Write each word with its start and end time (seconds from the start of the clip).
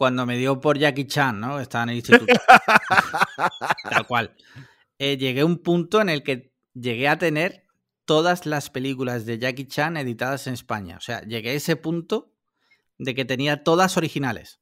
cuando 0.00 0.24
me 0.24 0.38
dio 0.38 0.58
por 0.62 0.78
Jackie 0.78 1.06
Chan, 1.06 1.38
¿no? 1.38 1.60
Estaba 1.60 1.84
en 1.84 1.90
el 1.90 1.96
instituto. 1.96 2.32
Tal 3.90 4.06
cual. 4.06 4.34
Eh, 4.98 5.18
llegué 5.18 5.42
a 5.42 5.44
un 5.44 5.58
punto 5.58 6.00
en 6.00 6.08
el 6.08 6.22
que 6.22 6.54
llegué 6.72 7.06
a 7.06 7.18
tener 7.18 7.66
todas 8.06 8.46
las 8.46 8.70
películas 8.70 9.26
de 9.26 9.38
Jackie 9.38 9.66
Chan 9.66 9.98
editadas 9.98 10.46
en 10.46 10.54
España. 10.54 10.96
O 10.96 11.02
sea, 11.02 11.20
llegué 11.20 11.50
a 11.50 11.52
ese 11.52 11.76
punto 11.76 12.32
de 12.96 13.14
que 13.14 13.26
tenía 13.26 13.62
todas 13.62 13.98
originales. 13.98 14.59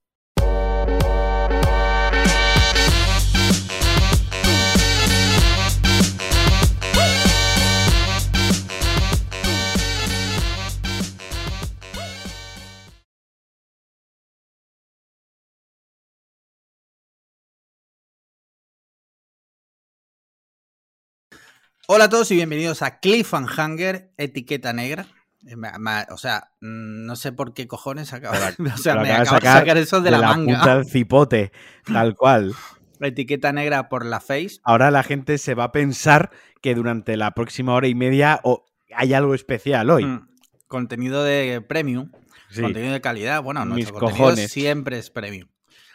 Hola 21.91 22.05
a 22.05 22.09
todos 22.11 22.31
y 22.31 22.35
bienvenidos 22.35 22.83
a 22.83 23.01
Cliffhanger, 23.01 24.13
etiqueta 24.19 24.75
negra. 24.75 25.07
Eh, 25.47 25.55
o 26.11 26.19
sea, 26.19 26.51
mm, 26.61 27.07
no 27.07 27.17
sé 27.17 27.33
por 27.33 27.55
qué 27.55 27.67
cojones 27.67 28.13
acaba, 28.13 28.37
o 28.75 28.77
sea, 28.77 28.97
me 28.97 29.11
acaba 29.11 29.39
de 29.41 29.47
sacar 29.47 29.79
eso 29.79 30.03
de, 30.03 30.11
la, 30.11 30.21
manga. 30.21 30.59
Puta 30.59 30.85
cipote, 30.85 31.51
tal 31.91 32.15
cual. 32.15 32.55
etiqueta 33.01 33.55
negra 33.55 33.89
por 33.89 34.05
la 34.05 34.21
face. 34.21 34.59
Ahora 34.65 34.91
la 34.91 35.03
gente 35.03 35.39
se 35.39 35.55
va 35.55 35.65
a 35.65 35.73
pensar 35.73 36.31
que 36.61 36.75
durante 36.75 37.17
la 37.17 37.31
próxima 37.31 37.73
hora 37.73 37.89
y 37.89 37.95
media 37.95 38.43
hay 38.95 39.15
algo 39.15 39.35
especial 39.35 39.89
hoy. 39.89 40.05
Mm, 40.05 40.29
contenido 40.67 41.25
de 41.25 41.63
premium, 41.67 42.11
contenido 42.55 42.93
de 42.93 43.01
calidad. 43.01 43.43
Bueno, 43.43 43.65
nuestro 43.65 43.99
contenido 43.99 44.37
siempre 44.47 44.99
es 44.99 45.09
premium. 45.09 45.49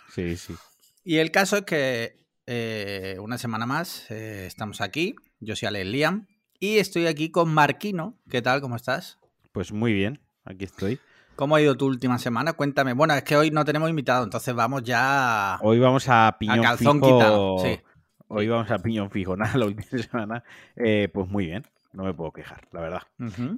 Sí, 0.09 0.37
sí. 0.37 0.55
Y 1.03 1.17
el 1.17 1.29
caso 1.29 1.57
es 1.57 1.65
que 1.65 2.25
eh, 2.47 3.15
una 3.19 3.37
semana 3.37 3.67
más 3.67 4.09
eh, 4.09 4.47
estamos 4.47 4.81
aquí 4.81 5.15
yo 5.43 5.55
soy 5.55 5.67
Alex 5.67 5.85
Liam 5.85 6.27
y 6.59 6.77
estoy 6.77 7.07
aquí 7.07 7.29
con 7.29 7.53
Marquino. 7.53 8.17
¿Qué 8.29 8.41
tal? 8.41 8.61
¿Cómo 8.61 8.75
estás? 8.75 9.19
Pues 9.51 9.71
muy 9.71 9.93
bien, 9.93 10.21
aquí 10.45 10.65
estoy. 10.65 10.99
¿Cómo 11.35 11.55
ha 11.55 11.61
ido 11.61 11.75
tu 11.75 11.87
última 11.87 12.19
semana? 12.19 12.53
Cuéntame. 12.53 12.93
Bueno, 12.93 13.13
es 13.15 13.23
que 13.23 13.35
hoy 13.35 13.51
no 13.51 13.65
tenemos 13.65 13.89
invitado, 13.89 14.23
entonces 14.23 14.53
vamos 14.53 14.83
ya. 14.83 15.57
Hoy 15.61 15.79
vamos 15.79 16.07
a 16.07 16.35
piñón 16.39 16.59
a 16.59 16.61
calzón 16.61 17.01
Quitado. 17.01 17.57
Sí. 17.59 17.79
Hoy 18.27 18.47
vamos 18.47 18.69
a 18.71 18.79
piñón 18.79 19.09
fijo. 19.11 19.35
Nada, 19.37 19.57
la 19.57 19.65
última 19.65 20.03
semana. 20.03 20.43
Eh, 20.75 21.09
pues 21.13 21.27
muy 21.27 21.47
bien, 21.47 21.63
no 21.91 22.03
me 22.03 22.13
puedo 22.13 22.31
quejar, 22.31 22.67
la 22.71 22.81
verdad. 22.81 23.01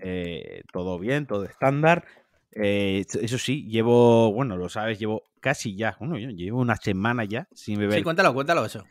Eh, 0.01 0.63
todo 0.71 0.97
bien, 0.99 1.27
todo 1.27 1.43
estándar. 1.43 2.05
Eh, 2.51 3.05
eso 3.21 3.37
sí, 3.37 3.67
llevo, 3.67 4.31
bueno, 4.31 4.55
lo 4.55 4.69
sabes, 4.69 4.97
llevo 4.97 5.23
casi 5.41 5.75
ya, 5.75 5.97
bueno, 5.99 6.17
yo 6.17 6.29
llevo 6.29 6.59
una 6.59 6.77
semana 6.77 7.25
ya 7.25 7.47
sin 7.53 7.77
beber. 7.77 7.97
Sí, 7.97 8.03
cuéntalo, 8.03 8.33
cuéntalo 8.33 8.65
eso. 8.65 8.85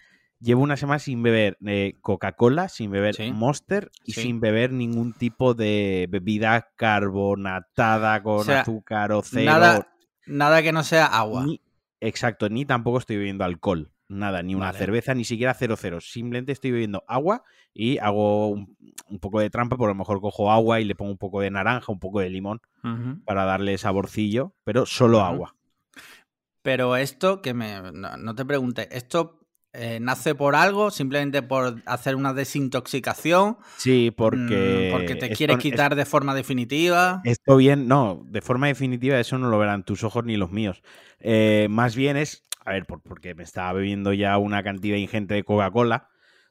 Llevo 0.45 0.63
una 0.63 0.77
semana 0.77 0.99
sin 0.99 1.23
beber 1.23 1.57
eh, 1.65 1.97
Coca-Cola, 2.03 2.69
sin 2.69 2.91
beber 2.91 3.17
Monster 3.33 3.91
y 4.05 4.13
sin 4.13 4.41
beber 4.41 4.73
ningún 4.73 5.15
tipo 5.15 5.55
de 5.55 6.07
bebida 6.11 6.69
carbonatada 6.77 8.23
con 8.23 8.51
azúcar 8.51 9.13
o 9.13 9.23
cero. 9.23 9.51
Nada, 9.51 9.89
nada 10.27 10.63
que 10.63 10.71
no 10.71 10.83
sea 10.83 11.07
agua. 11.07 11.47
exacto, 11.99 12.51
ni 12.51 12.67
tampoco 12.67 12.99
estoy 12.99 13.17
bebiendo 13.17 13.43
alcohol. 13.43 13.91
Nada, 14.09 14.43
ni 14.43 14.55
una 14.55 14.75
cerveza, 14.75 15.15
ni 15.15 15.25
siquiera 15.25 15.55
cero 15.55 15.77
cero. 15.79 16.03
Simplemente 16.03 16.53
estoy 16.53 16.73
bebiendo 16.73 17.05
agua 17.09 17.43
y 17.73 17.97
hago 17.97 18.51
un, 18.51 18.77
poco 19.23 19.41
de 19.41 19.49
trampa, 19.49 19.79
por 19.79 19.89
lo 19.89 19.95
mejor 19.95 20.21
cojo 20.21 20.53
agua 20.53 20.79
y 20.79 20.85
le 20.85 20.95
pongo 20.95 21.11
un 21.11 21.17
poco 21.17 21.41
de 21.41 21.51
naranja, 21.51 21.91
un 21.91 22.01
poco 22.01 22.21
de 22.21 22.29
limón 22.29 22.61
para 23.25 23.47
darle 23.47 23.79
saborcillo, 23.79 24.53
pero 24.63 24.85
solo 24.85 25.23
agua. 25.23 25.57
Pero 26.61 26.97
esto, 26.97 27.41
que 27.41 27.55
me. 27.55 27.81
no 27.93 28.35
te 28.35 28.45
pregunte, 28.45 28.95
¿esto 28.95 29.44
eh, 29.75 29.99
nace 30.01 30.37
por 30.37 30.55
algo, 30.55 30.91
simplemente 30.91 31.43
por 31.43 31.83
hacer 31.85 32.15
una 32.15 32.33
desintoxicación. 32.33 33.59
Sí, 33.77 34.13
porque. 34.17 34.91
Mm, 34.91 34.93
porque 34.93 35.17
te 35.17 35.31
quieres 35.31 35.59
quitar 35.59 35.97
de 35.97 36.05
forma 36.05 36.35
definitiva. 36.35 37.21
Esto 37.25 37.57
bien, 37.57 37.89
no, 37.89 38.25
de 38.27 38.41
forma 38.41 38.69
definitiva 38.69 39.19
eso 39.19 39.37
no 39.37 39.49
lo 39.49 39.59
verán 39.59 39.85
tus 39.85 40.05
ojos 40.05 40.25
ni 40.25 40.37
los 40.37 40.53
míos. 40.53 40.83
Eh, 41.19 41.67
más 41.71 41.97
bien 41.97 42.17
es, 42.17 42.45
a 42.65 42.73
ver, 42.73 42.87
porque 42.87 43.35
me 43.35 43.43
estaba 43.43 43.73
bebiendo 43.73 44.13
ya 44.13 44.39
una 44.39 44.63
cantidad 44.63 44.97
ingente 44.97 45.35
de 45.35 45.43
Coca-Cola 45.43 46.09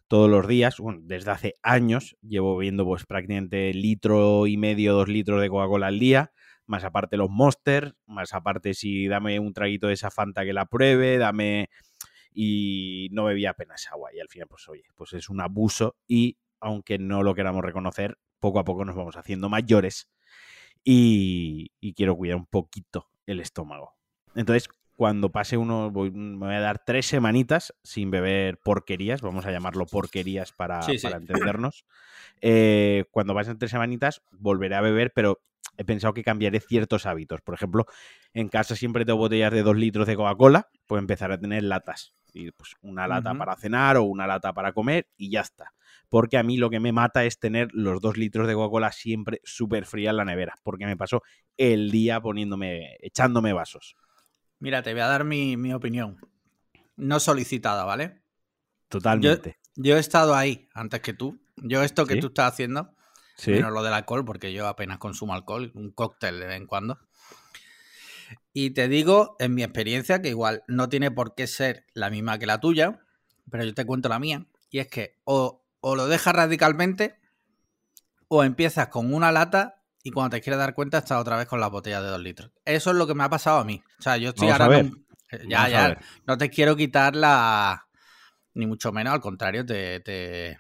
todos 0.08 0.30
los 0.30 0.48
días, 0.48 0.78
bueno, 0.78 1.00
desde 1.02 1.32
hace 1.32 1.54
años 1.64 2.18
llevo 2.22 2.58
bebiendo 2.58 2.86
pues 2.86 3.06
prácticamente 3.06 3.74
litro 3.74 4.48
y 4.48 4.58
medio, 4.58 4.94
dos 4.94 5.08
litros 5.08 5.42
de 5.42 5.50
Coca-Cola 5.50 5.88
al 5.88 5.98
día, 5.98 6.32
más 6.66 6.84
aparte 6.84 7.18
los 7.18 7.30
Monsters, 7.30 7.96
más 8.06 8.34
aparte 8.34 8.74
si 8.74 9.08
dame 9.08 9.40
un 9.40 9.54
traguito 9.54 9.88
de 9.88 9.94
esa 9.94 10.12
Fanta 10.12 10.44
que 10.44 10.54
la 10.54 10.66
pruebe, 10.66 11.18
dame 11.18 11.70
y 12.34 13.10
no 13.12 13.26
bebía 13.26 13.52
apenas 13.52 13.88
agua. 13.92 14.14
Y 14.14 14.20
al 14.20 14.30
final, 14.30 14.48
pues 14.48 14.68
oye, 14.70 14.84
pues 14.96 15.14
es 15.14 15.30
un 15.30 15.42
abuso 15.42 15.96
y 16.08 16.38
aunque 16.60 16.98
no 16.98 17.24
lo 17.24 17.36
queramos 17.36 17.64
reconocer, 17.64 18.18
poco 18.40 18.60
a 18.60 18.64
poco 18.64 18.86
nos 18.86 18.96
vamos 18.96 19.18
haciendo 19.18 19.50
mayores 19.50 20.10
y, 20.84 21.72
quiero 21.96 22.16
cuidar 22.16 22.38
un 22.38 22.46
poquito 22.46 23.10
el 23.26 23.40
estómago. 23.40 23.96
Entonces, 24.36 24.70
cuando 24.96 25.32
pase 25.32 25.58
uno, 25.58 25.92
voy, 25.92 26.12
me 26.12 26.46
voy 26.46 26.56
a 26.56 26.60
dar 26.60 26.84
tres 26.86 27.06
semanitas 27.06 27.74
sin 27.84 28.12
beber 28.12 28.60
porquerías, 28.60 29.22
vamos 29.22 29.46
a 29.46 29.52
llamarlo 29.52 29.86
porquerías 29.86 30.52
para, 30.52 30.82
para 31.02 31.18
entendernos. 31.18 31.86
Eh, 32.42 33.06
cuando 33.12 33.34
pasen 33.34 33.58
tres 33.58 33.72
semanitas, 33.72 34.22
volveré 34.32 34.76
a 34.76 34.82
beber, 34.82 35.12
pero 35.14 35.42
he 35.78 35.86
pensado 35.86 36.14
que 36.14 36.24
cambiaré 36.24 36.60
ciertos 36.60 37.06
hábitos. 37.06 37.42
Por 37.42 37.56
ejemplo, 37.56 37.86
en 38.34 38.50
casa 38.50 38.76
siempre 38.76 39.06
tengo 39.06 39.20
botellas 39.20 39.52
de 39.52 39.64
dos 39.64 39.76
litros 39.76 40.08
de 40.08 40.16
Coca-Cola, 40.16 40.70
pues 40.86 41.00
empezar 41.00 41.32
a 41.32 41.40
tener 41.40 41.64
latas 41.64 42.14
y 42.34 42.52
pues 42.52 42.76
una 42.82 43.08
lata 43.08 43.34
para 43.36 43.56
cenar 43.56 43.98
o 43.98 44.04
una 44.04 44.26
lata 44.26 44.54
para 44.54 44.74
comer 44.74 45.08
y 45.16 45.30
ya 45.30 45.42
está. 45.42 45.74
Porque 46.10 46.38
a 46.38 46.44
mí 46.44 46.58
lo 46.58 46.70
que 46.70 46.80
me 46.80 46.92
mata 46.92 47.24
es 47.24 47.40
tener 47.40 47.70
los 47.74 48.02
dos 48.02 48.18
litros 48.18 48.48
de 48.48 48.56
Coca-Cola 48.56 48.92
siempre 48.92 49.40
súper 49.44 49.86
fría 49.86 50.10
en 50.10 50.18
la 50.18 50.26
nevera, 50.26 50.56
porque 50.64 50.86
me 50.86 50.98
pasó 50.98 51.22
el 51.58 51.92
día 51.92 52.20
poniéndome, 52.22 52.98
echándome 53.02 53.54
vasos. 53.54 53.96
Mira, 54.60 54.82
te 54.82 54.94
voy 54.94 55.02
a 55.02 55.08
dar 55.08 55.24
mi, 55.24 55.74
opinión. 55.74 56.18
No 56.96 57.20
solicitada, 57.20 57.84
¿vale? 57.86 58.24
Totalmente. 58.90 59.60
Yo, 59.76 59.98
he 59.98 60.00
estado 60.00 60.36
ahí 60.36 60.70
antes 60.74 61.02
que 61.02 61.14
tú. 61.14 61.40
Yo 61.58 61.84
esto 61.84 62.06
que 62.06 62.18
tú 62.18 62.28
estás 62.28 62.54
haciendo, 62.54 62.96
¿Sí? 63.36 63.52
menos 63.52 63.72
lo 63.72 63.84
del 63.84 63.94
alcohol, 63.94 64.26
porque 64.26 64.54
yo 64.54 64.68
apenas 64.68 64.98
consumo 64.98 65.34
alcohol, 65.34 65.72
un 65.76 65.92
cóctel 65.92 66.40
de 66.40 66.48
vez 66.48 66.58
en 66.58 66.68
cuando. 66.68 67.00
Y 68.54 68.72
te 68.72 68.88
digo, 68.88 69.36
en 69.40 69.56
mi 69.56 69.64
experiencia, 69.64 70.22
que 70.22 70.30
igual 70.30 70.64
no 70.68 70.90
tiene 70.90 71.12
por 71.12 71.36
qué 71.36 71.48
ser 71.48 71.86
la 71.94 72.10
misma 72.10 72.38
que 72.38 72.46
la 72.46 72.60
tuya, 72.60 73.00
pero 73.50 73.64
yo 73.64 73.74
te 73.74 73.86
cuento 73.86 74.10
la 74.10 74.20
mía, 74.20 74.46
y 74.70 74.80
es 74.80 74.88
que 74.88 75.20
o, 75.26 75.64
lo 75.82 76.08
dejas 76.08 76.36
radicalmente 76.36 77.16
o 78.28 78.44
empiezas 78.44 78.88
con 78.88 79.14
una 79.14 79.32
lata 79.32 79.82
y 80.04 80.12
cuando 80.12 80.36
te 80.36 80.42
quieres 80.42 80.60
dar 80.60 80.74
cuenta 80.74 81.00
estás 81.00 81.20
otra 81.20 81.38
vez 81.38 81.48
con 81.48 81.60
la 81.60 81.68
botella 81.68 82.02
de 82.02 82.10
dos 82.10 82.20
litros. 82.20 82.52
Eso 82.66 82.92
es 82.92 82.96
lo 82.96 83.06
que 83.08 83.14
me 83.14 83.24
ha 83.24 83.30
pasado 83.30 83.60
a 83.60 83.64
mí. 83.64 83.82
O 84.00 84.02
sea, 84.02 84.18
yo 84.18 84.30
estoy 84.30 84.50
ahora... 84.50 84.80
Eh, 84.80 84.92
ya, 85.48 85.68
ya, 85.70 85.98
no 86.26 86.38
te 86.38 86.50
quiero 86.50 86.76
quitar 86.76 87.16
la... 87.16 87.88
Ni 88.56 88.68
mucho 88.68 88.92
menos, 88.92 89.14
al 89.14 89.22
contrario, 89.22 89.66
te... 89.66 90.58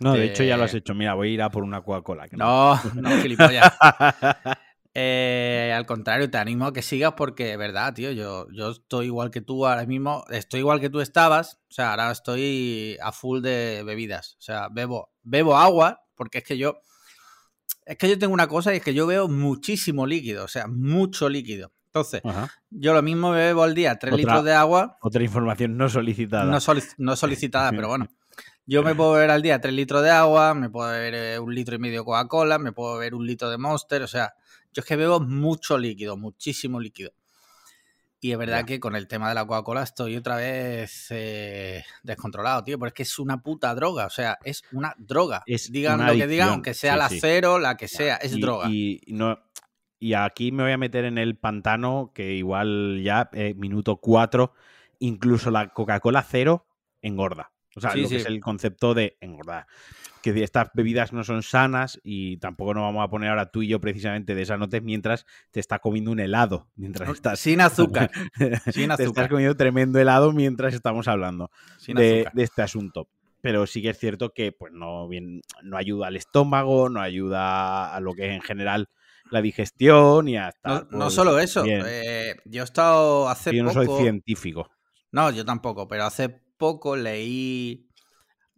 No, 0.00 0.14
de 0.14 0.26
hecho 0.26 0.44
ya 0.44 0.56
lo 0.56 0.64
has 0.64 0.74
hecho. 0.74 0.94
Mira, 0.94 1.14
voy 1.14 1.30
a 1.30 1.32
ir 1.32 1.42
a 1.42 1.50
por 1.50 1.64
una 1.64 1.82
Coca-Cola. 1.82 2.28
No, 2.32 2.80
no, 2.94 3.10
gilipollas. 3.20 3.72
Eh, 5.00 5.72
al 5.72 5.86
contrario, 5.86 6.28
te 6.28 6.38
animo 6.38 6.66
a 6.66 6.72
que 6.72 6.82
sigas 6.82 7.12
porque, 7.16 7.56
verdad, 7.56 7.94
tío, 7.94 8.10
yo, 8.10 8.48
yo 8.50 8.70
estoy 8.70 9.06
igual 9.06 9.30
que 9.30 9.40
tú 9.40 9.64
ahora 9.64 9.86
mismo, 9.86 10.24
estoy 10.28 10.58
igual 10.58 10.80
que 10.80 10.90
tú 10.90 11.00
estabas, 11.00 11.60
o 11.70 11.72
sea, 11.72 11.92
ahora 11.92 12.10
estoy 12.10 12.98
a 13.00 13.12
full 13.12 13.40
de 13.40 13.84
bebidas, 13.86 14.34
o 14.40 14.42
sea, 14.42 14.68
bebo, 14.72 15.12
bebo 15.22 15.56
agua, 15.56 16.04
porque 16.16 16.38
es 16.38 16.44
que 16.44 16.58
yo, 16.58 16.80
es 17.86 17.96
que 17.96 18.08
yo 18.08 18.18
tengo 18.18 18.34
una 18.34 18.48
cosa 18.48 18.74
y 18.74 18.78
es 18.78 18.82
que 18.82 18.92
yo 18.92 19.06
veo 19.06 19.28
muchísimo 19.28 20.04
líquido, 20.04 20.44
o 20.44 20.48
sea, 20.48 20.66
mucho 20.66 21.28
líquido. 21.28 21.70
Entonces, 21.86 22.20
yo 22.70 22.92
lo 22.92 23.00
mismo 23.00 23.30
bebo 23.30 23.62
al 23.62 23.76
día, 23.76 24.00
3 24.00 24.16
litros 24.16 24.42
de 24.42 24.52
agua. 24.52 24.98
Otra 25.00 25.22
información 25.22 25.76
no 25.76 25.88
solicitada. 25.88 26.44
No, 26.98 27.16
solicitada, 27.16 27.70
pero 27.70 27.86
bueno. 27.86 28.08
Yo 28.66 28.82
me 28.82 28.94
puedo 28.94 29.12
beber 29.12 29.30
al 29.30 29.40
día 29.40 29.58
3 29.62 29.72
litros 29.72 30.02
de 30.02 30.10
agua, 30.10 30.52
me 30.52 30.68
puedo 30.68 30.90
beber 30.90 31.14
eh, 31.14 31.38
un 31.38 31.54
litro 31.54 31.74
y 31.74 31.78
medio 31.78 32.00
de 32.00 32.04
Coca-Cola, 32.04 32.58
me 32.58 32.72
puedo 32.72 32.98
beber 32.98 33.14
un 33.14 33.26
litro 33.26 33.48
de 33.48 33.56
Monster, 33.56 34.02
o 34.02 34.06
sea, 34.06 34.34
yo 34.72 34.80
es 34.80 34.84
que 34.84 34.96
bebo 34.96 35.20
mucho 35.20 35.78
líquido, 35.78 36.16
muchísimo 36.16 36.80
líquido. 36.80 37.12
Y 38.20 38.32
es 38.32 38.38
verdad 38.38 38.64
que 38.64 38.80
con 38.80 38.96
el 38.96 39.06
tema 39.06 39.28
de 39.28 39.36
la 39.36 39.46
Coca-Cola 39.46 39.84
estoy 39.84 40.16
otra 40.16 40.36
vez 40.36 41.06
eh, 41.10 41.84
descontrolado, 42.02 42.64
tío, 42.64 42.76
porque 42.76 42.88
es 42.88 42.94
que 42.94 43.02
es 43.04 43.18
una 43.20 43.42
puta 43.42 43.72
droga, 43.76 44.06
o 44.06 44.10
sea, 44.10 44.38
es 44.42 44.64
una 44.72 44.92
droga. 44.98 45.44
digan 45.70 46.04
lo 46.04 46.12
que 46.14 46.26
digan, 46.26 46.48
aunque 46.48 46.74
sea 46.74 46.96
la 46.96 47.08
cero, 47.08 47.60
la 47.60 47.76
que 47.76 47.86
sea, 47.86 48.16
es 48.16 48.38
droga. 48.40 48.68
Y, 48.68 49.02
no, 49.06 49.38
y 50.00 50.14
aquí 50.14 50.50
me 50.50 50.64
voy 50.64 50.72
a 50.72 50.78
meter 50.78 51.04
en 51.04 51.16
el 51.16 51.36
pantano, 51.36 52.10
que 52.12 52.34
igual 52.34 53.00
ya, 53.04 53.30
eh, 53.32 53.54
minuto 53.54 53.98
cuatro, 53.98 54.52
incluso 54.98 55.52
la 55.52 55.72
Coca-Cola 55.72 56.26
cero 56.28 56.66
engorda. 57.02 57.52
O 57.78 57.80
sea, 57.80 57.94
lo 57.94 58.08
que 58.08 58.16
es 58.16 58.26
el 58.26 58.40
concepto 58.40 58.94
de 58.94 59.16
engordar. 59.20 59.66
Que 60.22 60.42
estas 60.42 60.70
bebidas 60.74 61.12
no 61.12 61.24
son 61.24 61.42
sanas 61.42 62.00
y 62.02 62.38
tampoco 62.38 62.74
nos 62.74 62.82
vamos 62.82 63.04
a 63.04 63.08
poner 63.08 63.30
ahora 63.30 63.50
tú 63.50 63.62
y 63.62 63.68
yo 63.68 63.80
precisamente 63.80 64.34
de 64.34 64.42
esas 64.42 64.58
notas 64.58 64.82
mientras 64.82 65.26
te 65.50 65.60
estás 65.60 65.80
comiendo 65.80 66.10
un 66.10 66.20
helado. 66.20 66.68
Mientras 66.76 67.08
estás... 67.08 67.40
Sin 67.40 67.60
azúcar. 67.60 68.10
Sin 68.72 68.90
azúcar. 68.90 68.96
te 68.96 69.04
estás 69.04 69.28
comiendo 69.28 69.56
tremendo 69.56 69.98
helado 69.98 70.32
mientras 70.32 70.74
estamos 70.74 71.08
hablando 71.08 71.50
de, 71.86 72.28
este 72.36 72.62
asunto 72.62 73.08
pero 73.40 73.68
sí 73.68 73.80
que 73.80 73.90
es 73.90 73.98
cierto 73.98 74.34
que 74.34 74.50
pues 74.50 74.72
no, 74.72 75.06
bien, 75.06 75.42
no 75.62 75.76
ayuda 75.76 76.08
al 76.08 76.16
estómago, 76.16 76.88
no 76.88 77.00
ayuda 77.00 77.94
a 77.94 78.00
lo 78.00 78.12
que 78.12 78.26
es 78.26 78.34
en 78.34 78.42
general 78.42 78.88
la 79.30 79.40
digestión 79.40 80.28
y 80.28 80.36
hasta... 80.36 80.86
No, 80.90 81.04
pues, 81.04 81.14
solo 81.14 81.38
eso, 81.38 81.64
eh, 81.64 82.36
yo 82.44 82.62
he 82.62 82.64
estado 82.64 83.28
hace 83.28 83.54
yo 83.54 83.62
no 83.62 83.72
soy 83.72 83.86
científico. 83.86 84.68
No, 85.10 85.30
yo 85.30 85.44
tampoco, 85.44 85.88
pero 85.88 86.04
hace 86.04 86.40
poco 86.58 86.96
leí 86.96 87.88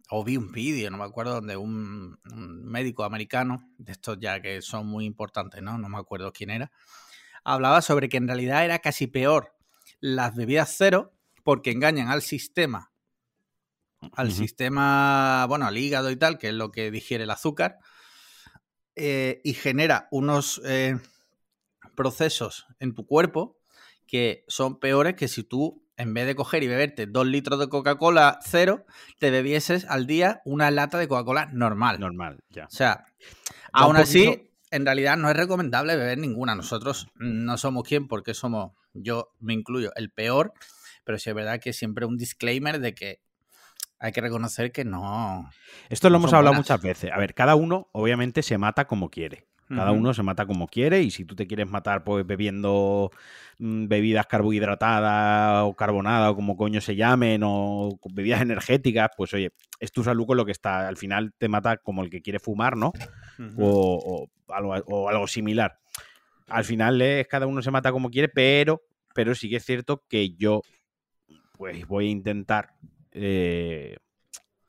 o 0.09 0.25
vi 0.25 0.35
un 0.35 0.51
vídeo, 0.51 0.91
no 0.91 0.97
me 0.97 1.05
acuerdo, 1.05 1.35
donde 1.35 1.55
un, 1.55 2.19
médico 2.25 3.05
americano, 3.05 3.65
de 3.77 3.93
estos 3.93 4.17
ya 4.19 4.41
que 4.41 4.61
son 4.61 4.85
muy 4.85 5.05
importantes, 5.05 5.61
¿no? 5.61 5.77
No 5.77 5.87
me 5.87 5.97
acuerdo 5.97 6.33
quién 6.33 6.49
era, 6.49 6.71
hablaba 7.45 7.81
sobre 7.81 8.09
que 8.09 8.17
en 8.17 8.27
realidad 8.27 8.65
era 8.65 8.79
casi 8.79 9.07
peor 9.07 9.55
las 10.01 10.35
bebidas 10.35 10.75
cero 10.77 11.13
porque 11.43 11.71
engañan 11.71 12.09
al 12.09 12.21
sistema, 12.21 12.91
al 14.13 14.33
sistema, 14.33 15.45
bueno, 15.47 15.65
al 15.65 15.77
hígado 15.77 16.11
y 16.11 16.17
tal, 16.17 16.37
que 16.37 16.49
es 16.49 16.53
lo 16.53 16.71
que 16.71 16.91
digiere 16.91 17.23
el 17.23 17.29
azúcar, 17.29 17.77
eh, 18.95 19.39
y 19.45 19.53
genera 19.53 20.09
unos 20.11 20.61
eh, 20.65 20.99
procesos 21.95 22.65
en 22.79 22.93
tu 22.93 23.05
cuerpo 23.05 23.57
que 24.07 24.43
son 24.49 24.77
peores 24.77 25.15
que 25.15 25.29
si 25.29 25.43
tú 25.45 25.80
en 26.01 26.13
vez 26.13 26.25
de 26.25 26.35
coger 26.35 26.63
y 26.63 26.67
beberte 26.67 27.05
dos 27.05 27.27
litros 27.27 27.59
de 27.59 27.69
Coca-Cola 27.69 28.39
cero, 28.43 28.85
te 29.19 29.29
bebieses 29.29 29.85
al 29.85 30.07
día 30.07 30.41
una 30.45 30.71
lata 30.71 30.97
de 30.97 31.07
Coca-Cola 31.07 31.49
normal. 31.53 31.99
Normal, 31.99 32.39
ya. 32.49 32.65
O 32.65 32.71
sea, 32.71 33.05
aún 33.71 33.95
así, 33.95 34.49
en 34.71 34.85
realidad 34.85 35.17
no 35.17 35.29
es 35.29 35.37
recomendable 35.37 35.95
beber 35.95 36.17
ninguna. 36.17 36.55
Nosotros 36.55 37.07
no 37.15 37.57
somos 37.57 37.83
quien 37.87 38.07
porque 38.07 38.33
somos, 38.33 38.71
yo 38.93 39.33
me 39.39 39.53
incluyo, 39.53 39.91
el 39.95 40.09
peor, 40.11 40.53
pero 41.03 41.19
sí 41.19 41.29
es 41.29 41.35
verdad 41.35 41.59
que 41.59 41.71
siempre 41.71 42.05
un 42.05 42.17
disclaimer 42.17 42.79
de 42.79 42.95
que 42.95 43.21
hay 43.99 44.11
que 44.11 44.21
reconocer 44.21 44.71
que 44.71 44.83
no. 44.83 45.49
Esto 45.89 46.09
lo 46.09 46.17
hemos 46.17 46.33
hablado 46.33 46.55
muchas 46.55 46.81
veces. 46.81 47.11
A 47.13 47.17
ver, 47.19 47.35
cada 47.35 47.53
uno 47.53 47.89
obviamente 47.91 48.41
se 48.41 48.57
mata 48.57 48.87
como 48.87 49.11
quiere. 49.11 49.47
Cada 49.75 49.91
uno 49.91 50.13
se 50.13 50.23
mata 50.23 50.45
como 50.45 50.67
quiere 50.67 51.01
y 51.01 51.11
si 51.11 51.23
tú 51.23 51.35
te 51.35 51.47
quieres 51.47 51.69
matar 51.69 52.03
pues 52.03 52.25
bebiendo 52.25 53.11
mm, 53.59 53.87
bebidas 53.87 54.27
carbohidratadas 54.27 55.63
o 55.63 55.73
carbonadas 55.73 56.31
o 56.31 56.35
como 56.35 56.57
coño 56.57 56.81
se 56.81 56.95
llamen 56.95 57.41
o 57.43 57.97
bebidas 58.13 58.41
energéticas, 58.41 59.09
pues 59.15 59.33
oye, 59.33 59.53
es 59.79 59.91
tu 59.91 60.03
salud 60.03 60.25
con 60.25 60.37
lo 60.37 60.45
que 60.45 60.51
está. 60.51 60.87
Al 60.87 60.97
final 60.97 61.33
te 61.37 61.47
mata 61.47 61.77
como 61.77 62.03
el 62.03 62.09
que 62.09 62.21
quiere 62.21 62.39
fumar, 62.39 62.75
¿no? 62.75 62.91
o, 63.57 64.27
algo, 64.49 65.27
similar. 65.27 65.79
Al 66.47 66.65
final 66.65 67.01
es 67.01 67.27
cada 67.27 67.47
uno 67.47 67.61
se 67.61 67.71
mata 67.71 67.91
como 67.91 68.09
quiere, 68.09 68.27
pero, 68.27 68.81
pero 69.15 69.33
sí 69.35 69.49
que 69.49 69.55
es 69.57 69.65
cierto 69.65 70.03
que 70.09 70.31
yo 70.35 70.61
pues 71.57 71.87
voy 71.87 72.07
a 72.07 72.11
intentar 72.11 72.73
eh, 73.11 73.97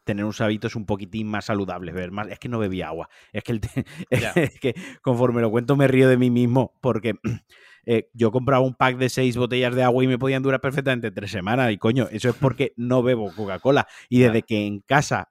tener 0.05 0.25
unos 0.25 0.41
hábitos 0.41 0.77
un 0.77 0.87
poquitín 0.87 1.29
más 1.29 1.47
saludables, 1.47 1.95
ver 1.95 2.11
más. 2.11 2.29
Es 2.29 2.39
que 2.39 2.49
no 2.49 2.59
bebía 2.59 2.89
agua. 2.89 3.09
Es 3.33 3.45
que, 3.45 3.61
es 4.11 4.61
que 4.61 4.75
conforme 5.03 5.41
lo 5.41 5.51
cuento 5.51 5.77
me 5.77 5.89
río 5.89 6.09
de 6.09 6.17
mí 6.17 6.31
mismo 6.31 6.75
porque 6.81 7.15
eh, 7.87 8.11
yo 8.13 8.31
compraba 8.31 8.65
un 8.65 8.75
pack 8.75 8.97
de 8.97 9.09
seis 9.09 9.37
botellas 9.37 9.75
de 9.75 9.83
agua 9.83 10.05
y 10.05 10.07
me 10.07 10.19
podían 10.19 10.43
durar 10.43 10.61
perfectamente 10.61 11.11
tres 11.11 11.31
semanas. 11.31 11.73
Y 11.73 11.79
coño, 11.79 12.09
eso 12.11 12.31
es 12.31 12.37
porque 12.41 12.73
no 12.77 13.03
bebo 13.03 13.33
Coca-Cola. 13.35 13.87
Y 14.09 14.21
desde 14.21 14.43
que 14.43 14.67
en 14.67 14.81
casa. 14.81 15.29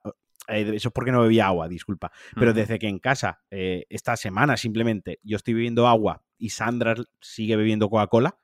Eh, 0.47 0.71
eso 0.73 0.89
es 0.89 0.93
porque 0.93 1.11
no 1.11 1.21
bebía 1.21 1.47
agua, 1.47 1.67
disculpa. 1.69 2.11
Pero 2.35 2.51
desde 2.51 2.79
que 2.79 2.87
en 2.87 2.99
casa, 2.99 3.41
eh, 3.51 3.85
esta 3.89 4.17
semana 4.17 4.57
simplemente, 4.57 5.19
yo 5.23 5.37
estoy 5.37 5.53
bebiendo 5.53 5.87
agua 5.87 6.23
y 6.37 6.49
Sandra 6.49 6.95
sigue 7.21 7.55
bebiendo 7.55 7.89
Coca-Cola, 7.89 8.37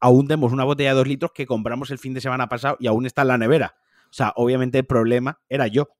aún 0.00 0.26
tenemos 0.26 0.52
una 0.52 0.64
botella 0.64 0.90
de 0.90 0.96
dos 0.96 1.06
litros 1.06 1.32
que 1.32 1.46
compramos 1.46 1.90
el 1.90 1.98
fin 1.98 2.14
de 2.14 2.20
semana 2.20 2.48
pasado 2.48 2.76
y 2.80 2.86
aún 2.86 3.06
está 3.06 3.22
en 3.22 3.28
la 3.28 3.38
nevera. 3.38 3.76
O 4.16 4.22
sea, 4.24 4.32
obviamente 4.36 4.78
el 4.78 4.86
problema 4.86 5.38
era 5.46 5.66
yo. 5.66 5.90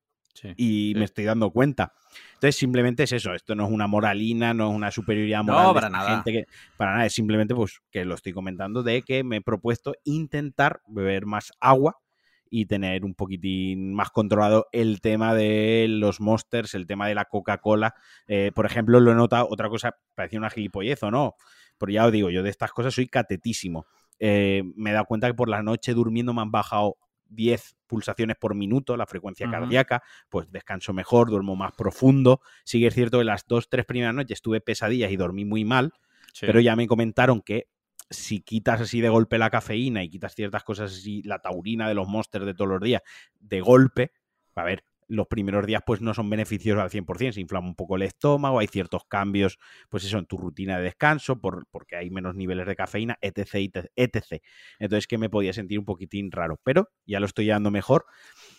y 0.57 0.95
me 0.97 1.05
estoy 1.05 1.25
dando 1.25 1.51
cuenta. 1.51 1.93
Entonces, 2.33 2.57
simplemente 2.57 3.03
es 3.03 3.13
eso. 3.13 3.35
Esto 3.35 3.55
no 3.55 3.67
es 3.67 3.71
una 3.71 3.87
moralina, 3.87 4.55
no 4.55 4.71
es 4.71 4.75
una 4.75 4.91
superioridad 4.91 5.45
moral. 5.45 5.67
No, 5.67 5.75
para 5.75 5.91
nada. 5.91 6.15
Gente 6.15 6.33
que, 6.33 6.47
para 6.79 6.93
nada, 6.93 7.05
es 7.05 7.13
simplemente 7.13 7.55
pues 7.55 7.81
que 7.91 8.07
lo 8.07 8.15
estoy 8.15 8.33
comentando 8.33 8.83
de 8.83 9.03
que 9.03 9.23
me 9.23 9.37
he 9.37 9.41
propuesto 9.43 9.93
intentar 10.05 10.81
beber 10.89 11.27
más 11.27 11.53
agua 11.61 11.99
y 12.49 12.65
tener 12.65 13.05
un 13.05 13.15
poquitín 13.15 13.93
más 13.93 14.09
controlado 14.09 14.67
el 14.73 15.03
tema 15.03 15.35
de 15.35 15.87
los 15.87 16.19
monsters, 16.19 16.75
el 16.75 16.87
tema 16.87 17.09
de 17.09 17.17
la 17.17 17.27
Coca-Cola. 17.27 17.95
Eh, 18.29 18.51
por 18.55 18.65
ejemplo, 18.65 18.99
lo 18.99 19.13
he 19.13 19.15
notado, 19.15 19.47
otra 19.51 19.69
cosa, 19.69 19.95
parecía 20.15 20.39
una 20.39 20.49
gilipollez 20.49 21.03
o 21.03 21.11
no, 21.11 21.35
pero 21.77 21.93
ya 21.93 22.07
os 22.07 22.13
digo, 22.13 22.31
yo 22.31 22.43
de 22.43 22.49
estas 22.49 22.73
cosas 22.73 22.95
soy 22.95 23.09
catetísimo. 23.09 23.85
Eh, 24.19 24.63
me 24.75 24.91
he 24.91 24.93
dado 24.95 25.05
cuenta 25.05 25.27
que 25.27 25.35
por 25.35 25.51
la 25.51 25.63
noche 25.63 25.93
durmiendo 25.93 26.33
me 26.33 26.41
han 26.41 26.51
bajado 26.51 26.97
10 27.29 27.77
pulsaciones 27.87 28.37
por 28.37 28.55
minuto, 28.55 28.97
la 28.97 29.07
frecuencia 29.07 29.51
cardíaca, 29.51 30.03
pues 30.29 30.51
descanso 30.51 30.93
mejor, 30.93 31.31
duermo 31.31 31.57
más 31.57 31.73
profundo. 31.73 32.41
Sí 32.65 32.81
que 32.81 32.89
es 32.89 32.95
cierto 32.95 33.19
que 33.19 33.25
las 33.25 33.47
dos, 33.47 33.69
tres 33.69 33.85
primeras 33.85 34.15
noches 34.15 34.43
tuve 34.43 34.61
pesadillas 34.61 35.11
y 35.11 35.17
dormí 35.17 35.45
muy 35.45 35.65
mal, 35.65 35.93
pero 36.41 36.61
ya 36.61 36.77
me 36.77 36.87
comentaron 36.87 37.41
que 37.41 37.69
si 38.11 38.41
quitas 38.41 38.81
así 38.81 39.01
de 39.01 39.09
golpe 39.09 39.39
la 39.39 39.51
cafeína 39.51 40.03
y 40.05 40.11
quitas 40.11 40.35
ciertas 40.35 40.63
cosas 40.65 40.93
así, 40.93 41.23
la 41.23 41.41
taurina 41.41 41.89
de 41.89 41.95
los 41.95 42.09
monsters 42.09 42.47
de 42.47 42.55
todos 42.55 42.71
los 42.71 42.81
días, 42.81 43.03
de 43.41 43.61
golpe, 43.61 44.13
a 44.55 44.63
ver, 44.63 44.85
los 45.09 45.27
primeros 45.27 45.67
días 45.67 45.83
pues 45.87 46.01
no 46.01 46.15
son 46.15 46.29
beneficiosos 46.29 46.83
al 46.83 46.91
100%, 46.91 47.33
se 47.33 47.41
inflama 47.41 47.69
un 47.69 47.75
poco 47.75 47.97
el 47.97 48.03
estómago, 48.03 48.59
hay 48.59 48.67
ciertos 48.67 49.03
cambios, 49.09 49.59
pues 49.89 50.05
eso, 50.05 50.19
en 50.19 50.27
tu 50.27 50.37
rutina 50.37 50.79
de 50.79 50.85
descanso, 50.85 51.41
por, 51.41 51.67
porque 51.71 51.97
hay 51.97 52.11
menos 52.11 52.35
niveles 52.35 52.67
de 52.67 52.77
cafeína, 52.77 53.19
etc, 53.21 53.89
etc. 53.95 54.43
Entonces 54.79 55.07
que 55.07 55.19
me 55.19 55.31
podía 55.31 55.53
sentir 55.53 55.79
un 55.79 55.85
poquitín 55.85 56.31
raro, 56.31 56.61
pero 56.63 56.91
ya 57.07 57.21
lo 57.21 57.27
estoy 57.27 57.47
llevando 57.47 57.71
mejor. 57.71 58.07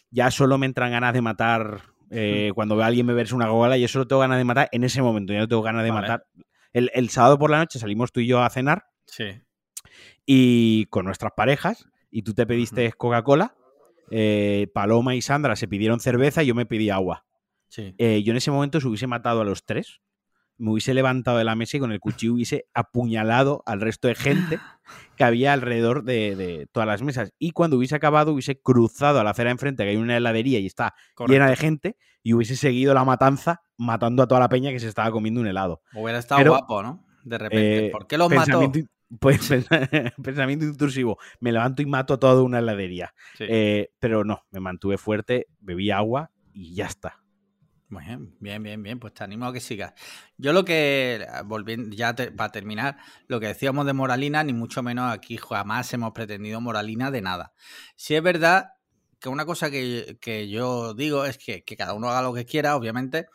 Ya 0.10 0.32
solo 0.32 0.58
me 0.58 0.66
entran 0.66 0.92
ganas 0.92 1.14
de 1.14 1.22
matar 1.22 1.82
eh, 2.10 2.52
cuando 2.56 2.76
veo 2.76 2.86
a 2.86 2.88
alguien 2.88 3.06
beberse 3.08 3.36
una 3.36 3.50
gola, 3.50 3.78
yo 3.78 3.88
solo 3.88 4.08
tengo 4.08 4.22
ganas 4.22 4.38
de 4.38 4.46
matar 4.46 4.70
en 4.72 4.84
ese 4.84 5.02
momento, 5.02 5.34
ya 5.34 5.40
no 5.40 5.48
tengo 5.48 5.62
ganas 5.62 5.84
de 5.84 5.92
matar. 5.92 6.26
El, 6.72 6.90
el, 6.94 7.10
sábado 7.10 7.38
por 7.38 7.50
la 7.50 7.60
noche 7.60 7.80
salimos 7.80 8.12
tú 8.12 8.20
y 8.20 8.28
yo 8.28 8.42
a 8.42 8.50
cenar. 8.50 8.86
Sí. 9.06 9.42
Y 10.26 10.86
con 10.86 11.06
nuestras 11.06 11.32
parejas, 11.36 11.88
y 12.12 12.22
tú 12.24 12.34
te 12.34 12.46
pediste 12.46 12.92
Coca-Cola 12.94 13.56
eh, 14.12 14.68
Paloma 14.74 15.16
y 15.16 15.22
Sandra 15.22 15.56
se 15.56 15.68
pidieron 15.68 16.00
cerveza 16.00 16.44
y 16.44 16.48
yo 16.48 16.56
me 16.56 16.66
pedí 16.66 16.90
agua. 16.90 17.26
Eh, 17.76 18.24
yo 18.24 18.32
en 18.32 18.38
ese 18.38 18.50
momento 18.50 18.80
se 18.80 18.88
hubiese 18.88 19.08
matado 19.08 19.42
a 19.42 19.46
los 19.46 19.66
tres, 19.66 20.02
me 20.58 20.72
hubiese 20.72 20.94
levantado 20.94 21.38
de 21.38 21.44
la 21.44 21.56
mesa 21.56 21.78
y 21.78 21.80
con 21.80 21.92
el 21.92 22.00
cuchillo 22.00 22.34
hubiese 22.34 22.66
apuñalado 22.74 23.62
al 23.66 23.82
resto 23.82 24.08
de 24.08 24.16
gente 24.16 24.60
que 25.16 25.24
había 25.24 25.54
alrededor 25.54 26.04
de, 26.04 26.68
todas 26.72 26.88
las 26.88 27.02
mesas. 27.02 27.34
Y 27.38 27.52
cuando 27.52 27.78
hubiese 27.78 27.96
acabado, 27.96 28.34
hubiese 28.34 28.60
cruzado 28.60 29.20
a 29.20 29.24
la 29.24 29.32
acera 29.32 29.52
enfrente, 29.52 29.84
que 29.84 29.92
hay 29.92 29.98
una 29.98 30.18
heladería 30.18 30.60
y 30.60 30.66
está 30.66 30.96
llena 31.28 31.50
de 31.50 31.56
gente, 31.56 31.98
y 32.24 32.34
hubiese 32.34 32.56
seguido 32.56 32.94
la 32.94 33.06
matanza 33.06 33.62
matando 33.78 34.24
a 34.24 34.28
toda 34.28 34.40
la 34.40 34.50
peña 34.50 34.72
que 34.72 34.80
se 34.80 34.88
estaba 34.88 35.12
comiendo 35.12 35.42
un 35.42 35.48
helado. 35.48 35.82
Hubiera 35.94 36.20
estado 36.20 36.44
guapo, 36.50 36.82
¿no? 36.82 37.06
De 37.24 37.38
repente. 37.38 37.88
Eh, 37.88 37.92
¿Por 37.92 38.08
qué 38.08 38.18
los 38.18 38.32
mató? 38.32 38.72
Pues 39.20 39.50
pensamiento 40.24 40.66
intrusivo. 40.66 41.18
Me 41.40 41.52
levanto 41.52 41.82
y 41.82 41.86
mato 41.86 42.20
toda 42.20 42.42
una 42.42 42.60
heladería. 42.60 43.14
Eh, 43.40 43.92
pero 44.00 44.24
no, 44.24 44.44
me 44.52 44.60
mantuve 44.60 44.98
fuerte, 44.98 45.48
bebí 45.60 45.92
agua 45.92 46.32
y 46.54 46.76
ya 46.76 46.88
está. 46.88 47.24
Muy 47.90 48.04
bien, 48.04 48.36
bien, 48.42 48.64
bien, 48.64 48.84
bien. 48.84 49.00
Pues 49.00 49.14
te 49.14 49.24
animo 49.24 49.46
a 49.46 49.54
que 49.54 49.62
sigas. 49.62 49.94
Yo 50.38 50.52
lo 50.52 50.66
que, 50.66 51.26
volviendo 51.46 51.96
ya 51.96 52.14
para 52.36 52.52
terminar, 52.52 52.98
lo 53.28 53.40
que 53.40 53.48
decíamos 53.48 53.86
de 53.86 53.94
moralina, 53.94 54.44
ni 54.44 54.52
mucho 54.52 54.84
menos 54.84 55.14
aquí 55.14 55.38
jamás 55.38 55.94
hemos 55.94 56.12
pretendido 56.12 56.60
moralina 56.60 57.12
de 57.12 57.22
nada. 57.22 57.54
Si 57.96 58.14
es 58.14 58.22
verdad 58.22 58.74
que 59.20 59.30
una 59.30 59.46
cosa 59.46 59.72
que, 59.72 60.50
yo 60.50 60.94
digo 60.94 61.26
es 61.26 61.38
que, 61.38 61.64
que, 61.64 61.78
cada 61.78 61.94
uno 61.94 62.10
haga 62.10 62.22
lo 62.22 62.34
que 62.34 62.46
quiera, 62.46 62.76
obviamente, 62.76 63.28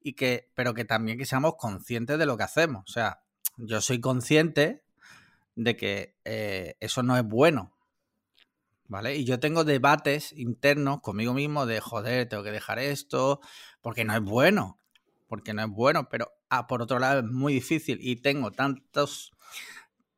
y 0.00 0.12
que, 0.12 0.50
pero 0.54 0.74
que 0.74 0.84
también 0.84 1.16
que 1.16 1.24
seamos 1.24 1.54
conscientes 1.56 2.18
de 2.18 2.26
lo 2.26 2.36
que 2.36 2.44
hacemos. 2.44 2.84
O 2.86 2.92
sea, 2.92 3.22
yo 3.56 3.80
soy 3.80 4.00
consciente 4.00 4.83
de 5.56 5.76
que 5.76 6.16
eh, 6.24 6.76
eso 6.80 7.02
no 7.02 7.16
es 7.16 7.24
bueno. 7.24 7.72
¿Vale? 8.86 9.16
Y 9.16 9.24
yo 9.24 9.40
tengo 9.40 9.64
debates 9.64 10.32
internos 10.32 11.00
conmigo 11.00 11.32
mismo 11.32 11.64
de, 11.64 11.80
joder, 11.80 12.28
tengo 12.28 12.42
que 12.42 12.52
dejar 12.52 12.78
esto, 12.78 13.40
porque 13.80 14.04
no 14.04 14.14
es 14.14 14.20
bueno, 14.20 14.78
porque 15.26 15.54
no 15.54 15.62
es 15.62 15.70
bueno, 15.70 16.08
pero 16.10 16.30
ah, 16.50 16.66
por 16.66 16.82
otro 16.82 16.98
lado 16.98 17.20
es 17.20 17.24
muy 17.24 17.54
difícil 17.54 17.98
y 18.00 18.16
tengo 18.16 18.50
tantos, 18.50 19.32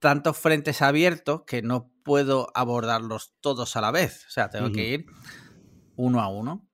tantos 0.00 0.36
frentes 0.36 0.82
abiertos 0.82 1.42
que 1.46 1.62
no 1.62 1.92
puedo 2.02 2.48
abordarlos 2.54 3.34
todos 3.40 3.76
a 3.76 3.80
la 3.80 3.92
vez. 3.92 4.26
O 4.26 4.30
sea, 4.30 4.50
tengo 4.50 4.72
que 4.72 4.88
ir 4.88 5.06
uno 5.96 6.20
a 6.20 6.28
uno. 6.28 6.68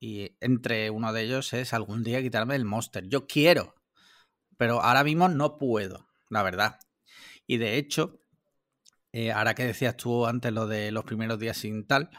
Y 0.00 0.36
entre 0.40 0.90
uno 0.90 1.12
de 1.12 1.22
ellos 1.22 1.52
es 1.52 1.72
algún 1.72 2.04
día 2.04 2.22
quitarme 2.22 2.54
el 2.54 2.64
monster. 2.64 3.08
Yo 3.08 3.26
quiero, 3.26 3.74
pero 4.56 4.80
ahora 4.80 5.02
mismo 5.02 5.28
no 5.28 5.58
puedo, 5.58 6.08
la 6.28 6.42
verdad. 6.42 6.78
Y 7.48 7.56
de 7.56 7.78
hecho, 7.78 8.20
eh, 9.12 9.32
ahora 9.32 9.54
que 9.54 9.64
decías 9.64 9.96
tú 9.96 10.26
antes 10.26 10.52
lo 10.52 10.68
de 10.68 10.92
los 10.92 11.04
primeros 11.04 11.40
días 11.40 11.56
sin 11.56 11.86
tal, 11.86 12.10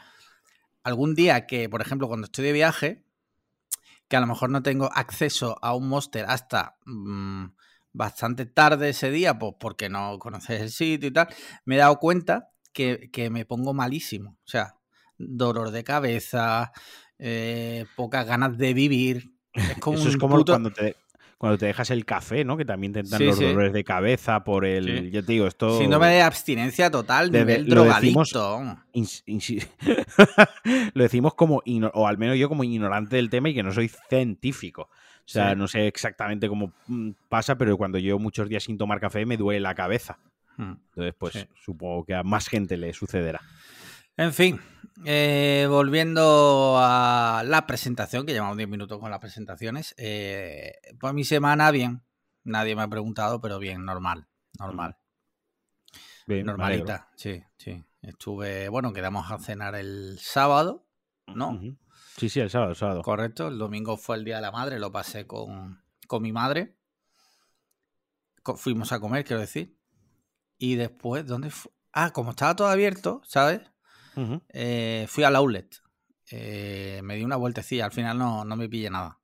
algún 0.82 1.14
día 1.14 1.46
que, 1.46 1.68
por 1.68 1.80
ejemplo, 1.80 2.08
cuando 2.08 2.26
estoy 2.26 2.44
de 2.44 2.52
viaje, 2.52 3.04
que 4.08 4.16
a 4.16 4.20
lo 4.20 4.26
mejor 4.26 4.50
no 4.50 4.62
tengo 4.62 4.90
acceso 4.92 5.56
a 5.62 5.74
un 5.74 5.88
monster 5.88 6.26
hasta 6.28 6.76
mm, 6.84 7.46
bastante 7.92 8.44
tarde 8.44 8.88
ese 8.88 9.12
día, 9.12 9.38
pues 9.38 9.54
porque 9.58 9.88
no 9.88 10.18
conoces 10.18 10.60
el 10.60 10.70
sitio 10.70 11.08
y 11.08 11.12
tal, 11.12 11.28
me 11.64 11.76
he 11.76 11.78
dado 11.78 11.98
cuenta 12.00 12.50
que, 12.72 13.28
me 13.30 13.44
pongo 13.44 13.72
malísimo. 13.72 14.36
O 14.44 14.48
sea, 14.48 14.74
dolor 15.16 15.70
de 15.70 15.84
cabeza, 15.84 16.72
eh, 17.18 17.86
pocas 17.94 18.26
ganas 18.26 18.58
de 18.58 18.74
vivir. 18.74 19.32
Es 19.52 19.78
como 19.78 19.96
Eso 19.96 20.08
es 20.08 20.16
como 20.16 20.44
cuando 20.44 20.72
te, 20.72 20.96
cuando 21.40 21.56
te 21.56 21.64
dejas 21.64 21.88
el 21.88 22.04
café, 22.04 22.44
¿no? 22.44 22.58
Que 22.58 22.66
también 22.66 22.92
te 22.92 23.02
dan 23.02 23.24
los 23.24 23.40
dolores 23.40 23.72
de 23.72 23.82
cabeza 23.82 24.44
por 24.44 24.66
el. 24.66 25.10
Yo 25.10 25.24
te 25.24 25.32
digo, 25.32 25.46
esto. 25.46 25.78
Síndrome 25.78 26.08
de 26.08 26.20
abstinencia 26.20 26.90
total, 26.90 27.30
de, 27.30 27.38
nivel 27.38 27.64
lo 27.64 27.76
drogadicto. 27.76 28.76
lo 30.92 31.02
decimos 31.02 31.32
como. 31.32 31.62
O 31.94 32.06
al 32.06 32.18
menos 32.18 32.36
yo 32.36 32.50
como 32.50 32.62
ignorante 32.62 33.16
del 33.16 33.30
tema 33.30 33.48
y 33.48 33.54
que 33.54 33.62
no 33.62 33.72
soy 33.72 33.90
científico. 34.10 34.82
O 34.82 35.32
sea, 35.32 35.54
no 35.54 35.66
sé 35.66 35.86
exactamente 35.86 36.46
cómo 36.46 36.74
mm, 36.88 37.12
pasa, 37.30 37.56
pero 37.56 37.78
cuando 37.78 37.96
llevo 37.96 38.18
muchos 38.18 38.46
días 38.46 38.64
sin 38.64 38.76
tomar 38.76 39.00
café 39.00 39.24
me 39.24 39.38
duele 39.38 39.60
la 39.60 39.74
cabeza. 39.74 40.18
Hmm. 40.58 40.74
Entonces, 40.90 41.14
pues 41.16 41.48
supongo 41.64 42.04
que 42.04 42.16
a 42.16 42.22
más 42.22 42.48
gente 42.48 42.76
le 42.76 42.92
sucederá. 42.92 43.40
En 44.20 44.34
fin, 44.34 44.60
eh, 45.06 45.66
volviendo 45.70 46.76
a 46.78 47.42
la 47.42 47.66
presentación, 47.66 48.26
que 48.26 48.34
llevamos 48.34 48.58
10 48.58 48.68
minutos 48.68 48.98
con 48.98 49.10
las 49.10 49.18
presentaciones. 49.18 49.94
Eh, 49.96 50.74
pues 51.00 51.14
mi 51.14 51.24
semana, 51.24 51.70
bien. 51.70 52.02
Nadie 52.44 52.76
me 52.76 52.82
ha 52.82 52.88
preguntado, 52.88 53.40
pero 53.40 53.58
bien, 53.58 53.82
normal. 53.86 54.28
Normal. 54.58 54.98
Bien, 56.26 56.44
Normalita, 56.44 57.08
sí, 57.16 57.42
sí. 57.56 57.82
Estuve, 58.02 58.68
bueno, 58.68 58.92
quedamos 58.92 59.30
a 59.30 59.38
cenar 59.38 59.74
el 59.74 60.18
sábado, 60.20 60.86
¿no? 61.28 61.58
Sí, 62.18 62.28
sí, 62.28 62.40
el 62.40 62.50
sábado, 62.50 62.72
el 62.72 62.76
sábado. 62.76 63.00
Correcto, 63.00 63.48
el 63.48 63.56
domingo 63.56 63.96
fue 63.96 64.18
el 64.18 64.24
Día 64.26 64.36
de 64.36 64.42
la 64.42 64.52
Madre, 64.52 64.78
lo 64.78 64.92
pasé 64.92 65.26
con, 65.26 65.82
con 66.06 66.20
mi 66.20 66.30
madre. 66.30 66.76
fuimos 68.56 68.92
a 68.92 69.00
comer, 69.00 69.24
quiero 69.24 69.40
decir. 69.40 69.78
Y 70.58 70.74
después, 70.74 71.24
¿dónde 71.26 71.48
fue? 71.48 71.72
Ah, 71.94 72.10
como 72.12 72.32
estaba 72.32 72.54
todo 72.54 72.68
abierto, 72.68 73.22
¿sabes? 73.24 73.62
Eh, 74.48 75.06
fui 75.08 75.24
al 75.24 75.36
outlet. 75.36 75.76
Eh, 76.30 77.00
me 77.02 77.16
di 77.16 77.24
una 77.24 77.36
vueltecilla. 77.36 77.86
Al 77.86 77.92
final 77.92 78.18
no, 78.18 78.44
no 78.44 78.56
me 78.56 78.68
pillé 78.68 78.90
nada. 78.90 79.18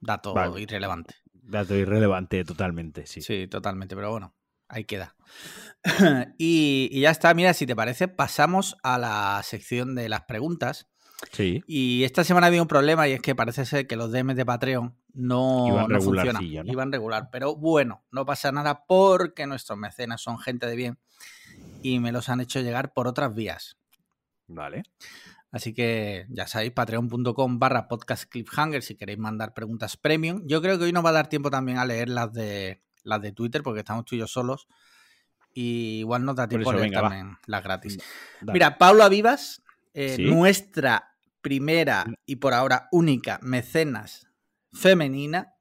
Dato 0.00 0.58
irrelevante. 0.58 1.14
Dato 1.32 1.74
irrelevante 1.74 2.44
totalmente, 2.44 3.06
sí. 3.06 3.20
Sí, 3.20 3.48
totalmente. 3.48 3.94
Pero 3.96 4.10
bueno, 4.10 4.34
ahí 4.68 4.84
queda. 4.84 5.16
y, 6.38 6.88
y, 6.90 7.00
ya 7.00 7.10
está. 7.10 7.32
Mira, 7.34 7.54
si 7.54 7.66
te 7.66 7.76
parece, 7.76 8.08
pasamos 8.08 8.76
a 8.82 8.98
la 8.98 9.40
sección 9.44 9.94
de 9.94 10.08
las 10.08 10.22
preguntas. 10.22 10.88
Sí. 11.32 11.62
Y 11.66 12.04
esta 12.04 12.24
semana 12.24 12.48
había 12.48 12.60
un 12.60 12.68
problema 12.68 13.08
y 13.08 13.12
es 13.12 13.22
que 13.22 13.34
parece 13.34 13.64
ser 13.64 13.86
que 13.86 13.96
los 13.96 14.12
DMs 14.12 14.36
de 14.36 14.44
Patreon 14.44 14.96
no, 15.14 15.66
Iban 15.68 15.88
no 15.88 16.00
funcionan. 16.00 16.42
Iban 16.44 16.92
regular. 16.92 17.30
Pero 17.32 17.56
bueno, 17.56 18.04
no 18.10 18.26
pasa 18.26 18.52
nada 18.52 18.84
porque 18.86 19.46
nuestros 19.46 19.78
mecenas 19.78 20.20
son 20.20 20.38
gente 20.38 20.66
de 20.66 20.76
bien 20.76 20.98
y 21.82 22.00
me 22.00 22.12
los 22.12 22.28
han 22.28 22.40
hecho 22.40 22.60
llegar 22.60 22.92
por 22.92 23.08
otras 23.08 23.34
vías. 23.34 23.78
Vale. 24.48 24.82
Así 25.50 25.72
que 25.72 26.26
ya 26.28 26.46
sabéis, 26.46 26.72
patreon.com 26.72 27.58
barra 27.58 27.88
podcast 27.88 28.24
cliffhanger 28.28 28.82
si 28.82 28.96
queréis 28.96 29.18
mandar 29.18 29.54
preguntas 29.54 29.96
premium. 29.96 30.42
Yo 30.46 30.60
creo 30.60 30.78
que 30.78 30.84
hoy 30.84 30.92
nos 30.92 31.04
va 31.04 31.10
a 31.10 31.14
dar 31.14 31.28
tiempo 31.28 31.50
también 31.50 31.78
a 31.78 31.84
leer 31.84 32.08
las 32.08 32.32
de 32.32 32.82
las 33.04 33.22
de 33.22 33.32
Twitter 33.32 33.62
porque 33.62 33.80
estamos 33.80 34.04
tú 34.04 34.16
y 34.16 34.18
yo 34.18 34.26
solos. 34.26 34.68
Y 35.54 36.00
igual 36.00 36.24
nos 36.24 36.36
da 36.36 36.48
tiempo 36.48 36.70
a 36.70 36.74
leer 36.74 36.92
también 36.92 37.38
las 37.46 37.62
gratis. 37.62 37.98
Mira, 38.42 38.76
Paula 38.76 39.08
Vivas, 39.08 39.62
eh, 39.94 40.16
nuestra 40.18 41.16
primera 41.40 42.04
y 42.26 42.36
por 42.36 42.52
ahora 42.52 42.88
única 42.92 43.38
mecenas 43.42 44.26
femenina. 44.72 45.54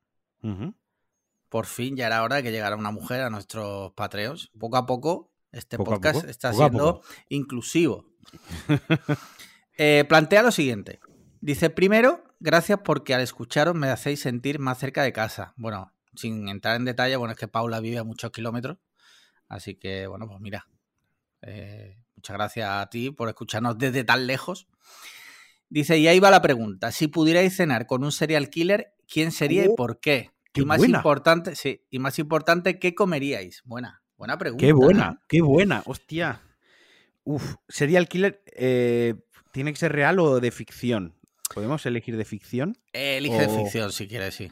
Por 1.50 1.66
fin 1.66 1.96
ya 1.96 2.08
era 2.08 2.22
hora 2.24 2.36
de 2.36 2.44
que 2.44 2.52
llegara 2.52 2.76
una 2.76 2.92
mujer 2.92 3.22
a 3.22 3.30
nuestros 3.30 3.94
Patreons. 3.94 4.52
Poco 4.60 4.78
a 4.78 4.86
poco, 4.86 5.32
este 5.52 5.78
podcast 5.78 6.26
está 6.28 6.52
siendo 6.52 7.02
inclusivo. 7.30 8.06
Eh, 9.78 10.06
plantea 10.08 10.42
lo 10.42 10.52
siguiente. 10.52 11.02
Dice, 11.42 11.70
primero, 11.70 12.24
gracias 12.40 12.80
porque 12.82 13.14
al 13.14 13.20
escucharos 13.20 13.76
me 13.76 13.90
hacéis 13.90 14.22
sentir 14.22 14.58
más 14.58 14.80
cerca 14.80 15.04
de 15.04 15.12
casa. 15.12 15.54
Bueno, 15.58 15.92
sin 16.16 16.48
entrar 16.48 16.78
en 16.78 16.86
detalle, 16.86 17.18
bueno, 17.18 17.34
es 17.34 17.38
que 17.38 17.50
Paula 17.50 17.82
vive 17.82 17.98
a 17.98 18.06
muchos 18.06 18.32
kilómetros. 18.32 18.78
Así 19.50 19.76
que, 19.76 20.08
bueno, 20.08 20.30
pues 20.30 20.40
mira. 20.40 20.70
Eh, 21.42 21.98
muchas 22.16 22.38
gracias 22.38 22.70
a 22.70 22.90
ti 22.90 23.12
por 23.12 23.28
escucharnos 23.28 23.78
desde 23.78 24.06
tan 24.06 24.26
lejos. 24.28 24.70
Dice, 25.70 25.98
y 25.98 26.08
ahí 26.08 26.22
va 26.22 26.32
la 26.32 26.42
pregunta. 26.42 26.94
Si 26.94 27.10
pudierais 27.10 27.54
cenar 27.54 27.86
con 27.86 28.06
un 28.06 28.14
serial 28.14 28.50
killer, 28.50 28.94
¿quién 29.12 29.34
sería 29.34 29.66
y 29.66 29.68
oh, 29.68 29.76
por 29.76 30.00
qué? 30.00 30.32
y 30.62 30.66
más 30.66 30.84
importante, 30.88 31.56
sí, 31.56 31.84
y 31.90 32.00
más 32.00 32.18
importante, 32.20 32.80
¿qué 32.80 32.96
comeríais? 32.96 33.62
Buena, 33.66 34.04
buena 34.18 34.38
pregunta. 34.38 34.66
Qué 34.66 34.72
buena, 34.72 35.22
qué 35.28 35.42
buena, 35.42 35.84
hostia. 35.86 36.42
Uf, 37.26 37.56
serial 37.68 38.08
killer 38.08 38.44
eh, 38.56 39.16
tiene 39.52 39.74
que 39.74 39.80
ser 39.80 39.92
real 39.92 40.20
o 40.20 40.40
de 40.40 40.52
ficción. 40.52 41.16
¿Podemos 41.54 41.86
elegir 41.86 42.18
de 42.18 42.26
ficción? 42.26 42.78
elige 42.94 43.38
de 43.38 43.50
ficción 43.50 43.92
si 43.92 44.08
quieres, 44.08 44.36
sí. 44.36 44.52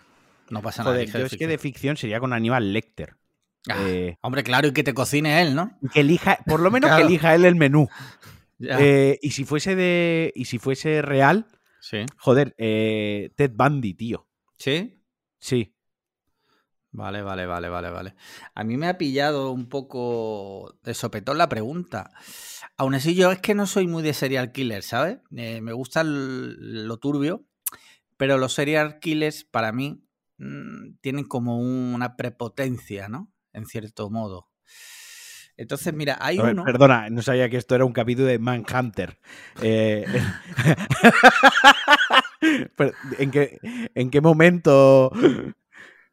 No 0.49 0.61
pasa 0.61 0.83
nada. 0.83 1.01
yo 1.03 1.25
es 1.25 1.37
que 1.37 1.47
de 1.47 1.57
ficción 1.57 1.97
sería 1.97 2.19
con 2.19 2.33
Aníbal 2.33 2.73
Lecter. 2.73 3.15
Ah, 3.69 3.77
eh, 3.87 4.17
hombre, 4.21 4.43
claro, 4.43 4.67
y 4.67 4.73
que 4.73 4.83
te 4.83 4.93
cocine 4.93 5.41
él, 5.41 5.55
¿no? 5.55 5.79
Que 5.93 6.01
elija, 6.01 6.39
por 6.45 6.59
lo 6.59 6.69
menos 6.69 6.93
que 6.95 7.03
elija 7.03 7.33
él 7.33 7.45
el 7.45 7.55
menú. 7.55 7.87
Eh, 8.65 9.19
y 9.21 9.31
si 9.31 9.43
fuese 9.43 9.75
de. 9.75 10.31
Y 10.35 10.45
si 10.45 10.57
fuese 10.57 11.01
real. 11.01 11.47
Sí. 11.81 12.05
Joder, 12.15 12.53
Ted 12.55 13.51
Bundy, 13.53 13.93
tío. 13.93 14.25
¿Sí? 14.57 15.03
Sí. 15.37 15.75
Vale, 16.93 17.23
vale, 17.23 17.47
vale, 17.47 17.69
vale, 17.69 17.89
vale. 17.89 18.15
A 18.53 18.63
mí 18.63 18.77
me 18.77 18.87
ha 18.87 18.99
pillado 18.99 19.51
un 19.51 19.67
poco 19.67 20.77
de 20.83 20.93
sopetón 20.93 21.39
la 21.39 21.49
pregunta. 21.49 22.11
Aún 22.77 22.93
así, 22.93 23.15
yo 23.15 23.31
es 23.31 23.39
que 23.39 23.55
no 23.55 23.65
soy 23.65 23.87
muy 23.87 24.03
de 24.03 24.13
serial 24.13 24.51
killer, 24.51 24.83
¿sabes? 24.83 25.17
Eh, 25.35 25.59
me 25.61 25.73
gusta 25.73 26.03
lo 26.03 26.97
turbio, 26.97 27.45
pero 28.15 28.37
los 28.37 28.53
serial 28.53 28.99
killers 28.99 29.43
para 29.43 29.71
mí 29.71 30.05
mm, 30.37 30.97
tienen 31.01 31.25
como 31.25 31.57
una 31.57 32.15
prepotencia, 32.15 33.09
¿no? 33.09 33.31
En 33.53 33.65
cierto 33.65 34.11
modo. 34.11 34.49
Entonces, 35.57 35.95
mira, 35.95 36.17
hay 36.21 36.37
uno. 36.37 36.63
Perdona, 36.63 37.09
no 37.09 37.23
sabía 37.23 37.49
que 37.49 37.57
esto 37.57 37.73
era 37.73 37.85
un 37.85 37.93
capítulo 37.93 38.27
de 38.27 38.37
Manhunter. 38.37 39.19
Eh, 39.63 40.05
¿En, 43.17 43.31
qué, 43.31 43.59
¿En 43.95 44.11
qué 44.11 44.21
momento 44.21 45.11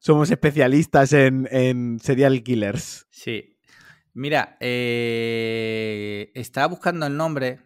somos 0.00 0.30
especialistas 0.30 1.12
en, 1.12 1.98
serial 2.00 2.42
killers. 2.42 3.06
Sí. 3.10 3.56
Mira, 4.14 4.56
eh, 4.58 6.32
estaba 6.34 6.66
buscando 6.66 7.06
el 7.06 7.16
nombre 7.16 7.60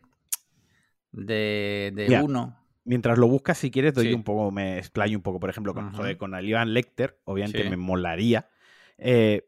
de, 1.12 2.20
uno. 2.22 2.58
Mientras 2.84 3.16
lo 3.16 3.28
buscas, 3.28 3.56
si 3.56 3.70
quieres, 3.70 3.94
doy 3.94 4.12
un 4.12 4.24
poco, 4.24 4.50
me 4.50 4.78
explayo 4.78 5.16
un 5.16 5.22
poco. 5.22 5.40
Por 5.40 5.48
ejemplo, 5.48 5.72
con, 5.72 5.92
con 6.16 6.34
Alivan 6.34 6.74
Lecter, 6.74 7.18
obviamente 7.24 7.70
me 7.70 7.78
molaría. 7.78 8.50
Eh, 8.98 9.46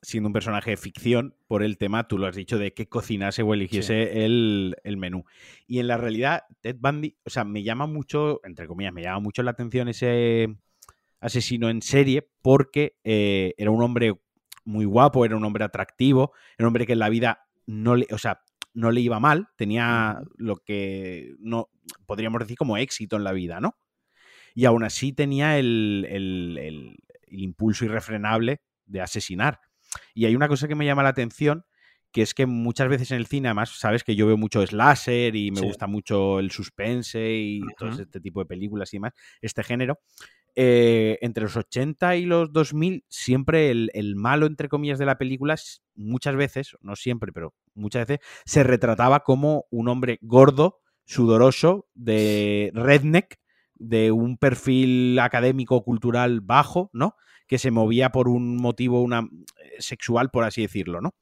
siendo 0.00 0.28
un 0.28 0.32
personaje 0.32 0.70
de 0.70 0.76
ficción, 0.76 1.34
por 1.48 1.62
el 1.62 1.76
tema, 1.76 2.06
tú 2.06 2.18
lo 2.18 2.26
has 2.26 2.36
dicho, 2.36 2.58
de 2.58 2.72
que 2.72 2.88
cocinase 2.88 3.42
o 3.42 3.52
eligiese 3.52 4.24
el, 4.24 4.76
el, 4.84 4.96
menú. 4.96 5.24
Y 5.66 5.80
en 5.80 5.88
la 5.88 5.96
realidad, 5.96 6.44
Ted 6.60 6.76
Bundy, 6.78 7.16
o 7.24 7.30
sea, 7.30 7.44
me 7.44 7.62
llama 7.62 7.86
mucho, 7.86 8.40
entre 8.44 8.66
comillas, 8.66 8.92
me 8.92 9.02
llama 9.02 9.20
mucho 9.20 9.42
la 9.42 9.50
atención 9.50 9.88
ese, 9.88 10.56
asesino 11.20 11.68
en 11.68 11.82
serie 11.82 12.28
porque 12.42 12.96
eh, 13.04 13.54
era 13.58 13.70
un 13.70 13.82
hombre 13.82 14.14
muy 14.64 14.84
guapo, 14.84 15.24
era 15.24 15.36
un 15.36 15.44
hombre 15.44 15.64
atractivo, 15.64 16.32
era 16.58 16.66
un 16.66 16.68
hombre 16.68 16.86
que 16.86 16.92
en 16.94 16.98
la 16.98 17.08
vida 17.08 17.46
no 17.66 17.96
le, 17.96 18.06
o 18.10 18.18
sea, 18.18 18.40
no 18.74 18.90
le 18.90 19.00
iba 19.00 19.18
mal, 19.20 19.48
tenía 19.56 20.20
lo 20.36 20.56
que 20.56 21.34
no 21.38 21.70
podríamos 22.04 22.40
decir 22.40 22.56
como 22.56 22.76
éxito 22.76 23.16
en 23.16 23.24
la 23.24 23.32
vida, 23.32 23.60
¿no? 23.60 23.76
Y 24.54 24.64
aún 24.64 24.84
así 24.84 25.12
tenía 25.12 25.58
el, 25.58 26.06
el, 26.08 26.58
el, 26.58 26.96
impulso 27.28 27.84
irrefrenable 27.84 28.60
de 28.86 29.00
asesinar. 29.00 29.60
Y 30.14 30.26
hay 30.26 30.36
una 30.36 30.48
cosa 30.48 30.68
que 30.68 30.74
me 30.74 30.86
llama 30.86 31.02
la 31.02 31.10
atención, 31.10 31.64
que 32.12 32.22
es 32.22 32.34
que 32.34 32.46
muchas 32.46 32.88
veces 32.88 33.10
en 33.10 33.18
el 33.18 33.26
cine, 33.26 33.48
además, 33.48 33.70
sabes 33.78 34.04
que 34.04 34.16
yo 34.16 34.26
veo 34.26 34.36
mucho 34.36 34.66
slasher 34.66 35.34
y 35.36 35.50
me 35.50 35.60
gusta 35.60 35.86
mucho 35.86 36.38
el 36.38 36.50
suspense 36.50 37.34
y 37.34 37.60
todo 37.76 37.90
este 37.90 38.20
tipo 38.20 38.40
de 38.40 38.46
películas 38.46 38.92
y 38.94 38.96
demás, 38.96 39.12
este 39.42 39.62
género. 39.62 39.98
Eh, 40.58 41.18
entre 41.20 41.42
los 41.42 41.54
80 41.54 42.16
y 42.16 42.24
los 42.24 42.50
2000, 42.50 43.04
siempre 43.10 43.70
el, 43.70 44.16
malo, 44.16 44.46
entre 44.46 44.70
comillas, 44.70 44.98
de 44.98 45.04
la 45.04 45.18
película, 45.18 45.54
muchas 45.94 46.34
veces, 46.34 46.78
no 46.80 46.96
siempre, 46.96 47.30
pero 47.30 47.52
muchas 47.74 48.06
veces, 48.06 48.26
se 48.46 48.64
retrataba 48.64 49.20
como 49.20 49.66
un 49.70 49.88
hombre 49.88 50.18
gordo, 50.22 50.80
sudoroso, 51.04 51.88
de 51.94 52.72
redneck, 52.72 53.38
de 53.74 54.12
un 54.12 54.38
perfil 54.38 55.18
académico 55.18 55.84
cultural 55.84 56.40
bajo, 56.40 56.88
¿no? 56.94 57.16
Que 57.46 57.58
se 57.58 57.70
movía 57.70 58.10
por 58.10 58.26
un 58.26 58.56
motivo 58.56 59.02
una, 59.02 59.20
eh, 59.20 59.76
sexual, 59.78 60.30
por 60.30 60.44
así 60.44 60.62
decirlo, 60.62 61.02
¿no? 61.02 61.14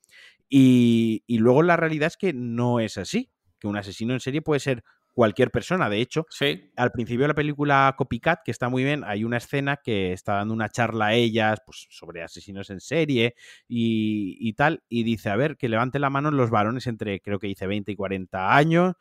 Y, 0.48 1.24
y 1.26 1.38
luego 1.38 1.64
la 1.64 1.76
realidad 1.76 2.06
es 2.06 2.16
que 2.16 2.32
no 2.32 2.78
es 2.78 2.98
así, 2.98 3.32
que 3.58 3.66
un 3.66 3.76
asesino 3.76 4.14
en 4.14 4.20
serie 4.20 4.42
puede 4.42 4.60
ser 4.60 4.84
cualquier 5.14 5.50
persona. 5.50 5.88
De 5.88 6.00
hecho, 6.00 6.26
sí. 6.28 6.70
al 6.76 6.90
principio 6.90 7.22
de 7.22 7.28
la 7.28 7.34
película 7.34 7.94
Copycat, 7.96 8.40
que 8.44 8.50
está 8.50 8.68
muy 8.68 8.84
bien, 8.84 9.04
hay 9.04 9.24
una 9.24 9.38
escena 9.38 9.78
que 9.82 10.12
está 10.12 10.34
dando 10.34 10.52
una 10.52 10.68
charla 10.68 11.06
a 11.06 11.14
ellas 11.14 11.60
pues, 11.64 11.86
sobre 11.90 12.22
asesinos 12.22 12.68
en 12.70 12.80
serie 12.80 13.34
y, 13.68 14.36
y 14.40 14.52
tal, 14.54 14.82
y 14.88 15.04
dice, 15.04 15.30
a 15.30 15.36
ver, 15.36 15.56
que 15.56 15.68
levante 15.68 15.98
la 15.98 16.10
mano 16.10 16.30
los 16.30 16.50
varones 16.50 16.86
entre, 16.86 17.20
creo 17.20 17.38
que 17.38 17.46
dice 17.46 17.66
20 17.66 17.92
y 17.92 17.96
40 17.96 18.56
años, 18.56 18.94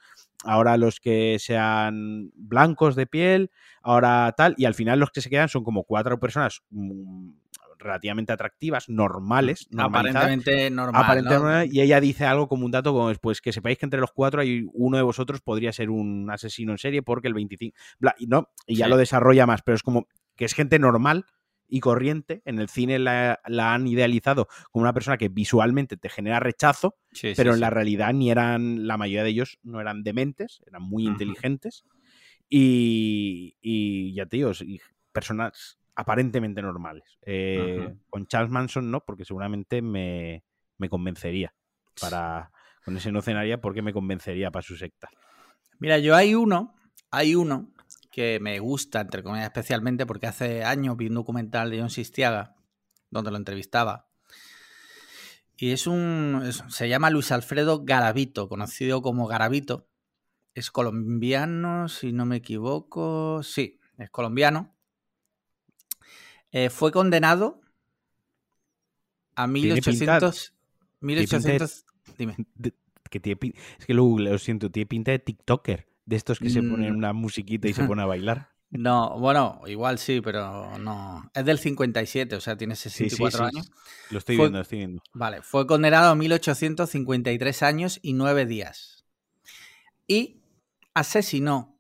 ahora 0.44 0.78
los 0.78 1.00
que 1.00 1.38
sean 1.40 2.32
blancos 2.36 2.96
de 2.96 3.08
piel, 3.08 3.52
ahora 3.82 4.34
tal, 4.38 4.56
y 4.58 4.66
al 4.66 4.76
final 4.76 5.00
los 5.00 5.12
que 5.12 5.22
se 5.22 5.30
quedan 5.30 5.50
son 5.50 5.64
como 5.64 5.84
cuatro 5.84 6.20
personas 6.20 6.62
mm, 6.70 7.32
relativamente 7.78 8.34
atractivas, 8.34 8.90
normales, 8.90 9.68
aparentemente 9.78 10.70
normal. 10.70 11.70
Y 11.72 11.82
ella 11.82 12.00
dice 12.00 12.26
algo 12.26 12.48
como 12.48 12.66
un 12.66 12.72
dato 12.72 12.94
como 12.94 13.14
pues 13.16 13.42
que 13.42 13.54
sepáis 13.54 13.78
que 13.78 13.86
entre 13.86 14.00
los 14.00 14.12
cuatro 14.12 14.42
hay 14.42 14.66
uno 14.74 14.98
de 14.98 15.04
vosotros 15.04 15.42
podría 15.42 15.72
ser 15.72 15.90
un 15.90 16.30
asesino 16.32 16.72
en 16.72 16.78
serie 16.78 17.02
porque 17.02 17.28
el 17.28 17.34
25... 17.34 17.76
y, 18.18 18.28
no, 18.28 18.50
y 18.68 18.76
ya 18.76 18.88
lo 18.88 18.98
desarrolla 18.98 19.46
más, 19.46 19.62
pero 19.62 19.76
es 19.76 19.84
como 19.84 20.08
que 20.36 20.46
es 20.46 20.54
gente 20.54 20.80
normal 20.80 21.26
y 21.68 21.80
corriente. 21.80 22.42
En 22.46 22.60
el 22.60 22.70
cine 22.70 23.00
la, 23.00 23.40
han 23.46 23.88
idealizado 23.88 24.48
como 24.72 24.84
una 24.84 24.94
persona 24.94 25.18
que 25.18 25.30
visualmente 25.30 25.98
te 25.98 26.10
genera 26.10 26.40
rechazo, 26.40 26.98
pero 27.36 27.54
en 27.54 27.60
la 27.60 27.70
realidad 27.70 28.14
ni 28.14 28.30
eran, 28.30 28.88
la 28.88 28.98
mayoría 28.98 29.24
de 29.24 29.30
ellos 29.30 29.60
no 29.64 29.82
eran 29.82 30.04
dementes, 30.04 30.62
eran 30.68 30.84
muy 30.84 31.06
inteligentes. 31.06 31.86
Y, 32.50 33.58
y 33.62 34.14
ya 34.14 34.28
te 34.28 34.38
digo, 34.38 34.52
personas 35.12 35.80
aparentemente 35.96 36.62
normales. 36.62 37.18
Eh, 37.22 37.96
con 38.10 38.26
Charles 38.28 38.52
Manson 38.52 38.90
no, 38.90 39.02
porque 39.02 39.26
seguramente 39.26 39.82
me, 39.82 40.44
convencería 40.90 41.54
para... 42.00 42.52
Con 42.84 42.98
ese 42.98 43.14
no 43.14 43.22
cenaría 43.22 43.62
porque 43.62 43.82
me 43.82 43.94
convencería 43.94 44.52
para 44.52 44.64
su 44.64 44.76
secta. 44.76 45.10
Mira, 45.80 46.00
yo 46.00 46.16
hay 46.16 46.36
uno, 46.36 46.76
hay 47.12 47.34
uno 47.34 47.72
que 48.12 48.40
me 48.42 48.60
gusta, 48.60 49.00
entre 49.00 49.24
comillas, 49.24 49.46
especialmente 49.46 50.06
porque 50.06 50.28
hace 50.28 50.66
años 50.66 50.98
vi 50.98 51.08
un 51.08 51.14
documental 51.14 51.72
de 51.72 51.80
John 51.80 51.90
Sistiaga 51.90 52.56
donde 53.10 53.32
lo 53.32 53.38
entrevistaba. 53.38 54.10
Y 55.56 55.72
es 55.72 55.88
un. 55.88 56.42
se 56.68 56.90
llama 56.90 57.10
Luis 57.10 57.32
Alfredo 57.32 57.86
Garavito, 57.86 58.50
conocido 58.50 59.02
como 59.02 59.28
Garavito. 59.28 59.88
Es 60.56 60.72
colombiano, 60.72 61.88
si 61.88 62.12
no 62.12 62.26
me 62.26 62.38
equivoco. 62.38 63.42
Sí, 63.44 63.80
es 63.98 64.10
colombiano. 64.10 64.73
Eh, 66.54 66.70
fue 66.70 66.92
condenado 66.92 67.60
a 69.36 69.48
1800. 69.48 70.54
1800. 71.02 71.86
Dime. 72.18 72.36
Que 73.10 73.20
tiene, 73.20 73.54
es 73.78 73.86
que 73.86 73.94
lo, 73.94 74.18
lo 74.18 74.38
siento, 74.38 74.72
tiene 74.72 74.86
pinta 74.86 75.12
de 75.12 75.20
TikToker. 75.20 75.88
De 76.06 76.16
estos 76.18 76.40
que 76.40 76.50
se 76.50 76.62
ponen 76.62 76.94
mm. 76.94 76.98
una 76.98 77.14
musiquita 77.14 77.68
y 77.68 77.74
se 77.74 77.84
pone 77.88 78.02
a 78.02 78.06
bailar. 78.06 78.50
No, 78.70 79.18
bueno, 79.20 79.62
igual 79.68 80.00
sí, 80.00 80.20
pero 80.22 80.78
no. 80.80 81.30
Es 81.34 81.46
del 81.46 81.60
57, 81.60 82.36
o 82.36 82.42
sea, 82.42 82.58
tiene 82.58 82.76
64 82.76 83.46
años. 83.46 83.72
Lo 84.10 84.18
estoy 84.18 84.36
viendo, 84.36 84.58
lo 84.58 84.64
estoy 84.64 84.80
viendo. 84.80 85.04
Vale, 85.14 85.42
fue 85.44 85.68
condenado 85.68 86.10
a 86.10 86.16
1853 86.16 87.64
años 87.64 88.00
y 88.02 88.14
9 88.14 88.46
días. 88.46 89.06
Y 90.08 90.42
asesinó 90.94 91.78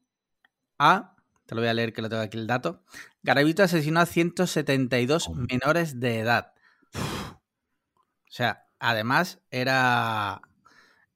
a. 0.80 1.16
Te 1.46 1.56
lo 1.56 1.62
voy 1.62 1.70
a 1.70 1.74
leer 1.74 1.94
que 1.94 2.02
lo 2.02 2.10
tengo 2.10 2.22
aquí 2.22 2.38
el 2.38 2.48
dato. 2.48 2.84
Garavito 3.24 3.64
asesinó 3.64 4.02
a 4.02 4.06
172 4.06 5.30
menores 5.30 6.00
de 6.00 6.20
edad. 6.20 6.54
O 6.94 8.36
sea, 8.36 8.68
además 8.80 9.40
era 9.50 10.42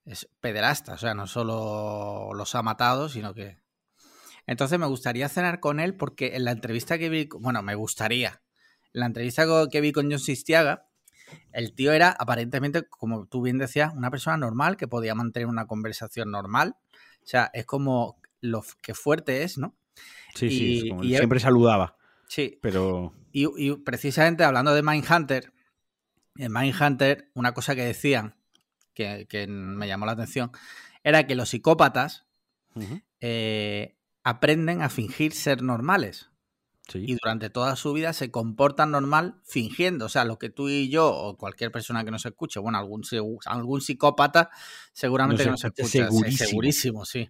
es 0.07 0.29
pederasta, 0.39 0.93
o 0.93 0.97
sea, 0.97 1.13
no 1.13 1.27
solo 1.27 2.31
los 2.33 2.55
ha 2.55 2.63
matado, 2.63 3.09
sino 3.09 3.33
que... 3.33 3.59
Entonces 4.45 4.79
me 4.79 4.85
gustaría 4.85 5.27
cenar 5.27 5.59
con 5.59 5.81
él 5.81 5.95
porque 5.95 6.37
en 6.37 6.45
la 6.45 6.51
entrevista 6.51 6.97
que 6.97 7.09
vi, 7.09 7.27
bueno, 7.39 7.61
me 7.61 7.75
gustaría, 7.75 8.41
en 8.93 9.01
la 9.01 9.05
entrevista 9.07 9.45
que 9.69 9.81
vi 9.81 9.91
con 9.91 10.09
John 10.09 10.19
Sistiaga, 10.19 10.87
el 11.51 11.75
tío 11.75 11.91
era 11.91 12.15
aparentemente, 12.17 12.87
como 12.87 13.27
tú 13.27 13.41
bien 13.41 13.57
decías, 13.57 13.93
una 13.93 14.09
persona 14.09 14.37
normal 14.37 14.77
que 14.77 14.87
podía 14.87 15.13
mantener 15.13 15.47
una 15.47 15.67
conversación 15.67 16.31
normal. 16.31 16.77
O 17.21 17.27
sea, 17.27 17.51
es 17.53 17.65
como 17.65 18.21
lo 18.39 18.63
que 18.81 18.93
fuerte 18.93 19.43
es, 19.43 19.57
¿no? 19.57 19.75
Sí, 20.35 20.49
sí, 20.49 20.91
siempre 21.01 21.41
saludaba. 21.41 21.96
Sí. 22.27 22.59
Pero. 22.61 23.13
Y, 23.31 23.47
y, 23.57 23.75
precisamente 23.77 24.43
hablando 24.43 24.73
de 24.73 24.83
Mindhunter, 24.83 25.53
en 26.37 26.51
Mindhunter, 26.51 27.29
una 27.33 27.53
cosa 27.53 27.75
que 27.75 27.83
decían 27.83 28.35
que, 28.93 29.45
me 29.47 29.87
llamó 29.87 30.05
la 30.05 30.13
atención, 30.13 30.51
era 31.03 31.27
que 31.27 31.35
los 31.35 31.49
psicópatas 31.49 32.25
eh, 33.21 33.95
aprenden 34.23 34.81
a 34.81 34.89
fingir 34.89 35.33
ser 35.33 35.61
normales. 35.61 36.29
Y 36.93 37.15
durante 37.15 37.49
toda 37.49 37.75
su 37.75 37.91
vida 37.91 38.13
se 38.13 38.31
comportan 38.31 38.91
normal 38.91 39.41
fingiendo. 39.43 40.05
O 40.05 40.09
sea, 40.09 40.23
lo 40.23 40.39
que 40.39 40.49
tú 40.49 40.69
y 40.69 40.87
yo, 40.87 41.13
o 41.13 41.37
cualquier 41.37 41.69
persona 41.69 42.05
que 42.05 42.11
nos 42.11 42.25
escuche, 42.25 42.61
bueno, 42.61 42.77
algún, 42.77 43.03
algún 43.45 43.81
psicópata 43.81 44.49
seguramente 44.93 45.43
que 45.43 45.49
nos 45.49 45.65
escucha. 45.65 46.07
Segurísimo. 46.31 47.03
sí. 47.03 47.29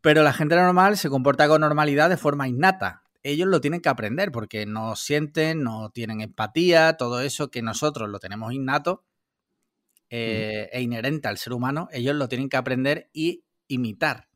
Pero 0.00 0.24
la 0.24 0.32
gente 0.32 0.56
normal 0.56 0.96
se 0.96 1.08
comporta 1.08 1.46
con 1.46 1.60
normalidad 1.60 2.10
de 2.10 2.16
forma 2.16 2.48
innata. 2.48 3.03
Ellos 3.24 3.48
lo 3.48 3.60
tienen 3.60 3.80
que 3.80 3.88
aprender 3.88 4.30
porque 4.30 4.66
no 4.66 4.94
sienten, 4.96 5.62
no 5.62 5.90
tienen 5.90 6.20
empatía, 6.20 6.96
todo 6.98 7.20
eso 7.22 7.50
que 7.50 7.62
nosotros 7.62 8.08
lo 8.10 8.20
tenemos 8.20 8.52
innato, 8.52 9.02
eh, 10.10 10.68
e 10.70 10.82
inherente 10.82 11.26
al 11.26 11.38
ser 11.38 11.54
humano, 11.54 11.88
ellos 11.90 12.14
lo 12.14 12.28
tienen 12.28 12.50
que 12.50 12.58
aprender 12.58 13.08
y 13.14 13.42
imitar. 13.66 14.28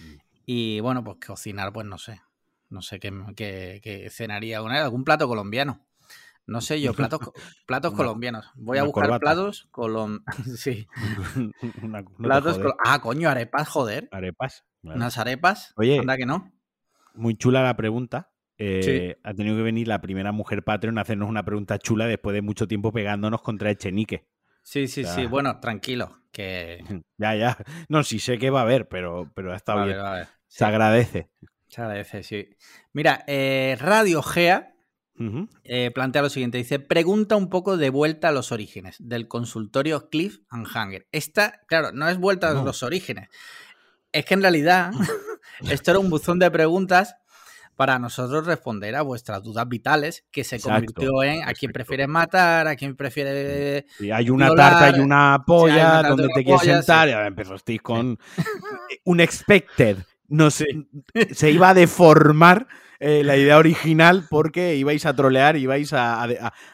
Mm. 0.00 0.14
Y 0.46 0.80
bueno, 0.80 1.04
pues 1.04 1.18
cocinar, 1.24 1.72
pues 1.72 1.86
no 1.86 1.98
sé. 1.98 2.22
No 2.68 2.82
sé 2.82 2.98
qué, 2.98 3.12
qué, 3.36 4.08
cenaría 4.10 4.62
una 4.62 4.82
algún 4.82 5.04
plato 5.04 5.28
colombiano. 5.28 5.86
No 6.46 6.60
sé 6.60 6.80
yo, 6.80 6.94
platos, 6.94 7.20
platos 7.66 7.92
colombianos. 7.92 8.50
Voy 8.54 8.78
a 8.78 8.84
buscar 8.84 9.20
platos 9.20 9.68
colombianos. 9.70 10.24
sí. 10.56 10.88
platos 12.18 12.58
Ah, 12.84 13.00
coño, 13.00 13.28
arepas, 13.28 13.68
joder. 13.68 14.08
Arepas. 14.12 14.64
Unas 14.82 15.18
arepas. 15.18 15.74
Oye, 15.76 15.98
anda 15.98 16.16
que 16.16 16.26
no. 16.26 16.55
Muy 17.16 17.36
chula 17.36 17.62
la 17.62 17.76
pregunta. 17.76 18.30
Eh, 18.58 19.18
ha 19.22 19.34
tenido 19.34 19.56
que 19.56 19.62
venir 19.62 19.86
la 19.86 20.00
primera 20.00 20.32
mujer 20.32 20.64
Patreon 20.64 20.96
a 20.98 21.02
hacernos 21.02 21.28
una 21.28 21.44
pregunta 21.44 21.78
chula 21.78 22.06
después 22.06 22.32
de 22.34 22.42
mucho 22.42 22.66
tiempo 22.66 22.92
pegándonos 22.92 23.42
contra 23.42 23.70
Echenique. 23.70 24.26
Sí, 24.62 24.88
sí, 24.88 25.04
sí. 25.04 25.26
Bueno, 25.26 25.60
tranquilo. 25.60 26.22
Que... 26.32 26.82
Ya, 27.18 27.34
ya. 27.34 27.56
No, 27.88 28.02
sí 28.02 28.18
sé 28.18 28.38
que 28.38 28.50
va 28.50 28.60
a 28.60 28.62
haber, 28.62 28.88
pero, 28.88 29.30
pero 29.34 29.52
ha 29.52 29.56
estado 29.56 29.84
bien. 29.84 29.98
Se 30.48 30.64
agradece. 30.64 31.30
Se 31.68 31.80
agradece, 31.80 32.22
sí. 32.22 32.48
Mira, 32.92 33.24
eh, 33.26 33.76
Radio 33.78 34.22
Gea 34.22 34.74
eh, 35.64 35.90
plantea 35.94 36.22
lo 36.22 36.28
siguiente. 36.28 36.58
Dice, 36.58 36.78
pregunta 36.78 37.36
un 37.36 37.48
poco 37.48 37.76
de 37.76 37.90
vuelta 37.90 38.28
a 38.28 38.32
los 38.32 38.52
orígenes 38.52 38.96
del 38.98 39.28
consultorio 39.28 40.08
Cliff 40.10 40.40
and 40.50 40.66
Hanger. 40.72 41.06
Esta, 41.12 41.60
claro, 41.66 41.92
no 41.92 42.08
es 42.08 42.18
vuelta 42.18 42.50
a 42.50 42.62
los 42.62 42.82
orígenes. 42.82 43.28
Es 44.12 44.24
que 44.24 44.34
en 44.34 44.42
realidad 44.42 44.92
esto 45.70 45.90
era 45.92 46.00
un 46.00 46.10
buzón 46.10 46.38
de 46.38 46.50
preguntas 46.50 47.16
para 47.76 47.98
nosotros 47.98 48.46
responder 48.46 48.96
a 48.96 49.02
vuestras 49.02 49.42
dudas 49.42 49.68
vitales, 49.68 50.24
que 50.32 50.44
se 50.44 50.58
convirtió 50.58 51.22
en 51.22 51.46
a 51.46 51.52
quién 51.52 51.72
prefiere 51.72 52.06
matar, 52.06 52.66
a 52.66 52.74
quién 52.74 52.96
prefiere. 52.96 53.86
Y 54.00 54.10
hay 54.10 54.30
una 54.30 54.54
tarta 54.54 54.96
y 54.96 55.00
una 55.00 55.44
polla 55.46 56.02
donde 56.02 56.28
te 56.34 56.42
quieres 56.42 56.62
sentar. 56.62 57.08
Y 57.08 57.12
ahora 57.12 57.26
empezasteis 57.26 57.82
con 57.82 58.18
un 59.04 59.20
expected. 59.20 59.98
No 60.28 60.50
sé, 60.50 60.66
se 61.32 61.50
iba 61.50 61.68
a 61.68 61.74
deformar 61.74 62.66
eh, 62.98 63.22
la 63.22 63.36
idea 63.36 63.58
original 63.58 64.24
porque 64.28 64.74
ibais 64.76 65.04
a 65.04 65.14
trolear, 65.14 65.56
ibais 65.56 65.92
a, 65.92 66.26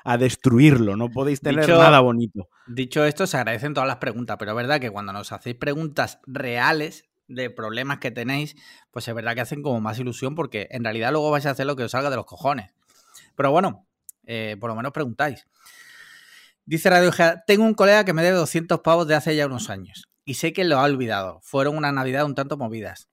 a, 0.04 0.18
destruirlo. 0.18 0.96
No 0.96 1.10
podéis 1.10 1.40
tener 1.40 1.68
nada 1.68 2.00
bonito. 2.00 2.48
Dicho 2.66 3.04
esto, 3.04 3.26
se 3.26 3.36
agradecen 3.36 3.74
todas 3.74 3.88
las 3.88 3.96
preguntas, 3.96 4.36
pero 4.38 4.52
es 4.52 4.56
verdad 4.56 4.80
que 4.80 4.90
cuando 4.90 5.12
nos 5.12 5.32
hacéis 5.32 5.56
preguntas 5.56 6.20
reales, 6.26 7.04
de 7.34 7.50
problemas 7.50 7.98
que 7.98 8.10
tenéis, 8.10 8.56
pues 8.90 9.08
es 9.08 9.14
verdad 9.14 9.34
que 9.34 9.40
hacen 9.40 9.62
como 9.62 9.80
más 9.80 9.98
ilusión 9.98 10.34
porque 10.34 10.68
en 10.70 10.84
realidad 10.84 11.12
luego 11.12 11.30
vais 11.30 11.46
a 11.46 11.50
hacer 11.50 11.66
lo 11.66 11.76
que 11.76 11.84
os 11.84 11.90
salga 11.90 12.10
de 12.10 12.16
los 12.16 12.26
cojones. 12.26 12.72
Pero 13.36 13.50
bueno, 13.50 13.86
eh, 14.24 14.56
por 14.60 14.70
lo 14.70 14.76
menos 14.76 14.92
preguntáis. 14.92 15.46
Dice 16.64 16.90
Radio 16.90 17.10
tengo 17.46 17.64
un 17.64 17.74
colega 17.74 18.04
que 18.04 18.12
me 18.12 18.22
debe 18.22 18.36
200 18.36 18.80
pavos 18.80 19.08
de 19.08 19.16
hace 19.16 19.34
ya 19.34 19.46
unos 19.46 19.68
años 19.68 20.08
y 20.24 20.34
sé 20.34 20.52
que 20.52 20.64
lo 20.64 20.78
ha 20.78 20.84
olvidado. 20.84 21.40
Fueron 21.42 21.76
una 21.76 21.92
Navidad 21.92 22.24
un 22.24 22.34
tanto 22.34 22.56
movidas. 22.56 23.08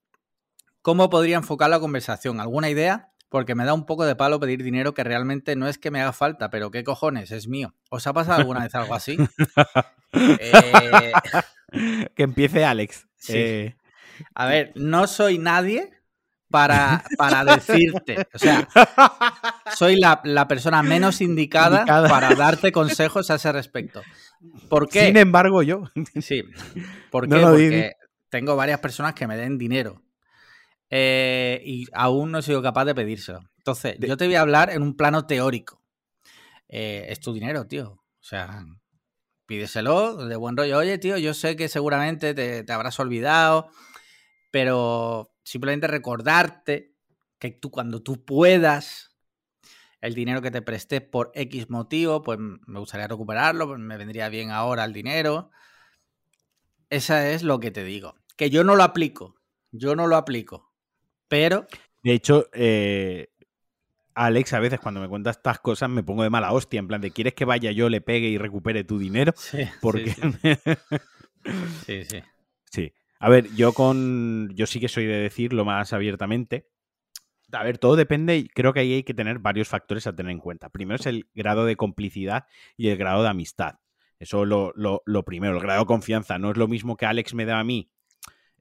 ¿Cómo 0.82 1.10
podría 1.10 1.38
enfocar 1.38 1.70
la 1.70 1.80
conversación? 1.80 2.40
¿Alguna 2.40 2.70
idea? 2.70 3.12
Porque 3.30 3.54
me 3.54 3.66
da 3.66 3.74
un 3.74 3.86
poco 3.86 4.06
de 4.06 4.16
palo 4.16 4.40
pedir 4.40 4.64
dinero 4.64 4.94
que 4.94 5.04
realmente 5.04 5.56
no 5.56 5.68
es 5.68 5.78
que 5.78 5.92
me 5.92 6.02
haga 6.02 6.14
falta, 6.14 6.50
pero 6.50 6.72
qué 6.72 6.84
cojones, 6.84 7.32
es 7.32 7.48
mío. 7.48 7.76
¿Os 7.90 8.08
ha 8.08 8.14
pasado 8.14 8.40
alguna 8.40 8.64
vez 8.64 8.76
algo 8.76 8.94
así? 8.94 9.18
Eh, 10.12 11.12
que 12.16 12.24
empiece 12.24 12.66
Alex. 12.66 13.08
Sí. 13.20 13.34
Eh, 13.36 13.76
a 14.34 14.46
ver, 14.46 14.72
no 14.76 15.08
soy 15.08 15.38
nadie 15.38 15.92
para, 16.50 17.04
para 17.18 17.44
decirte. 17.46 18.28
O 18.34 18.40
sea, 18.40 18.68
soy 19.76 19.98
la, 19.98 20.48
persona 20.48 20.84
menos 20.84 21.22
indicada, 21.22 21.86
para 21.86 22.36
darte 22.36 22.72
consejos 22.72 23.30
a 23.30 23.36
ese 23.36 23.52
respecto. 23.52 24.02
¿Por 24.70 24.90
qué? 24.90 25.08
Sin 25.08 25.18
embargo, 25.18 25.64
yo. 25.64 25.84
Sí. 26.22 26.44
¿Por 27.12 27.28
qué? 27.28 27.40
Porque 27.42 27.94
tengo 28.30 28.56
varias 28.56 28.80
personas 28.80 29.14
que 29.14 29.28
me 29.28 29.38
den 29.38 29.58
dinero. 29.58 30.02
Eh, 30.90 31.62
y 31.66 31.86
aún 31.94 32.32
no 32.32 32.40
he 32.40 32.42
sido 32.42 32.62
capaz 32.62 32.86
de 32.86 32.96
pedírselo. 32.96 33.42
Entonces, 33.58 33.98
yo 34.00 34.18
te 34.18 34.26
voy 34.26 34.36
a 34.36 34.42
hablar 34.42 34.72
en 34.72 34.82
un 34.82 34.96
plano 34.96 35.26
teórico. 35.26 35.82
Eh, 36.68 37.08
es 37.10 37.20
tu 37.20 37.34
dinero, 37.34 37.68
tío. 37.68 37.92
O 37.92 38.24
sea, 38.24 38.66
pídeselo 39.46 40.26
de 40.26 40.36
buen 40.36 40.58
rollo. 40.58 40.78
Oye, 40.78 40.98
tío, 40.98 41.18
yo 41.18 41.34
sé 41.34 41.56
que 41.56 41.68
seguramente 41.70 42.34
te, 42.34 42.64
te 42.64 42.74
habrás 42.74 43.00
olvidado, 43.00 43.70
pero 44.52 45.36
simplemente 45.44 45.88
recordarte 45.88 46.96
que 47.38 47.52
tú 47.52 47.72
cuando 47.72 48.02
tú 48.02 48.24
puedas, 48.26 49.16
el 50.02 50.14
dinero 50.14 50.42
que 50.42 50.52
te 50.52 50.62
presté 50.62 51.02
por 51.02 51.32
X 51.34 51.70
motivo, 51.70 52.22
pues 52.22 52.40
me 52.40 52.80
gustaría 52.80 53.08
recuperarlo, 53.08 53.68
pues 53.68 53.80
me 53.80 53.98
vendría 53.98 54.30
bien 54.30 54.52
ahora 54.52 54.86
el 54.86 54.94
dinero. 54.94 55.52
Esa 56.90 57.30
es 57.30 57.44
lo 57.44 57.60
que 57.60 57.72
te 57.72 57.84
digo. 57.84 58.16
Que 58.36 58.50
yo 58.50 58.64
no 58.64 58.76
lo 58.76 58.84
aplico. 58.84 59.36
Yo 59.72 59.96
no 59.96 60.08
lo 60.08 60.16
aplico. 60.16 60.72
Pero. 61.28 61.68
De 62.04 62.14
hecho, 62.14 62.48
eh, 62.54 63.30
Alex, 64.16 64.54
a 64.54 64.60
veces 64.60 64.80
cuando 64.80 65.00
me 65.00 65.08
cuenta 65.08 65.30
estas 65.30 65.60
cosas 65.60 65.90
me 65.90 66.04
pongo 66.04 66.24
de 66.24 66.30
mala 66.30 66.52
hostia. 66.52 66.80
En 66.80 66.88
plan, 66.88 67.02
de 67.02 67.12
¿quieres 67.12 67.34
que 67.34 67.46
vaya 67.46 67.72
yo, 67.72 67.90
le 67.90 68.02
pegue 68.02 68.28
y 68.28 68.38
recupere 68.38 68.84
tu 68.84 68.98
dinero? 68.98 69.34
Sí. 69.36 69.60
Porque. 69.82 70.16
Sí, 71.86 72.04
sí. 72.04 72.22
sí. 72.70 72.94
A 73.20 73.30
ver, 73.30 73.54
yo 73.56 73.74
con. 73.74 74.50
Yo 74.56 74.66
sí 74.66 74.80
que 74.80 74.88
soy 74.88 75.06
de 75.06 75.18
decirlo 75.18 75.66
más 75.66 75.94
abiertamente. 75.94 76.68
A 77.52 77.64
ver, 77.64 77.80
todo 77.80 77.96
depende, 77.96 78.48
creo 78.54 78.74
que 78.74 78.82
ahí 78.82 78.94
hay 78.94 79.04
que 79.04 79.16
tener 79.16 79.40
varios 79.40 79.68
factores 79.68 80.06
a 80.06 80.16
tener 80.16 80.32
en 80.32 80.40
cuenta. 80.40 80.70
Primero 80.70 81.00
es 81.00 81.08
el 81.08 81.28
grado 81.34 81.66
de 81.66 81.76
complicidad 81.76 82.46
y 82.78 82.90
el 82.90 82.98
grado 82.98 83.24
de 83.24 83.30
amistad. 83.30 83.76
Eso 84.20 84.46
lo, 84.46 84.72
lo, 84.76 85.02
lo 85.06 85.26
primero, 85.26 85.56
el 85.56 85.62
grado 85.62 85.82
de 85.82 85.86
confianza. 85.88 86.38
No 86.38 86.52
es 86.52 86.58
lo 86.58 86.68
mismo 86.68 86.96
que 86.96 87.08
Alex 87.08 87.34
me 87.34 87.46
da 87.46 87.60
a 87.60 87.64
mí 87.64 87.92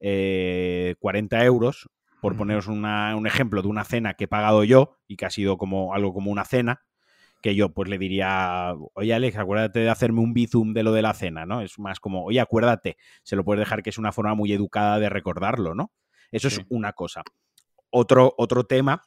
eh, 0.00 0.94
40 1.00 1.44
euros, 1.44 1.90
por 2.20 2.36
poneros 2.36 2.66
una, 2.66 3.14
un 3.16 3.26
ejemplo 3.26 3.62
de 3.62 3.68
una 3.68 3.84
cena 3.84 4.14
que 4.14 4.24
he 4.24 4.28
pagado 4.28 4.64
yo 4.64 4.96
y 5.06 5.16
que 5.16 5.26
ha 5.26 5.30
sido 5.30 5.58
como 5.58 5.94
algo 5.94 6.12
como 6.12 6.30
una 6.30 6.44
cena, 6.44 6.82
que 7.40 7.54
yo 7.54 7.70
pues 7.70 7.88
le 7.88 7.98
diría, 7.98 8.74
oye 8.94 9.14
Alex, 9.14 9.36
acuérdate 9.36 9.80
de 9.80 9.90
hacerme 9.90 10.20
un 10.20 10.34
bizum 10.34 10.72
de 10.72 10.82
lo 10.82 10.92
de 10.92 11.02
la 11.02 11.14
cena, 11.14 11.46
¿no? 11.46 11.60
Es 11.60 11.78
más 11.78 12.00
como, 12.00 12.24
oye, 12.24 12.40
acuérdate, 12.40 12.96
se 13.22 13.36
lo 13.36 13.44
puedes 13.44 13.60
dejar 13.60 13.82
que 13.82 13.90
es 13.90 13.98
una 13.98 14.12
forma 14.12 14.34
muy 14.34 14.52
educada 14.52 14.98
de 14.98 15.08
recordarlo, 15.08 15.74
¿no? 15.74 15.92
Eso 16.32 16.50
sí. 16.50 16.60
es 16.60 16.66
una 16.68 16.92
cosa. 16.92 17.22
Otro, 17.90 18.34
otro 18.36 18.64
tema 18.64 19.02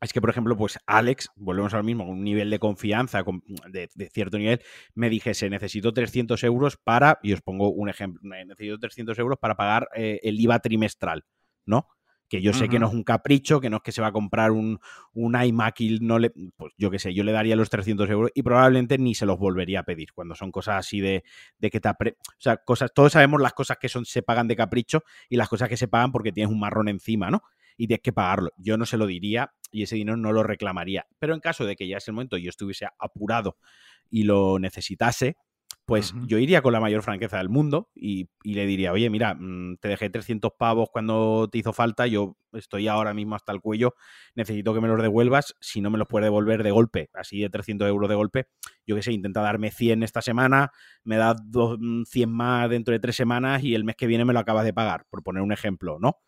es 0.00 0.12
que, 0.12 0.20
por 0.20 0.30
ejemplo, 0.30 0.56
pues 0.56 0.78
Alex, 0.86 1.28
volvemos 1.34 1.74
al 1.74 1.82
mismo, 1.82 2.04
con 2.06 2.14
un 2.14 2.24
nivel 2.24 2.50
de 2.50 2.58
confianza 2.58 3.24
de, 3.68 3.88
de, 3.92 4.08
cierto 4.10 4.38
nivel, 4.38 4.62
me 4.94 5.10
dijese, 5.10 5.50
necesito 5.50 5.92
300 5.92 6.42
euros 6.44 6.76
para, 6.76 7.18
y 7.22 7.32
os 7.32 7.42
pongo 7.42 7.70
un 7.70 7.88
ejemplo, 7.88 8.20
necesito 8.22 8.78
300 8.78 9.18
euros 9.18 9.38
para 9.38 9.56
pagar 9.56 9.88
eh, 9.94 10.20
el 10.22 10.38
IVA 10.38 10.60
trimestral, 10.60 11.24
¿no? 11.66 11.88
Que 12.28 12.42
yo 12.42 12.52
sé 12.52 12.64
uh 12.64 12.66
-huh. 12.66 12.70
que 12.70 12.78
no 12.78 12.88
es 12.88 12.94
un 12.94 13.04
capricho, 13.04 13.60
que 13.60 13.70
no 13.70 13.78
es 13.78 13.82
que 13.82 13.92
se 13.92 14.02
va 14.02 14.08
a 14.08 14.12
comprar 14.12 14.50
un, 14.50 14.78
un 15.14 15.42
iMac 15.42 15.80
y 15.80 15.98
no 16.00 16.18
le, 16.18 16.30
pues 16.56 16.72
yo 16.76 16.90
qué 16.90 16.98
sé, 16.98 17.14
yo 17.14 17.24
le 17.24 17.32
daría 17.32 17.56
los 17.56 17.70
300 17.70 18.08
euros 18.10 18.30
y 18.34 18.42
probablemente 18.42 18.98
ni 18.98 19.14
se 19.14 19.26
los 19.26 19.38
volvería 19.38 19.80
a 19.80 19.82
pedir 19.84 20.12
cuando 20.12 20.34
son 20.34 20.50
cosas 20.52 20.76
así 20.76 21.00
de, 21.00 21.24
de 21.58 21.70
que 21.70 21.80
te 21.80 21.88
apre... 21.88 22.16
O 22.20 22.40
sea, 22.40 22.58
cosas, 22.58 22.92
todos 22.94 23.12
sabemos 23.12 23.40
las 23.40 23.54
cosas 23.54 23.78
que 23.78 23.88
son, 23.88 24.04
se 24.04 24.22
pagan 24.22 24.46
de 24.48 24.56
capricho 24.56 25.02
y 25.28 25.36
las 25.36 25.48
cosas 25.48 25.68
que 25.68 25.76
se 25.76 25.88
pagan 25.88 26.12
porque 26.12 26.32
tienes 26.32 26.52
un 26.52 26.60
marrón 26.60 26.88
encima, 26.88 27.30
¿no? 27.30 27.42
y 27.78 27.86
tienes 27.86 28.02
que 28.02 28.12
pagarlo. 28.12 28.50
Yo 28.58 28.76
no 28.76 28.84
se 28.84 28.98
lo 28.98 29.06
diría 29.06 29.54
y 29.70 29.84
ese 29.84 29.94
dinero 29.94 30.16
no 30.16 30.32
lo 30.32 30.42
reclamaría. 30.42 31.06
Pero 31.18 31.32
en 31.32 31.40
caso 31.40 31.64
de 31.64 31.76
que 31.76 31.86
ya 31.86 31.98
es 31.98 32.08
el 32.08 32.14
momento 32.14 32.36
y 32.36 32.42
yo 32.42 32.50
estuviese 32.50 32.88
apurado 32.98 33.56
y 34.10 34.24
lo 34.24 34.58
necesitase, 34.58 35.36
pues 35.88 36.12
uh 36.12 36.18
-huh. 36.18 36.26
yo 36.26 36.38
iría 36.38 36.60
con 36.60 36.74
la 36.74 36.80
mayor 36.80 37.02
franqueza 37.02 37.38
del 37.38 37.48
mundo 37.48 37.88
y, 37.94 38.28
y, 38.42 38.52
le 38.52 38.66
diría, 38.66 38.92
oye, 38.92 39.08
mira, 39.08 39.34
mm, 39.34 39.78
te 39.80 39.88
dejé 39.88 40.10
300 40.10 40.52
pavos 40.52 40.90
cuando 40.92 41.48
te 41.50 41.56
hizo 41.56 41.72
falta, 41.72 42.06
yo 42.06 42.36
estoy 42.52 42.88
ahora 42.88 43.14
mismo 43.14 43.34
hasta 43.34 43.52
el 43.52 43.62
cuello, 43.62 43.94
necesito 44.34 44.74
que 44.74 44.82
me 44.82 44.88
los 44.88 45.00
devuelvas, 45.00 45.56
si 45.62 45.80
no 45.80 45.88
me 45.88 45.96
los 45.96 46.06
puedes 46.06 46.26
devolver 46.26 46.62
de 46.62 46.72
golpe, 46.72 47.08
así 47.14 47.40
de 47.40 47.48
300 47.48 47.88
euros 47.88 48.06
de 48.10 48.16
golpe, 48.16 48.48
yo 48.86 48.96
qué 48.96 49.02
sé, 49.02 49.12
intenta 49.12 49.40
darme 49.40 49.70
100 49.70 50.02
esta 50.02 50.20
semana, 50.20 50.72
me 51.04 51.16
das 51.16 51.40
100 52.04 52.30
más 52.30 52.68
dentro 52.68 52.92
de 52.92 53.00
tres 53.00 53.16
semanas 53.16 53.64
y 53.64 53.74
el 53.74 53.84
mes 53.84 53.96
que 53.96 54.06
viene 54.06 54.26
me 54.26 54.34
lo 54.34 54.40
acabas 54.40 54.66
de 54.66 54.74
pagar, 54.74 55.06
por 55.08 55.22
poner 55.22 55.42
un 55.42 55.52
ejemplo, 55.52 55.96
¿no? 55.98 56.18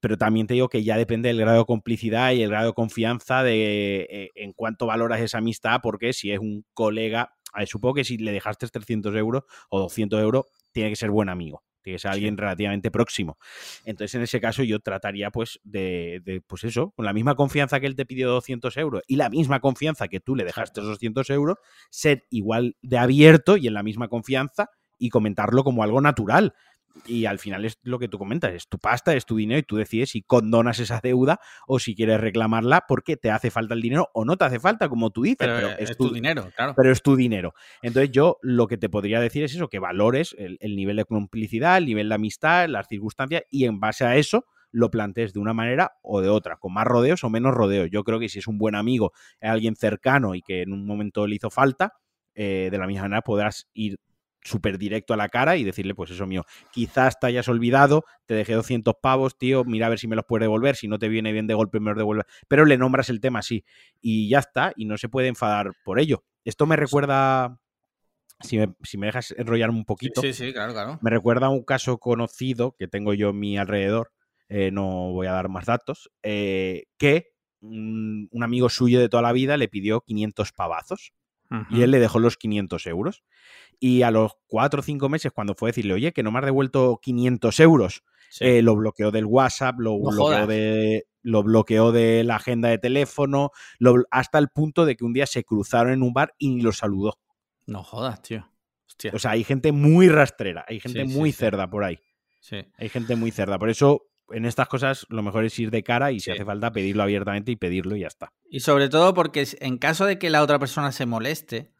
pero 0.00 0.16
también 0.16 0.46
te 0.46 0.54
digo 0.54 0.68
que 0.68 0.82
ya 0.82 0.96
depende 0.96 1.28
del 1.28 1.40
grado 1.40 1.58
de 1.58 1.64
complicidad 1.64 2.32
y 2.32 2.42
el 2.42 2.50
grado 2.50 2.68
de 2.68 2.72
confianza 2.74 3.42
de 3.42 4.06
eh, 4.10 4.30
en 4.34 4.52
cuánto 4.52 4.86
valoras 4.86 5.20
esa 5.20 5.38
amistad, 5.38 5.80
porque 5.82 6.12
si 6.12 6.30
es 6.30 6.38
un 6.38 6.64
colega, 6.74 7.34
ver, 7.58 7.68
supongo 7.68 7.94
que 7.94 8.04
si 8.04 8.16
le 8.16 8.32
dejaste 8.32 8.66
300 8.66 9.14
euros 9.16 9.42
o 9.68 9.80
200 9.80 10.20
euros, 10.20 10.46
tiene 10.72 10.90
que 10.90 10.96
ser 10.96 11.10
buen 11.10 11.28
amigo. 11.28 11.62
Tiene 11.82 11.96
que 11.96 12.00
ser 12.00 12.10
alguien 12.10 12.34
sí. 12.34 12.40
relativamente 12.40 12.90
próximo. 12.90 13.38
Entonces, 13.84 14.14
en 14.14 14.22
ese 14.22 14.40
caso, 14.40 14.62
yo 14.62 14.80
trataría, 14.80 15.30
pues, 15.30 15.60
de, 15.64 16.20
de, 16.24 16.40
pues 16.42 16.64
eso, 16.64 16.90
con 16.90 17.04
la 17.04 17.12
misma 17.12 17.34
confianza 17.34 17.80
que 17.80 17.86
él 17.86 17.96
te 17.96 18.06
pidió 18.06 18.28
200 18.30 18.76
euros 18.76 19.02
y 19.06 19.16
la 19.16 19.30
misma 19.30 19.60
confianza 19.60 20.08
que 20.08 20.20
tú 20.20 20.36
le 20.36 20.44
dejaste 20.44 20.80
200 20.80 21.28
euros, 21.30 21.56
ser 21.90 22.26
igual 22.30 22.76
de 22.82 22.98
abierto 22.98 23.56
y 23.56 23.66
en 23.66 23.74
la 23.74 23.82
misma 23.82 24.08
confianza 24.08 24.68
y 24.98 25.08
comentarlo 25.08 25.64
como 25.64 25.82
algo 25.82 26.00
natural 26.00 26.54
y 27.06 27.24
al 27.24 27.38
final 27.38 27.64
es 27.64 27.78
lo 27.82 27.98
que 27.98 28.08
tú 28.08 28.18
comentas, 28.18 28.52
es 28.52 28.68
tu 28.68 28.78
pasta, 28.78 29.14
es 29.14 29.26
tu 29.26 29.36
dinero 29.36 29.58
y 29.58 29.62
tú 29.62 29.76
decides 29.76 30.10
si 30.10 30.22
condonas 30.22 30.78
esa 30.80 31.00
deuda 31.02 31.40
o 31.66 31.78
si 31.78 31.94
quieres 31.94 32.20
reclamarla 32.20 32.84
porque 32.88 33.16
te 33.16 33.30
hace 33.30 33.50
falta 33.50 33.74
el 33.74 33.82
dinero 33.82 34.10
o 34.12 34.24
no 34.24 34.36
te 34.36 34.44
hace 34.44 34.60
falta, 34.60 34.88
como 34.88 35.10
tú 35.10 35.22
dices, 35.22 35.38
pero, 35.38 35.54
pero 35.54 35.68
es, 35.78 35.90
es, 35.90 35.96
tu, 35.96 36.12
dinero, 36.12 36.50
claro. 36.56 36.74
Pero 36.76 36.92
es 36.92 37.02
tu 37.02 37.16
dinero. 37.16 37.54
Entonces 37.82 38.10
yo 38.10 38.38
lo 38.42 38.66
que 38.66 38.76
te 38.76 38.88
podría 38.88 39.20
decir 39.20 39.44
es 39.44 39.54
eso, 39.54 39.68
que 39.68 39.78
valores 39.78 40.34
el, 40.38 40.58
el 40.60 40.76
nivel 40.76 40.96
de 40.96 41.04
complicidad, 41.04 41.78
el 41.78 41.86
nivel 41.86 42.08
de 42.08 42.14
amistad, 42.14 42.68
las 42.68 42.86
circunstancias 42.88 43.42
y 43.50 43.64
en 43.64 43.80
base 43.80 44.04
a 44.04 44.16
eso 44.16 44.44
lo 44.72 44.90
plantees 44.90 45.32
de 45.32 45.40
una 45.40 45.52
manera 45.52 45.92
o 46.02 46.20
de 46.20 46.28
otra, 46.28 46.56
con 46.56 46.72
más 46.72 46.86
rodeos 46.86 47.24
o 47.24 47.30
menos 47.30 47.52
rodeos. 47.54 47.88
Yo 47.90 48.04
creo 48.04 48.20
que 48.20 48.28
si 48.28 48.38
es 48.38 48.46
un 48.46 48.58
buen 48.58 48.74
amigo, 48.74 49.12
alguien 49.40 49.76
cercano 49.76 50.34
y 50.34 50.42
que 50.42 50.62
en 50.62 50.72
un 50.72 50.86
momento 50.86 51.26
le 51.26 51.36
hizo 51.36 51.50
falta, 51.50 51.94
eh, 52.34 52.68
de 52.70 52.78
la 52.78 52.86
misma 52.86 53.02
manera 53.02 53.22
podrás 53.22 53.68
ir 53.74 53.98
súper 54.42 54.78
directo 54.78 55.14
a 55.14 55.16
la 55.16 55.28
cara 55.28 55.56
y 55.56 55.64
decirle, 55.64 55.94
pues 55.94 56.10
eso 56.10 56.26
mío, 56.26 56.44
quizás 56.72 57.18
te 57.18 57.26
hayas 57.26 57.48
olvidado, 57.48 58.04
te 58.26 58.34
dejé 58.34 58.54
200 58.54 58.94
pavos, 59.00 59.36
tío, 59.36 59.64
mira 59.64 59.86
a 59.86 59.88
ver 59.90 59.98
si 59.98 60.08
me 60.08 60.16
los 60.16 60.24
puede 60.24 60.44
devolver, 60.44 60.76
si 60.76 60.88
no 60.88 60.98
te 60.98 61.08
viene 61.08 61.32
bien 61.32 61.46
de 61.46 61.54
golpe 61.54 61.80
me 61.80 61.90
los 61.90 61.98
devuelve, 61.98 62.24
pero 62.48 62.64
le 62.64 62.78
nombras 62.78 63.10
el 63.10 63.20
tema 63.20 63.40
así 63.40 63.64
y 64.00 64.28
ya 64.28 64.38
está, 64.38 64.72
y 64.76 64.84
no 64.86 64.96
se 64.96 65.08
puede 65.08 65.28
enfadar 65.28 65.72
por 65.84 65.98
ello. 65.98 66.24
Esto 66.44 66.66
me 66.66 66.76
recuerda, 66.76 67.58
si 68.40 68.58
me, 68.58 68.74
si 68.82 68.96
me 68.96 69.06
dejas 69.06 69.34
enrollarme 69.36 69.76
un 69.76 69.84
poquito, 69.84 70.20
sí, 70.20 70.32
sí, 70.32 70.46
sí, 70.46 70.52
claro, 70.52 70.72
claro. 70.72 70.98
me 71.02 71.10
recuerda 71.10 71.46
a 71.46 71.50
un 71.50 71.64
caso 71.64 71.98
conocido 71.98 72.74
que 72.78 72.88
tengo 72.88 73.14
yo 73.14 73.30
en 73.30 73.38
mi 73.38 73.58
alrededor, 73.58 74.12
eh, 74.48 74.70
no 74.72 75.12
voy 75.12 75.26
a 75.26 75.32
dar 75.32 75.48
más 75.48 75.66
datos, 75.66 76.10
eh, 76.22 76.84
que 76.96 77.28
un, 77.60 78.28
un 78.30 78.42
amigo 78.42 78.68
suyo 78.68 79.00
de 79.00 79.08
toda 79.08 79.22
la 79.22 79.32
vida 79.32 79.56
le 79.56 79.68
pidió 79.68 80.00
500 80.00 80.52
pavazos. 80.52 81.12
Uh 81.50 81.56
-huh. 81.56 81.66
Y 81.70 81.82
él 81.82 81.90
le 81.90 81.98
dejó 81.98 82.20
los 82.20 82.36
500 82.36 82.86
euros. 82.86 83.24
Y 83.80 84.02
a 84.02 84.10
los 84.10 84.32
4 84.46 84.80
o 84.80 84.82
5 84.82 85.08
meses, 85.08 85.32
cuando 85.32 85.54
fue 85.54 85.70
a 85.70 85.72
decirle, 85.72 85.94
oye, 85.94 86.12
que 86.12 86.22
no 86.22 86.30
me 86.30 86.38
has 86.38 86.44
devuelto 86.44 87.00
500 87.02 87.60
euros, 87.60 88.04
sí. 88.28 88.44
eh, 88.44 88.62
lo 88.62 88.76
bloqueó 88.76 89.10
del 89.10 89.24
WhatsApp, 89.24 89.80
lo, 89.80 89.98
no 89.98 90.10
bloqueó 90.10 90.46
de, 90.46 91.06
lo 91.22 91.42
bloqueó 91.42 91.90
de 91.90 92.22
la 92.24 92.36
agenda 92.36 92.68
de 92.68 92.78
teléfono, 92.78 93.50
lo, 93.78 94.04
hasta 94.10 94.38
el 94.38 94.48
punto 94.48 94.84
de 94.84 94.96
que 94.96 95.04
un 95.04 95.12
día 95.12 95.26
se 95.26 95.44
cruzaron 95.44 95.92
en 95.92 96.02
un 96.02 96.12
bar 96.12 96.34
y 96.38 96.50
ni 96.50 96.60
lo 96.60 96.72
saludó. 96.72 97.18
No 97.66 97.82
jodas, 97.82 98.22
tío. 98.22 98.46
Hostia. 98.86 99.12
O 99.14 99.18
sea, 99.18 99.32
hay 99.32 99.44
gente 99.44 99.72
muy 99.72 100.08
rastrera, 100.08 100.64
hay 100.68 100.80
gente 100.80 101.06
sí, 101.06 101.16
muy 101.16 101.32
sí, 101.32 101.38
cerda 101.38 101.70
por 101.70 101.84
ahí. 101.84 101.98
Sí. 102.40 102.64
Hay 102.76 102.88
gente 102.88 103.16
muy 103.16 103.30
cerda. 103.30 103.58
Por 103.58 103.70
eso 103.70 104.10
en 104.32 104.44
estas 104.44 104.68
cosas 104.68 105.06
lo 105.08 105.22
mejor 105.22 105.44
es 105.44 105.58
ir 105.58 105.70
de 105.70 105.82
cara 105.82 106.12
y 106.12 106.20
si 106.20 106.30
hace 106.30 106.44
falta 106.44 106.72
pedirlo 106.72 107.02
abiertamente 107.02 107.52
y 107.52 107.56
pedirlo 107.56 107.96
y 107.96 108.00
ya 108.00 108.08
está. 108.08 108.32
Y 108.48 108.60
sobre 108.60 108.88
todo 108.88 109.14
porque 109.14 109.46
en 109.60 109.78
caso 109.78 110.06
de 110.06 110.18
que 110.18 110.30
la 110.30 110.42
otra 110.42 110.58
persona 110.58 110.92
se 110.92 111.06
moleste, 111.06 111.72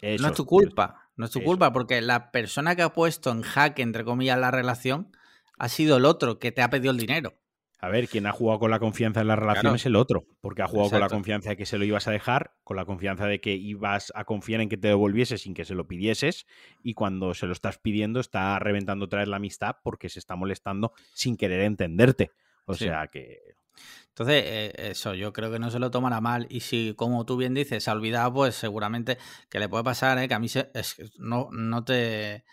Eso, 0.00 0.22
no 0.22 0.28
es 0.28 0.34
tu 0.34 0.46
culpa. 0.46 0.99
No 1.20 1.26
es 1.26 1.32
tu 1.32 1.40
Eso. 1.40 1.46
culpa 1.46 1.70
porque 1.70 2.00
la 2.00 2.30
persona 2.32 2.74
que 2.74 2.80
ha 2.80 2.94
puesto 2.94 3.30
en 3.30 3.42
jaque, 3.42 3.82
entre 3.82 4.04
comillas, 4.04 4.38
la 4.38 4.50
relación 4.50 5.14
ha 5.58 5.68
sido 5.68 5.98
el 5.98 6.06
otro 6.06 6.38
que 6.38 6.50
te 6.50 6.62
ha 6.62 6.70
pedido 6.70 6.92
el 6.92 6.96
dinero. 6.96 7.34
A 7.78 7.90
ver, 7.90 8.08
quien 8.08 8.26
ha 8.26 8.32
jugado 8.32 8.58
con 8.58 8.70
la 8.70 8.78
confianza 8.78 9.20
en 9.20 9.28
la 9.28 9.36
relación 9.36 9.64
claro. 9.64 9.76
es 9.76 9.84
el 9.84 9.96
otro, 9.96 10.24
porque 10.40 10.62
ha 10.62 10.66
jugado 10.66 10.86
Exacto. 10.86 11.02
con 11.04 11.10
la 11.10 11.14
confianza 11.14 11.50
de 11.50 11.58
que 11.58 11.66
se 11.66 11.76
lo 11.76 11.84
ibas 11.84 12.08
a 12.08 12.10
dejar, 12.10 12.54
con 12.64 12.78
la 12.78 12.86
confianza 12.86 13.26
de 13.26 13.42
que 13.42 13.52
ibas 13.52 14.14
a 14.14 14.24
confiar 14.24 14.62
en 14.62 14.70
que 14.70 14.78
te 14.78 14.88
devolviese 14.88 15.36
sin 15.36 15.52
que 15.52 15.66
se 15.66 15.74
lo 15.74 15.86
pidieses, 15.86 16.46
y 16.82 16.94
cuando 16.94 17.34
se 17.34 17.44
lo 17.44 17.52
estás 17.52 17.76
pidiendo 17.76 18.20
está 18.20 18.58
reventando 18.58 19.04
otra 19.04 19.18
vez 19.18 19.28
la 19.28 19.36
amistad 19.36 19.76
porque 19.84 20.08
se 20.08 20.20
está 20.20 20.36
molestando 20.36 20.94
sin 21.12 21.36
querer 21.36 21.60
entenderte. 21.60 22.30
O 22.64 22.72
sí. 22.72 22.84
sea 22.84 23.08
que... 23.08 23.59
Entonces, 24.08 24.42
eh, 24.46 24.72
eso, 24.90 25.14
yo 25.14 25.32
creo 25.32 25.50
que 25.50 25.58
no 25.58 25.70
se 25.70 25.78
lo 25.78 25.90
tomará 25.90 26.20
mal. 26.20 26.46
Y 26.50 26.60
si, 26.60 26.94
como 26.96 27.24
tú 27.24 27.36
bien 27.36 27.54
dices, 27.54 27.84
se 27.84 27.90
ha 27.90 27.94
olvidado, 27.94 28.32
pues 28.34 28.54
seguramente 28.54 29.18
que 29.48 29.58
le 29.60 29.68
puede 29.68 29.84
pasar, 29.84 30.18
¿eh? 30.18 30.28
que 30.28 30.34
a 30.34 30.38
mí 30.38 30.48
se, 30.48 30.70
es, 30.74 30.96
no, 31.18 31.48
no 31.52 31.84
te... 31.84 32.44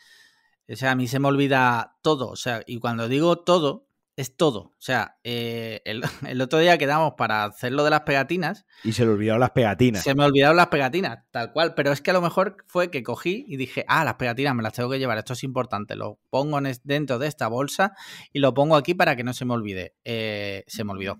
O 0.70 0.76
sea, 0.76 0.92
a 0.92 0.96
mí 0.96 1.08
se 1.08 1.20
me 1.20 1.28
olvida 1.30 1.98
todo. 2.02 2.30
O 2.30 2.36
sea, 2.36 2.63
y 2.68 2.80
cuando 2.80 3.08
digo 3.08 3.40
todo, 3.40 3.87
es 4.17 4.36
todo. 4.36 4.60
O 4.60 4.75
sea, 4.80 5.19
eh, 5.23 5.82
el, 6.27 6.41
otro 6.41 6.60
día 6.60 6.77
quedamos 6.77 7.13
para 7.17 7.45
hacer 7.45 7.71
lo 7.71 7.84
de 7.84 7.91
las 7.91 8.01
pegatinas. 8.01 8.65
Y 8.84 8.91
se 8.91 9.06
le 9.06 9.12
olvidaron 9.12 9.39
las 9.39 9.51
pegatinas. 9.51 10.03
Se 10.03 10.15
me 10.15 10.25
olvidaron 10.25 10.58
las 10.58 10.67
pegatinas, 10.67 11.19
tal 11.32 11.53
cual. 11.53 11.75
Pero 11.75 11.91
es 11.91 12.01
que 12.01 12.10
a 12.10 12.13
lo 12.13 12.21
mejor 12.21 12.58
fue 12.67 12.89
que 12.91 13.03
cogí 13.03 13.45
y 13.47 13.56
dije, 13.56 13.86
ah, 13.88 14.03
las 14.03 14.15
pegatinas 14.15 14.56
me 14.56 14.63
las 14.63 14.73
tengo 14.73 14.89
que 14.89 14.99
llevar, 14.99 15.17
esto 15.19 15.34
es 15.34 15.43
importante. 15.43 15.95
Lo 15.95 16.19
pongo 16.30 16.60
dentro 16.84 17.19
de 17.19 17.27
esta 17.27 17.47
bolsa 17.47 17.93
y 18.34 18.39
lo 18.39 18.53
pongo 18.53 18.75
aquí 18.75 18.95
para 18.95 19.15
que 19.15 19.23
no 19.23 19.34
se 19.34 19.45
me 19.45 19.53
olvide. 19.53 19.95
Eh, 20.03 20.63
se 20.67 20.84
me 20.84 20.91
olvidó. 20.91 21.19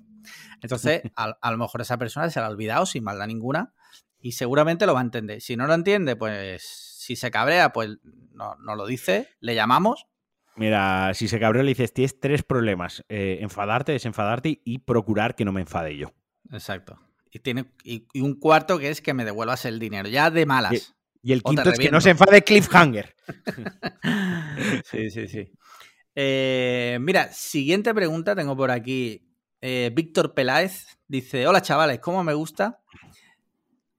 Entonces, 0.62 1.04
a, 1.16 1.52
lo 1.52 1.58
mejor 1.58 1.82
esa 1.82 1.98
persona 1.98 2.30
se 2.32 2.40
la 2.40 2.48
ha 2.48 2.50
olvidado 2.50 2.88
sin 2.88 3.04
maldad 3.04 3.28
ninguna 3.28 3.74
y 4.20 4.32
seguramente 4.32 4.88
lo 4.88 4.96
va 4.96 5.02
a 5.02 5.04
entender. 5.04 5.40
Si 5.42 5.56
no 5.56 5.68
lo 5.68 5.76
entiende, 5.76 6.16
pues 6.16 6.64
si 6.64 7.16
se 7.16 7.30
cabrea, 7.30 7.72
pues 7.72 8.00
no, 8.32 8.56
no 8.56 8.76
lo 8.76 8.88
dice, 8.88 9.30
le 9.40 9.54
llamamos 9.54 10.08
Mira, 10.58 11.14
si 11.14 11.28
se 11.28 11.40
cabreó 11.40 11.62
le 11.64 11.70
dices, 11.70 11.94
tienes 11.94 12.20
tres 12.20 12.44
problemas. 12.44 13.06
Eh, 13.10 13.38
enfadarte, 13.42 13.92
desenfadarte 13.92 14.62
y 14.66 14.80
procurar 14.80 15.36
que 15.36 15.46
no 15.46 15.52
me 15.52 15.62
enfade 15.62 15.96
yo. 15.96 16.12
Exacto. 16.52 17.00
Y, 17.32 17.40
tiene, 17.40 17.72
y, 17.84 18.08
un 18.20 18.40
cuarto 18.40 18.80
que 18.80 18.90
es 18.90 19.02
que 19.02 19.14
me 19.14 19.24
devuelvas 19.24 19.66
el 19.66 19.80
dinero, 19.80 20.10
ya 20.10 20.32
de 20.32 20.46
malas. 20.48 20.96
Y, 21.22 21.32
el 21.32 21.44
quinto 21.44 21.70
es 21.70 21.78
que 21.78 21.92
no 21.92 22.02
se 22.02 22.10
enfade 22.10 22.44
Cliffhanger. 22.44 23.16
sí, 24.86 25.12
sí, 25.12 25.28
sí. 25.28 25.52
Eh, 26.16 26.98
mira, 27.02 27.32
siguiente 27.32 27.94
pregunta 27.94 28.36
tengo 28.36 28.58
por 28.58 28.72
aquí. 28.72 29.30
Eh, 29.62 29.92
Víctor 29.94 30.34
Peláez 30.34 30.98
dice, 31.08 31.46
hola 31.46 31.62
chavales, 31.62 32.00
¿cómo 32.00 32.24
me 32.24 32.34
gusta? 32.34 32.82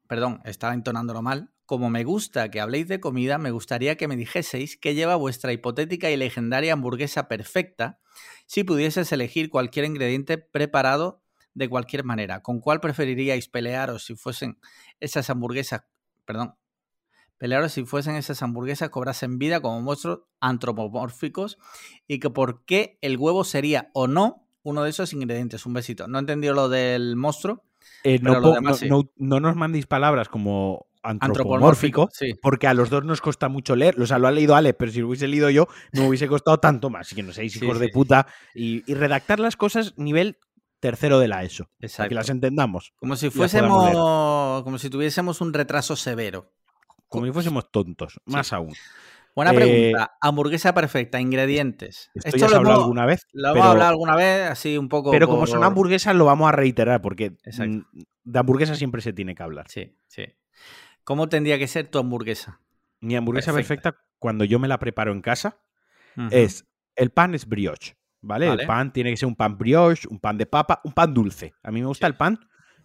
Perdón, 0.09 0.41
estaba 0.45 0.75
entonándolo 0.75 1.23
mal. 1.23 1.51
Como 1.69 1.91
me 1.91 2.03
gusta 2.03 2.51
que 2.51 2.63
habléis 2.63 2.89
de 2.89 2.99
comida, 2.99 3.37
me 3.37 3.51
gustaría 3.51 3.99
que 3.99 4.09
me 4.09 4.17
dijeseis 4.17 4.79
qué 4.79 4.95
lleva 4.95 5.17
vuestra 5.17 5.53
hipotética 5.53 6.11
y 6.11 6.17
legendaria 6.17 6.73
hamburguesa 6.73 7.29
perfecta 7.29 8.01
si 8.47 8.65
pudieses 8.65 9.13
elegir 9.13 9.51
cualquier 9.51 9.85
ingrediente 9.85 10.39
preparado 10.39 11.21
de 11.53 11.69
cualquier 11.69 12.05
manera. 12.05 12.41
¿Con 12.41 12.61
cuál 12.61 12.81
preferiríais 12.81 13.49
pelearos 13.49 14.07
si 14.07 14.15
fuesen 14.15 14.59
esas 14.99 15.29
hamburguesas, 15.29 15.83
perdón, 16.25 16.55
pelearos 17.37 17.73
si 17.73 17.85
fuesen 17.85 18.17
esas 18.17 18.43
hamburguesas 18.43 18.89
cobrasen 18.89 19.39
vida 19.39 19.61
como 19.61 19.83
monstruos 19.83 20.21
antropomórficos 20.41 21.59
y 22.07 22.19
que 22.19 22.31
por 22.31 22.65
qué 22.65 22.99
el 23.03 23.19
huevo 23.19 23.45
sería 23.45 23.91
o 23.93 24.07
no 24.07 24.49
uno 24.63 24.85
de 24.85 24.89
esos 24.89 25.13
ingredientes? 25.13 25.67
Un 25.67 25.75
besito. 25.75 26.09
No 26.09 26.17
he 26.17 26.21
entendido 26.21 26.55
lo 26.55 26.71
del 26.71 27.15
monstruo. 27.15 27.63
Eh, 28.05 28.21
no, 28.21 28.41
no, 29.17 29.41
nos 29.41 29.57
mandéis 29.57 29.87
palabras 29.87 30.31
como 30.31 30.88
antropomórfico, 31.03 32.09
porque 32.43 32.67
a 32.67 32.75
los 32.75 32.91
dos 32.91 33.05
nos 33.05 33.21
cuesta 33.21 33.49
mucho 33.49 33.77
leer. 33.77 34.01
O 34.01 34.07
sea, 34.07 34.19
lo 34.19 34.29
ha 34.29 34.33
leído 34.33 34.55
Ale, 34.55 34.75
pero 34.75 34.91
si 34.91 35.01
lo 35.01 35.09
hubiese 35.09 35.29
leído 35.29 35.51
yo, 35.51 35.69
no 35.93 36.03
me 36.03 36.09
hubiese 36.09 36.29
costado 36.29 36.59
tanto 36.59 36.91
más. 36.91 37.07
Así 37.07 37.15
que 37.15 37.23
no 37.23 37.33
seáis 37.33 37.57
hijos 37.57 37.79
de 37.79 37.89
puta. 37.89 38.27
Y, 38.55 38.83
redactar 38.93 39.41
las 39.41 39.57
cosas 39.57 39.95
nivel 39.97 40.39
tercero 40.81 41.19
de 41.19 41.29
la 41.29 41.45
ESO. 41.45 41.71
Para 41.97 42.09
que 42.09 42.15
las 42.15 42.29
entendamos. 42.29 42.93
Como 42.97 43.17
si 43.17 43.31
fuésemos. 43.31 43.93
Como 44.65 44.79
si 44.79 44.91
tuviésemos 44.91 45.41
un 45.41 45.53
retraso 45.53 45.97
severo. 45.97 46.53
Como 47.09 47.27
si 47.27 47.33
fuésemos 47.33 47.71
tontos, 47.71 48.21
más 48.27 48.53
aún. 48.53 48.75
Buena 49.39 49.53
pregunta. 49.53 50.03
Eh, 50.03 50.17
hamburguesa 50.21 50.75
perfecta, 50.75 51.21
ingredientes. 51.21 52.11
Esto, 52.13 52.37
ya 52.37 52.49
lo 52.49 52.57
hemos 52.57 52.57
hablado 52.57 52.81
alguna 52.83 53.07
vez. 53.07 53.27
Lo 53.33 53.51
hemos 53.51 53.67
hablado 53.67 53.91
alguna 53.91 54.17
vez, 54.17 54.51
así 54.51 54.77
un 54.77 54.89
poco. 54.89 55.13
Pero 55.13 55.29
como 55.29 55.47
son 55.47 55.63
hamburguesas, 55.63 56.17
lo 56.17 56.25
vamos 56.25 56.49
a 56.49 56.53
reiterar, 56.53 57.01
porque 57.01 57.37
de 58.25 58.39
hamburguesa 58.39 58.75
siempre 58.75 59.01
se 59.01 59.13
tiene 59.13 59.37
que 59.37 59.43
hablar. 59.45 59.67
Sí, 59.69 59.97
sí. 60.09 60.25
¿Cómo 61.09 61.31
tendría 61.31 61.59
que 61.59 61.67
ser 61.69 61.89
tu 61.89 61.99
hamburguesa? 61.99 62.61
Mi 63.01 63.17
hamburguesa 63.17 63.55
perfecta, 63.55 63.97
cuando 64.19 64.45
yo 64.45 64.59
me 64.59 64.69
la 64.69 64.79
preparo 64.79 65.11
en 65.11 65.23
casa 65.23 65.59
es 66.31 66.67
el 66.97 67.09
pan 67.09 67.35
es 67.35 67.47
brioche, 67.49 67.97
¿vale? 68.21 68.47
El 68.47 68.67
pan 68.67 68.93
tiene 68.93 69.09
que 69.09 69.17
ser 69.17 69.27
un 69.27 69.35
pan 69.35 69.57
brioche, 69.57 70.07
un 70.11 70.19
pan 70.19 70.37
de 70.37 70.45
papa, 70.45 70.83
un 70.85 70.93
pan 70.93 71.15
dulce. 71.15 71.55
A 71.63 71.71
mí 71.71 71.81
me 71.81 71.87
gusta 71.87 72.07
el 72.07 72.15
pan 72.15 72.39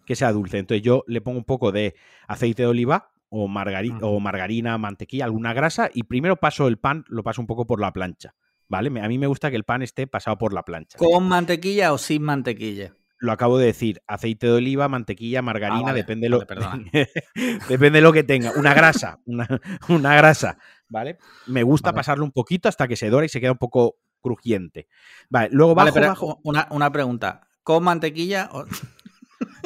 que 0.06 0.16
sea 0.16 0.32
dulce. 0.32 0.56
Entonces 0.56 0.80
yo 0.80 1.04
le 1.06 1.20
pongo 1.20 1.36
un 1.36 1.44
poco 1.44 1.70
de 1.70 1.96
aceite 2.26 2.62
de 2.62 2.68
oliva 2.68 3.12
o, 3.28 3.44
o 3.44 4.20
margarina, 4.20 4.78
mantequilla, 4.78 5.26
alguna 5.26 5.52
grasa 5.52 5.90
y 5.92 6.04
primero 6.04 6.36
paso 6.36 6.66
el 6.66 6.78
pan, 6.78 7.04
lo 7.08 7.22
paso 7.24 7.42
un 7.42 7.46
poco 7.46 7.66
por 7.66 7.78
la 7.78 7.92
plancha, 7.92 8.34
¿vale? 8.68 8.88
A 9.02 9.08
mí 9.08 9.18
me 9.18 9.26
gusta 9.26 9.50
que 9.50 9.56
el 9.56 9.64
pan 9.64 9.82
esté 9.82 10.06
pasado 10.06 10.38
por 10.38 10.54
la 10.54 10.62
plancha. 10.62 10.96
¿Con 10.96 11.28
mantequilla 11.28 11.92
o 11.92 11.98
sin 11.98 12.22
mantequilla? 12.22 12.96
Lo 13.18 13.32
acabo 13.32 13.58
de 13.58 13.66
decir, 13.66 14.02
aceite 14.06 14.46
de 14.46 14.52
oliva, 14.52 14.88
mantequilla, 14.88 15.42
margarina, 15.42 15.90
ah, 15.90 15.94
depende, 15.94 16.28
lo, 16.28 16.40
depende 17.68 17.98
de 17.98 18.00
lo 18.00 18.12
que 18.12 18.24
tenga. 18.24 18.52
Una 18.52 18.74
grasa, 18.74 19.20
una, 19.26 20.16
grasa, 20.16 20.58
¿vale? 20.88 21.18
Me 21.46 21.62
gusta 21.62 21.92
pasarlo 21.92 22.24
un 22.24 22.32
poquito 22.32 22.68
hasta 22.68 22.88
que 22.88 22.96
se 22.96 23.10
dora 23.10 23.26
y 23.26 23.28
se 23.28 23.40
queda 23.40 23.52
un 23.52 23.58
poco 23.58 23.96
crujiente. 24.20 24.88
Vale, 25.28 25.48
luego 25.52 25.74
bajo, 25.74 26.40
Una, 26.42 26.92
pregunta, 26.92 27.48
¿con 27.62 27.84
mantequilla 27.84 28.50
o...? 28.52 28.64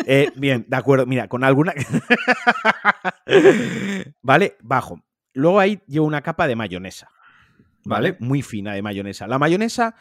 Eh, 0.07 0.33
bien, 0.37 0.65
de 0.69 0.77
acuerdo, 0.77 1.07
mira, 1.07 1.29
con 1.29 1.45
alguna... 1.45 1.75
¿Vale? 4.23 4.57
Bajo. 4.61 5.03
Luego 5.35 5.61
ahí 5.61 5.81
llevo 5.87 6.07
una 6.07 6.23
capa 6.23 6.47
de 6.47 6.57
mayonesa, 6.57 7.11
¿vale? 7.85 8.17
Muy 8.19 8.43
fina 8.43 8.73
de 8.73 8.83
mayonesa. 8.83 9.27
La 9.27 9.39
mayonesa, 9.39 9.95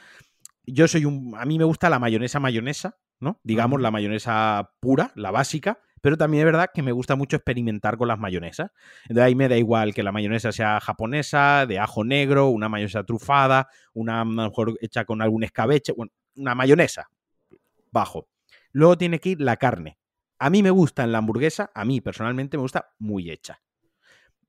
yo 0.66 0.88
soy 0.88 1.06
un... 1.06 1.36
A 1.38 1.46
mí 1.46 1.58
me 1.58 1.66
gusta 1.66 1.90
la 1.90 2.00
mayonesa 2.00 2.40
mayonesa, 2.40 2.98
¿no? 3.20 3.40
Digamos, 3.44 3.82
la 3.82 3.92
mayonesa 3.92 4.72
pura, 4.80 5.12
la 5.16 5.32
básica, 5.32 5.80
pero 6.02 6.18
también 6.18 6.42
es 6.42 6.46
verdad 6.46 6.70
que 6.74 6.84
me 6.84 6.92
gusta 6.92 7.16
mucho 7.16 7.38
experimentar 7.38 7.98
con 7.98 8.08
las 8.08 8.20
mayonesas. 8.20 8.72
De 9.10 9.22
ahí 9.22 9.36
me 9.36 9.50
da 9.50 9.58
igual 9.58 9.94
que 9.94 10.04
la 10.04 10.12
mayonesa 10.12 10.52
sea 10.52 10.80
japonesa, 10.80 11.66
de 11.66 11.80
ajo 11.80 12.04
negro, 12.04 12.48
una 12.48 12.70
mayonesa 12.70 13.04
trufada, 13.04 13.68
una 13.94 14.24
mejor 14.24 14.78
hecha 14.82 15.06
con 15.06 15.22
algún 15.22 15.44
escabeche, 15.44 15.94
bueno, 15.94 16.12
una 16.36 16.56
mayonesa, 16.56 17.10
bajo. 17.92 18.28
Luego 18.72 18.98
tiene 18.98 19.20
que 19.20 19.30
ir 19.30 19.42
la 19.42 19.58
carne. 19.58 19.98
A 20.40 20.50
mí 20.50 20.62
me 20.62 20.70
gusta 20.70 21.04
en 21.04 21.12
la 21.12 21.18
hamburguesa, 21.18 21.72
a 21.74 21.84
mí 21.84 22.00
personalmente 22.00 22.58
me 22.58 22.62
gusta 22.62 22.90
muy 23.00 23.32
hecha. 23.32 23.60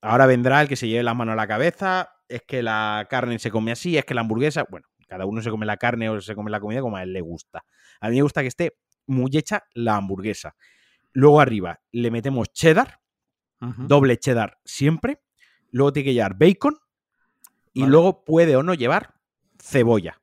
Ahora 0.01 0.27
vendrá 0.27 0.61
el 0.61 0.69
que 0.69 0.77
se 0.77 0.87
lleve 0.87 1.03
la 1.03 1.15
mano 1.15 1.33
a 1.33 1.37
la 1.37 1.49
cabeza, 1.49 2.11
es 2.29 2.43
que 2.43 2.63
la 2.63 3.07
carne 3.09 3.39
se 3.39 3.51
come 3.51 3.73
así, 3.73 3.97
es 3.97 4.05
que 4.05 4.15
la 4.15 4.21
hamburguesa, 4.21 4.65
bueno, 4.71 4.87
cada 5.09 5.27
uno 5.27 5.43
se 5.43 5.51
come 5.51 5.67
la 5.67 5.77
carne 5.77 6.09
o 6.11 6.21
se 6.21 6.35
come 6.35 6.51
la 6.51 6.61
comida 6.61 6.81
como 6.81 6.97
a 6.97 7.03
él 7.03 7.13
le 7.13 7.21
gusta. 7.21 7.65
A 8.01 8.11
mí 8.11 8.17
me 8.17 8.23
gusta 8.23 8.43
que 8.43 8.49
esté 8.49 8.79
muy 9.07 9.31
hecha 9.35 9.65
la 9.75 9.97
hamburguesa. 9.97 10.55
Luego 11.13 11.41
arriba 11.41 11.81
le 11.91 12.11
metemos 12.11 12.53
cheddar, 12.53 13.01
doble 13.59 14.19
cheddar 14.19 14.59
siempre. 14.65 15.23
Luego 15.71 15.93
tiene 15.93 16.05
que 16.05 16.15
llevar 16.15 16.37
bacon. 16.39 16.79
Y 17.73 17.87
luego 17.87 18.25
puede 18.25 18.57
o 18.57 18.63
no 18.63 18.75
llevar 18.75 19.15
cebolla. 19.61 20.21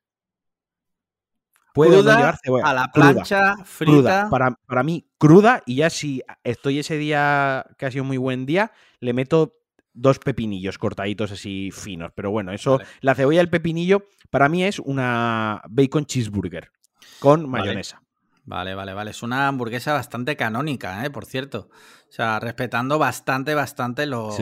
Puede 1.73 1.97
o 1.97 2.03
no 2.03 2.15
llevar 2.15 2.37
cebolla. 2.43 2.65
A 2.65 2.73
la 2.73 2.91
plancha, 2.91 3.55
frita. 3.63 4.29
Para, 4.29 4.51
para, 4.65 4.83
mí, 4.83 5.09
cruda. 5.17 5.63
Y 5.65 5.77
ya 5.77 5.89
si 5.89 6.21
estoy 6.43 6.79
ese 6.79 6.97
día 6.97 7.65
que 7.77 7.85
ha 7.85 7.91
sido 7.91 8.03
muy 8.03 8.17
buen 8.17 8.45
día, 8.45 8.71
le 8.99 9.13
meto 9.13 9.55
dos 9.95 10.19
pepinillos 10.19 10.77
cortaditos 10.77 11.31
así 11.31 11.71
finos. 11.71 12.11
Pero 12.13 12.29
bueno, 12.29 12.51
eso, 12.51 12.79
la 13.01 13.15
cebolla 13.15 13.37
y 13.37 13.39
el 13.39 13.49
pepinillo, 13.49 14.03
para 14.29 14.49
mí 14.49 14.63
es 14.63 14.79
una 14.79 15.61
bacon 15.69 16.05
cheeseburger 16.05 16.71
con 17.19 17.49
mayonesa. 17.49 18.01
Vale, 18.43 18.75
vale, 18.75 18.93
vale. 18.93 19.11
Es 19.11 19.23
una 19.23 19.47
hamburguesa 19.47 19.93
bastante 19.93 20.35
canónica, 20.35 21.03
¿eh? 21.03 21.09
por 21.09 21.25
cierto. 21.25 21.69
O 22.07 22.11
sea, 22.11 22.39
respetando 22.39 22.99
bastante, 22.99 23.55
bastante 23.55 24.05
los 24.05 24.35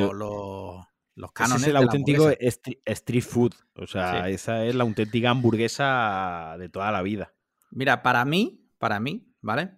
cánones. 1.34 1.62
es 1.62 1.68
el 1.68 1.78
auténtico 1.78 2.30
street 2.30 3.24
food. 3.24 3.54
O 3.76 3.88
sea, 3.88 4.28
esa 4.30 4.66
es 4.66 4.76
la 4.76 4.84
auténtica 4.84 5.30
hamburguesa 5.30 6.56
de 6.60 6.68
toda 6.68 6.92
la 6.92 7.02
vida. 7.02 7.34
Mira, 7.72 8.04
para 8.04 8.26
mí, 8.26 8.68
para 8.78 9.00
mí, 9.00 9.26
¿vale? 9.42 9.72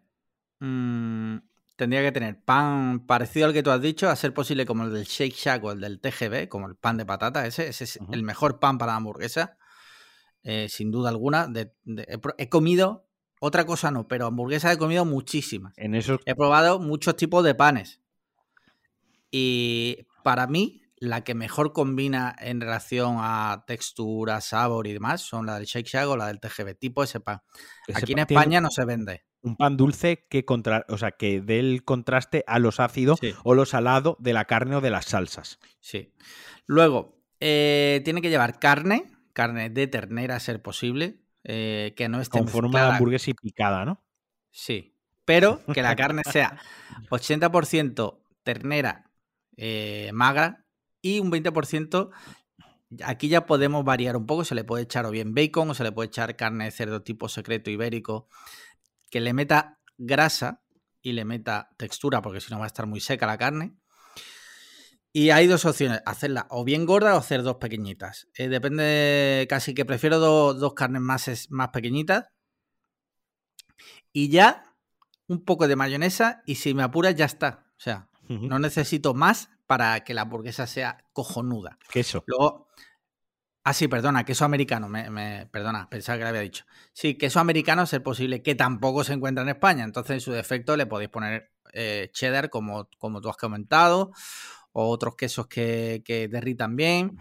Mm, 0.59 1.38
tendría 1.75 2.01
que 2.01 2.11
tener 2.11 2.41
pan 2.41 3.05
parecido 3.05 3.47
al 3.47 3.53
que 3.53 3.63
tú 3.63 3.71
has 3.71 3.81
dicho, 3.81 4.09
a 4.09 4.15
ser 4.15 4.33
posible 4.33 4.65
como 4.65 4.83
el 4.83 4.93
del 4.93 5.05
Shake 5.05 5.35
Shack 5.35 5.63
o 5.63 5.71
el 5.71 5.81
del 5.81 5.99
TGB, 5.99 6.47
como 6.47 6.67
el 6.67 6.75
pan 6.75 6.97
de 6.97 7.05
patata. 7.05 7.45
Ese, 7.45 7.67
ese 7.67 7.83
es 7.83 7.99
el 8.11 8.23
mejor 8.23 8.59
pan 8.59 8.77
para 8.77 8.93
la 8.93 8.97
hamburguesa, 8.97 9.57
eh, 10.43 10.67
sin 10.69 10.91
duda 10.91 11.09
alguna. 11.09 11.51
he, 12.38 12.49
comido, 12.49 13.07
otra 13.39 13.65
cosa 13.65 13.91
no, 13.91 14.07
pero 14.07 14.27
hamburguesas 14.27 14.73
he 14.73 14.77
comido 14.77 15.05
muchísimas. 15.05 15.73
En 15.77 15.95
eso... 15.95 16.19
He 16.25 16.35
probado 16.35 16.79
muchos 16.79 17.15
tipos 17.17 17.43
de 17.43 17.55
panes. 17.55 18.01
Y 19.29 20.07
para 20.23 20.47
mí, 20.47 20.81
la 20.97 21.25
que 21.25 21.35
mejor 21.35 21.73
combina 21.73 22.33
en 22.39 22.61
relación 22.61 23.17
a 23.19 23.65
textura, 23.67 24.39
sabor 24.39 24.88
y 24.88 24.93
demás 24.93 25.21
son 25.21 25.45
la 25.45 25.55
del 25.55 25.65
Shake 25.65 25.88
Shack 25.88 26.07
o 26.07 26.15
la 26.15 26.27
del 26.27 26.39
TGB, 26.39 26.77
tipo 26.79 27.03
ese 27.03 27.19
pan. 27.19 27.41
Aquí 27.93 28.13
en 28.13 28.19
España 28.19 28.61
no 28.61 28.69
se 28.71 28.85
vende 28.85 29.25
un 29.45 29.55
pan 29.55 29.77
dulce 29.77 30.25
que 30.29 30.43
contra, 30.43 30.86
o 30.89 30.97
sea, 30.97 31.12
que 31.12 31.39
dé 31.39 31.60
el 31.60 31.84
contraste 31.84 32.43
a 32.47 32.60
los 32.60 32.79
ácidos 32.79 33.19
o 33.43 33.53
lo 33.53 33.65
salado 33.65 34.17
de 34.19 34.34
la 34.34 34.45
carne 34.45 34.75
o 34.75 34.81
de 34.81 34.89
las 34.89 35.05
salsas. 35.05 35.60
Sí. 35.79 36.13
Luego, 36.65 37.21
eh, 37.39 38.01
tiene 38.03 38.21
que 38.21 38.29
llevar 38.29 38.60
carne, 38.60 39.05
carne 39.34 39.69
de 39.69 39.88
ternera 39.88 40.36
a 40.36 40.39
ser 40.39 40.62
posible, 40.62 41.21
eh, 41.43 41.93
que 41.95 42.10
no 42.10 42.19
esté 42.19 42.39
Con 42.39 42.47
forma 42.47 42.81
de 42.81 42.91
hamburguesa 42.93 43.31
y 43.31 43.34
picada, 43.36 43.86
¿no? 43.86 44.03
Sí, 44.51 44.97
pero 45.25 45.62
que 45.73 45.81
la 45.81 45.95
carne 45.95 46.23
sea 46.29 46.58
80% 47.10 48.19
ternera 48.43 49.12
eh, 49.58 50.10
magra 50.13 50.65
y 51.01 51.19
un 51.19 51.31
20% 51.31 52.12
aquí 53.03 53.27
ya 53.27 53.45
podemos 53.45 53.84
variar 53.84 54.15
un 54.17 54.25
poco, 54.25 54.43
se 54.43 54.55
le 54.55 54.63
puede 54.63 54.84
echar 54.84 55.05
o 55.05 55.12
bien 55.12 55.34
bacon 55.34 55.69
o 55.69 55.73
se 55.73 55.84
le 55.84 55.91
puede 55.91 56.08
echar 56.08 56.36
carne 56.36 56.65
de 56.65 56.71
cerdo 56.71 57.01
tipo 57.01 57.29
secreto 57.29 57.69
ibérico, 57.69 58.27
que 59.15 59.21
le 59.21 59.32
meta 59.32 59.80
grasa 59.97 60.62
y 61.01 61.13
le 61.13 61.23
meta 61.23 61.69
textura, 61.78 62.21
porque 62.21 62.41
si 62.41 62.51
no 62.51 62.60
va 62.60 62.65
a 62.65 62.67
estar 62.67 62.86
muy 62.86 62.99
seca 62.99 63.25
la 63.25 63.38
carne. 63.38 63.78
Y 65.13 65.30
hay 65.30 65.47
dos 65.47 65.63
opciones, 65.63 66.01
hacerla 66.06 66.47
o 66.49 66.65
bien 66.65 66.86
gorda 66.86 67.15
o 67.15 67.19
hacer 67.19 67.41
dos 67.41 67.56
pequeñitas. 67.56 68.28
Eh, 68.38 68.49
depende, 68.49 69.47
casi 69.49 69.73
que 69.73 69.86
prefiero 69.86 70.19
dos 70.19 70.73
carnes 70.73 71.01
más, 71.01 71.47
más 71.49 71.69
pequeñitas. 71.69 72.25
Y 74.12 74.28
ya 74.28 74.75
un 75.28 75.45
poco 75.45 75.69
de 75.69 75.78
mayonesa 75.78 76.43
y 76.45 76.56
si 76.56 76.73
me 76.73 76.84
apuras 76.84 77.15
ya 77.15 77.23
está. 77.23 77.67
O 77.78 77.80
sea, 77.80 78.10
no 78.28 78.60
necesito 78.60 79.13
más 79.13 79.49
para 79.65 80.04
que 80.04 80.13
la 80.13 80.23
hamburguesa 80.23 80.67
sea 80.67 81.06
cojonuda. 81.13 81.80
Queso. 81.89 82.21
Luego, 82.28 82.67
ah, 83.65 83.73
sí, 83.73 83.88
perdona, 83.88 84.23
queso 84.23 84.45
americano, 84.45 84.88
me, 84.88 85.47
perdona, 85.51 85.89
pensaba 85.89 86.17
que 86.17 86.23
le 86.23 86.30
había 86.30 86.41
dicho. 86.41 86.65
Sí, 86.93 87.15
queso 87.15 87.39
americano 87.39 87.84
es 87.84 87.99
posible, 87.99 88.41
que 88.41 88.56
tampoco 88.56 89.04
se 89.04 89.13
encuentra 89.13 89.43
en 89.43 89.49
España. 89.49 89.84
Entonces, 89.84 90.13
en 90.13 90.21
su 90.21 90.32
defecto, 90.32 90.78
le 90.78 90.86
podéis 90.86 91.10
poner 91.10 91.51
eh, 91.73 92.10
cheddar, 92.13 92.49
como, 92.49 92.89
como 92.97 93.19
tú 93.21 93.30
has 93.30 93.38
comentado, 93.38 94.12
o 94.71 94.89
otros 94.89 95.15
quesos 95.15 95.47
que, 95.47 96.04
que 96.06 96.28
derritan 96.28 96.75
bien. 96.75 97.17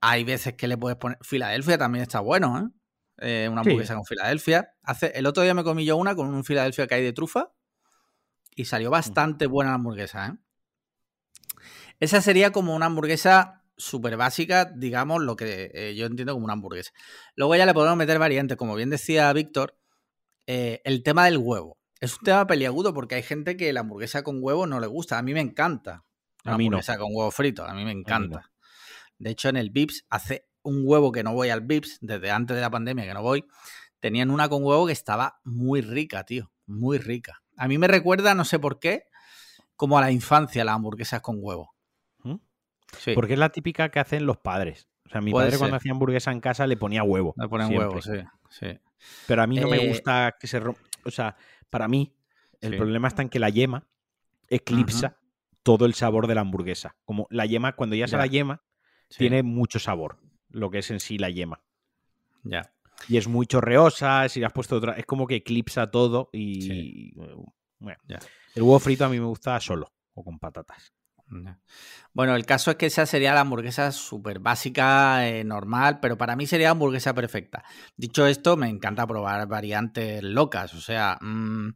Hay 0.00 0.24
veces 0.24 0.54
que 0.54 0.66
le 0.68 0.76
puedes 0.76 0.96
poner. 0.96 1.18
Filadelfia 1.20 1.78
también 1.78 2.02
está 2.02 2.20
bueno, 2.20 2.58
¿eh? 2.58 2.78
Eh, 3.20 3.48
una 3.50 3.62
hamburguesa 3.62 3.94
con 3.94 4.04
Filadelfia. 4.04 4.74
Hace, 4.82 5.12
el 5.14 5.26
otro 5.26 5.42
día 5.42 5.52
me 5.52 5.64
comí 5.64 5.84
yo 5.84 5.96
una 5.96 6.14
con 6.14 6.32
un 6.32 6.44
Filadelfia 6.44 6.86
que 6.86 6.94
hay 6.94 7.02
de 7.02 7.12
trufa 7.12 7.52
y 8.54 8.64
salió 8.64 8.90
bastante 8.90 9.46
buena 9.46 9.72
la 9.72 9.74
hamburguesa. 9.74 10.28
¿eh? 10.28 10.32
Esa 12.00 12.20
sería 12.20 12.52
como 12.52 12.76
una 12.76 12.86
hamburguesa 12.86 13.57
súper 13.78 14.16
básica, 14.16 14.66
digamos, 14.66 15.22
lo 15.22 15.36
que 15.36 15.70
eh, 15.72 15.94
yo 15.94 16.06
entiendo 16.06 16.34
como 16.34 16.44
una 16.44 16.52
hamburguesa. 16.52 16.92
Luego 17.36 17.56
ya 17.56 17.64
le 17.64 17.72
podemos 17.72 17.96
meter 17.96 18.18
variantes, 18.18 18.56
como 18.58 18.74
bien 18.74 18.90
decía 18.90 19.32
Víctor, 19.32 19.78
el 20.46 21.02
tema 21.02 21.26
del 21.26 21.38
huevo. 21.38 21.78
Es 22.00 22.16
un 22.16 22.24
tema 22.24 22.46
peliagudo 22.46 22.94
porque 22.94 23.16
hay 23.16 23.22
gente 23.22 23.56
que 23.56 23.72
la 23.72 23.80
hamburguesa 23.80 24.22
con 24.22 24.38
huevo 24.42 24.66
no 24.66 24.80
le 24.80 24.86
gusta. 24.86 25.18
A 25.18 25.22
mí 25.22 25.34
me 25.34 25.40
encanta. 25.40 26.04
La 26.44 26.54
hamburguesa 26.54 26.96
con 26.96 27.08
huevo 27.12 27.30
frito, 27.30 27.64
a 27.64 27.74
mí 27.74 27.84
me 27.84 27.92
encanta. 27.92 28.50
De 29.18 29.30
hecho, 29.30 29.48
en 29.48 29.56
el 29.56 29.70
Vips 29.70 30.04
hace 30.08 30.48
un 30.62 30.82
huevo 30.84 31.12
que 31.12 31.22
no 31.22 31.32
voy 31.34 31.50
al 31.50 31.62
Vips, 31.62 31.98
desde 32.00 32.30
antes 32.30 32.56
de 32.56 32.60
la 32.60 32.70
pandemia 32.70 33.04
que 33.04 33.14
no 33.14 33.22
voy, 33.22 33.44
tenían 34.00 34.30
una 34.30 34.48
con 34.48 34.64
huevo 34.64 34.86
que 34.86 34.92
estaba 34.92 35.40
muy 35.44 35.80
rica, 35.80 36.24
tío, 36.24 36.52
muy 36.66 36.98
rica. 36.98 37.42
A 37.56 37.68
mí 37.68 37.78
me 37.78 37.88
recuerda, 37.88 38.34
no 38.34 38.44
sé 38.44 38.58
por 38.58 38.78
qué, 38.78 39.04
como 39.76 39.98
a 39.98 40.00
la 40.00 40.10
infancia 40.10 40.64
las 40.64 40.76
hamburguesas 40.76 41.20
con 41.20 41.38
huevo. 41.40 41.74
Sí. 42.96 43.12
Porque 43.14 43.34
es 43.34 43.38
la 43.38 43.50
típica 43.50 43.90
que 43.90 44.00
hacen 44.00 44.26
los 44.26 44.38
padres. 44.38 44.88
O 45.06 45.10
sea, 45.10 45.20
mi 45.20 45.32
padre 45.32 45.58
cuando 45.58 45.76
hacía 45.76 45.92
hamburguesa 45.92 46.32
en 46.32 46.40
casa 46.40 46.66
le 46.66 46.76
ponía 46.76 47.02
huevo. 47.02 47.34
Le 47.36 47.48
ponen 47.48 47.76
huevo, 47.76 48.00
sí, 48.02 48.12
sí. 48.50 48.78
Pero 49.26 49.42
a 49.42 49.46
mí 49.46 49.58
no 49.58 49.68
me 49.68 49.82
eh, 49.82 49.88
gusta 49.88 50.36
que 50.38 50.46
se 50.46 50.60
rompa. 50.60 50.80
O 51.04 51.10
sea, 51.10 51.36
para 51.70 51.88
mí, 51.88 52.14
el 52.60 52.76
problema 52.76 53.08
está 53.08 53.22
en 53.22 53.28
que 53.28 53.38
la 53.38 53.48
yema 53.48 53.88
eclipsa 54.48 55.18
todo 55.62 55.86
el 55.86 55.94
sabor 55.94 56.26
de 56.26 56.34
la 56.34 56.42
hamburguesa. 56.42 56.96
Como 57.04 57.26
la 57.30 57.46
yema, 57.46 57.74
cuando 57.74 57.96
ya, 57.96 58.08
se 58.08 58.16
la 58.16 58.26
yema, 58.26 58.62
tiene 59.16 59.42
mucho 59.42 59.78
sabor 59.78 60.18
lo 60.50 60.70
que 60.70 60.78
es 60.78 60.90
en 60.90 61.00
sí 61.00 61.18
la 61.18 61.30
yema. 61.30 61.62
Ya. 62.42 62.72
Y 63.08 63.16
es 63.16 63.28
muy 63.28 63.46
chorreosa, 63.46 64.28
si 64.28 64.40
le 64.40 64.46
has 64.46 64.52
puesto 64.52 64.76
otra, 64.76 64.94
es 64.94 65.06
como 65.06 65.26
que 65.26 65.36
eclipsa 65.36 65.90
todo 65.90 66.30
y... 66.32 67.14
Bueno, 67.80 67.98
El 68.54 68.62
huevo 68.62 68.78
frito 68.80 69.04
a 69.04 69.08
mí 69.08 69.20
me 69.20 69.26
gusta 69.26 69.60
solo 69.60 69.92
o 70.14 70.24
con 70.24 70.38
patatas. 70.38 70.92
Bueno, 72.12 72.34
el 72.34 72.46
caso 72.46 72.70
es 72.70 72.76
que 72.76 72.86
esa 72.86 73.06
sería 73.06 73.34
la 73.34 73.40
hamburguesa 73.40 73.92
súper 73.92 74.38
básica, 74.38 75.28
eh, 75.28 75.44
normal, 75.44 76.00
pero 76.00 76.16
para 76.16 76.36
mí 76.36 76.46
sería 76.46 76.68
la 76.68 76.72
hamburguesa 76.72 77.14
perfecta. 77.14 77.64
Dicho 77.96 78.26
esto, 78.26 78.56
me 78.56 78.68
encanta 78.68 79.06
probar 79.06 79.46
variantes 79.46 80.22
locas, 80.22 80.74
o 80.74 80.80
sea, 80.80 81.18
mm, 81.20 81.70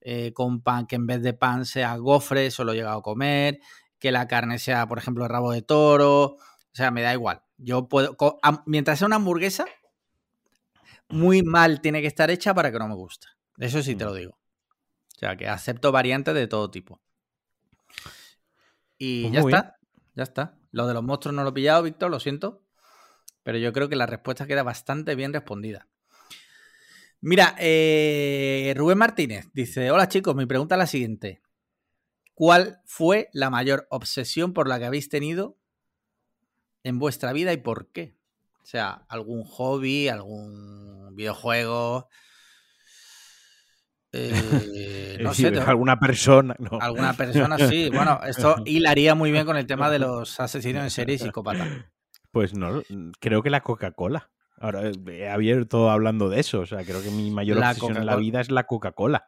eh, 0.00 0.32
con 0.32 0.62
pan 0.62 0.86
que 0.86 0.96
en 0.96 1.06
vez 1.06 1.22
de 1.22 1.34
pan 1.34 1.64
sea 1.64 1.96
gofre, 1.96 2.50
solo 2.50 2.72
he 2.72 2.76
llegado 2.76 2.98
a 2.98 3.02
comer, 3.02 3.60
que 3.98 4.10
la 4.10 4.26
carne 4.26 4.58
sea, 4.58 4.86
por 4.88 4.98
ejemplo, 4.98 5.28
rabo 5.28 5.52
de 5.52 5.62
toro, 5.62 6.24
o 6.24 6.74
sea, 6.74 6.90
me 6.90 7.02
da 7.02 7.12
igual. 7.12 7.42
Yo 7.58 7.88
puedo, 7.88 8.16
mientras 8.66 8.98
sea 8.98 9.06
una 9.06 9.16
hamburguesa, 9.16 9.66
muy 11.08 11.42
mal 11.42 11.80
tiene 11.80 12.00
que 12.00 12.08
estar 12.08 12.30
hecha 12.30 12.54
para 12.54 12.72
que 12.72 12.78
no 12.78 12.88
me 12.88 12.94
guste. 12.94 13.28
Eso 13.58 13.82
sí 13.82 13.94
te 13.94 14.04
lo 14.04 14.14
digo. 14.14 14.32
O 14.32 15.18
sea, 15.18 15.36
que 15.36 15.46
acepto 15.46 15.92
variantes 15.92 16.34
de 16.34 16.48
todo 16.48 16.70
tipo. 16.70 17.00
Y 19.04 19.22
pues 19.22 19.32
ya 19.32 19.40
está, 19.40 19.78
ya 20.14 20.22
está. 20.22 20.58
Lo 20.70 20.86
de 20.86 20.94
los 20.94 21.02
monstruos 21.02 21.34
no 21.34 21.42
lo 21.42 21.48
he 21.48 21.52
pillado, 21.52 21.82
Víctor, 21.82 22.08
lo 22.08 22.20
siento. 22.20 22.62
Pero 23.42 23.58
yo 23.58 23.72
creo 23.72 23.88
que 23.88 23.96
la 23.96 24.06
respuesta 24.06 24.46
queda 24.46 24.62
bastante 24.62 25.16
bien 25.16 25.32
respondida. 25.32 25.88
Mira, 27.20 27.56
eh, 27.58 28.72
Rubén 28.76 28.98
Martínez 28.98 29.48
dice: 29.54 29.90
Hola 29.90 30.06
chicos, 30.06 30.36
mi 30.36 30.46
pregunta 30.46 30.76
es 30.76 30.78
la 30.78 30.86
siguiente. 30.86 31.42
¿Cuál 32.34 32.80
fue 32.84 33.28
la 33.32 33.50
mayor 33.50 33.88
obsesión 33.90 34.52
por 34.52 34.68
la 34.68 34.78
que 34.78 34.84
habéis 34.84 35.08
tenido 35.08 35.58
en 36.84 37.00
vuestra 37.00 37.32
vida 37.32 37.52
y 37.52 37.56
por 37.56 37.90
qué? 37.90 38.14
O 38.62 38.66
sea, 38.66 39.04
algún 39.08 39.42
hobby, 39.42 40.06
algún 40.06 41.16
videojuego. 41.16 42.08
Eh, 44.12 45.18
no 45.22 45.34
sé. 45.34 45.48
Alguna 45.48 45.98
persona. 45.98 46.54
Alguna 46.80 47.14
persona, 47.14 47.58
sí. 47.58 47.90
Bueno, 47.90 48.20
esto 48.26 48.56
hilaría 48.66 49.14
muy 49.14 49.32
bien 49.32 49.46
con 49.46 49.56
el 49.56 49.66
tema 49.66 49.90
de 49.90 49.98
los 49.98 50.38
asesinos 50.38 50.84
en 50.84 50.90
serie 50.90 51.16
y 51.16 51.18
psicópatas. 51.18 51.68
Pues 52.30 52.54
no, 52.54 52.82
creo 53.20 53.42
que 53.42 53.50
la 53.50 53.60
Coca-Cola. 53.60 54.30
Ahora 54.58 54.90
he 55.08 55.28
abierto 55.28 55.90
hablando 55.90 56.28
de 56.28 56.40
eso. 56.40 56.60
O 56.60 56.66
sea, 56.66 56.84
creo 56.84 57.02
que 57.02 57.10
mi 57.10 57.30
mayor 57.30 57.58
obsesión 57.58 57.96
en 57.96 58.06
la 58.06 58.16
vida 58.16 58.40
es 58.40 58.50
la 58.50 58.64
Coca-Cola. 58.64 59.26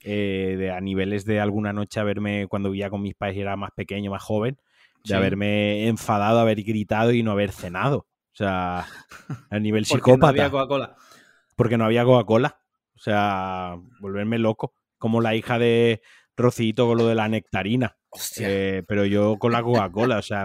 Eh, 0.00 0.54
de, 0.56 0.70
a 0.70 0.80
niveles 0.80 1.24
de 1.24 1.40
alguna 1.40 1.72
noche 1.72 1.98
a 1.98 2.04
verme 2.04 2.46
cuando 2.46 2.70
vivía 2.70 2.88
con 2.88 3.02
mis 3.02 3.16
padres 3.16 3.36
y 3.36 3.40
era 3.40 3.56
más 3.56 3.72
pequeño, 3.72 4.12
más 4.12 4.22
joven, 4.22 4.56
de 5.04 5.16
haberme 5.16 5.88
enfadado, 5.88 6.38
haber 6.38 6.62
gritado 6.62 7.12
y 7.12 7.22
no 7.22 7.32
haber 7.32 7.50
cenado. 7.50 8.06
O 8.32 8.36
sea, 8.38 8.86
a 9.50 9.58
nivel 9.58 9.84
psicópata. 9.84 10.28
Porque 10.28 10.36
no 10.36 10.46
había 10.46 10.50
Coca-Cola. 10.50 10.96
Porque 11.56 11.78
no 11.78 11.84
había 11.84 12.04
Coca-Cola. 12.04 12.60
O 12.98 13.02
sea, 13.02 13.76
volverme 14.00 14.38
loco. 14.38 14.74
Como 14.98 15.20
la 15.20 15.36
hija 15.36 15.58
de 15.58 16.02
Rocito 16.36 16.86
con 16.86 16.98
lo 16.98 17.06
de 17.06 17.14
la 17.14 17.28
nectarina. 17.28 17.96
Eh, 18.40 18.82
pero 18.88 19.04
yo 19.04 19.38
con 19.38 19.52
la 19.52 19.62
Coca-Cola, 19.62 20.18
o 20.18 20.22
sea, 20.22 20.44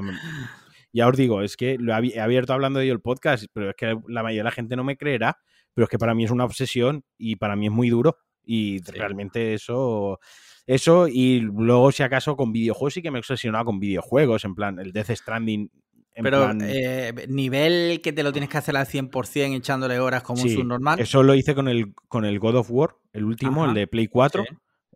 ya 0.91 1.07
os 1.07 1.17
digo, 1.17 1.41
es 1.41 1.57
que 1.57 1.77
lo 1.79 1.91
he 1.93 2.19
abierto 2.19 2.53
hablando 2.53 2.79
de 2.79 2.85
ello 2.85 2.93
el 2.93 3.01
podcast, 3.01 3.45
pero 3.53 3.71
es 3.71 3.75
que 3.75 3.97
la 4.07 4.21
mayoría 4.21 4.41
de 4.41 4.49
la 4.49 4.51
gente 4.51 4.75
no 4.75 4.83
me 4.83 4.97
creerá, 4.97 5.37
pero 5.73 5.85
es 5.85 5.89
que 5.89 5.97
para 5.97 6.13
mí 6.13 6.25
es 6.25 6.31
una 6.31 6.45
obsesión 6.45 7.03
y 7.17 7.37
para 7.37 7.55
mí 7.55 7.67
es 7.67 7.71
muy 7.71 7.89
duro 7.89 8.17
y 8.43 8.81
realmente 8.83 9.53
eso 9.53 10.19
eso 10.65 11.07
y 11.07 11.41
luego, 11.41 11.91
si 11.91 12.03
acaso, 12.03 12.37
con 12.37 12.53
videojuegos 12.53 12.93
sí 12.93 13.01
que 13.01 13.11
me 13.11 13.17
he 13.17 13.19
obsesionado 13.19 13.65
con 13.65 13.79
videojuegos, 13.79 14.45
en 14.45 14.55
plan, 14.55 14.79
el 14.79 14.93
Death 14.93 15.11
Stranding. 15.11 15.69
Pero 16.15 16.51
eh, 16.61 17.25
nivel 17.27 18.01
que 18.01 18.13
te 18.13 18.23
lo 18.23 18.31
tienes 18.31 18.49
que 18.49 18.57
hacer 18.57 18.77
al 18.77 18.85
100% 18.85 19.57
echándole 19.57 19.99
horas 19.99 20.23
como 20.23 20.43
un 20.43 20.49
subnormal. 20.49 20.99
Eso 20.99 21.23
lo 21.23 21.33
hice 21.33 21.55
con 21.55 21.67
el, 21.67 21.93
con 22.07 22.25
el 22.25 22.39
God 22.39 22.57
of 22.57 22.71
War, 22.71 22.95
el 23.13 23.25
último, 23.25 23.65
el 23.65 23.73
de 23.73 23.87
Play 23.87 24.07
4. 24.07 24.43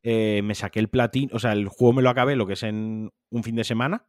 Eh, 0.04 0.42
me 0.44 0.54
saqué 0.54 0.80
el 0.80 0.90
platino, 0.90 1.32
o 1.34 1.40
sea, 1.40 1.54
el 1.54 1.68
juego 1.68 1.94
me 1.94 2.02
lo 2.02 2.10
acabé, 2.10 2.36
lo 2.36 2.46
que 2.46 2.54
es 2.54 2.64
en 2.64 3.12
un 3.30 3.44
fin 3.44 3.56
de 3.56 3.64
semana, 3.64 4.06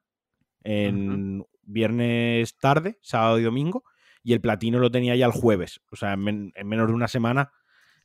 en 0.63 1.45
viernes 1.63 2.57
tarde, 2.59 2.99
sábado 3.01 3.39
y 3.39 3.43
domingo, 3.43 3.85
y 4.23 4.35
el 4.35 4.41
platino 4.41 4.79
lo 4.79 4.91
tenía 4.91 5.17
ya 5.17 5.27
el 5.27 5.33
jueves. 5.33 5.81
O 5.91 5.97
sea, 5.97 6.13
en 6.13 6.53
menos 6.65 6.89
de 6.89 6.93
una 6.93 7.09
semana 7.09 7.51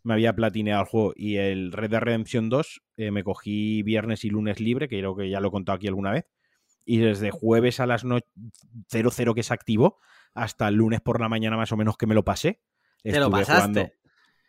me 0.04 0.13
había 0.13 0.34
platineado 0.34 0.82
el 0.82 0.88
juego. 0.88 1.13
Y 1.16 1.38
el 1.38 1.72
Red 1.72 1.92
Dead 1.92 2.02
Redemption 2.02 2.50
2 2.50 2.82
eh, 2.98 3.12
me 3.12 3.24
cogí 3.24 3.84
viernes 3.84 4.24
y 4.24 4.30
lunes 4.30 4.60
libre, 4.60 4.88
que 4.88 5.00
creo 5.00 5.16
que 5.16 5.30
ya 5.30 5.39
lo 5.39 5.48
he 5.48 5.52
contado 5.52 5.78
aquí 5.78 5.88
alguna 5.88 6.12
vez. 6.12 6.26
Y 6.86 6.98
desde 6.98 7.32
jueves 7.32 7.80
a 7.80 7.86
las 7.86 8.04
00 8.04 9.34
que 9.34 9.43
se 9.43 9.54
activó 9.54 10.00
hasta 10.34 10.67
el 10.67 10.76
lunes 10.76 11.02
por 11.02 11.22
la 11.22 11.30
mañana 11.30 11.58
más 11.58 11.72
o 11.72 11.78
menos 11.78 11.98
que 11.98 12.08
me 12.08 12.15
lo 12.15 12.24
pasé. 12.24 12.62
¿Te 13.04 13.19
lo 13.19 13.30
pasaste? 13.30 13.96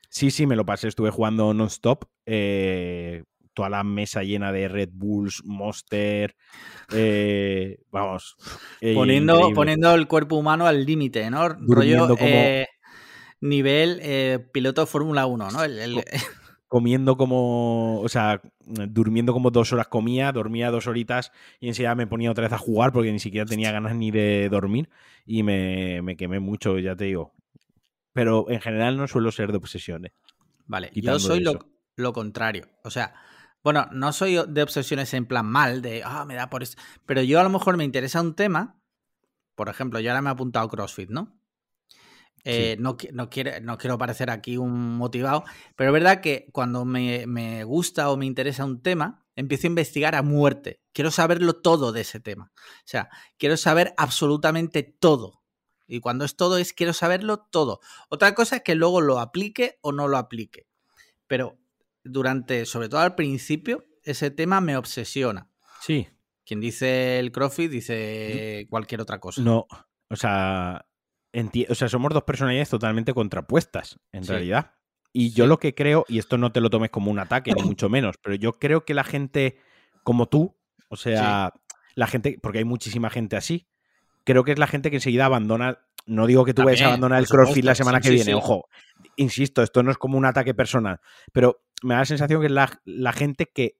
Sí, 0.09 0.31
sí, 0.31 0.47
me 0.47 0.57
lo 0.57 0.64
pasé. 0.64 0.88
Estuve 0.88 1.11
jugando 1.11 1.53
non-stop. 1.53 2.05
Eh, 2.25 3.25
toda 3.53 3.68
la 3.68 3.85
mesa 3.85 4.23
llena 4.23 4.53
de 4.53 4.68
Red 4.68 4.90
Bulls, 4.92 5.42
Monster. 5.44 6.37
Eh, 6.92 7.79
vamos. 7.90 8.37
poniendo, 8.81 9.51
poniendo 9.55 9.94
el 9.94 10.07
cuerpo 10.07 10.37
humano 10.37 10.66
al 10.66 10.85
límite, 10.85 11.31
¿no? 11.31 11.49
Rollo, 11.49 12.09
como 12.16 12.66
nivel 13.40 14.01
eh, 14.03 14.38
piloto 14.53 14.83
de 14.83 14.87
Fórmula 14.87 15.27
1, 15.27 15.51
¿no? 15.51 15.61
Comiendo 16.75 17.17
como, 17.17 18.01
o 18.01 18.09
sea, 18.09 18.43
durmiendo 18.67 19.33
como 19.33 19.53
dos 19.53 19.73
horas 19.73 19.87
comía, 19.87 20.33
dormía 20.33 20.73
dos 20.73 20.89
horitas 20.89 21.31
y 21.61 21.68
enseguida 21.68 21.95
me 21.95 22.09
ponía 22.09 22.33
otra 22.33 22.43
vez 22.43 22.53
a 22.53 22.59
jugar 22.59 22.91
porque 22.91 23.12
ni 23.12 23.20
siquiera 23.20 23.47
tenía 23.47 23.70
ganas 23.70 23.95
ni 23.95 24.11
de 24.11 24.49
dormir 24.49 24.91
y 25.25 25.45
me, 25.45 26.16
quemé 26.18 26.41
mucho, 26.41 26.79
ya 26.81 26.97
te 26.97 27.05
digo. 27.05 27.33
Pero 28.12 28.51
en 28.51 28.61
general 28.61 28.97
no 28.97 29.07
suelo 29.07 29.31
ser 29.31 29.53
de 29.53 29.59
obsesiones. 29.59 30.12
Vale, 30.66 30.91
yo 30.95 31.18
soy 31.20 31.41
lo, 31.41 31.61
lo, 31.95 32.12
contrario. 32.12 32.66
O 32.83 32.91
sea, 32.91 33.14
bueno, 33.62 33.87
no 33.93 34.12
soy 34.12 34.39
de 34.49 34.62
obsesiones 34.62 35.14
en 35.14 35.27
plan 35.27 35.47
mal, 35.47 35.81
de, 35.81 36.03
ah, 36.05 36.25
me 36.25 36.35
da 36.35 36.51
por 36.51 36.64
eso. 36.64 36.77
Pero 37.07 37.22
yo 37.22 37.39
a 37.39 37.45
lo 37.45 37.51
mejor 37.51 37.77
me 37.77 37.85
interesa 37.85 38.20
un 38.20 38.35
tema 38.35 38.81
por 39.55 39.68
ejemplo, 39.68 40.01
yo 40.01 40.11
ahora 40.11 40.22
me 40.22 40.31
he 40.31 40.33
apuntado 40.33 40.68
CrossFit, 40.68 41.11
¿no? 41.11 41.33
Eh, 42.45 42.76
no, 42.78 42.99
no, 43.12 43.30
no 43.62 43.78
quiero 43.78 43.99
parecer 43.99 44.30
aquí 44.30 44.59
un 44.59 44.97
motivado, 44.97 45.45
pero 45.76 45.90
es 45.90 45.95
verdad 45.95 46.20
que 46.20 46.47
cuando 46.53 46.84
me, 46.84 47.26
me, 47.26 47.64
gusta 47.64 48.11
o 48.11 48.18
me 48.18 48.26
interesa 48.26 48.66
un 48.66 48.82
tema, 48.82 49.24
empiezo 49.34 49.66
a 49.66 49.68
investigar 49.68 50.14
a 50.14 50.22
muerte. 50.22 50.80
Quiero 50.92 51.11
saberlo 51.11 51.55
todo 51.55 51.90
de 51.90 52.03
ese 52.03 52.20
tema. 52.20 52.53
O 52.55 52.86
sea, 52.86 53.09
quiero 53.38 53.57
saber 53.57 53.95
absolutamente 53.97 54.82
todo. 54.82 55.42
Y 55.86 56.01
cuando 56.01 56.24
es 56.24 56.36
todo, 56.36 56.59
es 56.59 56.72
quiero 56.72 56.92
saberlo 56.92 57.38
todo. 57.38 57.80
Otra 58.09 58.34
cosa 58.34 58.57
es 58.57 58.62
que 58.62 58.74
luego 58.74 59.01
lo 59.01 59.20
aplique 59.20 59.78
o 59.80 59.92
no 59.92 60.09
lo 60.09 60.18
aplique. 60.18 60.66
Pero 61.26 61.59
durante, 62.03 62.66
sobre 62.66 62.88
todo 62.88 63.01
al 63.01 63.14
principio, 63.14 63.86
ese 64.03 64.30
tema 64.30 64.61
me 64.61 64.76
obsesiona. 64.76 65.49
Sí. 65.80 66.09
Quien 66.45 66.61
dice 66.61 67.18
el 67.18 67.32
CrossFit 67.32 67.70
dice 67.70 68.66
cualquier 68.68 69.01
otra 69.01 69.18
cosa. 69.18 69.40
No, 69.40 69.66
o 70.09 70.16
sea, 70.16 70.86
o 71.68 71.74
sea, 71.74 71.89
somos 71.89 72.12
dos 72.12 72.22
personalidades 72.22 72.70
totalmente 72.70 73.12
contrapuestas, 73.12 73.99
en 74.12 74.26
realidad. 74.26 74.72
Y 75.12 75.30
yo 75.30 75.47
lo 75.47 75.59
que 75.59 75.74
creo, 75.74 76.05
y 76.09 76.18
esto 76.18 76.39
no 76.39 76.53
te 76.53 76.61
lo 76.61 76.70
tomes 76.70 76.91
como 76.91 77.11
un 77.11 77.18
ataque, 77.18 77.53
ni 77.55 77.62
mucho 77.62 77.89
menos, 77.89 78.16
pero 78.22 78.37
yo 78.37 78.55
creo 78.55 78.85
que 78.85 78.95
la 78.95 79.05
gente 79.05 79.59
como 80.03 80.26
tú, 80.26 80.57
o 80.89 80.97
sea, 80.97 81.53
la 81.95 82.07
gente, 82.07 82.39
porque 82.43 82.59
hay 82.59 82.64
muchísima 82.64 83.11
gente 83.11 83.37
así, 83.37 83.68
creo 84.24 84.45
que 84.45 84.53
es 84.53 84.59
la 84.59 84.66
gente 84.66 84.91
que 84.91 84.97
enseguida 84.97 85.26
abandona. 85.26 85.78
No 86.07 86.26
digo 86.26 86.45
que 86.45 86.53
tú 86.53 86.62
vayas 86.62 86.82
a 86.82 86.87
abandonar 86.89 87.18
el 87.18 87.26
CrossFit 87.26 87.64
la 87.64 87.74
semana 87.74 88.01
que 88.01 88.11
viene, 88.11 88.35
ojo. 88.35 88.68
Insisto, 89.16 89.62
esto 89.62 89.82
no 89.82 89.91
es 89.91 89.97
como 89.97 90.18
un 90.18 90.26
ataque 90.26 90.53
personal, 90.53 91.01
pero 91.32 91.62
me 91.82 91.95
da 91.95 92.01
la 92.01 92.07
sensación 92.07 92.41
que 92.41 92.49
es 92.49 92.53
la, 92.53 93.12
gente 93.12 93.47
que 93.47 93.78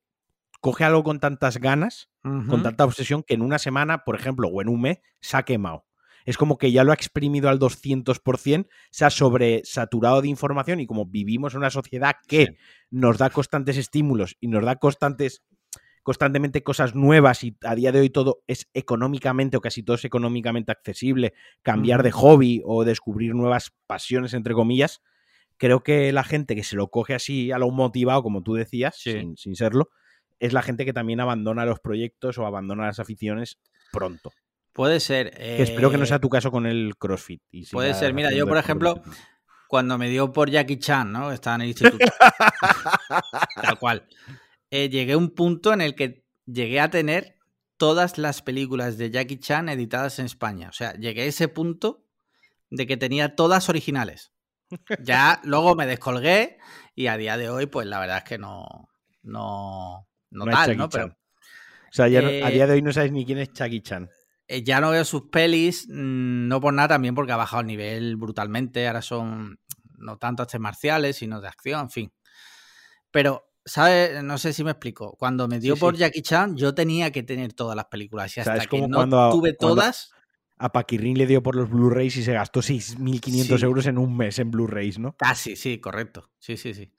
coge 0.61 0.84
algo 0.84 1.05
con 1.05 1.20
tantas 1.20 1.59
ganas, 1.59 2.09
con 2.22 2.62
tanta 2.62 2.84
obsesión, 2.84 3.22
que 3.22 3.34
en 3.34 3.42
una 3.42 3.59
semana, 3.59 4.05
por 4.05 4.16
ejemplo, 4.16 4.48
o 4.48 4.62
en 4.62 4.68
un 4.68 4.80
mes, 4.80 5.00
se 5.20 5.36
ha 5.36 5.42
quemado 5.42 5.84
es 6.24 6.36
como 6.36 6.58
que 6.58 6.72
ya 6.72 6.84
lo 6.84 6.92
ha 6.92 6.94
exprimido 6.94 7.48
al 7.48 7.58
200%, 7.58 8.66
se 8.90 9.04
ha 9.04 9.10
sobresaturado 9.10 10.22
de 10.22 10.28
información 10.28 10.80
y 10.80 10.86
como 10.86 11.06
vivimos 11.06 11.54
en 11.54 11.58
una 11.58 11.70
sociedad 11.70 12.16
que 12.26 12.56
nos 12.90 13.18
da 13.18 13.30
constantes 13.30 13.76
estímulos 13.76 14.36
y 14.40 14.48
nos 14.48 14.64
da 14.64 14.76
constantes 14.76 15.42
constantemente 16.02 16.62
cosas 16.62 16.94
nuevas 16.94 17.42
y 17.44 17.56
a 17.64 17.74
día 17.74 17.90
de 17.90 18.00
hoy 18.00 18.10
todo 18.10 18.42
es 18.46 18.68
económicamente 18.74 19.56
o 19.56 19.62
casi 19.62 19.82
todo 19.82 19.96
es 19.96 20.04
económicamente 20.04 20.70
accesible, 20.70 21.32
cambiar 21.62 22.02
de 22.02 22.10
hobby 22.10 22.62
o 22.64 22.84
descubrir 22.84 23.34
nuevas 23.34 23.72
pasiones, 23.86 24.34
entre 24.34 24.52
comillas, 24.52 25.00
creo 25.56 25.82
que 25.82 26.12
la 26.12 26.22
gente 26.22 26.54
que 26.54 26.62
se 26.62 26.76
lo 26.76 26.88
coge 26.88 27.14
así 27.14 27.52
a 27.52 27.58
lo 27.58 27.70
motivado, 27.70 28.22
como 28.22 28.42
tú 28.42 28.52
decías, 28.52 28.96
sin, 28.98 29.38
sin, 29.38 29.56
serlo, 29.56 29.88
es 30.40 30.52
la 30.52 30.60
gente 30.60 30.84
que 30.84 30.92
también 30.92 31.20
abandona 31.20 31.64
los 31.64 31.80
proyectos 31.80 32.36
o 32.36 32.44
abandona 32.44 32.84
las 32.84 33.00
aficiones 33.00 33.58
pronto. 33.90 34.30
Puede 34.74 34.98
ser. 34.98 35.32
espero 35.40 35.88
que 35.88 35.96
no 35.96 36.04
sea 36.04 36.16
eh, 36.16 36.20
tu 36.20 36.28
caso 36.28 36.50
con 36.50 36.66
el 36.66 36.96
CrossFit. 36.98 37.40
puede 37.70 37.94
ser. 37.94 38.12
Mira, 38.12 38.32
yo, 38.32 38.46
por 38.46 38.58
ejemplo, 38.58 39.00
cuando 39.68 39.96
me 39.98 40.08
dio 40.08 40.32
por 40.32 40.50
Jackie 40.50 40.78
Chan, 40.78 41.12
¿no? 41.12 41.30
Estaba 41.30 41.56
en 41.56 41.62
el 41.62 41.68
instituto. 41.68 42.04
tal 43.62 43.78
cual. 43.78 44.06
Eh, 44.70 44.88
llegué 44.88 45.12
a 45.12 45.16
un 45.16 45.30
punto 45.30 45.72
en 45.72 45.80
el 45.80 45.94
que 45.94 46.24
llegué 46.44 46.80
a 46.80 46.90
tener 46.90 47.38
todas 47.76 48.18
las 48.18 48.42
películas 48.42 48.98
de 48.98 49.12
Jackie 49.12 49.38
Chan 49.38 49.68
editadas 49.68 50.18
en 50.18 50.26
España. 50.26 50.70
O 50.70 50.72
sea, 50.72 50.94
llegué 50.94 51.22
a 51.22 51.26
ese 51.26 51.46
punto 51.46 52.04
de 52.70 52.88
que 52.88 52.96
tenía 52.96 53.36
todas 53.36 53.68
originales. 53.68 54.32
Ya 55.00 55.40
luego 55.44 55.76
me 55.76 55.86
descolgué 55.86 56.58
y 56.96 57.06
a 57.06 57.16
día 57.16 57.36
de 57.36 57.48
hoy, 57.48 57.66
pues 57.66 57.86
la 57.86 58.00
verdad 58.00 58.18
es 58.18 58.24
que 58.24 58.38
no. 58.38 58.88
No, 59.22 60.08
no, 60.30 60.44
tal, 60.46 60.76
¿no? 60.76 60.88
Pero. 60.88 61.06
O 61.06 61.92
sea, 61.92 62.08
ya 62.08 62.18
a 62.18 62.22
eh, 62.22 62.50
día 62.52 62.66
de 62.66 62.72
hoy 62.72 62.82
no 62.82 62.92
sabes 62.92 63.12
ni 63.12 63.24
quién 63.24 63.38
es 63.38 63.52
Jackie 63.52 63.80
Chan. 63.80 64.10
Eh, 64.47 64.62
ya 64.62 64.80
no 64.80 64.90
veo 64.90 65.05
sus 65.05 65.30
pelis, 65.30 65.86
mm, 65.88 66.49
no 66.49 66.61
por 66.61 66.74
nada 66.74 66.88
también 66.88 67.14
porque 67.14 67.32
ha 67.32 67.36
bajado 67.36 67.62
el 67.62 67.66
nivel 67.66 68.16
brutalmente, 68.16 68.86
ahora 68.86 69.01
son 69.01 69.59
no 69.99 70.18
tanto 70.18 70.42
artes 70.42 70.61
marciales, 70.61 71.16
sino 71.16 71.40
de 71.40 71.49
acción, 71.49 71.80
en 71.80 71.90
fin. 71.90 72.12
Pero, 73.11 73.51
¿sabes? 73.64 74.22
No 74.22 74.36
sé 74.38 74.53
si 74.53 74.62
me 74.62 74.72
explico. 74.72 75.16
Cuando 75.18 75.49
me 75.49 75.61
dio 75.61 75.76
por 75.76 75.97
Jackie 75.97 76.22
Chan, 76.22 76.57
yo 76.57 76.74
tenía 76.74 77.11
que 77.11 77.22
tener 77.22 77.55
todas 77.55 77.74
las 77.74 77.86
películas 77.86 78.36
y 78.36 78.40
hasta 78.40 78.66
que 78.66 78.86
no 78.86 79.30
tuve 79.30 79.55
todas... 79.55 80.11
A 80.57 80.70
Paquirrin 80.70 81.18
le 81.18 81.26
dio 81.26 81.42
por 81.42 81.57
los 81.57 81.68
Blu-rays 81.68 82.16
y 82.16 82.22
se 82.22 82.32
gastó 82.32 82.61
6.500 82.61 83.62
euros 83.64 83.86
en 83.86 83.99
un 83.99 84.16
mes 84.16 84.38
en 84.38 84.53
Blu-rays, 84.53 85.01
¿no? 85.01 85.16
Casi, 85.16 85.57
sí, 85.57 85.78
correcto. 85.78 86.30
Sí, 86.38 86.57
sí, 86.57 86.74
sí. 86.74 86.92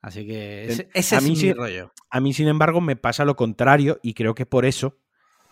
Así 0.00 0.24
que 0.24 0.66
ese, 0.66 0.88
es 0.94 1.22
mi 1.22 1.52
rollo. 1.52 1.92
A 2.10 2.20
mí, 2.20 2.32
sin 2.32 2.46
embargo, 2.46 2.80
me 2.80 2.94
pasa 2.94 3.24
lo 3.24 3.34
contrario 3.34 3.98
y 4.02 4.14
creo 4.14 4.36
que 4.36 4.46
por 4.46 4.64
eso 4.64 4.96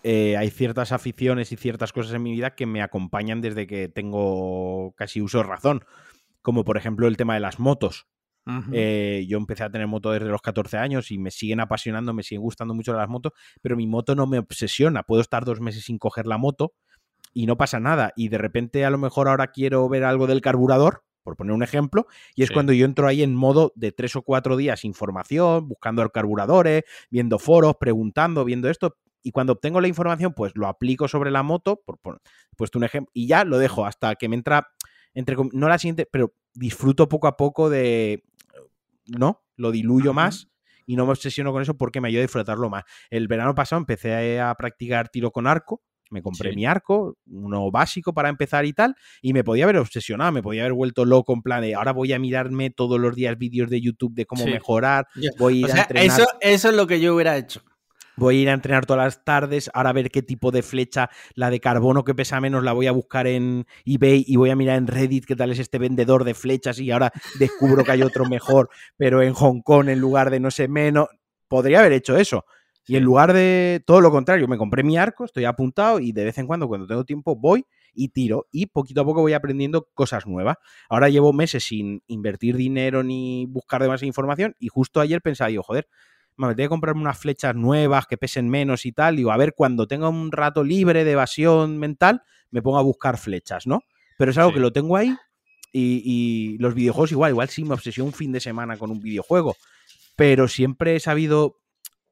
eh, 0.07 0.37
hay 0.37 0.51
ciertas 0.51 0.93
aficiones 0.93 1.51
y 1.51 1.57
ciertas 1.57 1.93
cosas 1.93 2.13
en 2.13 2.23
mi 2.23 2.33
vida 2.33 2.55
que 2.55 2.67
me 2.67 2.83
acompañan 2.83 3.41
desde 3.41 3.67
que 3.67 3.89
tengo 3.89 4.93
casi 4.97 5.23
uso 5.23 5.39
de 5.39 5.45
razón. 5.45 5.85
Como 6.43 6.63
por 6.63 6.77
ejemplo 6.77 7.09
el 7.09 7.17
tema 7.17 7.35
de 7.35 7.41
las 7.41 7.59
motos. 7.59 8.07
Eh, 8.73 9.25
yo 9.27 9.39
empecé 9.39 9.65
a 9.65 9.71
tener 9.71 9.87
moto 9.87 10.13
desde 10.13 10.27
los 10.27 10.43
14 10.43 10.77
años 10.77 11.11
y 11.11 11.17
me 11.17 11.31
siguen 11.31 11.61
apasionando, 11.61 12.13
me 12.13 12.23
siguen 12.23 12.43
gustando 12.43 12.75
mucho 12.75 12.93
las 12.93 13.09
motos, 13.09 13.33
pero 13.63 13.75
mi 13.75 13.87
moto 13.87 14.15
no 14.15 14.27
me 14.27 14.39
obsesiona. 14.39 15.03
Puedo 15.03 15.23
estar 15.23 15.47
dos 15.47 15.63
meses 15.63 15.85
sin 15.85 15.99
coger 15.99 16.27
la 16.27 16.37
moto 16.37 16.75
y 17.33 17.47
no 17.47 17.57
pasa 17.57 17.81
nada. 17.81 18.13
Y 18.15 18.29
de 18.29 18.37
repente 18.37 18.85
a 18.85 18.91
lo 18.91 18.99
mejor 18.99 19.29
ahora 19.29 19.47
quiero 19.47 19.89
ver 19.89 20.05
algo 20.05 20.27
del 20.27 20.43
carburador, 20.43 21.05
por 21.23 21.37
poner 21.37 21.55
un 21.55 21.63
ejemplo, 21.63 22.07
y 22.35 22.43
es 22.43 22.51
cuando 22.51 22.75
yo 22.75 22.85
entro 22.85 23.09
ahí 23.09 23.23
en 23.23 23.35
modo 23.35 23.73
de 23.75 23.93
tres 23.93 24.15
o 24.15 24.21
cuatro 24.21 24.59
días 24.59 24.85
información, 24.85 25.67
buscando 25.67 26.07
carburadores, 26.11 26.83
viendo 27.11 27.39
foros, 27.39 27.77
preguntando, 27.81 28.45
viendo 28.45 28.69
esto, 28.69 28.99
y 29.25 29.33
cuando 29.33 29.55
obtengo 29.55 29.81
la 29.81 29.89
información, 29.89 30.35
pues 30.35 30.53
lo 30.55 30.69
aplico 30.69 31.09
sobre 31.09 31.31
la 31.31 31.43
moto, 31.43 31.83
por, 31.85 31.99
puesto 32.57 32.79
un 32.79 32.85
ejemplo, 32.85 33.11
y 33.15 33.27
ya 33.27 33.45
lo 33.45 33.59
dejo 33.59 33.87
hasta 33.87 34.15
que 34.17 34.29
me 34.29 34.37
entra, 34.37 34.69
entre, 35.15 35.35
no 35.53 35.69
la 35.69 35.79
siguiente, 35.79 36.07
pero 36.09 36.35
disfruto 36.53 37.09
poco 37.09 37.27
a 37.27 37.37
poco 37.37 37.71
de, 37.71 38.23
¿no? 39.07 39.43
Lo 39.57 39.73
diluyo 39.73 40.13
más 40.13 40.49
y 40.87 40.97
no 40.97 41.07
me 41.07 41.13
obsesiono 41.13 41.53
con 41.53 41.63
eso 41.63 41.77
porque 41.77 42.03
me 42.03 42.09
ayuda 42.09 42.21
a 42.21 42.27
disfrutarlo 42.27 42.69
más. 42.69 42.85
El 43.09 43.27
verano 43.27 43.55
pasado 43.55 43.81
empecé 43.81 44.39
a, 44.39 44.55
practicar 44.55 45.09
tiro 45.09 45.31
con 45.31 45.47
arco, 45.47 45.83
me 46.11 46.21
compré 46.21 46.55
mi 46.55 46.67
arco, 46.67 47.17
uno 47.27 47.71
básico 47.71 48.13
para 48.13 48.29
empezar 48.29 48.67
y 48.67 48.75
tal, 48.75 48.95
y 49.23 49.33
me 49.33 49.43
podía 49.43 49.65
haber 49.65 49.79
obsesionado, 49.79 50.33
me 50.33 50.43
podía 50.43 50.63
haber 50.63 50.75
vuelto 50.75 51.07
loco 51.07 51.33
en 51.33 51.41
plan 51.41 51.63
de 51.63 51.75
ahora 51.75 51.93
voy 51.93 52.13
a 52.13 52.19
mirarme 52.19 52.69
todos 52.69 53.01
los 53.01 53.17
días 53.17 53.39
vídeos 53.39 53.71
de 53.71 53.81
YouTube 53.81 54.15
de 54.15 54.27
cómo 54.27 54.45
mejorar, 54.45 55.07
voy 55.39 55.65
a 55.65 55.67
ir 55.67 55.73
a 55.73 55.81
entrenar. 55.81 56.21
Eso, 56.21 56.27
eso 56.41 56.69
es 56.69 56.77
lo 56.77 56.87
que 56.87 57.01
yo 57.01 57.15
hubiera 57.15 57.39
hecho. 57.39 57.65
Voy 58.17 58.39
a 58.39 58.43
ir 58.43 58.51
a 58.51 58.53
entrenar 58.53 58.87
todas 58.87 59.05
las 59.05 59.25
tardes, 59.25 59.71
ahora 59.75 59.91
a 59.91 59.93
ver 59.93 60.11
qué 60.11 60.23
tipo 60.23 60.51
de 60.51 60.63
flecha, 60.63 61.11
la 61.35 61.51
de 61.51 61.61
carbono 61.61 62.05
que 62.05 62.15
pesa 62.15 62.41
menos, 62.41 62.63
la 62.63 62.73
voy 62.73 62.87
a 62.87 62.93
buscar 62.93 63.27
en 63.27 63.67
eBay 63.85 64.25
y 64.27 64.37
voy 64.37 64.51
a 64.51 64.57
mirar 64.57 64.79
en 64.79 64.87
Reddit 64.87 65.25
qué 65.25 65.37
tal 65.37 65.51
es 65.51 65.59
este 65.59 65.79
vendedor 65.79 66.25
de 66.25 66.35
flechas 66.35 66.79
y 66.79 66.91
ahora 66.91 67.13
descubro 67.39 67.85
que 67.85 67.93
hay 67.93 68.03
otro 68.03 68.25
mejor, 68.27 68.71
pero 68.97 69.23
en 69.23 69.33
Hong 69.35 69.61
Kong 69.63 69.89
en 69.89 70.01
lugar 70.01 70.31
de 70.31 70.41
no 70.41 70.51
sé 70.51 70.69
menos. 70.69 71.09
Podría 71.49 71.81
haber 71.81 71.93
hecho 71.93 72.17
eso. 72.17 72.45
Y 72.87 72.97
en 72.97 73.05
lugar 73.05 73.33
de 73.33 73.83
todo 73.87 74.01
lo 74.01 74.11
contrario, 74.11 74.47
me 74.47 74.59
compré 74.59 74.83
mi 74.83 74.99
arco, 74.99 75.25
estoy 75.25 75.47
apuntado 75.47 76.01
y 76.01 76.13
de 76.13 76.25
vez 76.25 76.37
en 76.37 76.47
cuando, 76.47 76.69
cuando 76.69 76.87
tengo 76.87 77.05
tiempo, 77.05 77.35
voy 77.35 77.65
y 77.95 78.09
tiro. 78.09 78.47
Y 78.51 78.67
poquito 78.67 79.01
a 79.01 79.05
poco 79.05 79.23
voy 79.23 79.33
aprendiendo 79.33 79.89
cosas 79.95 80.27
nuevas. 80.27 80.57
Ahora 80.91 81.09
llevo 81.09 81.33
meses 81.33 81.65
sin 81.65 82.03
invertir 82.07 82.57
dinero 82.57 83.03
ni 83.03 83.47
buscar 83.47 83.81
demasiada 83.81 84.09
información 84.09 84.55
y 84.59 84.69
justo 84.69 85.01
ayer 85.01 85.23
pensaba, 85.23 85.51
yo, 85.51 85.63
joder, 85.63 85.89
me 86.37 86.55
tengo 86.55 86.67
que 86.67 86.69
comprarme 86.69 87.01
unas 87.01 87.19
flechas 87.19 87.55
nuevas 87.55 88.07
que 88.07 88.17
pesen 88.17 88.49
menos 88.49 88.87
y 88.87 88.93
tal. 88.93 89.17
Digo, 89.17 89.33
a 89.33 89.37
ver, 89.37 89.55
cuando 89.55 89.87
tenga 89.87 90.09
un 90.09 90.33
rato 90.33 90.65
libre 90.65 91.05
de 91.05 91.13
evasión 91.13 91.79
mental, 91.79 92.23
me 92.51 92.63
pongo 92.63 92.79
a 92.79 92.83
buscar 92.83 93.19
flechas, 93.19 93.67
¿no? 93.67 93.83
Pero 94.19 94.31
es 94.31 94.39
algo 94.39 94.53
que 94.53 94.61
lo 94.61 94.73
tengo 94.73 94.97
ahí 94.97 95.17
y, 95.73 96.57
los 96.59 96.75
videojuegos 96.75 97.13
igual, 97.13 97.31
igual 97.31 97.49
sí 97.49 97.65
me 97.65 97.75
obsesiono 97.75 98.07
un 98.07 98.13
fin 98.13 98.33
de 98.33 98.41
semana 98.41 98.77
con 98.77 98.91
un 98.91 99.01
videojuego, 99.01 99.57
pero 100.15 100.47
siempre 100.47 100.95
he 100.95 101.01
sabido 101.01 101.61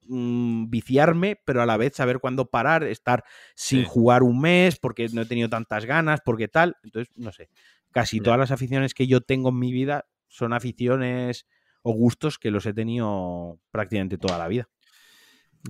mm, 0.09 0.69
viciarme, 0.69 1.41
pero 1.45 1.63
a 1.63 1.67
la 1.67 1.77
vez 1.77 1.95
saber 1.95 2.19
cuándo 2.19 2.51
parar, 2.51 2.83
estar 2.83 3.25
sin 3.55 3.85
jugar 3.85 4.25
un 4.25 4.41
mes 4.41 4.79
porque 4.79 5.09
no 5.13 5.23
he 5.23 5.27
tenido 5.27 5.49
tantas 5.49 5.85
ganas, 5.85 6.21
porque 6.25 6.49
tal. 6.49 6.77
Entonces, 6.83 7.15
no 7.17 7.31
sé, 7.31 7.51
casi 7.93 8.21
todas 8.21 8.39
las 8.39 8.51
aficiones 8.51 8.95
que 8.95 9.07
yo 9.07 9.21
tengo 9.21 9.51
en 9.51 9.59
mi 9.59 9.73
vida 9.73 10.07
son 10.27 10.53
aficiones 10.53 11.47
o 11.83 11.93
gustos 11.93 12.39
que 12.39 12.51
los 12.51 12.67
he 12.67 12.73
tenido 12.73 13.59
prácticamente 13.71 14.19
toda 14.19 14.39
la 14.39 14.49
vida. 14.49 14.69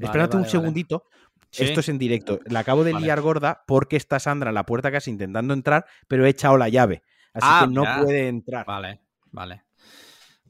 Espérate 0.01 0.37
un 0.37 0.47
segundito. 0.47 1.05
Esto 1.53 1.81
es 1.81 1.89
en 1.89 1.99
directo. 1.99 2.41
La 2.47 2.61
acabo 2.61 2.83
de 2.83 2.95
liar 2.95 3.21
gorda 3.21 3.65
porque 3.67 3.97
está 3.97 4.19
Sandra 4.19 4.51
en 4.51 4.55
la 4.55 4.65
puerta 4.65 4.91
casi 4.91 5.11
intentando 5.11 5.53
entrar, 5.53 5.85
pero 6.09 6.25
he 6.25 6.31
echado 6.31 6.57
la 6.57 6.69
llave. 6.69 7.03
Así 7.35 7.47
ah, 7.51 7.67
que 7.67 7.75
no 7.75 7.85
puede 8.03 8.29
entrar. 8.29 8.65
Vale, 8.67 9.01
vale. 9.31 9.65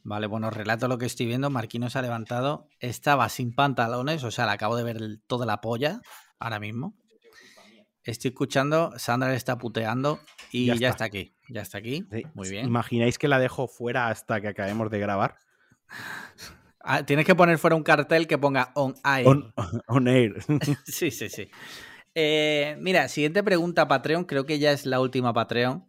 Vale, 0.04 0.26
bueno, 0.26 0.50
relato 0.50 0.88
lo 0.88 0.98
que 0.98 1.06
estoy 1.06 1.26
viendo. 1.26 1.48
Marquino 1.50 1.88
se 1.90 1.98
ha 1.98 2.02
levantado. 2.02 2.68
Estaba 2.80 3.28
sin 3.28 3.54
pantalones, 3.54 4.24
o 4.24 4.30
sea, 4.30 4.46
le 4.46 4.52
acabo 4.52 4.76
de 4.76 4.84
ver 4.84 4.98
toda 5.26 5.46
la 5.46 5.60
polla 5.60 6.00
ahora 6.38 6.58
mismo. 6.58 6.96
Estoy 8.04 8.30
escuchando, 8.30 8.92
Sandra 8.96 9.30
le 9.30 9.36
está 9.36 9.58
puteando 9.58 10.18
y 10.50 10.76
ya, 10.76 10.88
está. 10.88 11.04
aquí. 11.04 11.36
Ya 11.48 11.62
está 11.62 11.78
aquí. 11.78 12.04
Muy 12.34 12.50
bien. 12.50 12.66
¿Imagináis 12.66 13.16
que 13.16 13.28
la 13.28 13.38
dejo 13.38 13.68
fuera 13.68 14.08
hasta 14.08 14.40
que 14.40 14.48
acabemos 14.48 14.90
de 14.90 14.98
grabar? 14.98 15.36
Ah, 16.84 17.04
tienes 17.06 17.24
que 17.24 17.34
poner 17.34 17.58
fuera 17.58 17.76
un 17.76 17.84
cartel 17.84 18.26
que 18.26 18.38
ponga 18.38 18.72
on 18.74 18.94
air. 19.04 19.26
On, 19.86 20.08
air. 20.08 20.34
sí, 20.84 21.10
sí, 21.10 21.28
sí. 21.28 21.48
Eh, 22.14 22.76
mira, 22.80 23.08
siguiente 23.08 23.42
pregunta, 23.42 23.86
Patreon. 23.86 24.24
Creo 24.24 24.46
que 24.46 24.58
ya 24.58 24.72
es 24.72 24.84
la 24.84 25.00
última 25.00 25.32
Patreon. 25.32 25.86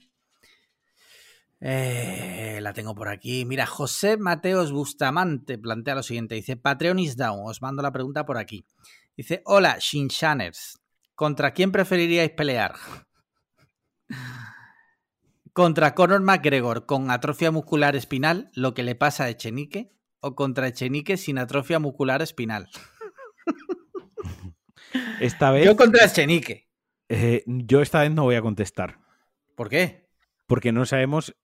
Eh, 1.59 2.59
la 2.61 2.73
tengo 2.73 2.93
por 2.93 3.07
aquí. 3.07 3.45
Mira, 3.45 3.65
José 3.65 4.17
Mateos 4.17 4.71
Bustamante 4.71 5.57
plantea 5.57 5.95
lo 5.95 6.03
siguiente. 6.03 6.35
Dice, 6.35 6.57
Patreon 6.57 6.99
is 6.99 7.17
down. 7.17 7.39
Os 7.43 7.61
mando 7.61 7.81
la 7.81 7.91
pregunta 7.91 8.25
por 8.25 8.37
aquí. 8.37 8.65
Dice, 9.17 9.41
hola, 9.45 9.77
Shinshaners. 9.79 10.79
¿Contra 11.15 11.53
quién 11.53 11.71
preferiríais 11.71 12.31
pelear? 12.31 12.75
¿Contra 15.53 15.93
Conor 15.93 16.21
McGregor 16.21 16.87
con 16.87 17.11
atrofia 17.11 17.51
muscular 17.51 17.95
espinal, 17.95 18.49
lo 18.55 18.73
que 18.73 18.81
le 18.81 18.95
pasa 18.95 19.25
a 19.25 19.29
Echenique? 19.29 19.93
¿O 20.19 20.35
contra 20.35 20.67
Echenique 20.67 21.15
sin 21.15 21.37
atrofia 21.37 21.77
muscular 21.77 22.23
espinal? 22.23 22.69
Esta 25.19 25.51
vez. 25.51 25.65
Yo 25.65 25.75
contra 25.75 26.05
Echenique. 26.05 26.71
Eh, 27.07 27.43
yo 27.45 27.81
esta 27.83 28.01
vez 28.01 28.11
no 28.11 28.23
voy 28.23 28.33
a 28.33 28.41
contestar. 28.41 28.97
¿Por 29.55 29.69
qué? 29.69 30.09
Porque 30.47 30.71
no 30.71 30.87
sabemos 30.87 31.35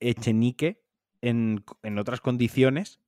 Echenique 0.00 0.82
en, 1.20 1.64
en 1.84 1.98
otras 2.00 2.20
condiciones. 2.20 3.00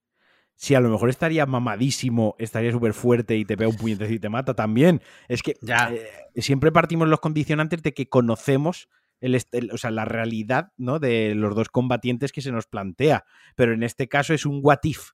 Si 0.55 0.76
a 0.76 0.80
lo 0.80 0.89
mejor 0.89 1.11
estaría 1.11 1.47
mamadísimo, 1.47 2.36
estaría 2.39 2.70
súper 2.70 2.93
fuerte 2.93 3.36
y 3.36 3.45
te 3.45 3.57
pega 3.57 3.70
un 3.70 3.76
puñetecito 3.76 4.14
y 4.14 4.20
te 4.20 4.28
mata 4.28 4.55
también. 4.55 5.03
Es 5.26 5.43
que 5.43 5.57
ya. 5.61 5.93
Eh, 5.93 6.41
siempre 6.43 6.70
partimos 6.70 7.09
los 7.09 7.18
condicionantes 7.18 7.82
de 7.82 7.93
que 7.93 8.09
conocemos 8.09 8.89
el, 9.20 9.40
o 9.72 9.78
sea, 9.78 9.90
la 9.90 10.04
realidad 10.04 10.72
¿no? 10.76 10.98
de 10.98 11.34
los 11.34 11.54
dos 11.54 11.68
combatientes 11.68 12.32
que 12.32 12.42
se 12.42 12.52
nos 12.52 12.66
plantea. 12.66 13.24
Pero 13.56 13.72
en 13.72 13.82
este 13.82 14.08
caso 14.08 14.34
es 14.34 14.46
un 14.46 14.60
what 14.62 14.80
if, 14.82 15.10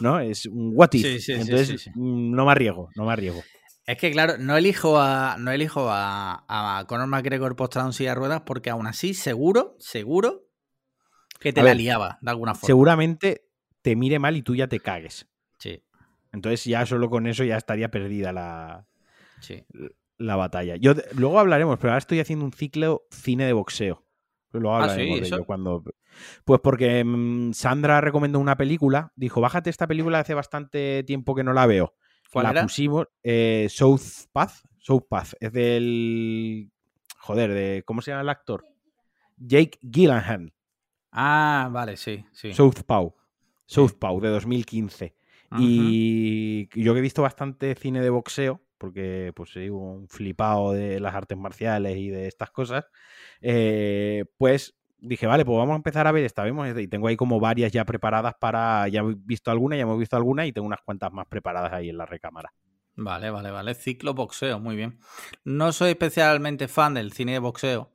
¿no? 0.00 0.20
Es 0.20 0.46
un 0.46 0.72
what 0.74 0.92
if. 0.92 1.02
Sí, 1.02 1.20
sí, 1.20 1.32
Entonces 1.32 1.82
sí, 1.82 1.90
no 1.94 2.44
me 2.46 2.52
arriesgo, 2.52 2.90
no 2.96 3.04
me 3.06 3.12
arriesgo. 3.12 3.42
Es 3.86 3.98
que 3.98 4.10
claro, 4.10 4.38
no 4.38 4.56
elijo 4.56 4.98
a, 4.98 5.36
no 5.38 5.50
elijo 5.50 5.90
a, 5.90 6.44
a 6.48 6.86
Conor 6.86 7.06
McGregor 7.06 7.54
postrado 7.54 7.88
en 7.88 7.92
silla 7.92 8.10
de 8.10 8.14
ruedas 8.14 8.42
porque 8.46 8.70
aún 8.70 8.86
así 8.86 9.12
seguro, 9.12 9.76
seguro 9.78 10.48
que 11.38 11.52
te 11.52 11.60
A 11.60 11.64
la 11.64 11.70
ver, 11.70 11.76
liaba 11.76 12.18
de 12.22 12.30
alguna 12.30 12.54
forma. 12.54 12.66
Seguramente 12.66 13.46
te 13.82 13.94
mire 13.96 14.18
mal 14.18 14.36
y 14.36 14.42
tú 14.42 14.54
ya 14.54 14.68
te 14.68 14.80
cagues. 14.80 15.28
Sí, 15.58 15.82
Entonces 16.32 16.64
ya 16.64 16.86
solo 16.86 17.10
con 17.10 17.26
eso 17.26 17.44
ya 17.44 17.58
estaría 17.58 17.90
perdida 17.90 18.32
la, 18.32 18.86
sí. 19.40 19.62
La 20.18 20.36
batalla. 20.36 20.76
Yo 20.76 20.94
luego 21.16 21.38
hablaremos, 21.38 21.78
pero 21.78 21.90
ahora 21.90 21.98
estoy 21.98 22.20
haciendo 22.20 22.44
un 22.44 22.52
ciclo 22.52 23.06
cine 23.10 23.44
de 23.46 23.52
boxeo. 23.52 24.04
Luego 24.52 24.76
Ah, 24.76 24.82
hablaremos 24.82 25.16
sí, 25.16 25.20
de 25.22 25.26
ello 25.28 25.44
cuando. 25.44 25.82
Pues 26.44 26.60
porque 26.60 27.02
mm, 27.04 27.52
Sandra 27.52 28.00
recomendó 28.00 28.38
una 28.38 28.56
película. 28.56 29.12
Dijo, 29.16 29.40
bájate 29.40 29.68
esta 29.70 29.86
película 29.88 30.20
hace 30.20 30.34
bastante 30.34 31.02
tiempo 31.04 31.34
que 31.34 31.42
no 31.42 31.52
la 31.52 31.66
veo. 31.66 31.94
¿Cuál 32.32 32.44
la 32.44 32.50
era? 32.50 32.62
pusimos. 32.62 33.06
eh, 33.22 33.66
South 33.70 34.28
Path. 34.32 34.52
South 34.78 35.06
Path. 35.08 35.32
Es 35.40 35.52
del. 35.52 36.70
Joder, 37.18 37.52
de. 37.52 37.82
¿Cómo 37.84 38.00
se 38.02 38.10
llama 38.12 38.22
el 38.22 38.28
actor? 38.28 38.64
Jake 39.36 39.78
Gyllenhaal. 39.82 40.52
Ah, 41.10 41.68
vale, 41.72 41.96
sí, 41.96 42.24
sí. 42.32 42.52
Southpaw. 42.52 43.14
Southpaw 43.66 44.20
de 44.20 44.28
2015. 44.28 45.16
Ujú. 45.50 45.62
Y 45.62 46.68
yo 46.80 46.92
que 46.92 46.98
he 46.98 47.02
visto 47.02 47.22
bastante 47.22 47.74
cine 47.76 48.00
de 48.00 48.10
boxeo, 48.10 48.60
porque 48.84 49.32
pues 49.34 49.48
soy 49.48 49.70
un 49.70 50.06
flipado 50.10 50.72
de 50.72 51.00
las 51.00 51.14
artes 51.14 51.38
marciales 51.38 51.96
y 51.96 52.10
de 52.10 52.28
estas 52.28 52.50
cosas, 52.50 52.84
eh, 53.40 54.26
pues 54.36 54.76
dije, 54.98 55.26
vale, 55.26 55.46
pues 55.46 55.56
vamos 55.56 55.72
a 55.72 55.76
empezar 55.76 56.06
a 56.06 56.12
ver 56.12 56.22
esta. 56.22 56.44
Vemos, 56.44 56.68
y 56.78 56.86
tengo 56.86 57.08
ahí 57.08 57.16
como 57.16 57.40
varias 57.40 57.72
ya 57.72 57.86
preparadas 57.86 58.34
para, 58.38 58.86
ya 58.88 59.00
he 59.00 59.14
visto 59.16 59.50
alguna, 59.50 59.74
ya 59.76 59.84
hemos 59.84 59.98
visto 59.98 60.16
alguna 60.16 60.44
y 60.44 60.52
tengo 60.52 60.66
unas 60.66 60.82
cuantas 60.84 61.10
más 61.14 61.26
preparadas 61.26 61.72
ahí 61.72 61.88
en 61.88 61.96
la 61.96 62.04
recámara. 62.04 62.52
Vale, 62.94 63.30
vale, 63.30 63.50
vale. 63.50 63.74
Ciclo 63.74 64.12
boxeo, 64.12 64.60
muy 64.60 64.76
bien. 64.76 64.98
No 65.44 65.72
soy 65.72 65.92
especialmente 65.92 66.68
fan 66.68 66.92
del 66.92 67.12
cine 67.12 67.32
de 67.32 67.38
boxeo, 67.38 67.94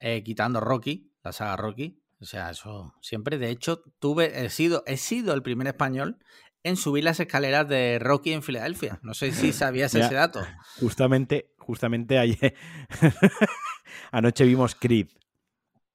eh, 0.00 0.24
quitando 0.24 0.58
Rocky, 0.58 1.12
la 1.22 1.30
saga 1.30 1.54
Rocky. 1.54 2.02
O 2.18 2.24
sea, 2.24 2.50
eso 2.50 2.94
siempre. 3.00 3.38
De 3.38 3.50
hecho, 3.50 3.84
tuve, 4.00 4.44
he 4.44 4.50
sido, 4.50 4.82
he 4.86 4.96
sido 4.96 5.34
el 5.34 5.42
primer 5.44 5.68
español 5.68 6.18
en 6.66 6.76
subir 6.76 7.04
las 7.04 7.20
escaleras 7.20 7.68
de 7.68 7.98
Rocky 8.00 8.32
en 8.32 8.42
Filadelfia. 8.42 8.98
No 9.02 9.14
sé 9.14 9.32
si 9.32 9.52
sabías 9.52 9.92
Ya. 9.92 10.06
ese 10.06 10.14
dato. 10.14 10.40
Justamente, 10.80 11.52
justamente 11.58 12.18
ayer, 12.18 12.54
anoche 14.12 14.44
vimos 14.44 14.74
Creed. 14.74 15.08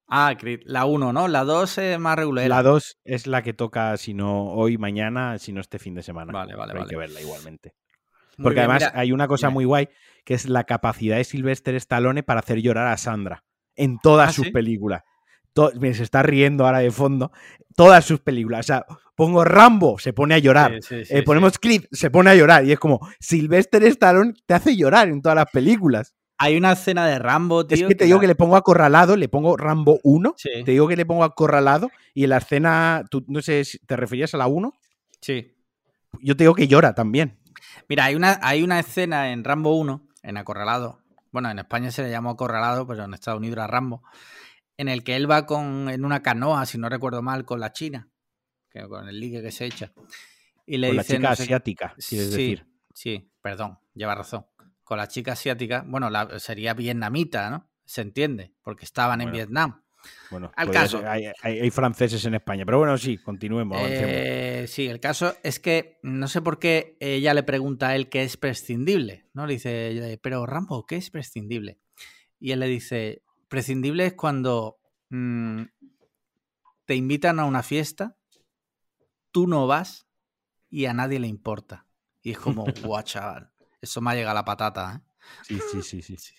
Ah, 0.08 0.36
Creed, 0.38 0.62
la 0.66 0.86
1, 0.86 1.14
¿no? 1.14 1.28
La 1.28 1.44
2 1.46 1.78
es 1.78 2.00
más 2.00 2.18
regular. 2.18 2.48
La 2.48 2.64
2 2.64 2.98
es 3.06 3.28
la 3.28 3.42
que 3.44 3.54
toca, 3.54 3.96
si 3.98 4.14
no 4.14 4.46
hoy, 4.52 4.78
mañana, 4.78 5.38
si 5.40 5.54
no 5.54 5.62
este 5.62 5.80
fin 5.80 5.96
de 5.96 6.04
semana. 6.04 6.34
Vale, 6.34 6.56
vale, 6.56 6.72
Pero 6.74 6.80
Hay 6.80 6.84
vale. 6.84 6.90
que 6.90 6.98
verla 6.98 7.22
igualmente. 7.22 7.74
Muy 8.38 8.44
Porque 8.44 8.60
bien, 8.62 8.70
además 8.72 8.90
mira, 8.92 9.00
hay 9.02 9.12
una 9.12 9.28
cosa 9.28 9.50
muy 9.50 9.66
guay, 9.66 9.88
que 10.26 10.34
es 10.34 10.48
la 10.50 10.64
capacidad 10.66 11.18
de 11.18 11.24
Sylvester 11.24 11.76
Stallone 11.76 12.24
para 12.24 12.40
hacer 12.42 12.62
llorar 12.62 12.88
a 12.88 12.98
Sandra 12.98 13.44
en 13.76 14.00
todas 14.00 14.30
¿Ah, 14.30 14.34
sus 14.34 14.46
sí? 14.48 14.52
películas. 14.52 15.04
Mira, 15.80 15.94
se 15.96 16.04
está 16.04 16.24
riendo 16.24 16.66
ahora 16.66 16.80
de 16.80 16.92
fondo. 16.92 17.32
Todas 17.76 18.06
sus 18.06 18.20
películas. 18.20 18.62
O 18.62 18.68
sea, 18.68 18.86
pongo 19.16 19.44
Rambo, 19.44 19.98
se 20.00 20.14
pone 20.14 20.36
a 20.36 20.40
llorar. 20.40 20.74
Sí, 20.82 20.82
sí, 20.82 21.06
sí, 21.06 21.14
Eh, 21.14 21.18
sí. 21.20 21.22
ponemos 21.24 21.58
Creed, 21.60 21.86
se 21.92 22.10
pone 22.10 22.30
a 22.30 22.36
llorar. 22.36 22.66
Y 22.66 22.72
es 22.72 22.80
como, 22.80 23.00
Sylvester 23.20 23.84
Stallone 23.86 24.34
te 24.46 24.54
hace 24.54 24.76
llorar 24.76 25.08
en 25.10 25.22
todas 25.22 25.36
las 25.36 25.52
películas. 25.52 26.14
Hay 26.38 26.58
una 26.58 26.72
escena 26.72 27.06
de 27.06 27.20
Rambo, 27.20 27.68
tío. 27.68 27.78
es 27.78 27.84
que 27.88 27.96
te 27.96 28.06
digo 28.06 28.18
la- 28.18 28.22
que 28.22 28.28
le 28.28 28.36
pongo 28.36 28.56
acorralado, 28.56 29.16
le 29.16 29.30
pongo 29.30 29.56
Rambo 29.58 30.00
1, 30.04 30.34
Sí, 30.38 30.50
te 30.66 30.72
digo 30.72 30.88
que 30.88 30.96
le 30.96 31.06
pongo 31.06 31.24
acorralado 31.24 31.92
y 32.16 32.24
en 32.24 32.32
la 32.32 32.38
escena, 32.38 33.04
tú, 33.12 33.24
no 33.28 33.44
sé 33.44 33.64
si 33.64 33.78
te 33.80 33.96
referías 33.96 34.34
a 34.34 34.38
la 34.38 34.48
1, 34.48 34.74
sí. 35.22 35.54
yo 36.20 36.36
te 36.36 36.44
digo 36.46 36.56
que 36.56 36.68
llora 36.68 36.96
también. 36.96 37.38
Mira, 37.88 38.06
hay 38.06 38.16
una, 38.16 38.40
hay 38.42 38.64
una 38.64 38.80
escena 38.80 39.32
en 39.32 39.44
Rambo 39.44 39.78
1, 39.78 40.02
en 40.24 40.38
Acorralado. 40.38 41.00
Bueno, 41.32 41.52
en 41.52 41.60
España 41.60 41.92
se 41.92 42.02
le 42.02 42.10
llamó 42.10 42.32
Acorralado, 42.32 42.88
pero 42.88 43.04
en 43.04 43.14
Estados 43.14 43.38
Unidos 43.38 43.58
era 43.58 43.68
Rambo. 43.68 44.02
En 44.78 44.88
el 44.88 45.04
que 45.04 45.16
él 45.16 45.30
va 45.30 45.46
con, 45.46 45.90
en 45.90 46.06
una 46.06 46.22
canoa, 46.24 46.66
si 46.66 46.78
no 46.78 46.90
recuerdo 46.90 47.22
mal, 47.22 47.46
con 47.46 47.60
la 47.60 47.72
China. 47.72 48.10
Que, 48.70 48.88
con 48.88 49.08
el 49.08 49.20
ligue 49.20 49.42
que 49.42 49.52
se 49.52 49.66
echa. 49.66 49.92
Y 50.66 50.78
le 50.78 50.88
Con 50.88 50.98
la 50.98 51.04
chica 51.04 51.30
no 51.30 51.36
sé- 51.36 51.44
asiática, 51.44 51.96
quieres 52.08 52.28
sí, 52.28 52.38
decir. 52.38 52.68
Sí, 52.94 53.32
perdón, 53.42 53.78
lleva 53.94 54.16
razón. 54.16 54.46
Con 54.84 54.98
la 54.98 55.08
chica 55.08 55.34
asiática, 55.34 55.84
bueno, 55.88 56.10
la, 56.10 56.40
sería 56.40 56.74
vietnamita, 56.74 57.50
¿no? 57.50 57.70
Se 57.86 58.02
entiende, 58.02 58.54
porque 58.62 58.86
estaban 58.86 59.20
en 59.22 59.32
Vietnam. 59.32 59.84
Bueno, 60.32 60.52
Al 60.56 60.72
caso. 60.72 61.04
hay, 61.06 61.26
hay- 61.44 61.60
hay 61.60 61.70
franceses 61.70 62.24
en 62.26 62.34
España, 62.36 62.66
pero 62.66 62.80
bueno, 62.80 62.98
sí, 62.98 63.18
continuemos, 63.18 63.78
avancemos. 63.78 64.10
Eh, 64.14 64.66
sí, 64.68 64.88
el 64.88 65.00
caso 65.00 65.36
es 65.44 65.60
que 65.60 66.00
no 66.02 66.28
sé 66.28 66.42
por 66.42 66.58
qué 66.58 66.98
ella 67.00 67.34
le 67.34 67.44
pregunta 67.44 67.90
a 67.90 67.96
él 67.96 68.10
qué 68.10 68.24
es 68.24 68.38
prescindible, 68.38 69.28
¿no? 69.34 69.46
Le 69.46 69.54
dice, 69.54 70.20
pero 70.24 70.46
Rambo, 70.46 70.86
¿qué 70.88 70.96
es 70.96 71.10
prescindible? 71.12 71.80
Y 72.40 72.52
él 72.52 72.62
le 72.62 72.68
dice, 72.68 73.22
prescindible 73.52 74.06
es 74.06 74.14
cuando 74.14 74.78
mm, 75.10 75.64
te 76.86 76.96
invitan 76.96 77.40
a 77.40 77.46
una 77.46 77.64
fiesta, 77.64 78.16
tú 79.32 79.46
no 79.46 79.68
vas 79.68 80.08
y 80.70 80.86
a 80.86 80.94
nadie 80.94 81.20
le 81.20 81.28
importa. 81.28 81.86
Y 82.24 82.32
es 82.32 82.40
como, 82.40 82.66
guau, 82.84 83.04
chaval, 83.04 83.52
eso 83.82 84.00
me 84.02 84.12
ha 84.12 84.16
llegado 84.16 84.32
a 84.32 84.42
la 84.42 84.46
patata, 84.46 84.96
¿eh? 84.96 85.08
Sí, 85.44 85.60
sí, 85.84 86.02
sí, 86.02 86.18
sí. 86.18 86.34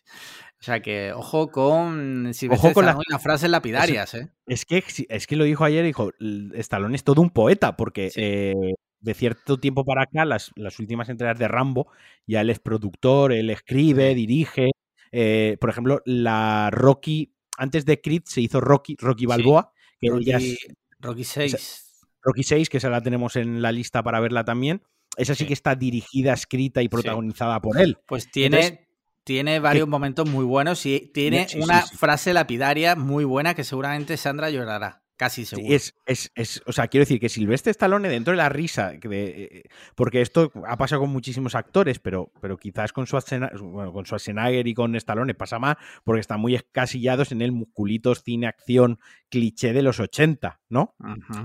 O 0.61 0.65
sea 0.65 0.81
que, 0.81 1.13
ojo 1.13 1.51
con 1.51 2.33
si 2.35 2.49
Ojo 2.49 2.73
con 2.73 2.87
la- 2.87 2.97
las 3.09 3.23
frases 3.23 3.49
lapidarias, 3.51 4.15
¿eh? 4.15 4.33
Es 4.47 4.65
que, 4.65 4.83
es 5.09 5.27
que 5.27 5.37
lo 5.37 5.45
dijo 5.45 5.65
ayer, 5.65 5.85
dijo, 5.85 6.11
Stallone 6.55 6.97
es 6.97 7.05
todo 7.05 7.21
un 7.21 7.31
poeta, 7.31 7.77
porque 7.77 8.11
Sí. 8.11 8.21
eh, 8.23 8.55
de 9.01 9.15
cierto 9.15 9.59
tiempo 9.59 9.85
para 9.85 10.03
acá, 10.03 10.25
las, 10.25 10.51
las 10.57 10.79
últimas 10.79 11.09
entregas 11.09 11.39
de 11.39 11.47
Rambo, 11.49 11.89
ya 12.27 12.41
él 12.41 12.51
es 12.51 12.59
productor, 12.59 13.33
él 13.33 13.51
escribe, 13.51 14.11
Sí. 14.11 14.15
dirige. 14.17 14.71
Eh, 15.13 15.57
por 15.61 15.71
ejemplo, 15.71 16.03
la 16.05 16.71
Rocky, 16.73 17.35
antes 17.59 17.85
de 17.85 18.01
Creed 18.01 18.23
se 18.25 18.41
hizo 18.41 18.61
Rocky, 18.61 18.97
Rocky 18.99 19.27
Balboa, 19.27 19.73
que 20.01 20.09
ya 20.25 20.35
Rocky, 20.39 20.53
es 20.53 20.67
Rocky 20.99 21.25
6. 21.25 22.07
Rocky 22.23 22.43
6, 22.43 22.69
que 22.69 22.79
esa 22.79 22.89
la 22.91 23.01
tenemos 23.01 23.37
en 23.37 23.63
la 23.63 23.73
lista 23.73 24.03
para 24.03 24.21
verla 24.21 24.45
también. 24.45 24.83
Esa 25.17 25.35
sí 25.35 25.41
Sí. 25.41 25.47
que 25.49 25.53
está 25.53 25.75
dirigida, 25.75 26.33
escrita 26.33 26.83
y 26.83 26.89
protagonizada 26.89 27.61
por 27.61 27.79
él. 27.79 27.99
Pues 28.07 28.31
tiene, 28.31 28.57
Entonces, 28.61 28.87
tiene 29.25 29.61
varios 29.61 29.87
momentos 29.87 30.29
muy 30.29 30.45
buenos 30.45 30.87
y 30.87 31.11
tiene 31.13 31.47
una 31.61 31.83
frase 31.83 32.33
lapidaria 32.33 32.97
muy 32.97 33.25
buena 33.25 33.55
que 33.55 33.65
seguramente 33.65 34.17
Sandra 34.17 34.51
llorará. 34.51 35.02
Casi 35.17 35.45
seguro. 35.45 35.69
Es, 35.75 35.95
es, 36.07 36.33
es, 36.35 36.63
o 36.67 36.73
sea, 36.73 36.89
quiero 36.89 37.03
decir 37.03 37.21
que 37.21 37.29
Silvestre 37.29 37.71
Stallone, 37.71 38.09
dentro 38.09 38.33
de 38.33 38.39
la 38.39 38.49
risa, 38.49 38.93
de- 38.93 39.31
eh, 39.53 39.63
porque 39.95 40.21
esto 40.21 40.51
ha 40.67 40.77
pasado 40.77 41.03
con 41.03 41.11
muchísimos 41.11 41.55
actores, 41.55 41.99
pero, 42.01 42.33
pero 42.41 42.57
quizás 42.57 42.93
con 42.93 43.07
Schwarzenegger, 43.07 43.59
bueno, 43.61 43.93
con 43.93 44.05
Schwarzenegger 44.05 44.67
y 44.67 44.75
con 44.75 44.97
Stallone 44.97 45.35
pasa 45.35 45.59
más, 45.59 45.77
porque 46.03 46.21
están 46.21 46.41
muy 46.41 46.55
escasillados 46.55 47.31
en 47.31 47.43
el 47.43 47.53
musculitos, 47.53 48.23
cine, 48.25 48.47
acción, 48.49 48.99
cliché 49.29 49.73
de 49.73 49.83
los 49.83 50.01
80, 50.01 50.61
¿no? 50.69 50.95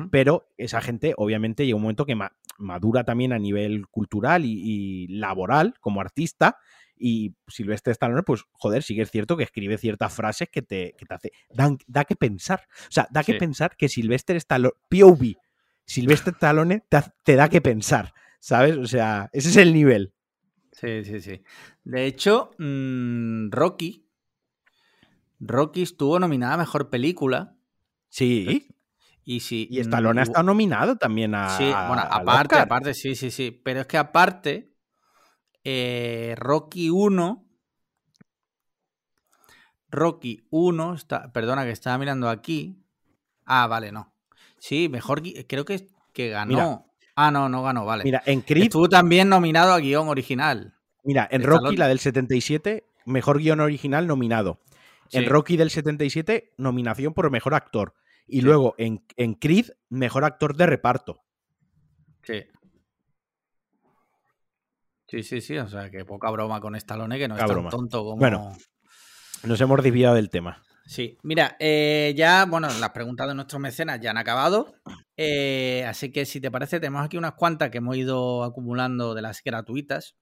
Pero 0.10 0.48
esa 0.58 0.82
gente, 0.82 1.14
obviamente, 1.18 1.66
llega 1.66 1.76
un 1.76 1.84
momento 1.84 2.06
que 2.06 2.16
ma- 2.16 2.32
madura 2.58 3.04
también 3.04 3.34
a 3.34 3.38
nivel 3.40 3.88
cultural 3.90 4.44
y, 4.46 4.60
y 4.64 5.08
laboral 5.10 5.76
como 5.80 6.02
artista. 6.02 6.58
Y 7.00 7.36
Silvestre 7.48 7.92
Stallone, 7.94 8.24
pues, 8.24 8.44
joder, 8.52 8.84
sí 8.84 8.96
que 8.96 9.02
es 9.04 9.12
cierto 9.12 9.38
que 9.38 9.44
escribe 9.44 9.78
ciertas 9.78 10.14
frases 10.14 10.50
que 10.50 10.62
te, 10.62 10.96
que 10.98 11.06
te 11.06 11.14
hace. 11.14 11.32
dan- 11.50 11.78
da 11.88 12.06
que 12.06 12.16
pensar. 12.16 12.68
O 12.84 12.92
sea, 12.92 13.08
da 13.12 13.24
que 13.24 13.34
Sí. 13.34 13.40
pensar 13.40 13.76
que 13.78 13.90
Silvestre 13.90 14.38
Stallone. 14.38 14.74
POV. 14.90 15.36
Silvestre 15.86 16.32
Stallone 16.34 16.84
te, 17.24 17.36
da 17.36 17.50
que 17.50 17.62
pensar. 17.62 18.14
¿Sabes? 18.40 18.78
O 18.78 18.86
sea, 18.86 19.30
ese 19.34 19.50
es 19.50 19.58
el 19.58 19.74
nivel. 19.74 20.14
Sí, 20.72 21.04
sí, 21.06 21.22
sí. 21.22 21.42
De 21.84 22.06
hecho, 22.06 22.52
mm, 22.60 23.50
Rocky. 23.52 24.06
Rocky 25.40 25.82
estuvo 25.84 26.20
nominada 26.20 26.56
a 26.56 26.58
mejor 26.58 26.90
película. 26.90 27.56
Sí. 28.10 28.68
Y 29.24 29.42
sí. 29.42 29.68
Y 29.70 29.80
Stallone 29.80 30.22
ha 30.22 30.24
estado 30.24 30.44
nominado 30.44 30.96
también 30.98 31.36
a. 31.36 31.50
Sí, 31.58 31.66
bueno, 31.66 32.02
aparte, 32.10 32.56
aparte, 32.58 32.94
sí, 32.94 33.16
sí, 33.16 33.30
sí. 33.32 33.52
Pero 33.52 33.82
es 33.82 33.88
que 33.88 33.98
aparte, 33.98 34.74
eh, 35.70 36.34
Rocky 36.38 36.90
1. 36.90 37.46
Rocky 39.90 40.48
1, 40.50 40.94
está, 40.94 41.34
perdona 41.34 41.66
que 41.66 41.72
estaba 41.72 41.98
mirando 41.98 42.30
aquí. 42.30 42.82
Ah, 43.46 43.68
vale, 43.68 43.92
no. 43.92 44.14
Sí, 44.60 44.88
mejor, 44.88 45.22
creo 45.46 45.66
que, 45.66 45.90
que 46.14 46.30
ganó. 46.30 46.90
ah, 47.18 47.32
no, 47.32 47.50
no 47.50 47.64
ganó, 47.64 47.86
vale. 47.86 48.06
Mira, 48.06 48.24
en 48.26 48.42
Creed. 48.42 48.64
Estuvo 48.64 48.88
también 48.88 49.28
nominado 49.28 49.74
a 49.74 49.80
guion 49.80 50.08
original. 50.08 50.74
Mira, 51.04 51.28
en 51.30 51.44
Rocky, 51.44 51.76
la 51.76 51.90
del 51.90 52.00
77, 52.00 52.86
mejor 53.06 53.40
guion 53.40 53.60
original 53.60 54.08
nominado. 54.08 54.62
En 55.12 55.26
Rocky 55.26 55.58
del 55.58 55.70
77, 55.70 56.54
nominación 56.58 57.14
por 57.14 57.30
mejor 57.30 57.56
actor. 57.56 57.94
Y 58.26 58.40
luego 58.40 58.74
en, 58.78 59.06
en 59.18 59.34
Creed, 59.34 59.72
mejor 59.90 60.24
actor 60.24 60.56
de 60.56 60.66
reparto. 60.66 61.24
Sí. 62.24 62.46
Sí, 65.08 65.24
sí, 65.24 65.42
sí. 65.42 65.58
O 65.58 65.68
sea, 65.68 65.90
que 65.90 66.06
poca 66.06 66.30
broma 66.30 66.60
con 66.60 66.76
Stallone, 66.76 67.18
que 67.18 67.28
no 67.28 67.38
es 67.38 67.46
tan 67.46 67.70
tonto 67.70 68.04
como. 68.04 68.18
Bueno, 68.18 68.56
nos 69.44 69.62
hemos 69.62 69.82
desviado 69.84 70.16
del 70.16 70.30
tema. 70.30 70.64
Sí, 70.86 71.18
mira, 71.22 71.58
eh, 71.60 72.14
ya, 72.16 72.46
bueno, 72.46 72.70
las 72.80 72.92
preguntas 72.92 73.28
de 73.28 73.36
nuestros 73.36 73.62
mecenas 73.62 74.00
ya 74.00 74.12
han 74.12 74.18
acabado. 74.18 74.74
Eh, 75.18 75.84
así 75.86 76.12
que 76.12 76.26
si 76.26 76.40
te 76.40 76.50
parece, 76.50 76.80
tenemos 76.80 77.06
aquí 77.06 77.18
unas 77.18 77.34
cuantas 77.34 77.70
que 77.70 77.80
hemos 77.80 77.98
ido 77.98 78.44
acumulando 78.44 79.14
de 79.14 79.22
las 79.22 79.44
gratuitas. 79.44 80.16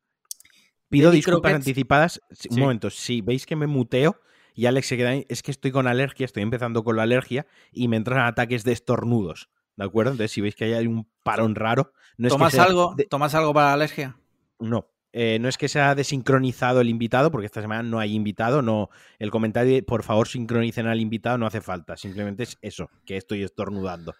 Pido 0.89 1.11
disculpas 1.11 1.53
anticipadas. 1.53 2.19
Un 2.49 2.59
momento, 2.59 2.89
si 2.89 3.21
veis 3.21 3.45
que 3.45 3.55
me 3.55 3.67
muteo, 3.67 4.19
y 4.55 4.65
Alex 4.65 4.87
se 4.87 4.97
queda 4.97 5.09
ahí, 5.09 5.25
es 5.29 5.43
que 5.43 5.51
estoy 5.51 5.71
con 5.71 5.85
alergia, 5.85 6.25
estoy 6.25 6.41
empezando 6.41 6.83
con 6.83 6.95
la 6.95 7.03
alergia 7.03 7.45
y 7.71 7.87
me 7.87 7.97
entran 7.97 8.25
ataques 8.25 8.63
de 8.63 8.71
estornudos. 8.71 9.49
¿De 9.75 9.83
acuerdo? 9.83 10.13
Entonces, 10.13 10.31
si 10.31 10.41
veis 10.41 10.55
que 10.55 10.73
hay 10.73 10.87
un 10.87 11.07
parón 11.21 11.53
raro. 11.55 11.91
No 12.17 12.29
¿Tomas, 12.29 12.57
algo, 12.57 12.95
¿Tomas 13.09 13.35
algo 13.35 13.53
para 13.53 13.67
la 13.67 13.73
alergia? 13.73 14.17
No. 14.59 14.89
Eh, 15.17 15.39
no 15.39 15.47
es 15.47 15.57
que 15.57 15.69
sea 15.69 15.95
desincronizado 15.95 16.81
el 16.81 16.89
invitado, 16.89 17.31
porque 17.31 17.45
esta 17.45 17.61
semana 17.61 17.83
no 17.83 17.99
hay 17.99 18.13
invitado, 18.13 18.61
no. 18.61 18.89
El 19.17 19.31
comentario 19.31 19.81
por 19.85 20.03
favor 20.03 20.27
sincronicen 20.27 20.87
al 20.87 20.99
invitado 20.99 21.37
no 21.37 21.47
hace 21.47 21.61
falta. 21.61 21.95
Simplemente 21.95 22.43
es 22.43 22.57
eso, 22.61 22.89
que 23.05 23.15
estoy 23.15 23.43
estornudando. 23.43 24.13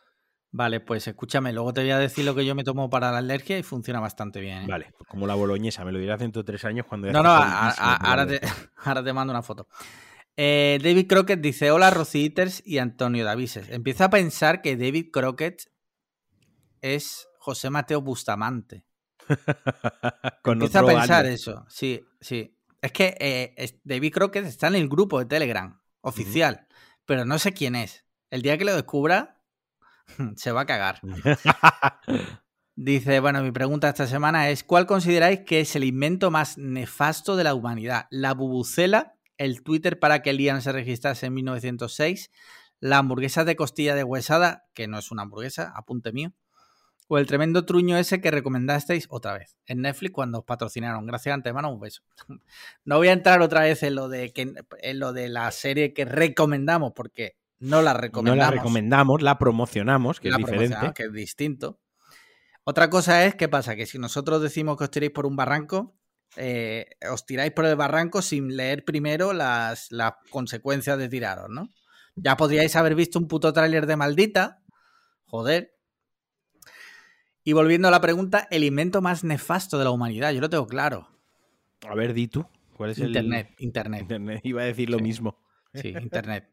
Vale, 0.52 0.80
pues 0.80 1.06
escúchame, 1.06 1.52
luego 1.52 1.74
te 1.74 1.82
voy 1.82 1.92
a 1.92 2.00
decir 2.00 2.24
lo 2.24 2.34
que 2.34 2.46
yo 2.46 2.56
me 2.56 2.64
tomo 2.64 2.90
para 2.90 3.12
la 3.12 3.18
alergia 3.18 3.58
y 3.58 3.64
funciona 3.64 4.00
bastante 4.00 4.40
bien. 4.40 4.60
¿eh? 4.60 4.68
Vale, 4.70 4.94
pues 4.98 5.06
como 5.10 5.28
la 5.28 5.36
boloñesa, 5.36 5.84
me 5.84 5.92
lo 5.92 6.00
dirás 6.00 6.18
dentro 6.18 6.44
de 6.44 6.46
tres 6.46 6.64
años 6.64 6.86
cuando... 6.88 7.12
No, 7.12 7.22
no, 7.22 7.30
ahora 7.30 8.26
te, 8.26 8.40
ahora 8.78 9.04
te 9.04 9.12
mando 9.12 9.32
una 9.32 9.42
foto. 9.42 9.68
Eh, 10.38 10.80
David 10.82 11.08
Crockett 11.08 11.42
dice: 11.42 11.72
Hola, 11.72 11.90
Rosy 11.92 12.34
y 12.66 12.78
Antonio 12.78 13.24
Davises. 13.24 13.70
Empieza 13.70 14.06
a 14.06 14.10
pensar 14.10 14.62
que 14.62 14.76
David 14.76 15.12
Crockett 15.12 15.72
es 16.82 17.28
José 17.40 17.70
Mateo 17.70 18.02
Bustamante. 18.02 18.86
Empieza 20.45 20.80
a 20.80 20.86
pensar 20.86 21.26
eso. 21.26 21.65
Sí, 21.67 22.05
sí. 22.21 22.57
Es 22.82 22.91
que 22.91 23.17
eh, 23.19 23.80
David 23.84 24.13
Crockett 24.13 24.45
está 24.45 24.67
en 24.67 24.76
el 24.76 24.88
grupo 24.88 25.19
de 25.19 25.26
Telegram 25.26 25.82
oficial, 26.01 26.67
pero 27.05 27.26
no 27.26 27.39
sé 27.39 27.53
quién 27.53 27.76
es. 27.76 28.05
El 28.30 28.41
día 28.41 28.57
que 28.57 28.65
lo 28.65 28.76
descubra, 28.76 29.41
se 30.36 30.51
va 30.51 30.61
a 30.61 30.65
cagar. 30.65 30.99
Dice, 32.78 33.21
bueno, 33.21 33.41
mi 33.41 33.51
pregunta 33.51 33.88
esta 33.88 34.05
semana 34.05 34.49
es, 34.49 34.63
¿cuál 34.63 34.86
consideráis 34.86 35.41
que 35.41 35.61
es 35.61 35.76
el 35.78 35.86
invento 35.86 36.30
más 36.30 36.57
nefasto 36.57 37.38
de 37.38 37.45
la 37.45 37.53
humanidad? 37.53 38.07
¿La 38.09 38.34
bubucela 38.34 39.15
el 39.38 39.63
Twitter 39.63 39.99
para 39.99 40.21
que 40.21 40.34
Lian 40.34 40.61
se 40.61 40.71
registrase 40.71 41.28
en 41.28 41.34
1906, 41.34 42.32
la 42.80 42.97
hamburguesa 42.97 43.45
de 43.45 43.55
costilla 43.55 43.95
de 43.95 44.03
huesada, 44.03 44.65
que 44.73 44.88
no 44.88 44.97
es 44.99 45.11
una 45.11 45.23
hamburguesa, 45.23 45.73
apunte 45.76 46.11
mío, 46.11 46.34
o 47.08 47.18
el 47.18 47.28
tremendo 47.28 47.66
truño 47.66 47.97
ese 47.97 48.20
que 48.20 48.32
recomendasteis 48.32 49.08
otra 49.10 49.34
vez 49.34 49.56
en 49.68 49.82
Netflix 49.82 50.14
cuando 50.14 50.39
os 50.39 50.45
patrocinaron. 50.45 51.06
Gracias 51.06 51.34
antemano, 51.34 51.72
un 51.72 51.80
beso. 51.80 52.01
No 52.86 52.97
voy 52.97 53.10
a 53.10 53.14
entrar 53.14 53.41
otra 53.41 53.62
vez 53.62 53.84
en 53.84 53.95
lo 53.95 54.10
de, 54.10 54.32
que, 54.32 54.53
en 54.82 54.99
lo 54.99 55.14
de 55.14 55.30
la 55.30 55.51
serie 55.51 55.93
que 55.93 56.06
recomendamos, 56.06 56.93
porque 56.95 57.38
no 57.60 57.82
la 57.82 57.93
recomendamos. 57.93 58.38
No 58.38 58.51
la 58.51 58.51
recomendamos, 58.51 59.22
la 59.22 59.38
promocionamos, 59.38 60.20
que 60.20 60.30
es 60.30 60.38
diferente. 60.38 60.93
Que 60.95 61.03
es 61.03 61.14
distinto. 61.14 61.80
Otra 62.64 62.89
cosa 62.89 63.26
es, 63.26 63.36
¿qué 63.36 63.47
pasa? 63.47 63.76
Que 63.76 63.86
si 63.86 63.99
nosotros 63.99 64.41
decimos 64.41 64.78
que 64.78 64.86
os 64.86 64.91
tiréis 64.91 65.12
por 65.12 65.26
un 65.26 65.36
barranco, 65.36 65.95
eh, 66.36 66.88
os 67.10 67.26
tiráis 67.26 67.51
por 67.51 67.66
el 67.66 67.76
barranco 67.76 68.22
sin 68.22 68.58
leer 68.58 68.84
primero 68.84 69.34
las, 69.34 69.89
consecuencias 70.32 70.97
de 70.97 71.08
tiraros, 71.08 71.49
¿no? 71.49 71.70
Ya 72.16 72.38
podríais 72.38 72.76
haber 72.76 72.95
visto 72.95 73.20
un 73.20 73.28
puto 73.28 73.53
tráiler 73.53 73.86
de 73.86 73.95
maldita. 73.95 74.64
Joder. 75.26 75.74
Y 77.46 77.54
volviendo 77.54 77.88
a 77.88 77.91
la 77.91 78.02
pregunta, 78.02 78.48
el 78.52 78.66
invento 78.66 79.02
más 79.02 79.24
nefasto 79.24 79.78
de 79.78 79.86
la 79.86 79.91
humanidad, 79.91 80.34
yo 80.34 80.41
lo 80.41 80.50
tengo 80.50 80.68
claro. 80.68 81.08
A 81.88 81.96
ver, 81.96 82.14
di 82.14 82.28
tú. 82.28 82.46
¿Cuál 82.76 82.89
es 82.89 82.98
Internet, 82.98 83.56
el... 83.58 83.64
Internet. 83.64 84.02
Internet. 84.02 84.41
Iba 84.43 84.64
a 84.64 84.66
decir 84.66 84.89
lo 84.89 85.00
mismo. 85.00 85.38
Sí, 85.74 85.89
Internet. 85.89 86.50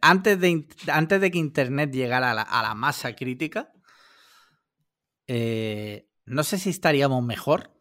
Antes, 0.00 0.40
de, 0.40 0.66
antes 0.90 1.20
de 1.20 1.30
que 1.30 1.36
Internet 1.36 1.92
llegara 1.92 2.30
a 2.30 2.62
la, 2.62 2.74
masa 2.74 3.14
crítica, 3.14 3.70
eh, 5.26 6.08
no 6.24 6.42
sé 6.42 6.56
si 6.56 6.70
estaríamos 6.70 7.22
mejor 7.22 7.78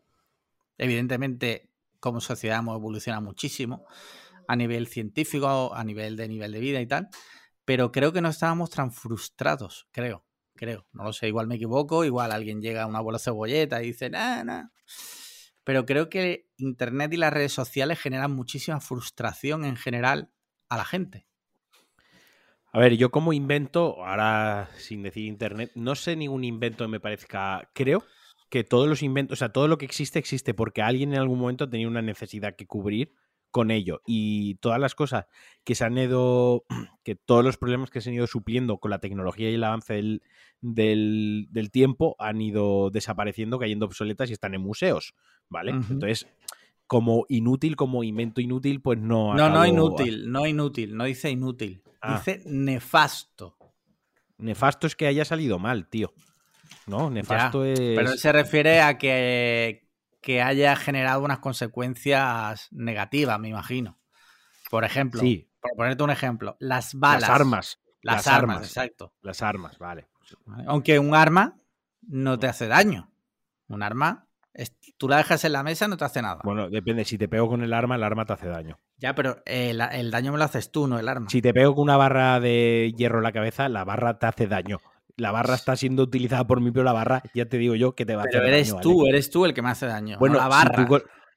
Evidentemente, 0.77 1.71
como 1.99 2.21
sociedad 2.21 2.59
hemos 2.59 2.75
evolucionado 2.75 3.23
muchísimo 3.23 3.85
a 4.47 4.55
nivel 4.55 4.87
científico, 4.87 5.73
a 5.73 5.83
nivel 5.83 6.15
de 6.15 6.27
nivel 6.27 6.51
de 6.51 6.59
vida 6.59 6.79
y 6.79 6.87
tal, 6.87 7.09
pero 7.65 7.91
creo 7.91 8.13
que 8.13 8.21
no 8.21 8.29
estábamos 8.29 8.69
tan 8.69 8.91
frustrados, 8.91 9.87
creo, 9.91 10.23
creo. 10.57 10.85
No 10.91 11.05
lo 11.05 11.13
sé, 11.13 11.29
igual 11.29 11.47
me 11.47 11.55
equivoco, 11.55 12.03
igual 12.03 12.33
alguien 12.33 12.61
llega 12.61 12.83
a 12.83 12.87
una 12.87 12.99
bola 12.99 13.19
cebolleta 13.19 13.81
y 13.81 13.87
dice, 13.87 14.09
nada, 14.09 14.43
nada. 14.43 14.71
Pero 15.63 15.85
creo 15.85 16.09
que 16.09 16.49
Internet 16.57 17.13
y 17.13 17.17
las 17.17 17.31
redes 17.31 17.53
sociales 17.53 17.99
generan 17.99 18.31
muchísima 18.31 18.81
frustración 18.81 19.63
en 19.63 19.77
general 19.77 20.31
a 20.67 20.77
la 20.77 20.85
gente. 20.85 21.25
A 22.73 22.79
ver, 22.79 22.97
yo 22.97 23.11
como 23.11 23.33
invento, 23.33 24.03
ahora 24.05 24.69
sin 24.77 25.03
decir 25.03 25.25
Internet, 25.25 25.71
no 25.75 25.95
sé 25.95 26.15
ningún 26.15 26.43
invento 26.43 26.83
que 26.83 26.89
me 26.89 26.99
parezca, 26.99 27.69
creo 27.73 28.03
que 28.49 28.63
todos 28.63 28.87
los 28.87 29.03
inventos, 29.03 29.37
o 29.37 29.39
sea, 29.39 29.49
todo 29.49 29.67
lo 29.67 29.77
que 29.77 29.85
existe 29.85 30.19
existe 30.19 30.53
porque 30.53 30.81
alguien 30.81 31.13
en 31.13 31.19
algún 31.19 31.39
momento 31.39 31.69
tenía 31.69 31.87
una 31.87 32.01
necesidad 32.01 32.55
que 32.55 32.67
cubrir 32.67 33.13
con 33.57 33.71
ello 33.71 34.03
y 34.05 34.53
todas 34.55 34.79
las 34.79 34.93
cosas 34.93 35.25
que 35.63 35.73
se 35.73 35.83
han 35.83 35.97
ido, 35.97 36.63
que 37.03 37.15
todos 37.15 37.43
los 37.43 37.57
problemas 37.57 37.89
que 37.89 38.01
se 38.01 38.09
han 38.09 38.15
ido 38.15 38.27
supliendo 38.27 38.77
con 38.77 38.91
la 38.91 38.99
tecnología 38.99 39.49
y 39.49 39.55
el 39.55 39.63
avance 39.63 39.95
del, 40.61 41.47
del, 41.49 41.71
tiempo 41.71 42.15
han 42.19 42.39
ido 42.39 42.91
desapareciendo, 42.91 43.57
cayendo 43.57 43.87
obsoletas 43.87 44.29
y 44.29 44.33
están 44.33 44.53
en 44.53 44.61
museos, 44.61 45.15
¿vale? 45.49 45.71
Entonces, 45.71 46.27
como 46.85 47.25
inútil, 47.29 47.75
como 47.75 48.03
invento 48.03 48.41
inútil, 48.41 48.79
pues 48.79 48.99
no. 48.99 49.33
No, 49.33 49.49
no 49.49 49.65
inútil, 49.65 50.31
no 50.31 50.45
inútil, 50.45 50.95
no 50.95 51.05
dice 51.05 51.31
inútil, 51.31 51.81
ah. 51.99 52.17
dice 52.19 52.43
nefasto. 52.45 53.57
Nefasto 54.37 54.85
es 54.85 54.95
que 54.95 55.07
haya 55.07 55.25
salido 55.25 55.57
mal, 55.57 55.87
tío. 55.87 56.13
¿no? 56.85 57.09
Nefasto 57.09 57.65
es. 57.65 57.79
Pero 57.79 58.09
se 58.17 58.31
refiere 58.31 58.81
a 58.81 58.99
que, 58.99 59.86
que, 60.21 60.41
haya 60.41 60.75
generado 60.75 61.23
unas 61.23 61.39
consecuencias 61.39 62.67
negativas, 62.71 63.39
me 63.39 63.49
imagino. 63.49 63.99
Por 64.69 64.83
ejemplo, 64.83 65.21
por 65.61 65.71
ponerte 65.75 66.03
un 66.03 66.09
ejemplo, 66.09 66.57
las 66.59 66.93
balas. 66.93 67.21
Las 67.21 67.29
armas. 67.29 67.81
Las, 68.01 68.27
armas, 68.27 68.61
exacto. 68.63 69.13
Las 69.21 69.41
armas, 69.41 69.77
vale. 69.79 70.07
Aunque 70.67 70.99
un 70.99 71.15
arma 71.15 71.57
no 72.01 72.37
te 72.39 72.47
hace 72.47 72.67
daño. 72.67 73.11
Un 73.67 73.83
arma, 73.83 74.27
tú 74.97 75.09
la 75.09 75.17
dejas 75.17 75.43
en 75.43 75.53
la 75.53 75.63
mesa, 75.63 75.87
no 75.87 75.97
te 75.97 76.05
hace 76.05 76.21
nada. 76.21 76.41
Bueno, 76.43 76.69
depende. 76.69 77.03
Si 77.05 77.17
te 77.17 77.27
pego 77.27 77.49
con 77.49 77.63
el 77.63 77.73
arma, 77.73 77.95
el 77.95 78.03
arma 78.03 78.25
te 78.25 78.33
hace 78.33 78.47
daño. 78.47 78.79
Ya, 78.97 79.13
pero 79.13 79.41
el, 79.45 79.81
el 79.81 80.11
daño 80.11 80.31
me 80.31 80.37
lo 80.37 80.43
haces 80.43 80.71
tú, 80.71 80.87
no 80.87 80.99
el 80.99 81.07
arma. 81.07 81.29
Si 81.29 81.41
te 81.41 81.53
pego 81.53 81.75
con 81.75 81.83
una 81.83 81.97
barra 81.97 82.39
de 82.39 82.93
hierro 82.95 83.17
en 83.17 83.23
la 83.23 83.31
cabeza, 83.31 83.67
la 83.67 83.83
barra 83.83 84.19
te 84.19 84.27
hace 84.27 84.47
daño 84.47 84.79
la 85.17 85.31
barra 85.31 85.55
está 85.55 85.75
siendo 85.75 86.03
utilizada 86.03 86.45
por 86.45 86.61
mí, 86.61 86.71
pero 86.71 86.83
la 86.83 86.93
barra, 86.93 87.23
ya 87.33 87.47
te 87.47 87.57
digo 87.57 87.75
yo 87.75 87.93
que 87.93 88.05
te 88.05 88.15
va 88.15 88.21
a 88.21 88.25
hacer 88.25 88.41
daño. 88.41 88.45
Pero 88.45 88.55
eres 88.55 88.75
tú, 88.81 89.07
eres 89.07 89.29
tú 89.29 89.45
el 89.45 89.53
que 89.53 89.61
me 89.61 89.69
hace 89.69 89.87
daño. 89.87 90.17
Bueno, 90.19 90.37
la 90.37 90.47
barra. 90.47 90.87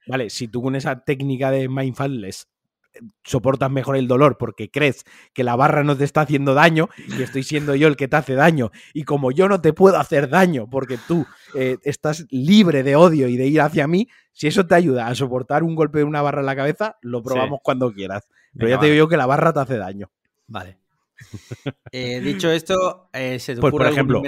vale, 0.06 0.30
si 0.30 0.48
tú 0.48 0.62
con 0.62 0.76
esa 0.76 1.02
técnica 1.02 1.50
de 1.50 1.68
mindfulness 1.68 2.46
eh, 2.92 3.00
soportas 3.24 3.70
mejor 3.70 3.96
el 3.96 4.06
dolor 4.06 4.36
porque 4.36 4.70
crees 4.70 5.04
que 5.32 5.44
la 5.44 5.56
barra 5.56 5.82
no 5.82 5.96
te 5.96 6.04
está 6.04 6.22
haciendo 6.22 6.52
daño 6.52 6.88
y 7.08 7.22
estoy 7.22 7.42
siendo 7.42 7.74
yo 7.74 7.88
el 7.88 7.96
que 7.96 8.06
te 8.06 8.16
hace 8.16 8.34
daño. 8.34 8.70
Y 8.92 9.04
como 9.04 9.32
yo 9.32 9.48
no 9.48 9.62
te 9.62 9.72
puedo 9.72 9.96
hacer 9.96 10.28
daño 10.28 10.68
porque 10.68 10.98
tú 11.08 11.26
eh, 11.54 11.78
estás 11.82 12.26
libre 12.30 12.82
de 12.82 12.96
odio 12.96 13.28
y 13.28 13.38
de 13.38 13.46
ir 13.46 13.62
hacia 13.62 13.86
mí, 13.86 14.08
si 14.32 14.46
eso 14.46 14.66
te 14.66 14.74
ayuda 14.74 15.06
a 15.06 15.14
soportar 15.14 15.62
un 15.62 15.74
golpe 15.74 15.98
de 15.98 16.04
una 16.04 16.20
barra 16.20 16.40
en 16.40 16.46
la 16.46 16.56
cabeza, 16.56 16.98
lo 17.00 17.22
probamos 17.22 17.60
cuando 17.62 17.92
quieras. 17.92 18.28
Pero 18.54 18.68
ya 18.68 18.78
te 18.78 18.86
digo 18.86 18.96
yo 18.96 19.08
que 19.08 19.16
la 19.16 19.26
barra 19.26 19.54
te 19.54 19.60
hace 19.60 19.78
daño. 19.78 20.10
Vale. 20.46 20.79
Eh, 21.92 22.20
dicho 22.20 22.50
esto, 22.50 23.10
eh, 23.12 23.38
¿se 23.38 23.54
te 23.54 23.60
pues, 23.60 23.72
por 23.72 23.86
ejemplo, 23.86 24.22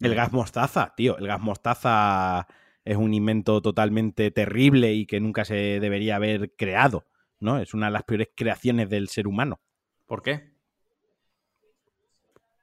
El 0.00 0.14
gas 0.14 0.32
mostaza, 0.32 0.92
tío. 0.96 1.16
El 1.18 1.26
gas 1.26 1.40
mostaza 1.40 2.46
es 2.84 2.96
un 2.96 3.14
invento 3.14 3.60
totalmente 3.62 4.30
terrible 4.30 4.92
y 4.92 5.06
que 5.06 5.20
nunca 5.20 5.44
se 5.44 5.80
debería 5.80 6.16
haber 6.16 6.54
creado, 6.54 7.06
¿no? 7.40 7.58
Es 7.58 7.74
una 7.74 7.86
de 7.86 7.92
las 7.92 8.04
peores 8.04 8.28
creaciones 8.34 8.88
del 8.88 9.08
ser 9.08 9.26
humano. 9.26 9.60
¿Por 10.06 10.22
qué? 10.22 10.52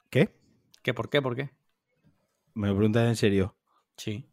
¿Qué? 0.09 0.29
¿Qué 0.81 0.93
por 0.93 1.09
qué? 1.09 1.21
¿Por 1.21 1.35
qué? 1.35 1.49
¿Me 2.53 2.67
lo 2.67 2.75
preguntas 2.75 3.07
en 3.07 3.15
serio? 3.15 3.55
Sí. 3.97 4.29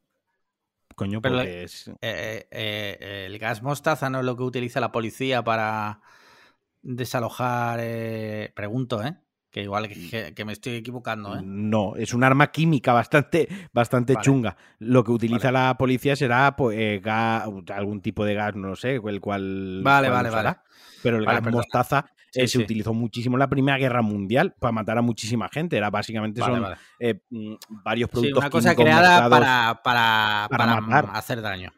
Coño, 0.95 1.23
porque 1.23 1.65
es... 1.65 1.89
Eh, 1.89 1.95
eh, 2.03 2.47
eh, 2.51 3.25
el 3.27 3.39
gas 3.39 3.63
mostaza 3.63 4.11
no 4.11 4.21
es 4.21 4.25
lo 4.25 4.37
que 4.37 4.43
utiliza 4.43 4.81
la 4.81 4.93
policía 4.93 5.43
para 5.43 6.03
desalojar. 6.83 7.81
pregunto, 8.55 9.03
¿eh? 9.03 9.17
Que 9.51 9.63
igual 9.63 9.89
que, 9.89 10.45
me 10.45 10.53
estoy 10.53 10.75
equivocando, 10.75 11.37
¿eh? 11.37 11.41
No, 11.45 11.97
es 11.97 12.15
un 12.15 12.23
arma 12.23 12.53
química 12.53 12.93
bastante, 12.93 13.49
bastante 13.73 14.15
chunga. 14.23 14.57
Lo 14.79 15.03
que 15.03 15.11
utiliza 15.11 15.51
la 15.51 15.77
policía 15.77 16.15
será 16.15 16.55
pues, 16.55 17.05
algún 17.05 18.01
tipo 18.01 18.25
de 18.25 18.35
gas, 18.35 18.55
no 18.55 18.69
lo 18.69 18.77
sé, 18.77 19.01
el 19.05 19.21
cual. 19.21 19.81
Vale, 19.83 20.09
vale, 20.09 20.31
vale. 20.31 20.57
Pero 21.03 21.19
el 21.19 21.25
gas 21.25 21.43
mostaza 21.51 22.07
se 22.31 22.59
utilizó 22.59 22.95
muchísimo 22.95 23.37
en 23.37 23.41
la 23.41 23.49
Primera 23.49 23.79
Guerra 23.79 24.03
Mundial 24.03 24.55
para 24.59 24.73
matar 24.73 24.99
a 24.99 25.03
muchísima 25.03 25.49
gente. 25.49 25.77
Era 25.77 25.91
básicamente 25.91 26.41
son 26.41 26.63
mm, 27.31 27.55
varios 27.83 28.09
productos. 28.09 28.39
una 28.39 28.51
cosa 28.51 28.75
creada 28.75 29.29
para, 29.29 29.81
para, 29.83 30.49
para, 30.49 31.01
hacer 31.13 31.43
daño. 31.43 31.73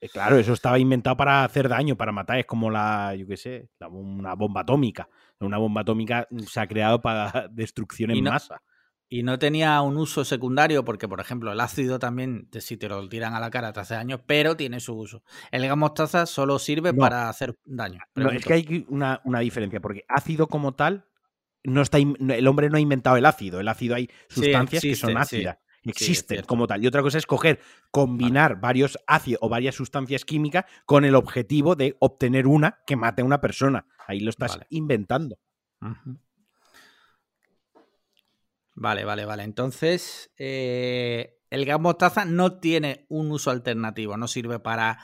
Eh, 0.00 0.08
claro, 0.08 0.36
eso 0.36 0.52
estaba 0.52 0.78
inventado 0.78 1.16
para 1.16 1.44
hacer 1.44 1.68
daño, 1.68 1.96
para 1.96 2.12
matar. 2.12 2.38
Es 2.38 2.46
como 2.46 2.70
la, 2.70 3.14
yo 3.14 3.26
qué 3.26 3.36
sé, 3.36 3.70
una 3.88 4.34
bomba 4.34 4.62
atómica. 4.62 5.08
Una 5.40 5.58
bomba 5.58 5.82
atómica 5.82 6.26
se 6.46 6.60
ha 6.60 6.66
creado 6.66 7.00
para 7.00 7.48
destrucción 7.50 8.10
en 8.10 8.24
masa. 8.24 8.62
Y 9.08 9.22
no 9.22 9.38
tenía 9.38 9.80
un 9.82 9.96
uso 9.96 10.24
secundario 10.24 10.84
porque, 10.84 11.06
por 11.06 11.20
ejemplo, 11.20 11.52
el 11.52 11.60
ácido 11.60 12.00
también, 12.00 12.48
si 12.58 12.76
te 12.76 12.88
lo 12.88 13.08
tiran 13.08 13.34
a 13.34 13.40
la 13.40 13.50
cara 13.50 13.72
te 13.72 13.78
hace 13.78 13.94
daño, 13.94 14.20
pero 14.26 14.56
tiene 14.56 14.80
su 14.80 14.94
uso. 14.96 15.22
El 15.52 15.66
gas 15.66 15.76
mostaza 15.76 16.26
solo 16.26 16.58
sirve 16.58 16.92
para 16.92 17.28
hacer 17.28 17.56
daño. 17.64 18.00
No, 18.16 18.30
es 18.30 18.44
que 18.44 18.52
hay 18.52 18.86
una, 18.88 19.20
diferencia, 19.40 19.80
porque 19.80 20.04
ácido 20.08 20.48
como 20.48 20.74
tal, 20.74 21.06
no 21.62 21.82
está, 21.82 21.98
el 21.98 22.46
hombre 22.48 22.68
no 22.68 22.78
ha 22.78 22.80
inventado 22.80 23.16
el 23.16 23.26
ácido. 23.26 23.60
El 23.60 23.68
ácido 23.68 23.94
hay 23.94 24.10
sustancias 24.28 24.82
que 24.82 24.96
son 24.96 25.16
ácidas. 25.16 25.58
Existen 25.86 26.42
como 26.44 26.66
tal. 26.66 26.82
Y 26.82 26.86
otra 26.86 27.02
cosa 27.02 27.18
es 27.18 27.26
coger, 27.26 27.60
combinar 27.90 28.60
varios 28.60 28.98
ácidos 29.06 29.40
o 29.42 29.48
varias 29.48 29.74
sustancias 29.74 30.24
químicas 30.24 30.64
con 30.84 31.04
el 31.04 31.14
objetivo 31.14 31.76
de 31.76 31.96
obtener 32.00 32.46
una 32.46 32.80
que 32.86 32.96
mate 32.96 33.22
a 33.22 33.24
una 33.24 33.40
persona. 33.40 33.86
Ahí 34.06 34.20
lo 34.20 34.30
estás 34.30 34.58
inventando. 34.70 35.38
Vale, 38.74 39.04
vale, 39.04 39.24
vale. 39.24 39.42
Entonces, 39.42 40.30
eh, 40.36 41.38
el 41.50 41.64
gas 41.64 41.80
mostaza 41.80 42.24
no 42.24 42.58
tiene 42.58 43.06
un 43.08 43.30
uso 43.30 43.50
alternativo. 43.50 44.16
No 44.16 44.28
sirve 44.28 44.58
para, 44.58 44.98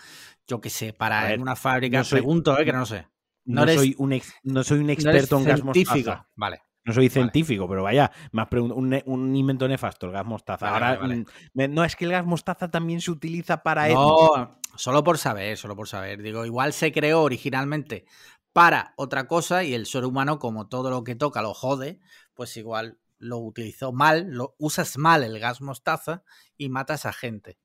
yo 0.46 0.60
qué 0.60 0.70
sé, 0.70 0.92
para 0.92 1.32
en 1.32 1.40
una 1.40 1.56
fábrica. 1.56 1.98
No 1.98 2.04
pregunto, 2.04 2.58
eh, 2.58 2.64
que 2.64 2.72
no 2.72 2.84
sé. 2.86 3.06
No, 3.44 3.66
soy, 3.66 3.94
un 3.98 4.20
no 4.44 4.62
soy 4.62 4.78
un 4.78 4.90
experto 4.90 5.38
en 5.38 5.44
gas 5.44 5.62
mostaza. 5.62 6.28
Vale. 6.36 6.62
No 6.84 6.92
soy 6.92 7.08
científico, 7.08 7.68
pero 7.68 7.84
vaya, 7.84 8.10
más 8.32 8.48
un, 8.52 9.00
un, 9.04 9.36
invento 9.36 9.68
nefasto, 9.68 10.06
el 10.06 10.12
gas 10.12 10.26
mostaza. 10.26 10.68
Ahora, 10.68 10.98
mm, 11.00 11.24
no 11.70 11.84
es 11.84 11.94
que 11.94 12.06
el 12.06 12.10
gas 12.10 12.26
mostaza 12.26 12.70
también 12.70 13.00
se 13.00 13.12
utiliza 13.12 13.62
para 13.62 13.88
No, 13.88 14.58
solo 14.74 15.04
por 15.04 15.18
saber, 15.18 15.56
solo 15.56 15.76
por 15.76 15.88
saber. 15.88 16.22
Digo, 16.22 16.44
igual 16.44 16.72
se 16.72 16.90
creó 16.90 17.22
originalmente 17.22 18.04
para 18.52 18.94
otra 18.96 19.28
cosa 19.28 19.62
y 19.62 19.74
el 19.74 19.86
ser 19.86 20.04
humano, 20.04 20.40
como 20.40 20.66
todo 20.66 20.90
lo 20.90 21.04
que 21.04 21.14
toca 21.14 21.40
lo 21.40 21.54
jode, 21.54 22.00
pues 22.34 22.56
igual 22.56 22.98
lo 23.18 23.38
utilizó 23.38 23.92
mal, 23.92 24.30
lo 24.30 24.56
usas 24.58 24.98
mal 24.98 25.22
el 25.22 25.38
gas 25.38 25.60
mostaza 25.60 26.24
y 26.56 26.68
matas 26.68 27.06
a 27.06 27.12
gente. 27.12 27.58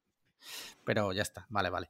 Pero 0.84 1.12
ya 1.12 1.24
está, 1.24 1.48
vale, 1.50 1.72
vale. 1.72 1.90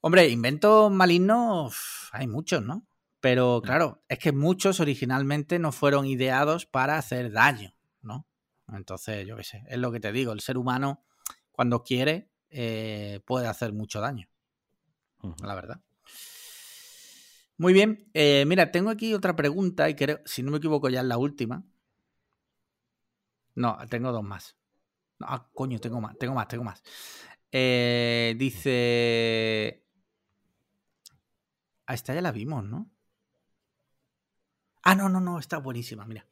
Hombre, 0.00 0.28
inventos 0.28 0.90
malignos 0.90 2.08
hay 2.12 2.28
muchos, 2.28 2.62
¿no? 2.62 2.86
Pero 3.22 3.60
mm. 3.60 3.64
claro, 3.64 4.02
es 4.08 4.18
que 4.18 4.32
muchos 4.32 4.80
originalmente 4.80 5.58
no 5.58 5.72
fueron 5.72 6.04
ideados 6.04 6.66
para 6.66 6.98
hacer 6.98 7.32
daño, 7.32 7.74
¿no? 8.02 8.26
Entonces, 8.68 9.26
yo 9.26 9.36
qué 9.36 9.44
sé, 9.44 9.62
es 9.68 9.78
lo 9.78 9.90
que 9.92 10.00
te 10.00 10.12
digo, 10.12 10.32
el 10.32 10.40
ser 10.40 10.58
humano 10.58 11.04
cuando 11.52 11.84
quiere 11.84 12.30
eh, 12.50 13.20
puede 13.24 13.46
hacer 13.46 13.72
mucho 13.72 14.00
daño, 14.00 14.28
la 15.42 15.54
verdad. 15.54 15.80
Muy 17.58 17.72
bien, 17.72 18.10
eh, 18.12 18.44
mira, 18.46 18.72
tengo 18.72 18.90
aquí 18.90 19.14
otra 19.14 19.36
pregunta 19.36 19.88
y 19.88 19.94
creo, 19.94 20.20
si 20.24 20.42
no 20.42 20.50
me 20.50 20.58
equivoco 20.58 20.88
ya 20.88 21.00
es 21.00 21.06
la 21.06 21.16
última. 21.16 21.64
No, 23.54 23.78
tengo 23.88 24.10
dos 24.10 24.24
más. 24.24 24.56
ah, 25.20 25.48
coño, 25.54 25.78
tengo 25.78 26.00
más, 26.00 26.18
tengo 26.18 26.34
más, 26.34 26.48
tengo 26.48 26.64
más. 26.64 26.82
Eh, 27.52 28.34
dice... 28.36 29.86
A 31.86 31.94
esta 31.94 32.14
ya 32.14 32.22
la 32.22 32.32
vimos, 32.32 32.64
¿no? 32.64 32.91
Ah, 34.82 34.94
no, 34.94 35.08
no, 35.08 35.20
no, 35.20 35.38
está 35.38 35.58
buenísima, 35.58 36.04
mira. 36.04 36.26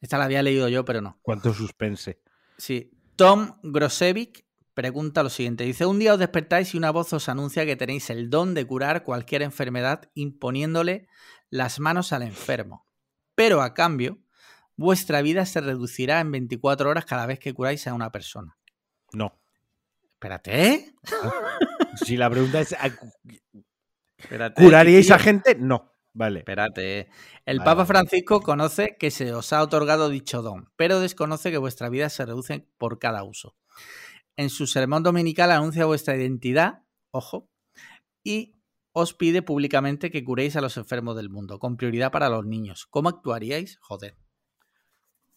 Esta 0.00 0.18
la 0.18 0.24
había 0.24 0.42
leído 0.42 0.68
yo, 0.68 0.84
pero 0.84 1.00
no. 1.00 1.18
Cuánto 1.22 1.52
suspense. 1.52 2.20
Sí. 2.56 2.90
Tom 3.16 3.58
Grosevic 3.62 4.44
pregunta 4.74 5.24
lo 5.24 5.30
siguiente. 5.30 5.64
Dice, 5.64 5.86
un 5.86 5.98
día 5.98 6.12
os 6.12 6.20
despertáis 6.20 6.72
y 6.72 6.78
una 6.78 6.92
voz 6.92 7.12
os 7.12 7.28
anuncia 7.28 7.66
que 7.66 7.74
tenéis 7.74 8.10
el 8.10 8.30
don 8.30 8.54
de 8.54 8.64
curar 8.64 9.02
cualquier 9.02 9.42
enfermedad 9.42 10.10
imponiéndole 10.14 11.08
las 11.50 11.80
manos 11.80 12.12
al 12.12 12.22
enfermo. 12.22 12.86
Pero 13.34 13.60
a 13.60 13.74
cambio, 13.74 14.18
vuestra 14.76 15.20
vida 15.20 15.46
se 15.46 15.60
reducirá 15.60 16.20
en 16.20 16.30
24 16.30 16.88
horas 16.88 17.04
cada 17.04 17.26
vez 17.26 17.40
que 17.40 17.52
curáis 17.52 17.86
a 17.88 17.94
una 17.94 18.12
persona. 18.12 18.56
No. 19.12 19.40
Espérate. 20.12 20.64
¿eh? 20.64 20.94
si 22.04 22.16
la 22.16 22.30
pregunta 22.30 22.60
es, 22.60 22.76
¿curaríais 24.56 25.10
a 25.10 25.18
gente? 25.18 25.56
No. 25.56 25.92
Vale. 26.18 26.40
Espérate. 26.40 26.98
¿eh? 26.98 27.08
El 27.46 27.62
Papa 27.62 27.86
Francisco 27.86 28.40
conoce 28.40 28.96
que 28.98 29.12
se 29.12 29.32
os 29.32 29.52
ha 29.52 29.62
otorgado 29.62 30.08
dicho 30.08 30.42
don, 30.42 30.68
pero 30.74 30.98
desconoce 30.98 31.52
que 31.52 31.58
vuestra 31.58 31.88
vida 31.90 32.08
se 32.08 32.26
reduce 32.26 32.66
por 32.76 32.98
cada 32.98 33.22
uso. 33.22 33.54
En 34.36 34.50
su 34.50 34.66
sermón 34.66 35.04
dominical 35.04 35.52
anuncia 35.52 35.84
vuestra 35.84 36.16
identidad, 36.16 36.82
ojo, 37.12 37.48
y 38.24 38.56
os 38.90 39.14
pide 39.14 39.42
públicamente 39.42 40.10
que 40.10 40.24
curéis 40.24 40.56
a 40.56 40.60
los 40.60 40.76
enfermos 40.76 41.14
del 41.14 41.30
mundo, 41.30 41.60
con 41.60 41.76
prioridad 41.76 42.10
para 42.10 42.28
los 42.28 42.44
niños. 42.44 42.88
¿Cómo 42.90 43.08
actuaríais? 43.08 43.78
Joder. 43.80 44.16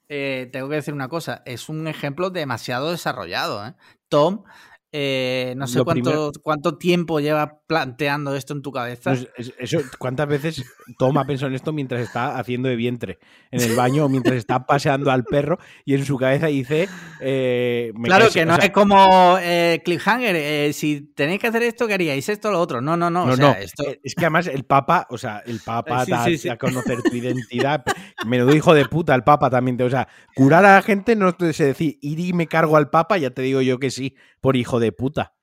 Eh, 0.10 0.50
tengo 0.52 0.68
que 0.68 0.76
decir 0.76 0.96
una 0.96 1.10
cosa, 1.10 1.44
es 1.46 1.70
un 1.70 1.88
ejemplo 1.88 2.32
demasiado 2.32 2.90
desarrollado. 2.90 3.68
¿eh? 3.68 3.76
Tom 4.10 4.46
eh, 4.94 5.54
no 5.56 5.68
sé 5.68 5.82
cuánto, 5.84 6.34
cuánto 6.42 6.78
tiempo 6.78 7.22
lleva 7.22 7.60
planteando 7.66 8.36
esto 8.36 8.54
en 8.54 8.62
tu 8.62 8.74
cabeza. 8.74 9.14
Pues 9.14 9.54
eso, 9.58 9.80
¿Cuántas 9.98 10.28
veces 10.28 10.66
toma 10.98 11.26
pensado 11.26 11.48
en 11.48 11.56
esto 11.56 11.72
mientras 11.72 12.02
está 12.02 12.38
haciendo 12.38 12.68
de 12.68 12.76
vientre 12.76 13.20
en 13.52 13.62
el 13.62 13.76
baño 13.76 14.06
o 14.06 14.10
mientras 14.10 14.36
está 14.36 14.66
paseando 14.66 15.10
al 15.10 15.24
perro 15.24 15.60
y 15.86 15.94
en 15.94 16.04
su 16.04 16.18
cabeza 16.18 16.48
dice... 16.48 16.90
Eh, 17.22 17.94
claro 18.04 18.30
que 18.30 18.46
no 18.46 18.58
es 18.58 18.72
como 18.72 19.38
eh, 19.40 19.82
Cliffhanger, 19.86 20.74
si 20.74 21.14
tenéis 21.16 21.40
que 21.40 21.48
hacer 21.48 21.64
esto, 21.64 21.88
¿qué 21.88 21.94
haríais? 21.94 22.28
Esto 22.28 22.52
lo 22.52 22.60
otro. 22.60 22.82
No, 22.82 22.98
no, 22.98 23.10
no. 23.10 23.26
no, 23.26 23.38
no. 23.38 23.52
Esto... 23.54 23.84
Es 24.04 24.14
que 24.14 24.26
además 24.26 24.48
el 24.48 24.66
Papa, 24.66 25.08
o 25.10 25.18
sea, 25.18 25.42
el 25.46 25.62
Papa 25.62 26.06
da 26.06 26.26
a 26.26 26.58
conocer 26.58 27.02
tu 27.02 27.16
identidad. 27.16 27.84
Menudo 28.26 28.54
hijo 28.54 28.74
de 28.74 28.86
puta 28.86 29.16
el 29.16 29.24
Papa 29.24 29.50
también. 29.50 29.82
o 29.82 29.90
sea, 29.90 30.10
curar 30.36 30.66
a 30.66 30.76
la 30.76 30.82
gente 30.82 31.16
no 31.16 31.34
te 31.34 31.54
sé 31.54 31.66
decir, 31.66 31.98
ir 32.02 32.20
y 32.20 32.34
me 32.34 32.48
cargo 32.48 32.76
al 32.76 32.90
Papa, 32.90 33.18
ya 33.18 33.30
te 33.30 33.42
digo 33.42 33.62
yo 33.62 33.80
que 33.80 33.90
sí, 33.90 34.16
por 34.42 34.58
hijo 34.58 34.80
de 34.80 34.81
puta. 34.92 35.36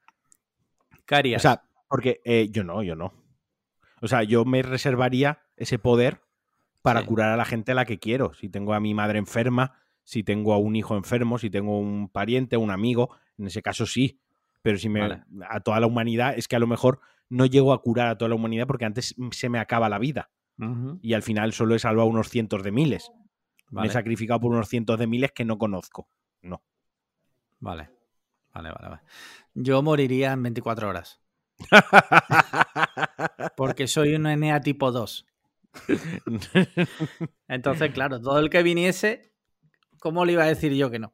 ¿Qué 1.07 1.35
O 1.37 1.39
sea, 1.39 1.63
porque 1.89 2.21
eh, 2.25 2.49
yo 2.51 2.65
no, 2.65 2.83
yo 2.83 2.95
no. 2.95 3.13
O 4.01 4.09
sea, 4.09 4.23
yo 4.23 4.45
me 4.45 4.63
reservaría 4.63 5.41
ese 5.57 5.79
poder 5.79 6.21
para 6.83 7.05
curar 7.05 7.31
a 7.31 7.37
la 7.37 7.45
gente 7.45 7.73
a 7.73 7.75
la 7.75 7.85
que 7.85 7.99
quiero. 7.99 8.35
Si 8.35 8.49
tengo 8.49 8.75
a 8.75 8.81
mi 8.81 8.95
madre 8.95 9.19
enferma, 9.19 9.75
si 10.05 10.23
tengo 10.23 10.53
a 10.53 10.59
un 10.59 10.77
hijo 10.77 10.97
enfermo, 10.97 11.39
si 11.39 11.51
tengo 11.51 11.79
un 11.79 12.09
pariente, 12.09 12.57
un 12.57 12.71
amigo, 12.71 13.11
en 13.37 13.47
ese 13.47 13.63
caso 13.63 13.87
sí. 13.87 14.21
Pero 14.63 14.79
si 14.79 14.89
me 14.89 15.23
a 15.49 15.61
toda 15.61 15.81
la 15.81 15.87
humanidad, 15.87 16.35
es 16.37 16.49
que 16.49 16.57
a 16.57 16.59
lo 16.59 16.67
mejor 16.67 17.01
no 17.29 17.47
llego 17.47 17.73
a 17.73 17.83
curar 17.83 18.09
a 18.09 18.19
toda 18.19 18.31
la 18.31 18.35
humanidad 18.35 18.67
porque 18.67 18.85
antes 18.85 19.15
se 19.33 19.49
me 19.49 19.59
acaba 19.59 19.89
la 19.89 19.99
vida. 19.99 20.31
Y 21.03 21.13
al 21.13 21.23
final 21.23 21.53
solo 21.53 21.77
he 21.77 21.79
salvado 21.79 22.09
unos 22.09 22.31
cientos 22.31 22.65
de 22.65 22.73
miles. 22.73 23.13
Me 23.71 23.87
he 23.87 23.91
sacrificado 23.91 24.41
por 24.41 24.51
unos 24.51 24.69
cientos 24.69 24.99
de 24.99 25.07
miles 25.07 25.31
que 25.33 25.45
no 25.45 25.57
conozco. 25.57 26.09
No. 26.43 26.63
Vale. 27.61 27.91
Vale, 28.59 28.71
vale, 28.71 28.89
vale. 28.89 29.03
Yo 29.55 29.83
moriría 29.83 30.33
en 30.33 30.43
24 30.43 30.89
horas. 30.89 31.21
Porque 33.57 33.87
soy 33.87 34.15
un 34.15 34.27
Enea 34.27 34.61
tipo 34.61 34.91
2. 34.91 35.27
Entonces, 37.49 37.93
claro, 37.93 38.21
todo 38.21 38.41
el 38.41 38.51
que 38.51 38.65
viniese, 38.65 39.33
¿cómo 40.01 40.25
le 40.25 40.33
iba 40.33 40.43
a 40.43 40.49
decir 40.49 40.73
yo 40.73 40.91
que 40.91 40.99
no? 40.99 41.13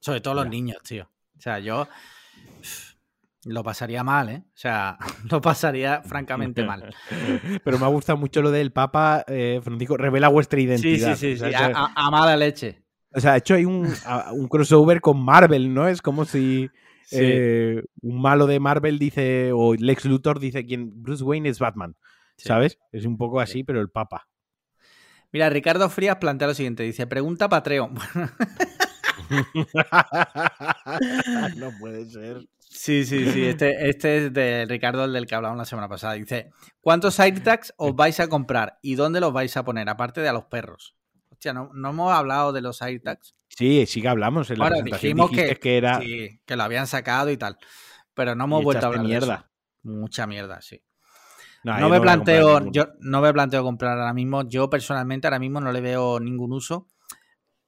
Sobre 0.00 0.22
todo 0.22 0.34
los 0.34 0.48
niños, 0.48 0.82
tío. 0.82 1.10
O 1.36 1.40
sea, 1.40 1.58
yo 1.58 1.86
lo 3.44 3.62
pasaría 3.62 4.02
mal, 4.02 4.30
¿eh? 4.30 4.42
O 4.46 4.56
sea, 4.56 4.96
lo 5.30 5.42
pasaría 5.42 6.02
francamente 6.02 6.64
mal. 6.64 6.94
Pero 7.64 7.78
me 7.78 7.84
ha 7.84 7.88
gustado 7.88 8.16
mucho 8.16 8.40
lo 8.40 8.50
del 8.50 8.72
Papa 8.72 9.24
eh, 9.28 9.60
Francisco, 9.62 9.98
revela 9.98 10.28
vuestra 10.28 10.60
identidad. 10.60 11.14
Sí, 11.16 11.36
sí, 11.36 11.44
sí, 11.44 11.52
a, 11.54 12.10
mala 12.10 12.38
leche. 12.38 12.79
O 13.12 13.20
sea, 13.20 13.32
ha 13.32 13.36
hecho 13.38 13.54
ahí 13.54 13.64
un, 13.64 13.92
un 14.32 14.48
crossover 14.48 15.00
con 15.00 15.22
Marvel, 15.22 15.72
¿no? 15.74 15.88
Es 15.88 16.02
como 16.02 16.24
si 16.24 16.68
Eh, 17.12 17.82
un 18.02 18.22
malo 18.22 18.46
de 18.46 18.60
Marvel 18.60 18.98
dice, 18.98 19.50
o 19.52 19.74
Lex 19.74 20.04
Luthor 20.04 20.38
dice 20.38 20.64
que 20.64 20.76
Bruce 20.78 21.24
Wayne 21.24 21.48
es 21.48 21.58
Batman. 21.58 21.96
¿Sabes? 22.36 22.78
Es 22.92 23.04
un 23.04 23.18
poco 23.18 23.40
así, 23.40 23.64
pero 23.64 23.80
el 23.80 23.90
papa. 23.90 24.28
Mira, 25.32 25.50
Ricardo 25.50 25.88
Frías 25.90 26.16
plantea 26.16 26.48
lo 26.48 26.54
siguiente: 26.54 26.84
dice, 26.84 27.06
pregunta 27.06 27.48
Patreon. 27.48 27.94
no 31.56 31.70
puede 31.78 32.04
ser. 32.06 32.46
Sí, 32.58 33.04
sí, 33.04 33.30
sí. 33.30 33.44
Este, 33.44 33.88
este 33.88 34.26
es 34.26 34.32
de 34.32 34.66
Ricardo, 34.68 35.04
el 35.04 35.12
del 35.12 35.26
que 35.26 35.34
hablamos 35.34 35.58
la 35.58 35.64
semana 35.64 35.88
pasada. 35.88 36.14
Dice: 36.14 36.50
¿Cuántos 36.80 37.18
AirTags 37.18 37.74
os 37.76 37.94
vais 37.94 38.20
a 38.20 38.28
comprar 38.28 38.78
y 38.82 38.94
dónde 38.94 39.20
los 39.20 39.32
vais 39.32 39.56
a 39.56 39.64
poner? 39.64 39.88
Aparte 39.88 40.20
de 40.20 40.28
a 40.28 40.32
los 40.32 40.44
perros. 40.44 40.94
Hostia, 41.40 41.54
no, 41.54 41.70
hemos 41.72 42.12
hablado 42.12 42.52
de 42.52 42.60
los 42.60 42.82
AirTags. 42.82 43.34
Sí, 43.48 43.86
sí 43.86 44.02
que 44.02 44.08
hablamos 44.08 44.50
en 44.50 44.58
la 44.58 44.68
presentación. 44.68 45.00
Dijimos 45.00 45.30
que, 45.30 45.56
que, 45.56 45.78
era... 45.78 45.98
que 45.98 46.56
lo 46.56 46.62
habían 46.62 46.86
sacado 46.86 47.30
y 47.30 47.38
tal. 47.38 47.56
Pero 48.12 48.34
no 48.34 48.44
hemos 48.44 48.62
vuelto 48.62 48.84
a 48.84 48.88
hablar 48.88 49.06
mierda. 49.06 49.26
de 49.26 49.34
eso. 49.34 49.44
Mucha 49.84 50.26
mierda, 50.26 50.60
sí. 50.60 50.82
No, 51.64 51.88
me 51.88 51.98
planteo, 51.98 52.70
yo 52.70 52.88
no 53.00 53.22
me 53.22 53.32
planteo 53.32 53.62
comprar 53.62 53.98
ahora 53.98 54.12
mismo. 54.12 54.46
Yo 54.46 54.68
personalmente 54.68 55.28
ahora 55.28 55.38
mismo 55.38 55.62
no 55.62 55.72
le 55.72 55.80
veo 55.80 56.20
ningún 56.20 56.52
uso. 56.52 56.88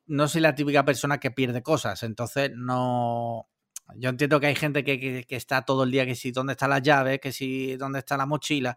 No 0.04 0.28
soy 0.28 0.42
la 0.42 0.54
típica 0.54 0.84
persona 0.84 1.16
que 1.16 1.30
pierde 1.30 1.62
cosas, 1.62 2.02
entonces 2.02 2.50
no. 2.54 3.48
Yo 3.96 4.10
entiendo 4.10 4.38
que 4.38 4.48
hay 4.48 4.54
gente 4.54 4.84
que, 4.84 5.24
está 5.30 5.62
todo 5.62 5.84
el 5.84 5.90
día 5.90 6.04
que 6.04 6.14
si 6.14 6.30
dónde 6.30 6.52
están 6.52 6.68
las 6.68 6.82
llaves, 6.82 7.20
que 7.20 7.32
si 7.32 7.76
dónde 7.76 8.00
está 8.00 8.18
la 8.18 8.26
mochila. 8.26 8.76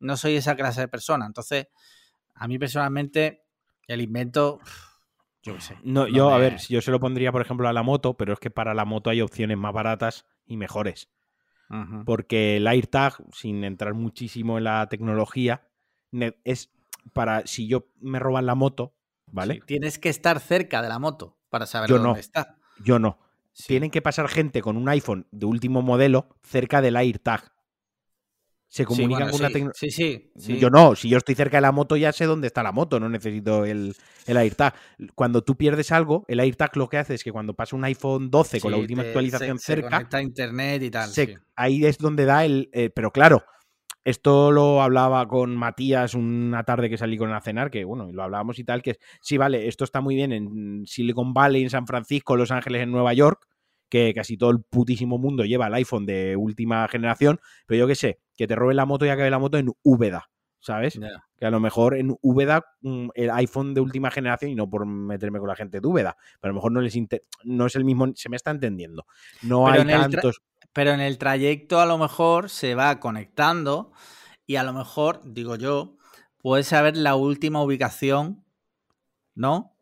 No 0.00 0.18
soy 0.18 0.36
esa 0.36 0.54
clase 0.54 0.82
de 0.82 0.88
persona. 0.88 1.24
Entonces, 1.24 1.68
a 2.34 2.46
mí 2.46 2.58
personalmente, 2.58 3.43
el 3.88 4.00
invento. 4.00 4.60
Yo 5.42 5.54
qué 5.54 5.60
sé. 5.60 5.76
No, 5.82 6.08
yo, 6.08 6.30
a 6.30 6.38
ver, 6.38 6.58
yo 6.68 6.80
se 6.80 6.90
lo 6.90 7.00
pondría, 7.00 7.32
por 7.32 7.42
ejemplo, 7.42 7.68
a 7.68 7.72
la 7.72 7.82
moto, 7.82 8.14
pero 8.16 8.32
es 8.32 8.38
que 8.38 8.50
para 8.50 8.74
la 8.74 8.84
moto 8.84 9.10
hay 9.10 9.20
opciones 9.20 9.58
más 9.58 9.72
baratas 9.72 10.26
y 10.46 10.56
mejores. 10.56 11.10
Porque 12.06 12.58
el 12.58 12.68
AirTag, 12.68 13.16
sin 13.32 13.64
entrar 13.64 13.94
muchísimo 13.94 14.58
en 14.58 14.64
la 14.64 14.88
tecnología, 14.88 15.66
es 16.44 16.70
para 17.12 17.46
si 17.46 17.66
yo 17.66 17.88
me 18.00 18.20
roban 18.20 18.46
la 18.46 18.54
moto, 18.54 18.94
¿vale? 19.26 19.60
tienes 19.66 19.98
que 19.98 20.08
estar 20.08 20.38
cerca 20.38 20.82
de 20.82 20.88
la 20.88 21.00
moto 21.00 21.36
para 21.50 21.66
saber 21.66 21.90
dónde 21.90 22.20
está. 22.20 22.58
Yo 22.84 22.98
no. 22.98 23.18
Tienen 23.66 23.90
que 23.90 24.02
pasar 24.02 24.28
gente 24.28 24.62
con 24.62 24.76
un 24.76 24.88
iPhone 24.88 25.26
de 25.32 25.46
último 25.46 25.82
modelo 25.82 26.28
cerca 26.42 26.80
del 26.80 26.96
AirTag 26.96 27.53
se 28.74 28.84
comunican 28.84 29.30
con 29.30 29.38
una 29.38 29.50
tecnología. 29.50 29.88
Sí, 29.88 30.32
sí, 30.36 30.58
Yo 30.58 30.68
no, 30.68 30.96
si 30.96 31.08
yo 31.08 31.18
estoy 31.18 31.36
cerca 31.36 31.58
de 31.58 31.60
la 31.60 31.70
moto 31.70 31.96
ya 31.96 32.12
sé 32.12 32.24
dónde 32.24 32.48
está 32.48 32.60
la 32.64 32.72
moto, 32.72 32.98
no 32.98 33.08
necesito 33.08 33.64
el, 33.64 33.94
el 34.26 34.36
AirTag. 34.36 34.74
Cuando 35.14 35.44
tú 35.44 35.56
pierdes 35.56 35.92
algo, 35.92 36.24
el 36.26 36.40
AirTag 36.40 36.76
lo 36.76 36.88
que 36.88 36.98
hace 36.98 37.14
es 37.14 37.22
que 37.22 37.30
cuando 37.30 37.54
pasa 37.54 37.76
un 37.76 37.84
iPhone 37.84 38.32
12 38.32 38.60
con 38.60 38.72
la 38.72 38.78
última 38.78 39.02
actualización 39.02 39.60
cerca. 39.60 40.04
Se 40.10 40.16
a 40.16 40.22
internet 40.22 40.82
y 40.82 40.90
tal. 40.90 41.08
ahí 41.54 41.86
es 41.86 41.98
donde 41.98 42.24
da 42.24 42.44
el. 42.44 42.68
Eh, 42.72 42.90
pero 42.90 43.12
claro, 43.12 43.44
esto 44.02 44.50
lo 44.50 44.82
hablaba 44.82 45.28
con 45.28 45.54
Matías 45.54 46.14
una 46.14 46.64
tarde 46.64 46.90
que 46.90 46.98
salí 46.98 47.16
con 47.16 47.30
él 47.30 47.36
a 47.36 47.40
cenar, 47.40 47.70
que 47.70 47.84
bueno, 47.84 48.10
lo 48.10 48.24
hablábamos 48.24 48.58
y 48.58 48.64
tal, 48.64 48.82
que 48.82 48.96
sí, 49.20 49.36
vale, 49.36 49.68
esto 49.68 49.84
está 49.84 50.00
muy 50.00 50.16
bien 50.16 50.32
en 50.32 50.84
Silicon 50.84 51.32
Valley, 51.32 51.62
en 51.62 51.70
San 51.70 51.86
Francisco, 51.86 52.36
Los 52.36 52.50
Ángeles, 52.50 52.82
en 52.82 52.90
Nueva 52.90 53.14
York, 53.14 53.46
que 53.88 54.12
casi 54.14 54.36
todo 54.36 54.50
el 54.50 54.64
putísimo 54.68 55.16
mundo 55.16 55.44
lleva 55.44 55.68
el 55.68 55.74
iPhone 55.74 56.06
de 56.06 56.34
última 56.34 56.88
generación, 56.88 57.38
pero 57.68 57.78
yo 57.78 57.86
qué 57.86 57.94
sé, 57.94 58.18
que 58.36 58.46
te 58.46 58.54
roben 58.54 58.76
la 58.76 58.86
moto 58.86 59.06
y 59.06 59.08
acabe 59.08 59.30
la 59.30 59.38
moto 59.38 59.58
en 59.58 59.70
Úbeda, 59.82 60.30
¿sabes? 60.60 60.98
Que 61.38 61.46
a 61.46 61.50
lo 61.50 61.60
mejor 61.60 61.96
en 61.96 62.16
Úbeda 62.22 62.64
mm, 62.80 63.08
el 63.14 63.30
iPhone 63.30 63.74
de 63.74 63.80
última 63.80 64.10
generación, 64.10 64.50
y 64.50 64.54
no 64.54 64.68
por 64.68 64.86
meterme 64.86 65.38
con 65.38 65.48
la 65.48 65.56
gente 65.56 65.80
de 65.80 65.86
Úbeda, 65.86 66.16
pero 66.40 66.50
a 66.50 66.52
lo 66.52 66.56
mejor 66.56 66.72
no 66.72 66.80
les 66.80 66.96
no 67.44 67.66
es 67.66 67.76
el 67.76 67.84
mismo, 67.84 68.12
se 68.14 68.28
me 68.28 68.36
está 68.36 68.50
entendiendo. 68.50 69.06
No 69.42 69.68
hay 69.68 69.86
tantos. 69.86 70.42
Pero 70.72 70.90
en 70.90 71.00
el 71.00 71.18
trayecto 71.18 71.80
a 71.80 71.86
lo 71.86 71.98
mejor 71.98 72.50
se 72.50 72.74
va 72.74 72.98
conectando 72.98 73.92
y 74.46 74.56
a 74.56 74.64
lo 74.64 74.72
mejor, 74.72 75.20
digo 75.24 75.56
yo, 75.56 75.96
puedes 76.38 76.66
saber 76.66 76.96
la 76.96 77.14
última 77.14 77.62
ubicación, 77.62 78.44
¿no? 79.34 79.76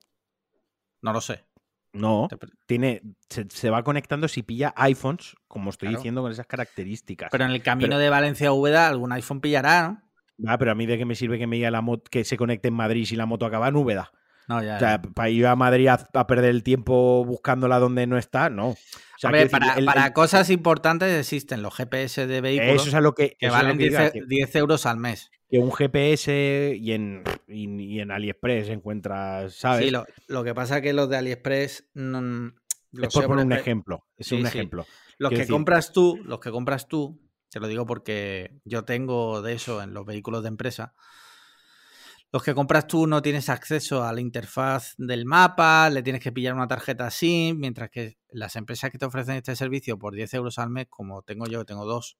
No 1.00 1.12
lo 1.12 1.20
sé. 1.20 1.44
No, 1.93 2.28
tiene, 2.66 3.03
se, 3.28 3.70
va 3.70 3.82
conectando 3.82 4.26
si 4.26 4.43
pilla 4.43 4.72
iPhones, 4.76 5.34
como 5.47 5.68
estoy 5.68 5.90
diciendo, 5.90 6.22
con 6.22 6.32
esas 6.32 6.47
características. 6.47 7.28
Pero 7.30 7.45
en 7.45 7.51
el 7.51 7.62
camino 7.62 7.99
de 7.99 8.09
Valencia 8.09 8.49
a 8.49 8.53
Úbeda 8.53 8.88
algún 8.88 9.12
iPhone 9.12 9.43
pillará, 9.43 9.88
¿no? 9.88 10.03
Ah, 10.47 10.57
pero 10.57 10.72
a 10.72 10.74
mí 10.74 10.86
de 10.86 10.97
qué 10.97 11.05
me 11.05 11.14
sirve 11.14 11.38
que 11.38 11.47
me 11.47 11.57
diga 11.57 11.70
la 11.70 11.82
moto 11.82 12.05
que 12.11 12.24
se 12.24 12.38
conecte 12.38 12.68
en 12.68 12.74
Madrid 12.74 13.05
si 13.05 13.14
la 13.14 13.26
moto 13.26 13.45
acaba 13.45 13.68
en 13.68 13.76
Úbeda. 13.76 14.11
No, 14.49 14.62
ya, 14.62 14.76
o 14.76 14.78
sea, 14.78 15.03
para 15.03 15.28
ir 15.28 15.47
a 15.47 15.55
Madrid 15.55 15.88
a, 15.88 16.26
perder 16.26 16.51
el 16.51 16.62
tiempo 16.62 17.24
buscándola 17.24 17.78
donde 17.78 18.07
no 18.07 18.18
está, 18.18 18.51
no. 18.51 18.70
O 18.70 18.76
sea, 19.18 19.30
para, 19.84 20.12
cosas 20.12 20.51
importantes 20.51 21.12
existen 21.12 21.62
los 21.62 21.74
GPS 21.74 22.26
de 22.26 22.40
vehículos 22.40 22.86
eso 22.86 22.97
es 22.97 23.03
lo 23.03 23.14
que, 23.14 23.36
valen 23.40 23.78
10, 23.78 24.57
euros 24.57 24.86
al 24.86 24.97
mes 24.97 25.30
que 25.53 25.59
un 25.59 25.70
GPS 25.70 26.78
y 26.80 26.92
en, 26.92 27.22
y, 27.46 28.00
en 28.00 28.11
AliExpress 28.11 28.70
encuentras, 28.70 29.55
¿sabes? 29.55 29.84
Sí, 29.84 29.90
lo, 30.28 30.44
que 30.44 30.55
pasa 30.55 30.76
es 30.76 30.82
que 30.82 30.94
los 30.94 31.11
de 31.11 31.18
AliExpress... 31.18 31.90
No, 31.92 32.55
es 33.03 33.12
por 33.12 33.26
poner 33.26 33.44
un 33.44 33.53
ejemplo, 33.53 34.07
es 34.16 34.32
un 34.32 34.46
ejemplo. 34.46 34.86
Los 35.18 35.30
que 35.30 35.46
compras 35.46 35.92
tú, 35.92 36.18
los 36.24 36.40
que 36.40 36.50
compras 36.50 36.88
tú, 36.88 37.20
te 37.50 37.61
lo 37.61 37.68
digo 37.68 37.84
porque 37.84 38.62
yo 38.64 38.86
tengo 38.86 39.42
de 39.42 39.53
eso 39.53 39.82
en 39.82 39.92
los 39.92 40.07
vehículos 40.07 40.42
de 40.42 40.48
empresa, 40.48 40.94
los 42.32 42.42
que 42.42 42.55
compras 42.55 42.86
tú 42.86 43.07
no 43.07 43.20
tienes 43.20 43.50
acceso 43.50 44.05
a 44.05 44.12
la 44.14 44.22
interfaz 44.22 44.94
del 44.96 45.26
mapa, 45.26 45.90
le 45.90 46.03
tienes 46.03 46.22
que 46.22 46.32
pillar 46.32 46.55
una 46.55 46.66
tarjeta 46.66 47.11
SIM, 47.11 47.59
mientras 47.59 47.90
que 47.90 48.16
las 48.30 48.57
empresas 48.57 48.90
que 48.90 48.96
te 48.96 49.05
ofrecen 49.05 49.36
este 49.36 49.55
servicio 49.55 49.98
por 49.98 50.14
10 50.14 50.32
euros 50.32 50.59
al 50.59 50.70
mes, 50.70 50.86
como 50.88 51.20
tengo 51.20 51.44
yo, 51.44 51.66
tengo 51.66 51.84
dos, 51.84 52.16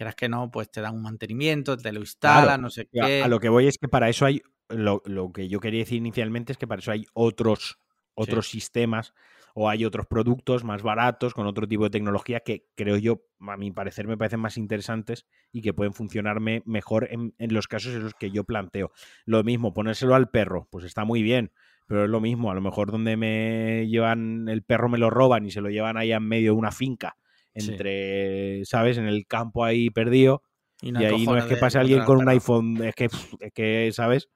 quieras 0.00 0.14
que 0.14 0.30
no, 0.30 0.50
pues 0.50 0.70
te 0.70 0.80
dan 0.80 0.94
un 0.94 1.02
mantenimiento, 1.02 1.76
te 1.76 1.92
lo 1.92 2.00
instalan, 2.00 2.62
no 2.62 2.70
sé 2.70 2.88
qué. 2.90 3.22
A 3.22 3.28
lo 3.28 3.38
que 3.38 3.50
voy 3.50 3.66
es 3.66 3.76
que 3.76 3.86
para 3.86 4.08
eso 4.08 4.24
hay, 4.24 4.40
lo, 4.70 5.02
que 5.30 5.46
yo 5.46 5.60
quería 5.60 5.80
decir 5.80 5.98
inicialmente 5.98 6.52
es 6.52 6.58
que 6.58 6.66
para 6.66 6.78
eso 6.78 6.90
hay 6.90 7.04
otros, 7.12 7.78
otros 8.14 8.48
sistemas 8.48 9.12
o 9.52 9.68
hay 9.68 9.84
otros 9.84 10.06
productos 10.06 10.64
más 10.64 10.82
baratos 10.82 11.34
con 11.34 11.46
otro 11.46 11.68
tipo 11.68 11.84
de 11.84 11.90
tecnología 11.90 12.40
que 12.40 12.64
creo 12.76 12.96
yo, 12.96 13.26
a 13.40 13.58
mi 13.58 13.72
parecer, 13.72 14.08
me 14.08 14.16
parecen 14.16 14.40
más 14.40 14.56
interesantes 14.56 15.26
y 15.52 15.60
que 15.60 15.74
pueden 15.74 15.92
funcionarme 15.92 16.62
mejor 16.64 17.08
en, 17.10 17.34
en 17.36 17.52
los 17.52 17.68
casos 17.68 17.94
en 17.94 18.04
los 18.04 18.14
que 18.14 18.30
yo 18.30 18.44
planteo. 18.44 18.92
Lo 19.26 19.44
mismo, 19.44 19.74
ponérselo 19.74 20.14
al 20.14 20.30
perro, 20.30 20.66
pues 20.70 20.86
está 20.86 21.04
muy 21.04 21.22
bien, 21.22 21.52
pero 21.86 22.04
es 22.04 22.10
lo 22.10 22.22
mismo, 22.22 22.50
a 22.50 22.54
lo 22.54 22.62
mejor 22.62 22.90
donde 22.90 23.18
me 23.18 23.86
llevan 23.86 24.48
el 24.48 24.62
perro 24.62 24.88
me 24.88 24.96
lo 24.96 25.10
roban 25.10 25.44
y 25.44 25.50
se 25.50 25.60
lo 25.60 25.68
llevan 25.68 25.98
ahí 25.98 26.10
en 26.10 26.26
medio 26.26 26.52
de 26.52 26.58
una 26.58 26.72
finca 26.72 27.18
entre, 27.54 28.64
¿sabes? 28.64 28.98
En 28.98 29.06
el 29.06 29.26
campo 29.26 29.64
ahí 29.64 29.90
perdido. 29.90 30.42
Y, 30.82 30.96
ahí 30.96 31.26
no 31.26 31.36
es 31.36 31.44
que 31.44 31.56
pase 31.56 31.78
alguien 31.78 32.04
con 32.04 32.18
un 32.18 32.28
iPhone, 32.28 32.82
es 32.82 32.94
que, 32.94 33.04
es 33.04 33.52
que, 33.52 33.90
¿sabes? 33.92 34.28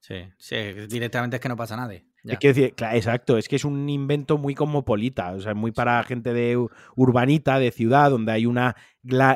Sí, 0.00 0.16
sí, 0.38 0.56
directamente 0.88 1.36
es 1.36 1.40
que 1.40 1.48
no 1.48 1.56
pasa 1.56 1.76
nada. 1.76 1.94
Es 2.24 2.38
que 2.38 2.48
decir, 2.48 2.74
exacto, 2.92 3.36
es 3.36 3.48
que 3.48 3.56
es 3.56 3.64
un 3.64 3.88
invento 3.88 4.38
muy 4.38 4.54
cosmopolita, 4.54 5.32
o 5.32 5.40
sea, 5.40 5.54
muy 5.54 5.72
para 5.72 6.02
gente 6.04 6.32
de 6.32 6.56
urbanita, 6.96 7.58
de 7.58 7.72
ciudad, 7.72 8.10
donde 8.10 8.32
hay 8.32 8.46
una, 8.46 8.76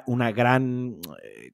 una 0.07 0.33
gran 0.33 1.01
eh, 1.23 1.53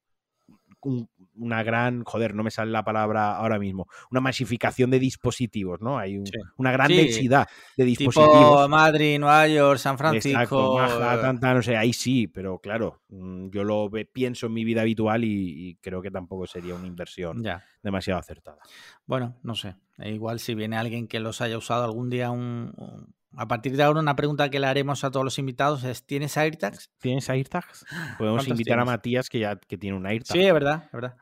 una 1.43 1.62
gran, 1.62 2.05
joder, 2.05 2.34
no 2.34 2.43
me 2.43 2.51
sale 2.51 2.70
la 2.70 2.84
palabra 2.84 3.36
ahora 3.36 3.59
mismo, 3.59 3.88
una 4.11 4.20
masificación 4.20 4.90
de 4.90 4.99
dispositivos, 4.99 5.80
¿no? 5.80 5.99
Hay 5.99 6.22
una 6.57 6.72
gran 6.72 6.88
densidad 6.88 7.49
de 7.76 7.84
dispositivos. 7.84 8.32
Tipo 8.32 8.68
Madrid, 8.68 9.18
Nueva 9.18 9.49
York, 9.49 9.78
San 9.78 9.99
Francisco. 9.99 10.80
Exacto, 10.80 11.32
no 11.32 11.62
sé, 11.62 11.76
ahí 11.76 11.93
sí, 11.93 12.28
pero 12.28 12.59
claro, 12.59 13.03
mm, 13.09 13.49
yo 13.51 13.64
lo 13.64 13.90
pienso 14.12 14.47
en 14.47 14.53
mi 14.53 14.64
vida 14.64 14.82
habitual 14.82 15.24
y, 15.24 15.78
creo 15.80 16.01
que 16.01 16.11
tampoco 16.11 16.47
sería 16.47 16.74
una 16.74 16.86
inversión 16.86 17.43
demasiado 17.82 18.20
acertada. 18.20 18.59
Bueno, 19.07 19.36
no 19.43 19.55
sé, 19.55 19.74
igual 19.99 20.38
si 20.38 20.55
viene 20.55 20.76
alguien 20.76 21.09
que 21.09 21.20
los 21.20 21.40
haya 21.40 21.59
usado 21.59 21.84
algún 21.84 22.11
día 22.11 22.30
un 22.30 22.72
a 23.36 23.48
partir 23.48 23.76
de 23.76 23.82
ahora, 23.82 24.00
una 24.00 24.16
pregunta 24.16 24.50
que 24.50 24.60
le 24.60 24.66
haremos 24.66 25.04
a 25.04 25.10
todos 25.10 25.24
los 25.24 25.38
invitados 25.38 25.84
es: 25.84 26.04
¿tienes 26.04 26.36
AirTags? 26.36 26.90
¿Tienes 26.98 27.28
AirTags? 27.30 27.86
Podemos 28.18 28.46
invitar 28.48 28.78
a 28.78 28.84
Matías, 28.84 29.28
que 29.28 29.38
ya 29.38 29.56
que 29.56 29.78
tiene 29.78 29.96
un 29.96 30.06
AirTag. 30.06 30.36
Sí, 30.36 30.40
es 30.44 30.52
verdad, 30.52 30.84
es 30.86 30.92
verdad. 30.92 31.16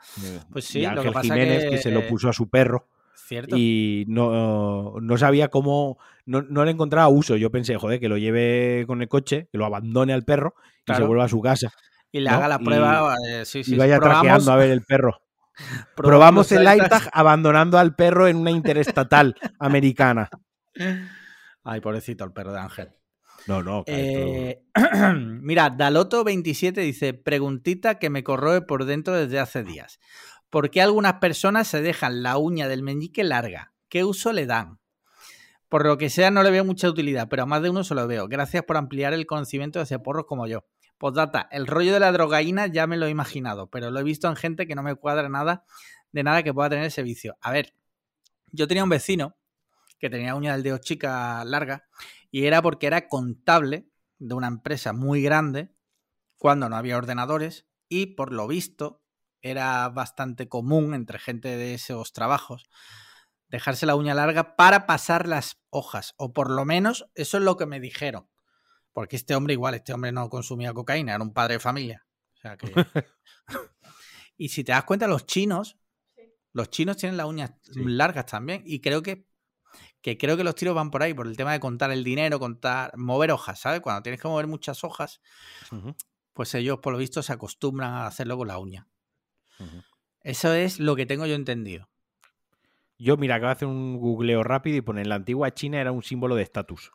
Pues 0.50 0.64
sí, 0.64 0.80
y 0.80 0.84
Ángel 0.84 1.14
Jiménez, 1.22 1.70
que... 1.70 1.78
se 1.78 1.90
lo 1.90 2.06
puso 2.06 2.28
a 2.28 2.32
su 2.32 2.48
perro. 2.48 2.88
¿Cierto? 3.14 3.56
Y 3.56 4.06
no, 4.08 4.96
no 5.00 5.16
sabía 5.16 5.48
cómo. 5.48 5.98
No, 6.26 6.42
no, 6.42 6.64
le 6.64 6.72
encontraba 6.72 7.06
uso. 7.08 7.36
Yo 7.36 7.50
pensé, 7.50 7.76
joder, 7.76 8.00
que 8.00 8.08
lo 8.08 8.18
lleve 8.18 8.84
con 8.88 9.02
el 9.02 9.08
coche, 9.08 9.48
que 9.52 9.58
lo 9.58 9.66
abandone 9.66 10.12
al 10.12 10.24
perro 10.24 10.54
y 10.86 10.94
se 10.94 11.02
vuelva 11.04 11.24
a 11.24 11.28
su 11.28 11.40
casa. 11.40 11.72
Y 12.10 12.20
le 12.20 12.30
haga 12.30 12.48
la 12.48 12.58
prueba. 12.58 13.14
Eh, 13.28 13.44
sí, 13.44 13.62
sí, 13.62 13.74
y 13.74 13.78
vaya 13.78 14.00
traqueando 14.00 14.50
a 14.50 14.56
ver 14.56 14.70
el 14.70 14.82
perro. 14.82 15.22
Probamos 15.94 16.50
el 16.52 16.66
AirTag 16.66 17.08
abandonando 17.12 17.78
al 17.78 17.94
perro 17.94 18.26
en 18.26 18.36
una 18.36 18.50
interestatal 18.50 19.36
americana. 19.60 20.28
Ay, 21.62 21.80
pobrecito 21.80 22.24
el 22.24 22.32
perro 22.32 22.52
de 22.52 22.60
Ángel. 22.60 22.92
No, 23.46 23.62
no. 23.62 23.84
Eh, 23.86 24.62
mira, 25.16 25.70
Daloto27 25.70 26.74
dice: 26.74 27.14
Preguntita 27.14 27.98
que 27.98 28.10
me 28.10 28.24
corroe 28.24 28.62
por 28.62 28.84
dentro 28.84 29.14
desde 29.14 29.38
hace 29.38 29.62
días. 29.62 29.98
¿Por 30.50 30.70
qué 30.70 30.82
algunas 30.82 31.14
personas 31.14 31.68
se 31.68 31.80
dejan 31.80 32.22
la 32.22 32.36
uña 32.36 32.68
del 32.68 32.82
meñique 32.82 33.24
larga? 33.24 33.72
¿Qué 33.88 34.04
uso 34.04 34.32
le 34.32 34.46
dan? 34.46 34.80
Por 35.68 35.86
lo 35.86 35.98
que 35.98 36.10
sea, 36.10 36.32
no 36.32 36.42
le 36.42 36.50
veo 36.50 36.64
mucha 36.64 36.88
utilidad, 36.88 37.28
pero 37.28 37.44
a 37.44 37.46
más 37.46 37.62
de 37.62 37.70
uno 37.70 37.84
se 37.84 37.94
lo 37.94 38.06
veo. 38.08 38.26
Gracias 38.26 38.64
por 38.64 38.76
ampliar 38.76 39.12
el 39.12 39.26
conocimiento 39.26 39.78
de 39.78 39.84
ese 39.84 40.00
porros 40.00 40.26
como 40.26 40.48
yo. 40.48 40.66
Postdata, 40.98 41.48
el 41.52 41.66
rollo 41.66 41.94
de 41.94 42.00
la 42.00 42.12
drogaína 42.12 42.66
ya 42.66 42.86
me 42.86 42.96
lo 42.96 43.06
he 43.06 43.10
imaginado, 43.10 43.70
pero 43.70 43.90
lo 43.90 44.00
he 44.00 44.02
visto 44.02 44.28
en 44.28 44.36
gente 44.36 44.66
que 44.66 44.74
no 44.74 44.82
me 44.82 44.96
cuadra 44.96 45.28
nada 45.28 45.64
de 46.12 46.24
nada 46.24 46.42
que 46.42 46.52
pueda 46.52 46.70
tener 46.70 46.86
ese 46.86 47.02
vicio. 47.02 47.36
A 47.40 47.52
ver, 47.52 47.74
yo 48.50 48.66
tenía 48.66 48.82
un 48.82 48.90
vecino 48.90 49.36
que 50.00 50.10
tenía 50.10 50.34
uña 50.34 50.52
del 50.54 50.64
dedo 50.64 50.78
chica 50.78 51.44
larga 51.44 51.86
y 52.30 52.46
era 52.46 52.62
porque 52.62 52.88
era 52.88 53.06
contable 53.06 53.88
de 54.18 54.34
una 54.34 54.48
empresa 54.48 54.92
muy 54.92 55.22
grande 55.22 55.72
cuando 56.36 56.68
no 56.68 56.76
había 56.76 56.96
ordenadores 56.96 57.66
y 57.88 58.06
por 58.06 58.32
lo 58.32 58.48
visto 58.48 59.04
era 59.42 59.88
bastante 59.88 60.48
común 60.48 60.94
entre 60.94 61.18
gente 61.18 61.56
de 61.56 61.74
esos 61.74 62.12
trabajos 62.12 62.68
dejarse 63.50 63.84
la 63.84 63.96
uña 63.96 64.14
larga 64.14 64.56
para 64.56 64.86
pasar 64.86 65.26
las 65.26 65.60
hojas, 65.70 66.14
o 66.16 66.32
por 66.32 66.50
lo 66.50 66.64
menos 66.64 67.10
eso 67.14 67.36
es 67.36 67.42
lo 67.42 67.56
que 67.56 67.66
me 67.66 67.80
dijeron. 67.80 68.28
Porque 68.92 69.16
este 69.16 69.34
hombre 69.34 69.54
igual, 69.54 69.74
este 69.74 69.92
hombre 69.92 70.12
no 70.12 70.28
consumía 70.30 70.72
cocaína, 70.72 71.14
era 71.14 71.22
un 71.22 71.32
padre 71.32 71.54
de 71.54 71.60
familia. 71.60 72.06
y 74.36 74.48
si 74.48 74.64
te 74.64 74.72
das 74.72 74.84
cuenta, 74.84 75.06
los 75.06 75.26
chinos, 75.26 75.78
los 76.52 76.70
chinos 76.70 76.96
tienen 76.96 77.16
las 77.16 77.26
uñas 77.26 77.52
largas 77.74 78.26
también, 78.26 78.62
y 78.64 78.80
creo 78.80 79.02
que, 79.02 79.26
que 80.02 80.16
creo 80.16 80.36
que 80.36 80.44
los 80.44 80.54
tiros 80.54 80.74
van 80.74 80.90
por 80.90 81.02
ahí, 81.02 81.14
por 81.14 81.26
el 81.26 81.36
tema 81.36 81.52
de 81.52 81.60
contar 81.60 81.90
el 81.90 82.04
dinero, 82.04 82.38
contar, 82.38 82.96
mover 82.96 83.30
hojas, 83.32 83.60
¿sabes? 83.60 83.80
Cuando 83.80 84.02
tienes 84.02 84.20
que 84.20 84.28
mover 84.28 84.46
muchas 84.46 84.82
hojas, 84.84 85.20
pues 86.32 86.54
ellos 86.54 86.78
por 86.78 86.92
lo 86.92 86.98
visto 86.98 87.22
se 87.22 87.32
acostumbran 87.32 87.92
a 87.92 88.06
hacerlo 88.06 88.36
con 88.36 88.48
la 88.48 88.58
uña. 88.58 88.88
Eso 90.22 90.52
es 90.52 90.80
lo 90.80 90.96
que 90.96 91.06
tengo 91.06 91.26
yo 91.26 91.34
entendido. 91.34 91.88
Yo, 92.98 93.16
mira, 93.16 93.36
acabo 93.36 93.48
de 93.48 93.52
hacer 93.52 93.68
un 93.68 93.96
googleo 93.98 94.42
rápido 94.42 94.76
y 94.76 94.82
pone 94.82 95.00
en 95.02 95.08
la 95.08 95.14
antigua 95.14 95.52
China 95.54 95.80
era 95.80 95.92
un 95.92 96.02
símbolo 96.02 96.34
de 96.34 96.42
estatus. 96.42 96.92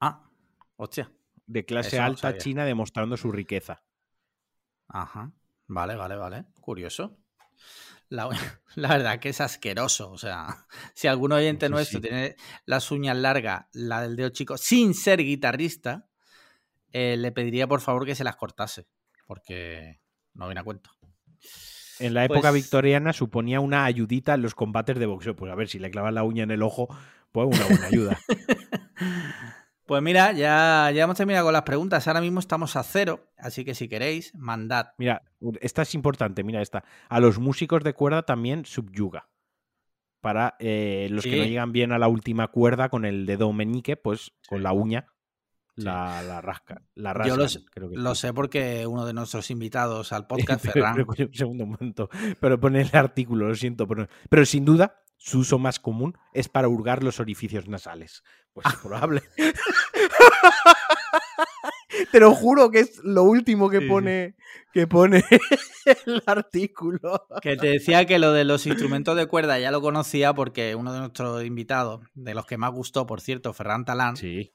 Ah, 0.00 0.28
hostia. 0.76 1.10
De 1.46 1.64
clase 1.64 1.98
alta 1.98 2.36
china 2.36 2.64
demostrando 2.64 3.16
su 3.16 3.32
riqueza. 3.32 3.82
Ajá. 4.88 5.32
Vale, 5.66 5.96
vale, 5.96 6.16
vale. 6.16 6.44
Curioso. 6.60 7.18
La, 8.10 8.88
verdad 8.88 9.18
que 9.18 9.30
es 9.30 9.40
asqueroso. 9.40 10.10
O 10.10 10.18
sea, 10.18 10.66
si 10.94 11.08
algún 11.08 11.32
oyente 11.32 11.68
nuestro 11.68 12.00
tiene 12.00 12.36
las 12.64 12.90
uñas 12.90 13.16
largas, 13.16 13.66
la 13.72 14.02
del 14.02 14.16
dedo 14.16 14.28
chico, 14.30 14.56
sin 14.56 14.94
ser 14.94 15.20
guitarrista, 15.20 16.06
eh, 16.92 17.16
le 17.16 17.32
pediría 17.32 17.66
por 17.66 17.80
favor 17.80 18.06
que 18.06 18.14
se 18.14 18.24
las 18.24 18.36
cortase. 18.36 18.86
Porque 19.26 20.00
no 20.34 20.46
viene 20.46 20.60
a 20.60 20.64
cuento. 20.64 20.90
En 21.98 22.14
la 22.14 22.24
época 22.24 22.50
pues 22.50 22.62
victoriana 22.62 23.12
suponía 23.12 23.58
una 23.60 23.84
ayudita 23.84 24.34
en 24.34 24.42
los 24.42 24.54
combates 24.54 24.98
de 24.98 25.06
boxeo. 25.06 25.34
Pues 25.34 25.50
a 25.50 25.54
ver, 25.54 25.68
si 25.68 25.78
le 25.78 25.90
clavas 25.90 26.12
la 26.12 26.22
uña 26.22 26.44
en 26.44 26.50
el 26.50 26.62
ojo, 26.62 26.88
pues 27.32 27.48
una 27.48 27.66
buena 27.66 27.86
ayuda. 27.86 28.18
pues 29.86 30.02
mira, 30.02 30.32
ya, 30.32 30.90
ya 30.92 31.04
hemos 31.04 31.16
terminado 31.16 31.46
con 31.46 31.52
las 31.52 31.62
preguntas. 31.62 32.06
Ahora 32.08 32.20
mismo 32.20 32.40
estamos 32.40 32.76
a 32.76 32.82
cero, 32.82 33.28
así 33.38 33.64
que 33.64 33.74
si 33.74 33.88
queréis, 33.88 34.34
mandad. 34.34 34.88
Mira, 34.98 35.22
esta 35.60 35.82
es 35.82 35.94
importante, 35.94 36.44
mira 36.44 36.62
esta. 36.62 36.84
A 37.08 37.20
los 37.20 37.38
músicos 37.38 37.84
de 37.84 37.94
cuerda 37.94 38.22
también 38.22 38.64
subyuga. 38.64 39.28
Para 40.20 40.56
eh, 40.58 41.08
los 41.10 41.24
que 41.24 41.36
no 41.36 41.44
llegan 41.44 41.72
bien 41.72 41.92
a 41.92 41.98
la 41.98 42.08
última 42.08 42.48
cuerda 42.48 42.88
con 42.88 43.04
el 43.04 43.26
dedo 43.26 43.52
meñique, 43.52 43.96
pues 43.96 44.32
con 44.48 44.62
la 44.62 44.72
uña 44.72 45.06
la, 45.76 46.40
rasca. 46.40 46.82
La 46.94 47.14
Yo 47.26 47.36
lo, 47.36 48.14
sé 48.14 48.32
porque 48.32 48.86
uno 48.86 49.04
de 49.04 49.12
nuestros 49.12 49.50
invitados 49.50 50.12
al 50.12 50.26
podcast, 50.28 50.64
Ferran. 50.64 51.06
un 51.06 51.34
segundo 51.34 51.66
momento. 51.66 52.08
Pero 52.40 52.58
pone 52.58 52.80
el 52.80 52.90
artículo, 52.94 53.48
lo 53.48 53.54
siento. 53.54 53.86
Pero, 53.86 54.08
pero 54.30 54.46
sin 54.46 54.64
duda, 54.64 55.02
su 55.16 55.40
uso 55.40 55.58
más 55.58 55.78
común 55.78 56.16
es 56.32 56.48
para 56.48 56.68
hurgar 56.68 57.02
los 57.02 57.20
orificios 57.20 57.68
nasales. 57.68 58.22
Pues 58.56 58.74
es 58.74 58.80
probable. 58.80 59.22
Te 62.10 62.20
lo 62.20 62.34
juro 62.34 62.70
que 62.70 62.80
es 62.80 62.98
lo 63.04 63.22
último 63.22 63.70
que 63.70 63.82
pone, 63.82 64.34
que 64.72 64.86
pone 64.86 65.24
el 66.06 66.22
artículo. 66.26 67.26
Que 67.40 67.56
te 67.56 67.68
decía 67.68 68.04
que 68.06 68.18
lo 68.18 68.32
de 68.32 68.44
los 68.44 68.66
instrumentos 68.66 69.16
de 69.16 69.26
cuerda 69.26 69.58
ya 69.58 69.70
lo 69.70 69.80
conocía 69.80 70.34
porque 70.34 70.74
uno 70.74 70.92
de 70.92 71.00
nuestros 71.00 71.44
invitados, 71.44 72.00
de 72.14 72.34
los 72.34 72.46
que 72.46 72.58
más 72.58 72.72
gustó, 72.72 73.06
por 73.06 73.20
cierto, 73.20 73.52
Ferran 73.52 73.84
Talán, 73.84 74.16
sí 74.16 74.52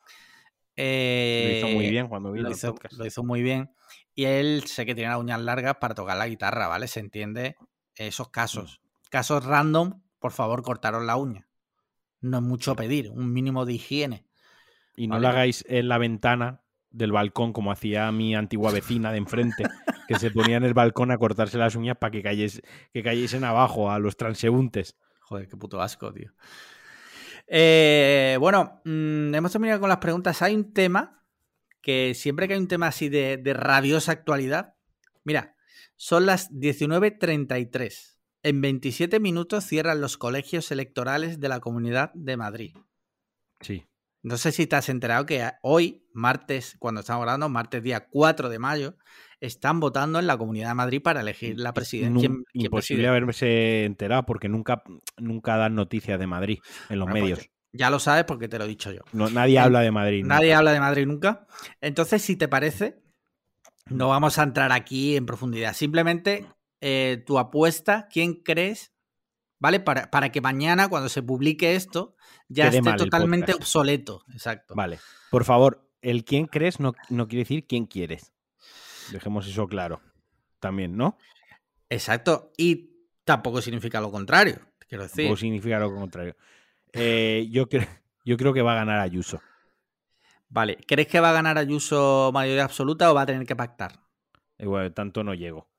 lo 0.76 1.52
hizo 1.52 1.68
muy 1.68 1.89
bien 1.89 2.08
cuando 2.08 2.32
vino 2.32 2.49
lo 2.49 2.56
hizo, 2.56 2.76
Lo 2.97 3.06
hizo 3.06 3.24
muy 3.24 3.41
bien. 3.41 3.72
Y 4.16 4.26
él 4.26 4.64
sé 4.66 4.86
que 4.86 4.95
tiene 4.95 5.12
las 5.12 5.20
uñas 5.20 5.41
largas 5.41 5.76
para 5.80 5.95
tocar 5.95 6.18
la 6.18 6.28
guitarra, 6.28 6.68
¿vale? 6.68 6.88
Se 6.88 6.99
entiende 6.99 7.56
esos 7.95 8.30
mm. 8.30 8.32
casos. 8.32 8.82
Casos 9.10 9.45
random, 9.45 10.02
por 10.20 10.32
favor, 10.32 10.64
cortaros 10.64 11.04
la 11.04 11.18
uña. 11.18 11.47
No 12.22 12.38
es 12.38 12.44
mucho 12.44 12.76
pedir, 12.76 13.10
un 13.10 13.34
mínimo 13.34 13.66
de 13.66 13.74
higiene. 13.74 14.26
Y 14.96 15.08
no 15.08 15.20
lo 15.20 15.28
hagáis 15.28 15.66
en 15.68 15.88
la 15.88 15.98
ventana 15.98 16.62
del 16.92 17.12
balcón 17.12 17.54
como 17.54 17.72
hacía 17.72 18.12
mi 18.12 18.36
antigua 18.36 18.72
vecina 18.72 19.12
de 19.12 19.18
enfrente, 19.18 19.64
que 20.08 20.20
se 20.20 20.30
ponía 20.32 20.58
en 20.58 20.64
el 20.64 20.74
balcón 20.74 21.12
a 21.12 21.18
cortarse 21.18 21.58
las 21.58 21.76
uñas 21.76 21.98
para 21.98 22.12
que, 22.12 22.22
cayes, 22.22 22.62
que 22.94 23.02
cayesen 23.02 23.44
abajo 23.44 23.90
a 23.90 24.00
los 24.00 24.18
transeúntes. 24.18 24.98
Joder, 25.22 25.48
qué 25.48 25.58
puto 25.58 25.82
asco, 25.82 26.14
tío. 26.14 26.32
Eh, 27.48 28.38
bueno, 28.40 28.82
mm, 28.86 29.34
hemos 29.34 29.52
terminado 29.52 29.80
con 29.80 29.90
las 29.90 29.98
preguntas. 29.98 30.42
Hay 30.42 30.56
un 30.56 30.74
tema 30.74 31.24
que 31.82 32.14
siempre 32.14 32.48
que 32.48 32.54
hay 32.54 32.60
un 32.60 32.68
tema 32.68 32.88
así 32.88 33.10
de, 33.10 33.38
de 33.38 33.54
rabiosa 33.54 34.12
actualidad, 34.12 34.76
mira, 35.24 35.56
son 35.96 36.26
las 36.26 36.52
19.33. 36.52 38.18
En 38.44 38.62
27 38.62 39.20
minutos 39.20 39.66
cierran 39.66 40.02
los 40.02 40.18
colegios 40.18 40.72
electorales 40.72 41.39
de 41.39 41.50
la 41.50 41.60
Comunidad 41.60 42.12
de 42.14 42.38
Madrid. 42.38 42.76
Sí. 43.60 43.86
No 44.24 44.38
sé 44.38 44.52
si 44.52 44.68
te 44.68 44.76
has 44.76 44.89
enterado 44.89 45.26
que 45.26 45.50
hoy, 45.62 46.06
martes, 46.14 46.76
cuando 46.80 47.02
estamos 47.02 47.22
hablando, 47.22 47.50
martes 47.50 47.82
día 47.82 48.08
4 48.10 48.50
de 48.50 48.60
mayo, 48.60 48.96
están 49.39 49.80
votando 49.80 50.20
en 50.20 50.28
la 50.28 50.38
Comunidad 50.38 50.70
de 50.70 50.76
Madrid 50.76 51.02
para 51.02 51.22
elegir 51.22 51.60
la 51.60 51.74
presidencia. 51.74 52.30
imposible 52.54 53.08
haberse 53.08 53.86
enterado 53.86 54.26
porque 54.26 54.48
nunca, 54.48 54.84
nunca 55.18 55.58
dan 55.58 55.76
noticias 55.76 56.20
de 56.20 56.28
Madrid 56.28 56.60
en 56.89 57.00
los 57.00 57.10
pues 57.10 57.22
medios. 57.22 57.50
ya 57.74 57.89
lo 57.89 58.00
sabes 58.00 58.26
porque 58.26 58.48
te 58.48 58.60
lo 58.60 58.66
he 58.66 58.68
dicho 58.68 58.92
yo. 58.92 59.02
No, 59.14 59.30
nadie 59.30 59.58
habla 59.58 59.82
de 59.82 59.92
Madrid. 59.92 60.24
Nadie 60.24 60.54
habla 60.54 60.72
de 60.72 60.80
Madrid 60.80 61.08
nunca. 61.08 61.48
Entonces, 61.80 62.22
si 62.22 62.36
te 62.36 62.48
parece, 62.48 63.02
no 63.88 64.10
vamos 64.10 64.38
a 64.38 64.44
entrar 64.44 64.72
aquí 64.72 65.16
en 65.16 65.26
profundidad. 65.26 65.74
Simplemente 65.74 66.46
eh, 66.82 67.24
tu 67.26 67.40
apuesta, 67.40 68.08
¿quién 68.12 68.34
crees? 68.34 68.92
¿Vale? 69.60 69.80
Para, 69.80 70.10
para, 70.10 70.32
que 70.32 70.42
mañana, 70.42 70.90
cuando 70.90 71.08
se 71.08 71.22
publique 71.22 71.76
esto, 71.76 72.16
ya 72.50 72.68
esté 72.68 72.94
totalmente 72.94 73.54
obsoleto. 73.54 74.24
Exacto. 74.34 74.74
Vale. 74.76 75.00
Por 75.30 75.46
favor, 75.46 75.88
el 76.02 76.26
quién 76.26 76.48
crees 76.48 76.80
no, 76.80 76.94
no 77.10 77.28
quiere 77.28 77.44
decir 77.44 77.68
quién 77.68 77.86
quieres. 77.86 78.34
Dejemos 79.12 79.48
eso 79.48 79.68
claro. 79.68 80.02
También, 80.60 80.98
¿no? 80.98 81.18
Exacto. 81.90 82.52
Y 82.58 83.06
tampoco 83.24 83.62
significa 83.62 84.02
lo 84.02 84.12
contrario, 84.12 84.60
quiero 84.88 85.04
decir. 85.04 85.26
Tampoco 85.26 85.38
significa 85.38 85.80
lo 85.80 85.94
contrario. 85.94 86.36
Eh, 86.94 87.48
yo, 87.52 87.70
creo, 87.70 87.88
yo 88.26 88.38
creo 88.38 88.54
que 88.54 88.62
va 88.64 88.74
a 88.74 88.76
ganar 88.76 89.00
Ayuso. 89.00 89.42
Vale. 90.50 90.78
¿Crees 90.88 91.08
que 91.08 91.20
va 91.20 91.30
a 91.30 91.34
ganar 91.34 91.58
Ayuso 91.58 92.32
mayoría 92.34 92.64
absoluta 92.64 93.12
o 93.12 93.14
va 93.14 93.22
a 93.22 93.26
tener 93.26 93.46
que 93.46 93.56
pactar? 93.56 94.00
Igual, 94.58 94.94
tanto 94.94 95.24
no 95.24 95.34
llego. 95.34 95.71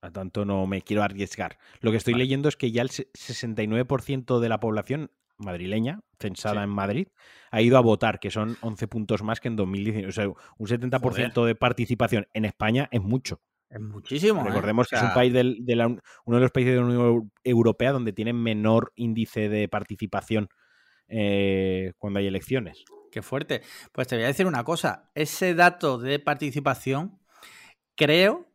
A 0.00 0.10
tanto 0.10 0.44
no 0.44 0.66
me 0.66 0.82
quiero 0.82 1.02
arriesgar. 1.02 1.58
Lo 1.80 1.90
que 1.90 1.96
estoy 1.96 2.14
leyendo 2.14 2.48
es 2.48 2.56
que 2.56 2.70
ya 2.70 2.82
el 2.82 2.90
69% 2.90 4.38
de 4.38 4.48
la 4.48 4.60
población 4.60 5.10
madrileña, 5.38 6.00
censada 6.18 6.62
en 6.62 6.70
Madrid, 6.70 7.08
ha 7.50 7.62
ido 7.62 7.78
a 7.78 7.80
votar, 7.80 8.20
que 8.20 8.30
son 8.30 8.56
11 8.60 8.88
puntos 8.88 9.22
más 9.22 9.40
que 9.40 9.48
en 9.48 9.56
2019. 9.56 10.08
O 10.08 10.12
sea, 10.12 10.28
un 10.28 10.66
70% 10.66 11.44
de 11.44 11.54
participación 11.54 12.28
en 12.32 12.44
España 12.44 12.88
es 12.92 13.02
mucho. 13.02 13.40
Es 13.70 13.80
muchísimo. 13.80 14.42
¿eh? 14.42 14.44
Recordemos 14.44 14.88
que 14.88 14.96
es 14.96 15.02
un 15.02 15.12
país 15.12 15.32
de 15.32 16.00
uno 16.24 16.36
de 16.36 16.42
los 16.42 16.50
países 16.50 16.74
de 16.74 16.80
la 16.80 16.86
Unión 16.86 17.30
Europea 17.44 17.92
donde 17.92 18.12
tienen 18.12 18.36
menor 18.36 18.92
índice 18.96 19.48
de 19.48 19.68
participación 19.68 20.48
eh, 21.08 21.92
cuando 21.98 22.18
hay 22.18 22.26
elecciones. 22.26 22.84
Qué 23.10 23.22
fuerte. 23.22 23.62
Pues 23.92 24.06
te 24.08 24.16
voy 24.16 24.24
a 24.24 24.28
decir 24.28 24.46
una 24.46 24.64
cosa. 24.64 25.10
Ese 25.14 25.54
dato 25.54 25.98
de 25.98 26.18
participación, 26.18 27.18
creo, 27.94 28.47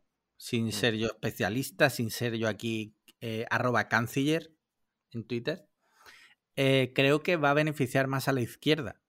sin 0.44 0.66
mm. 0.66 0.72
ser 0.72 0.94
yo 0.96 1.06
especialista, 1.06 1.88
sin 1.88 2.10
ser 2.10 2.36
yo 2.36 2.48
aquí 2.48 2.94
eh, 3.22 3.46
arroba 3.48 3.88
canciller 3.88 4.52
en 5.10 5.24
Twitter, 5.24 5.66
eh, 6.54 6.92
creo 6.94 7.22
que 7.22 7.36
va 7.36 7.52
a 7.52 7.54
beneficiar 7.54 8.08
más 8.08 8.28
a 8.28 8.32
la 8.32 8.42
izquierda. 8.42 9.00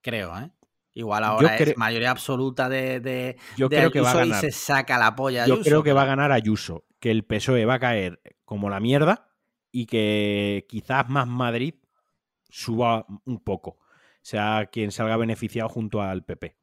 Creo, 0.00 0.38
¿eh? 0.38 0.52
Igual 0.92 1.24
ahora 1.24 1.56
es 1.56 1.76
mayoría 1.76 2.12
absoluta 2.12 2.68
de, 2.68 3.36
yo 3.56 3.68
creo 3.68 3.90
que 3.90 4.00
va 4.00 4.12
a 4.12 4.14
ganar. 4.14 4.44
y 4.44 4.48
se 4.48 4.52
saca 4.52 4.96
la 4.96 5.16
polla. 5.16 5.44
Yo 5.44 5.60
creo 5.60 5.82
que 5.82 5.92
va 5.92 6.02
a 6.02 6.06
ganar 6.06 6.30
Ayuso, 6.30 6.84
que 7.00 7.10
el 7.10 7.24
PSOE 7.24 7.64
va 7.64 7.74
a 7.74 7.80
caer 7.80 8.20
como 8.44 8.70
la 8.70 8.78
mierda 8.78 9.28
y 9.72 9.86
que 9.86 10.66
quizás 10.68 11.08
más 11.08 11.26
Madrid 11.26 11.74
suba 12.48 13.06
un 13.24 13.40
poco, 13.40 13.80
sea 14.22 14.68
quien 14.70 14.92
salga 14.92 15.16
beneficiado 15.16 15.68
junto 15.68 16.00
al 16.00 16.24
PP. 16.24 16.59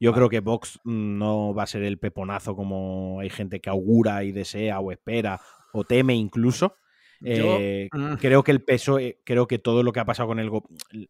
Yo 0.00 0.12
creo 0.12 0.28
que 0.28 0.40
Vox 0.40 0.80
no 0.84 1.54
va 1.54 1.64
a 1.64 1.66
ser 1.66 1.82
el 1.82 1.98
peponazo 1.98 2.54
como 2.54 3.18
hay 3.20 3.30
gente 3.30 3.60
que 3.60 3.70
augura 3.70 4.22
y 4.24 4.32
desea 4.32 4.80
o 4.80 4.92
espera 4.92 5.40
o 5.72 5.84
teme 5.84 6.14
incluso, 6.14 6.76
Eh, 7.24 7.88
mm. 7.92 8.14
Creo 8.14 8.42
que 8.44 8.52
el 8.52 8.62
peso, 8.62 8.98
creo 9.24 9.46
que 9.46 9.58
todo 9.58 9.82
lo 9.82 9.92
que 9.92 10.00
ha 10.00 10.04
pasado 10.04 10.28
con 10.28 10.38
el, 10.38 10.50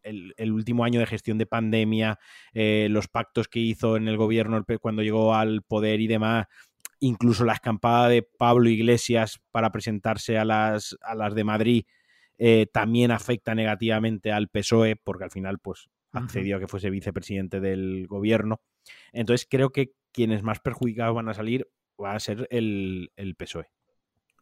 el, 0.02 0.52
último 0.52 0.84
año 0.84 1.00
de 1.00 1.06
gestión 1.06 1.38
de 1.38 1.46
pandemia, 1.46 2.18
eh, 2.54 2.88
los 2.90 3.08
pactos 3.08 3.48
que 3.48 3.60
hizo 3.60 3.96
en 3.96 4.08
el 4.08 4.16
gobierno 4.16 4.64
cuando 4.80 5.02
llegó 5.02 5.34
al 5.34 5.62
poder 5.62 6.00
y 6.00 6.06
demás, 6.06 6.46
incluso 7.00 7.44
la 7.44 7.54
escampada 7.54 8.08
de 8.08 8.22
Pablo 8.22 8.68
Iglesias 8.68 9.40
para 9.50 9.70
presentarse 9.70 10.38
a 10.38 10.44
las, 10.44 10.96
a 11.02 11.14
las 11.14 11.34
de 11.34 11.44
Madrid, 11.44 11.84
eh, 12.38 12.66
también 12.72 13.10
afecta 13.10 13.54
negativamente 13.54 14.32
al 14.32 14.48
PSOE, 14.48 14.96
porque 14.96 15.24
al 15.24 15.30
final, 15.30 15.58
pues, 15.58 15.88
accedió 16.18 16.56
a 16.56 16.60
que 16.60 16.68
fuese 16.68 16.90
vicepresidente 16.90 17.60
del 17.60 18.06
gobierno. 18.06 18.60
Entonces, 19.12 19.46
creo 19.50 19.70
que 19.70 19.92
quienes 20.12 20.42
más 20.42 20.60
perjudicados 20.60 21.14
van 21.14 21.28
a 21.28 21.34
salir 21.34 21.68
va 22.02 22.14
a 22.14 22.20
ser 22.20 22.46
el, 22.50 23.12
el 23.16 23.34
PSOE. 23.34 23.66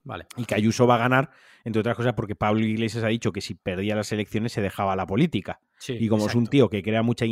Vale. 0.06 0.26
Y 0.36 0.44
que 0.44 0.54
Ayuso 0.54 0.86
va 0.86 0.94
a 0.94 0.98
ganar, 0.98 1.30
entre 1.64 1.80
otras 1.80 1.96
cosas, 1.96 2.14
porque 2.14 2.36
Pablo 2.36 2.64
Iglesias 2.64 3.02
ha 3.02 3.08
dicho 3.08 3.32
que 3.32 3.40
si 3.40 3.56
perdía 3.56 3.96
las 3.96 4.12
elecciones 4.12 4.52
se 4.52 4.62
dejaba 4.62 4.94
la 4.94 5.04
política. 5.06 5.60
y 5.88 6.08
como 6.08 6.28
es 6.28 6.34
un 6.36 6.46
tío 6.46 6.70
que 6.70 6.82
crea 6.82 7.02
mucha 7.02 7.26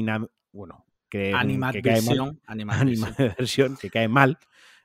bueno, 0.52 0.84
que, 1.08 1.32
que 1.72 1.82
cae 1.82 2.02
mal, 2.02 2.40
que 3.80 3.90
cae 3.90 4.08
mal, 4.08 4.38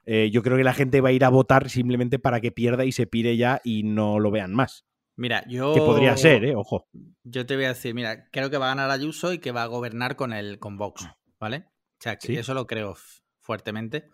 eh, 0.06 0.30
yo 0.32 0.44
creo 0.44 0.58
que 0.58 0.64
la 0.64 0.74
gente 0.74 1.02
va 1.02 1.10
a 1.10 1.12
ir 1.14 1.26
a 1.26 1.30
votar 1.30 1.70
simplemente 1.70 2.20
para 2.20 2.42
que 2.42 2.52
pierda 2.52 2.86
y 2.86 2.92
se 2.92 3.08
pire 3.08 3.38
ya 3.38 3.60
y 3.64 3.84
no 3.84 4.20
lo 4.20 4.30
vean 4.30 4.54
más. 4.54 4.86
Mira, 5.20 5.44
yo. 5.50 5.74
Que 5.74 5.82
podría 5.82 6.16
ser, 6.16 6.46
¿eh? 6.46 6.56
Ojo. 6.56 6.88
Yo 7.26 7.46
te 7.46 7.56
voy 7.56 7.66
a 7.66 7.70
decir, 7.70 7.94
mira, 7.94 8.30
creo 8.32 8.50
que 8.50 8.58
va 8.58 8.68
a 8.68 8.76
ganar 8.76 8.90
Ayuso 8.90 9.34
y 9.34 9.40
que 9.40 9.52
va 9.52 9.64
a 9.64 9.68
gobernar 9.68 10.16
con 10.16 10.32
el 10.32 10.60
con 10.60 10.78
Vox, 10.78 11.10
¿vale? 11.38 11.66
O 11.68 12.02
sea, 12.02 12.16
que 12.16 12.40
eso 12.40 12.54
lo 12.54 12.66
creo 12.68 12.96
fuertemente. 13.42 14.10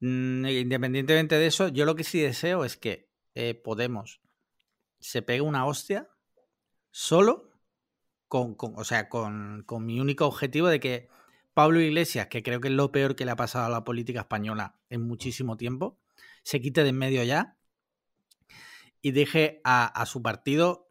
Mm, 0.00 0.46
independientemente 0.46 1.34
de 1.34 1.46
eso, 1.46 1.68
yo 1.68 1.84
lo 1.84 1.96
que 1.96 2.04
sí 2.04 2.18
deseo 2.18 2.64
es 2.64 2.78
que 2.78 3.10
eh, 3.34 3.54
Podemos 3.54 4.22
se 5.00 5.20
pegue 5.20 5.42
una 5.42 5.66
hostia 5.66 6.08
solo 6.90 7.52
con, 8.26 8.56
o 8.58 8.84
sea, 8.84 9.10
con, 9.10 9.64
con, 9.66 9.84
mi 9.84 10.00
único 10.00 10.26
objetivo 10.26 10.68
de 10.68 10.80
que 10.80 11.08
Pablo 11.52 11.78
Iglesias, 11.78 12.28
que 12.28 12.42
creo 12.42 12.60
que 12.60 12.68
es 12.68 12.74
lo 12.74 12.90
peor 12.90 13.16
que 13.16 13.26
le 13.26 13.32
ha 13.32 13.36
pasado 13.36 13.66
a 13.66 13.70
la 13.70 13.84
política 13.84 14.20
española 14.20 14.80
en 14.88 15.06
muchísimo 15.06 15.58
tiempo, 15.58 15.98
se 16.42 16.60
quite 16.62 16.82
de 16.82 16.88
en 16.88 16.96
medio 16.96 17.22
ya 17.22 17.57
y 19.02 19.12
deje 19.12 19.60
a, 19.64 20.04
su 20.06 20.22
partido 20.22 20.88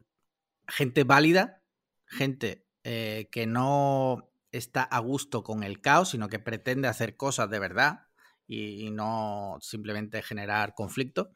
gente 0.66 1.04
válida, 1.04 1.62
gente 2.06 2.66
eh, 2.84 3.28
que 3.30 3.46
no 3.46 4.30
está 4.52 4.82
a 4.82 4.98
gusto 5.00 5.42
con 5.42 5.62
el 5.62 5.80
caos, 5.80 6.10
sino 6.10 6.28
que 6.28 6.38
pretende 6.38 6.88
hacer 6.88 7.16
cosas 7.16 7.50
de 7.50 7.58
verdad 7.58 8.06
y, 8.46 8.90
no 8.90 9.58
simplemente 9.60 10.22
generar 10.22 10.74
conflicto, 10.74 11.30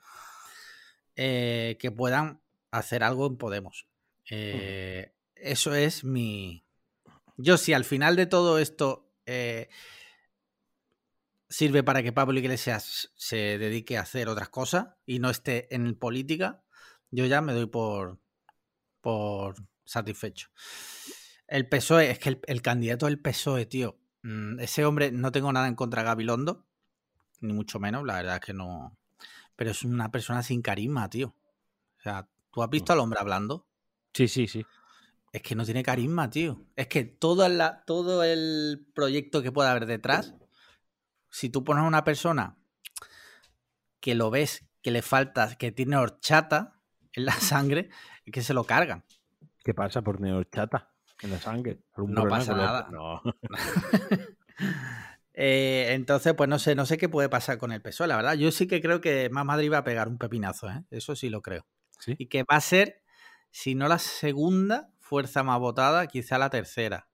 eh, 1.15 1.77
que 1.79 1.91
puedan 1.91 2.41
hacer 2.71 3.03
algo 3.03 3.27
en 3.27 3.37
Podemos. 3.37 3.87
Eh, 4.31 5.15
eso 5.35 5.75
es 5.75 6.05
mi... 6.05 6.65
Yo 7.37 7.59
si 7.59 7.75
al 7.75 7.85
final 7.85 8.17
de 8.17 8.27
todo 8.27 8.59
esto 8.59 9.11
sirve 11.53 11.83
para 11.83 12.03
que 12.03 12.13
Pablo 12.13 12.39
Iglesias 12.39 13.13
se 13.15 13.59
dedique 13.59 13.99
a 13.99 14.03
hacer 14.03 14.29
otras 14.29 14.49
cosas 14.49 14.89
y 15.05 15.19
no 15.19 15.29
esté 15.29 15.73
en 15.75 15.95
política, 15.95 16.62
yo 17.13 17.27
ya 17.27 17.41
me 17.41 17.53
doy 17.53 17.67
por, 17.67 18.19
por 19.01 19.55
satisfecho. 19.85 20.49
El 21.47 21.69
PSOE, 21.69 22.11
es 22.11 22.19
que 22.19 22.41
el, 22.47 22.63
candidato 22.63 23.07
del 23.07 23.21
PSOE, 23.21 23.67
tío, 23.67 23.99
mm, 24.23 24.59
ese 24.59 24.85
hombre, 24.85 25.13
no 25.13 25.31
tengo 25.31 25.53
nada 25.53 25.69
en 25.69 25.75
contra 25.75 26.03
de 26.03 26.07
Gabilondo, 26.07 26.67
ni 27.41 27.53
mucho 27.53 27.79
menos, 27.79 28.05
la 28.05 28.15
verdad 28.15 28.37
es 28.37 28.41
que 28.41 28.55
no. 28.55 28.97
Pero 29.55 29.71
es 29.71 29.85
una 29.85 30.11
persona 30.11 30.43
sin 30.43 30.63
carisma, 30.63 31.11
tío. 31.11 31.37
O 31.99 32.03
sea, 32.03 32.29
¿tú 32.51 32.63
has 32.63 32.71
visto 32.71 32.93
al 32.93 33.01
hombre 33.01 33.21
hablando? 33.21 33.69
Sí, 34.15 34.27
sí, 34.27 34.49
sí. 34.49 34.65
Es 35.33 35.43
que 35.43 35.55
no 35.55 35.65
tiene 35.65 35.83
carisma, 35.83 36.31
tío. 36.31 36.65
Es 36.75 36.89
que 36.89 37.05
todo, 37.05 37.49
la, 37.49 37.85
todo 37.85 38.25
el 38.25 38.87
proyecto 38.95 39.43
que 39.43 39.53
pueda 39.53 39.71
haber 39.71 39.87
detrás 39.87 40.35
si 41.31 41.49
tú 41.49 41.65
pones 41.65 41.85
a 41.85 41.89
una 41.89 42.05
persona 42.05 42.59
que 44.01 44.15
lo 44.15 44.31
ves, 44.31 44.67
que 44.83 44.91
le 44.91 45.03
falta, 45.03 45.57
que 45.57 45.73
tiene 45.73 45.97
horchata 45.97 46.82
en 47.15 47.25
la 47.25 47.33
sangre, 47.33 47.91
que 48.31 48.43
se 48.43 48.55
lo 48.55 48.65
cargan. 48.65 49.05
¿Qué 49.65 49.75
pasa 49.75 50.03
por 50.03 50.17
tener 50.17 50.35
horchata 50.35 50.91
en 51.23 51.31
la 51.31 51.39
sangre? 51.39 51.79
No 51.97 52.27
pasa 52.27 52.55
nada. 52.55 52.89
Eh, 55.35 55.95
entonces, 55.95 56.35
pues 56.35 56.49
no 56.49 56.59
sé, 56.59 56.75
no 56.75 56.85
sé 56.85 56.99
qué 56.99 57.09
puede 57.09 57.31
pasar 57.31 57.57
con 57.57 57.73
el 57.73 57.81
PSOE, 57.81 58.07
la 58.07 58.17
verdad. 58.17 58.35
Yo 58.35 58.53
sí 58.53 58.67
que 58.67 58.83
creo 58.83 59.01
que 59.01 59.31
Más 59.31 59.47
Madrid 59.47 59.73
va 59.73 59.79
a 59.79 59.85
pegar 59.85 60.09
un 60.09 60.19
pepinazo, 60.19 60.69
¿eh? 60.69 60.85
eso 60.91 61.17
sí 61.17 61.31
lo 61.31 61.41
creo. 61.41 61.65
Y 62.07 62.27
que 62.27 62.43
va 62.43 62.57
a 62.57 62.61
ser, 62.61 63.03
si 63.51 63.75
no 63.75 63.89
la 63.89 63.99
segunda 63.99 64.91
fuerza 65.01 65.43
más 65.43 65.59
votada, 65.59 66.07
quizá 66.07 66.37
la 66.37 66.51
tercera. 66.51 67.09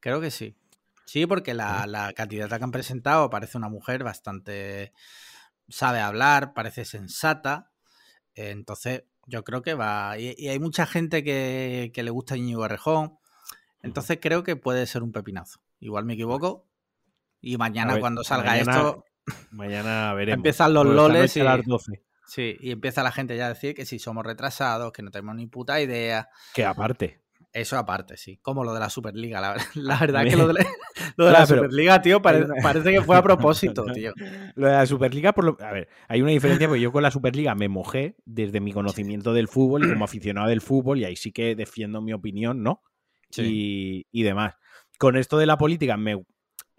Creo 0.00 0.20
que 0.20 0.30
sí. 0.30 0.56
Sí, 1.04 1.26
porque 1.26 1.54
la, 1.54 2.12
candidata 2.14 2.58
que 2.58 2.64
han 2.64 2.70
presentado 2.70 3.30
parece 3.30 3.58
una 3.58 3.68
mujer 3.68 4.04
bastante. 4.04 4.92
sabe 5.68 6.00
hablar, 6.00 6.54
parece 6.54 6.84
sensata. 6.84 7.70
Entonces, 8.38 9.02
yo 9.26 9.42
creo 9.42 9.62
que 9.62 9.74
va. 9.74 10.16
Y, 10.18 10.48
hay 10.48 10.58
mucha 10.58 10.86
gente 10.86 11.24
que, 11.24 11.90
le 11.94 12.10
gusta 12.10 12.36
Íñigo 12.36 12.66
Rejón. 12.68 13.18
Entonces, 13.82 14.18
creo 14.20 14.44
que 14.44 14.56
puede 14.56 14.86
ser 14.86 15.02
un 15.02 15.12
pepinazo. 15.12 15.60
Igual 15.80 16.04
me 16.04 16.14
equivoco. 16.14 16.66
Y 17.40 17.56
mañana, 17.56 17.98
cuando 17.98 18.24
salga 18.24 18.58
esto. 18.58 19.04
Mañana 19.50 20.14
veremos. 20.14 20.38
Empiezan 20.38 20.72
los 20.72 20.86
loles. 20.86 21.36
Y, 21.36 21.40
las 21.40 21.64
12. 21.64 22.02
Sí, 22.26 22.56
y 22.60 22.70
empieza 22.70 23.02
la 23.02 23.12
gente 23.12 23.36
ya 23.36 23.46
a 23.46 23.50
decir 23.50 23.74
que 23.74 23.84
si 23.84 23.98
somos 23.98 24.24
retrasados, 24.24 24.92
que 24.92 25.02
no 25.02 25.10
tenemos 25.10 25.36
ni 25.36 25.46
puta 25.46 25.80
idea. 25.80 26.28
Que 26.54 26.64
aparte, 26.64 27.20
eso 27.52 27.78
aparte, 27.78 28.16
sí. 28.16 28.38
Como 28.42 28.64
lo 28.64 28.74
de 28.74 28.80
la 28.80 28.90
Superliga. 28.90 29.40
La, 29.40 29.54
verdad 30.00 30.24
que 30.24 30.36
lo 30.36 30.46
de, 30.48 30.64
la, 31.16 31.46
Superliga, 31.46 32.02
tío, 32.02 32.20
parece 32.22 32.92
que 32.92 33.00
fue 33.02 33.16
a 33.16 33.22
propósito, 33.22 33.84
tío. 33.86 34.12
Lo 34.54 34.66
de 34.66 34.72
la 34.72 34.86
Superliga, 34.86 35.32
por 35.32 35.44
lo, 35.44 35.56
a 35.60 35.72
ver, 35.72 35.88
hay 36.08 36.22
una 36.22 36.30
diferencia 36.30 36.68
porque 36.68 36.80
yo 36.80 36.92
con 36.92 37.02
la 37.02 37.10
Superliga 37.10 37.54
me 37.54 37.68
mojé 37.68 38.16
desde 38.24 38.60
mi 38.60 38.72
conocimiento 38.72 39.32
del 39.32 39.48
fútbol 39.48 39.84
y 39.84 39.92
como 39.92 40.04
aficionado 40.04 40.48
del 40.48 40.60
fútbol 40.60 40.98
y 40.98 41.04
ahí 41.04 41.16
sí 41.16 41.32
que 41.32 41.54
defiendo 41.54 42.00
mi 42.00 42.12
opinión, 42.12 42.62
¿no? 42.62 42.82
Y, 43.36 44.06
y 44.10 44.22
demás. 44.22 44.54
Con 44.98 45.16
esto 45.16 45.38
de 45.38 45.46
la 45.46 45.58
política 45.58 45.96
me 45.96 46.24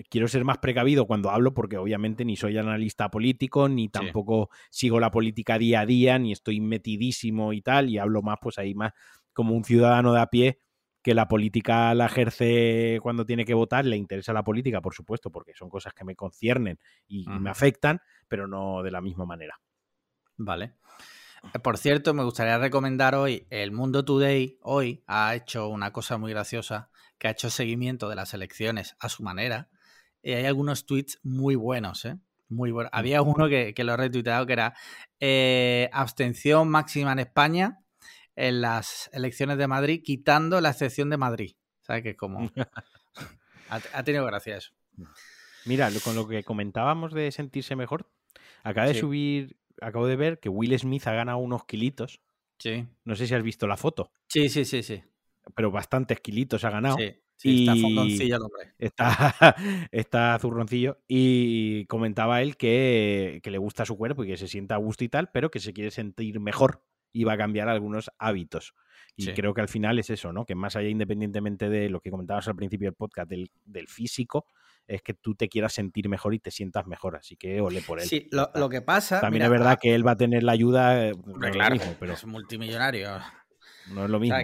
quiero 0.10 0.28
ser 0.28 0.46
más 0.46 0.60
precavido 0.60 1.06
cuando 1.06 1.30
hablo 1.30 1.54
porque 1.54 1.78
obviamente 1.78 2.26
ni 2.26 2.36
soy 2.36 2.58
analista 2.58 3.10
político, 3.10 3.68
ni 3.68 3.90
tampoco 3.90 4.50
sigo 4.70 5.00
la 5.00 5.12
política 5.12 5.58
día 5.58 5.82
a 5.82 5.86
día, 5.86 6.20
ni 6.20 6.32
estoy 6.32 6.62
metidísimo 6.62 7.54
y 7.54 7.62
tal, 7.62 7.90
y 7.90 7.98
hablo 7.98 8.22
más 8.22 8.38
pues 8.42 8.58
ahí 8.58 8.74
más 8.74 8.94
como 9.40 9.56
un 9.56 9.64
ciudadano 9.64 10.12
de 10.12 10.20
a 10.20 10.28
pie 10.28 10.60
que 11.02 11.14
la 11.14 11.30
política 11.30 11.94
la 11.94 12.08
ejerce 12.08 13.00
cuando 13.02 13.26
tiene 13.26 13.46
que 13.46 13.54
votar, 13.54 13.86
le 13.86 13.96
interesa 13.96 14.34
la 14.34 14.44
política, 14.44 14.82
por 14.82 14.94
supuesto, 14.94 15.32
porque 15.32 15.54
son 15.56 15.70
cosas 15.70 15.94
que 15.94 16.04
me 16.04 16.14
conciernen 16.14 16.78
y 17.08 17.26
me 17.26 17.50
afectan, 17.50 18.02
pero 18.28 18.50
no 18.50 18.84
de 18.84 18.92
la 18.92 19.00
misma 19.00 19.26
manera. 19.26 19.58
Vale. 20.36 20.74
Eh, 21.54 21.60
por 21.60 21.78
cierto, 21.78 22.14
me 22.14 22.26
gustaría 22.26 22.58
recomendar 22.58 23.16
hoy, 23.16 23.48
El 23.50 23.72
Mundo 23.72 24.04
Today 24.04 24.60
hoy 24.62 25.06
ha 25.08 25.34
hecho 25.36 25.70
una 25.70 25.94
cosa 25.94 26.18
muy 26.18 26.32
graciosa, 26.32 26.90
que 27.18 27.30
ha 27.30 27.32
hecho 27.32 27.50
seguimiento 27.50 28.10
de 28.10 28.18
las 28.18 28.34
elecciones 28.34 28.98
a 29.00 29.08
su 29.08 29.24
manera, 29.24 29.70
y 30.22 30.34
hay 30.34 30.48
algunos 30.48 30.86
tweets 30.86 31.22
muy 31.24 31.56
buenos, 31.56 32.04
¿eh? 32.04 32.18
Muy 32.50 32.72
buenos. 32.72 32.90
Había 32.94 33.22
uno 33.22 33.48
que, 33.48 33.74
lo 33.78 33.94
he 33.94 33.98
retuiteado 33.98 34.46
que 34.46 34.52
era 34.54 34.74
eh, 35.22 35.90
abstención 35.94 36.68
máxima 36.68 37.14
en 37.14 37.20
España, 37.20 37.80
en 38.40 38.62
las 38.62 39.10
elecciones 39.12 39.58
de 39.58 39.68
Madrid, 39.68 40.02
quitando 40.02 40.62
la 40.62 40.70
excepción 40.70 41.10
de 41.10 41.18
Madrid. 41.18 41.56
¿Sabes? 41.82 42.04
Que 42.04 42.16
como... 42.16 42.50
ha, 43.70 44.04
tenido 44.04 44.26
gracia 44.26 44.56
eso. 44.56 44.72
Mira, 45.66 45.90
con 46.04 46.16
lo 46.16 46.26
que 46.26 46.44
comentábamos 46.44 47.14
de 47.14 47.32
sentirse 47.34 47.76
mejor, 47.76 48.10
acaba 48.64 48.88
de 48.88 48.94
subir, 48.94 49.58
acabo 49.82 50.08
de 50.08 50.16
ver 50.16 50.40
que 50.40 50.48
Will 50.48 50.78
Smith 50.80 51.06
ha 51.08 51.14
ganado 51.14 51.40
unos 51.40 51.66
kilitos. 51.66 52.22
Sí. 52.60 52.88
No 53.04 53.16
sé 53.16 53.28
si 53.28 53.36
has 53.36 53.44
visto 53.44 53.68
la 53.68 53.76
foto. 53.76 54.12
Sí, 54.28 54.48
sí, 54.48 54.64
sí, 54.64 54.84
sí. 54.84 55.04
Pero 55.54 55.70
bastantes 55.70 56.22
kilitos 56.22 56.64
ha 56.64 56.70
ganado. 56.70 56.98
Sí. 56.98 57.14
Sí, 57.36 57.62
está 57.62 57.76
fondoncillo 57.78 58.36
el 58.36 58.42
hombre. 58.42 58.74
Está, 58.78 59.56
está 59.92 60.38
zurroncillo. 60.40 61.00
Y 61.08 61.86
comentaba 61.86 62.42
él 62.42 62.58
que, 62.58 63.40
que, 63.42 63.50
le 63.50 63.58
gusta 63.58 63.86
su 63.86 63.98
cuerpo 63.98 64.26
y 64.26 64.28
que 64.28 64.36
se 64.36 64.50
sienta 64.50 64.76
a 64.76 64.78
gusto 64.78 65.06
y 65.06 65.10
tal, 65.10 65.30
pero 65.32 65.50
que 65.50 65.62
se 65.62 65.72
quiere 65.72 65.90
sentir 65.90 66.42
mejor 66.42 66.84
y 67.12 67.24
va 67.24 67.34
a 67.34 67.38
cambiar 67.38 67.70
algunos 67.70 68.10
hábitos. 68.18 68.74
Y 69.16 69.34
creo 69.34 69.54
que 69.54 69.62
al 69.62 69.68
final 69.68 70.00
es 70.00 70.10
eso, 70.10 70.32
¿no? 70.32 70.46
Que 70.46 70.56
más 70.56 70.76
allá, 70.76 70.88
independientemente 70.88 71.70
de 71.70 71.90
lo 71.90 72.00
que 72.00 72.10
comentabas 72.10 72.48
al 72.48 72.56
principio 72.56 72.88
del 72.88 72.96
podcast, 72.96 73.30
del, 73.30 73.88
físico, 73.88 74.46
es 74.88 75.02
que 75.02 75.14
tú 75.14 75.36
te 75.36 75.50
quieras 75.50 75.74
sentir 75.74 76.08
mejor 76.08 76.34
y 76.34 76.40
te 76.40 76.52
sientas 76.52 76.88
mejor. 76.88 77.18
Así 77.18 77.36
que 77.36 77.60
ole 77.60 77.82
por 77.82 78.00
él. 78.00 78.08
Sí, 78.08 78.30
lo, 78.32 78.70
que 78.70 78.82
pasa. 78.82 79.20
También 79.20 79.44
es 79.44 79.50
verdad 79.50 79.78
que 79.80 79.94
él 79.94 80.08
va 80.08 80.12
a 80.12 80.18
tener 80.18 80.44
la 80.44 80.54
ayuda. 80.54 81.10
Eh, 81.10 81.14
claro, 81.52 81.76
pero 82.00 82.14
es 82.14 82.26
multimillonario. 82.26 83.20
No 83.92 84.06
es 84.06 84.10
lo 84.10 84.20
mismo. 84.20 84.38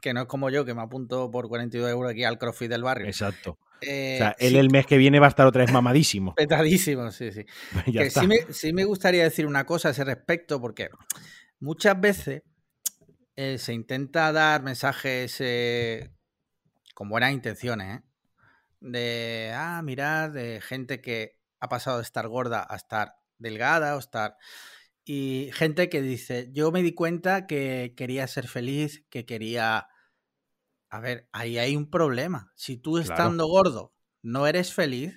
que, 0.00 0.14
no 0.14 0.22
es 0.22 0.26
como 0.26 0.50
yo, 0.50 0.64
que 0.64 0.74
me 0.74 0.82
apunto 0.82 1.30
por 1.30 1.48
42 1.48 1.90
euros 1.90 2.10
aquí 2.10 2.24
al 2.24 2.38
CrossFit 2.38 2.70
del 2.70 2.82
barrio. 2.82 3.06
Exacto. 3.06 3.58
o 3.80 3.84
sea, 3.84 4.30
eh, 4.30 4.46
él 4.46 4.56
el 4.56 4.70
mes 4.70 4.86
que 4.86 4.96
viene 4.96 5.20
va 5.20 5.26
a 5.26 5.30
estar 5.30 5.46
otra 5.46 5.62
vez 5.62 5.72
mamadísimo. 5.72 6.34
Petadísimo, 6.36 7.10
sí, 7.10 7.30
sí. 7.32 7.44
sí, 8.10 8.26
me, 8.26 8.36
sí 8.50 8.72
me 8.72 8.84
gustaría 8.84 9.24
decir 9.24 9.46
una 9.46 9.66
cosa 9.66 9.88
a 9.88 9.90
ese 9.90 10.04
respecto, 10.04 10.60
porque 10.60 10.88
muchas 11.64 11.98
veces 11.98 12.42
eh, 13.36 13.58
se 13.58 13.72
intenta 13.72 14.30
dar 14.32 14.62
mensajes 14.62 15.36
eh, 15.40 16.10
con 16.94 17.08
buenas 17.08 17.32
intenciones, 17.32 17.98
¿eh? 17.98 18.02
De, 18.80 19.52
ah, 19.54 19.80
mirar, 19.82 20.32
de 20.32 20.60
gente 20.60 21.00
que 21.00 21.40
ha 21.58 21.68
pasado 21.70 21.96
de 21.96 22.02
estar 22.02 22.28
gorda 22.28 22.66
a 22.68 22.76
estar 22.76 23.16
delgada 23.38 23.96
o 23.96 23.98
estar... 23.98 24.36
Y 25.06 25.50
gente 25.52 25.88
que 25.88 26.02
dice, 26.02 26.50
yo 26.52 26.70
me 26.70 26.82
di 26.82 26.94
cuenta 26.94 27.46
que 27.46 27.94
quería 27.96 28.26
ser 28.26 28.46
feliz, 28.46 29.04
que 29.08 29.24
quería... 29.24 29.88
A 30.90 31.00
ver, 31.00 31.28
ahí 31.32 31.58
hay 31.58 31.76
un 31.76 31.90
problema. 31.90 32.52
Si 32.56 32.76
tú 32.76 32.98
estando 32.98 33.46
gordo 33.46 33.94
no 34.22 34.46
eres 34.46 34.72
feliz, 34.72 35.14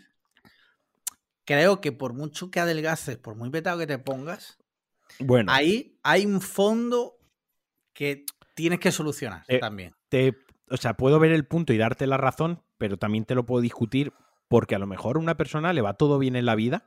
creo 1.45 1.82
que 1.82 1.91
por 1.91 2.14
mucho 2.14 2.52
que 2.52 2.61
adelgaces, 2.61 3.18
por 3.18 3.36
muy 3.36 3.49
petado 3.49 3.80
que 3.80 3.88
te 3.88 3.99
pongas, 3.99 4.57
bueno. 5.19 5.52
ahí 5.52 5.98
hay 6.03 6.26
un 6.26 6.41
fondo 6.41 7.18
que 7.94 8.26
tienes 8.56 8.80
que 8.80 8.91
solucionar 8.91 9.44
eh, 9.48 9.60
también. 9.60 9.95
Te, 10.10 10.35
o 10.69 10.77
sea, 10.77 10.95
puedo 10.95 11.19
ver 11.19 11.31
el 11.31 11.45
punto 11.45 11.73
y 11.73 11.77
darte 11.77 12.07
la 12.07 12.18
razón, 12.18 12.64
pero 12.77 12.98
también 12.98 13.26
te 13.26 13.35
lo 13.35 13.45
puedo 13.45 13.61
discutir 13.61 14.14
porque 14.48 14.76
a 14.76 14.80
lo 14.80 14.88
mejor 14.88 15.18
a 15.18 15.19
una 15.19 15.38
persona 15.38 15.73
le 15.73 15.81
va 15.81 15.95
todo 15.95 16.19
bien 16.19 16.35
en 16.35 16.45
la 16.45 16.56
vida, 16.56 16.85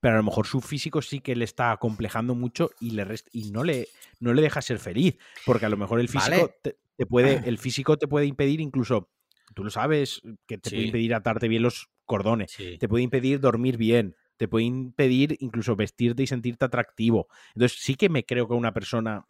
pero 0.00 0.14
a 0.14 0.18
lo 0.18 0.24
mejor 0.24 0.46
su 0.46 0.60
físico 0.60 1.00
sí 1.00 1.20
que 1.20 1.36
le 1.36 1.44
está 1.44 1.76
complejando 1.78 2.34
mucho 2.34 2.70
y, 2.80 2.90
le 2.90 3.06
y 3.32 3.50
no, 3.50 3.64
le, 3.64 3.88
no 4.20 4.34
le 4.34 4.42
deja 4.42 4.60
ser 4.62 4.78
feliz, 4.78 5.16
porque 5.46 5.66
a 5.66 5.68
lo 5.68 5.76
mejor 5.76 6.00
el 6.00 6.08
físico 6.08 6.50
te, 6.62 7.06
puede, 7.06 7.42
el 7.48 7.58
físico 7.58 7.96
te 7.96 8.08
puede 8.08 8.26
impedir 8.26 8.60
incluso, 8.60 9.10
tú 9.54 9.64
lo 9.64 9.70
sabes, 9.70 10.22
que 10.46 10.58
te 10.58 10.70
puede 10.70 10.82
impedir 10.82 11.14
atarte 11.14 11.48
bien 11.48 11.62
los 11.62 11.90
cordones, 12.04 12.56
te 12.56 12.88
puede 12.88 13.04
impedir 13.04 13.40
dormir 13.40 13.76
bien, 13.76 14.16
te 14.36 14.48
puede 14.48 14.64
impedir 14.64 15.36
incluso 15.40 15.76
vestirte 15.76 16.22
y 16.22 16.26
sentirte 16.26 16.64
atractivo. 16.64 17.28
Entonces 17.54 17.78
sí 17.80 17.94
que 17.94 18.08
me 18.08 18.24
creo 18.24 18.48
que 18.48 18.54
una 18.54 18.72
persona 18.72 19.26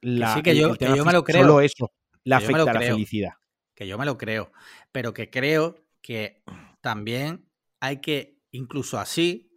la, 0.00 0.34
sí 0.34 0.42
que 0.42 0.56
yo, 0.56 0.74
me 1.04 1.12
lo 1.12 1.24
creo. 1.24 1.42
Solo 1.42 1.60
eso 1.60 1.92
le 2.24 2.34
afecta 2.34 2.70
a 2.70 2.74
la 2.74 2.80
felicidad. 2.80 3.32
Que 3.74 3.86
yo 3.86 3.98
me 3.98 4.04
lo 4.04 4.18
creo, 4.18 4.52
pero 4.90 5.14
que 5.14 5.30
creo 5.30 5.86
que 6.00 6.42
también 6.80 7.48
hay 7.80 8.00
que, 8.00 8.38
incluso 8.50 8.98
así, 8.98 9.50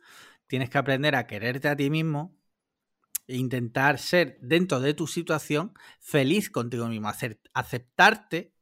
tienes 0.48 0.70
que 0.70 0.78
aprender 0.78 1.16
a 1.16 1.28
quererte 1.28 1.68
a 1.68 1.76
ti 1.76 1.90
mismo 1.90 2.38
e 3.28 3.38
intentar 3.38 3.98
ser 3.98 4.38
dentro 4.42 4.80
de 4.80 4.94
tu 4.94 5.08
situación 5.08 5.74
feliz 6.00 6.50
contigo 6.50 6.88
mismo, 6.88 7.10
hacer, 7.10 7.40
aceptarte 7.54 8.54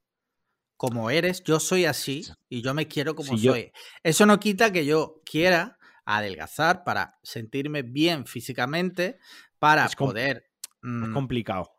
como 0.78 1.10
eres, 1.10 1.44
yo 1.44 1.60
soy 1.60 1.86
así 1.86 2.26
y 2.50 2.62
yo 2.62 2.74
me 2.74 2.88
quiero 2.88 3.16
como 3.16 3.38
soy. 3.38 3.72
Eso 4.04 4.26
no 4.26 4.40
quita 4.40 4.72
que 4.72 4.86
yo 4.86 5.22
quiera 5.26 5.78
adelgazar 6.06 6.84
para 6.84 7.20
sentirme 7.24 7.82
bien 7.82 8.26
físicamente, 8.26 9.18
para 9.60 9.88
poder... 9.90 10.50
es 10.62 10.80
mm, 10.82 11.14
complicado. 11.14 11.72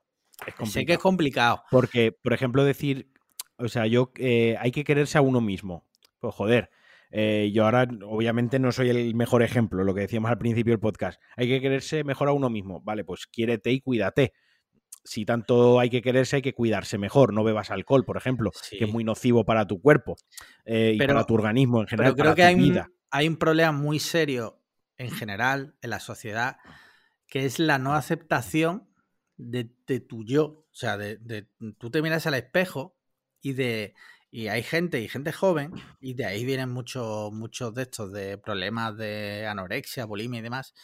Es 0.47 0.55
complicado. 0.55 0.67
Sé 0.67 0.87
que 0.87 0.93
es 0.95 0.99
complicado. 0.99 1.63
Porque, 1.71 2.13
por 2.13 2.33
ejemplo, 2.33 2.65
decir, 2.65 3.13
o 3.57 3.69
sea, 3.69 3.87
yo 3.87 4.13
eh, 4.17 4.57
hay 4.59 4.73
que 4.73 4.85
quererse 4.85 5.19
a 5.19 5.23
uno 5.23 5.41
mismo. 5.41 5.87
Pues 6.19 6.35
joder, 6.35 6.71
eh, 7.11 7.53
yo 7.53 7.65
ahora 7.65 7.87
obviamente 8.07 8.59
no 8.59 8.73
soy 8.73 8.91
el 8.91 9.15
mejor 9.15 9.43
ejemplo, 9.43 9.85
lo 9.85 9.95
que 9.95 10.01
decíamos 10.01 10.31
al 10.31 10.39
principio 10.39 10.73
del 10.73 10.81
podcast. 10.81 11.21
Hay 11.37 11.49
que 11.49 11.61
quererse 11.61 12.03
mejor 12.03 12.29
a 12.29 12.33
uno 12.33 12.51
mismo. 12.51 12.81
Vale, 12.83 13.05
pues 13.05 13.27
quiérete 13.27 13.71
y 13.71 13.81
cuídate. 13.81 14.33
Si 15.05 15.25
tanto 15.25 15.79
hay 15.79 15.91
que 15.91 16.03
quererse, 16.03 16.37
hay 16.37 16.43
que 16.43 16.55
cuidarse 16.55 16.99
mejor. 16.99 17.33
No 17.33 17.45
bebas 17.45 17.71
alcohol, 17.71 18.05
por 18.05 18.17
ejemplo, 18.17 18.51
que 18.71 18.85
es 18.85 18.93
muy 18.93 19.05
nocivo 19.05 19.45
para 19.45 19.67
tu 19.67 19.81
cuerpo 19.81 20.17
eh, 20.65 20.93
y 20.95 20.99
para 20.99 21.25
tu 21.25 21.35
organismo 21.35 21.83
en 21.83 21.87
general. 21.87 22.15
Pero 22.15 22.25
creo 22.25 22.35
que 22.35 22.43
hay, 22.43 22.55
Un, 22.55 22.81
hay 23.15 23.29
un 23.29 23.37
problema 23.37 23.71
muy 23.71 24.01
serio 24.01 24.61
en 24.97 25.09
general 25.09 25.77
en 25.83 25.91
la 25.91 26.01
sociedad, 26.01 26.57
que 27.29 27.45
es 27.45 27.61
la 27.61 27.79
no 27.79 27.95
aceptación 27.95 28.89
de, 29.37 29.67
tu 30.01 30.25
yo. 30.25 30.67
O 30.69 30.75
sea, 30.75 30.97
de, 30.97 31.49
tú 31.79 31.93
te 31.93 32.03
miras 32.03 32.27
al 32.27 32.35
espejo 32.35 32.99
y 33.41 33.53
de 33.53 33.95
y 34.33 34.49
hay 34.49 34.65
gente 34.65 35.01
y 35.01 35.07
gente 35.07 35.31
joven, 35.31 35.71
y 36.01 36.15
de 36.15 36.27
ahí 36.27 36.45
vienen 36.45 36.71
muchos, 36.71 37.33
muchos 37.33 37.73
de 37.73 37.83
estos 37.83 38.11
de 38.11 38.37
problemas 38.37 38.97
de 38.97 39.47
anorexia, 39.47 40.07
bulimia 40.07 40.41
y 40.41 40.43
demás, 40.43 40.75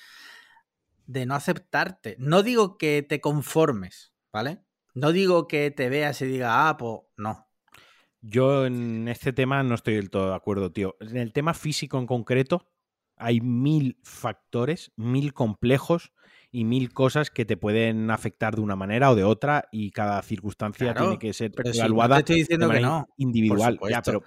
de 1.06 1.26
no 1.26 1.34
aceptarte. 1.34 2.14
No 2.20 2.44
digo 2.44 2.78
que 2.78 3.02
te 3.02 3.20
conformes, 3.20 4.12
¿vale? 4.32 4.62
No 4.94 5.10
digo 5.10 5.48
que 5.48 5.72
te 5.72 5.88
veas 5.88 6.22
y 6.22 6.26
digas, 6.26 6.52
ah, 6.52 6.76
pues 6.78 7.00
no. 7.16 7.49
Yo 8.22 8.66
en 8.66 9.08
este 9.08 9.32
tema 9.32 9.62
no 9.62 9.74
estoy 9.74 9.94
del 9.94 10.10
todo 10.10 10.28
de 10.28 10.34
acuerdo, 10.34 10.70
tío. 10.72 10.96
En 11.00 11.16
el 11.16 11.32
tema 11.32 11.54
físico 11.54 11.98
en 11.98 12.06
concreto, 12.06 12.66
hay 13.16 13.40
mil 13.40 13.98
factores, 14.02 14.92
mil 14.96 15.32
complejos 15.32 16.12
y 16.50 16.64
mil 16.64 16.92
cosas 16.92 17.30
que 17.30 17.44
te 17.44 17.56
pueden 17.56 18.10
afectar 18.10 18.56
de 18.56 18.60
una 18.60 18.76
manera 18.76 19.10
o 19.10 19.14
de 19.14 19.24
otra 19.24 19.68
y 19.70 19.90
cada 19.90 20.20
circunstancia 20.22 20.94
tiene 20.94 21.18
que 21.18 21.32
ser 21.32 21.52
evaluada 21.64 22.18
estoy 22.18 22.36
diciendo 22.36 22.66
de 22.66 22.74
manera 22.74 23.06
individual. 23.16 23.78
Ya, 23.88 24.02
pero 24.02 24.22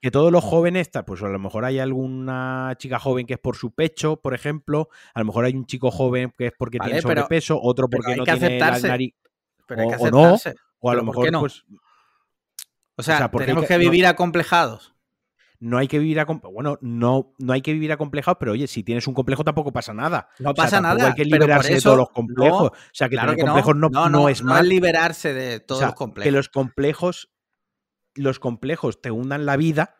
que 0.00 0.10
todos 0.10 0.32
los 0.32 0.44
jóvenes, 0.44 0.90
pues 1.06 1.22
a 1.22 1.28
lo 1.28 1.38
mejor 1.38 1.64
hay 1.64 1.78
alguna 1.78 2.74
chica 2.78 2.98
joven 2.98 3.26
que 3.26 3.34
es 3.34 3.40
por 3.40 3.56
su 3.56 3.72
pecho, 3.72 4.16
por 4.16 4.34
ejemplo, 4.34 4.88
a 5.12 5.20
lo 5.20 5.26
mejor 5.26 5.44
hay 5.44 5.54
un 5.54 5.66
chico 5.66 5.90
joven 5.90 6.32
que 6.36 6.46
es 6.46 6.52
porque 6.56 6.78
tiene 6.78 7.02
sobrepeso, 7.02 7.60
otro 7.60 7.88
porque 7.88 8.16
no 8.16 8.24
tiene 8.24 8.58
la 8.58 8.78
nariz 8.78 9.14
o, 9.98 10.10
no, 10.10 10.36
o 10.78 10.90
a 10.90 10.94
lo 10.94 11.04
mejor 11.04 11.30
pues 11.40 11.64
o 12.98 13.02
sea, 13.02 13.30
tenemos 13.30 13.64
que, 13.64 13.78
vivir 13.78 14.06
acomplejados 14.06 14.94
no 15.60 15.78
hay 15.78 15.88
que 15.88 15.98
vivir 15.98 16.20
acomplejado. 16.20 16.54
Bueno, 16.54 16.78
no, 16.80 17.34
no 17.38 17.52
hay 17.52 17.62
que 17.62 17.72
vivir 17.72 17.90
acomplejado, 17.92 18.38
pero 18.38 18.52
oye, 18.52 18.66
si 18.66 18.84
tienes 18.84 19.06
un 19.06 19.14
complejo 19.14 19.44
tampoco 19.44 19.72
pasa 19.72 19.92
nada. 19.92 20.28
No 20.38 20.54
pasa 20.54 20.80
nada. 20.80 21.08
Hay 21.08 21.14
que 21.14 21.24
liberarse 21.24 21.74
de 21.74 21.80
todos 21.80 21.96
los 21.96 22.10
complejos. 22.10 22.70
o 22.70 22.74
sea, 22.92 23.08
que 23.08 23.16
tener 23.16 23.38
complejos 23.38 23.76
no, 23.76 24.08
no, 24.08 24.28
es 24.28 24.42
mal. 24.42 24.68
liberarse 24.68 25.32
de 25.32 25.60
todos 25.60 25.82
los 25.82 25.94
complejos. 25.94 26.24
Que 26.24 26.32
los 26.32 26.48
complejos, 26.48 27.30
los 28.14 28.38
complejos 28.38 29.00
te 29.00 29.10
hundan 29.10 29.46
la 29.46 29.56
vida 29.56 29.96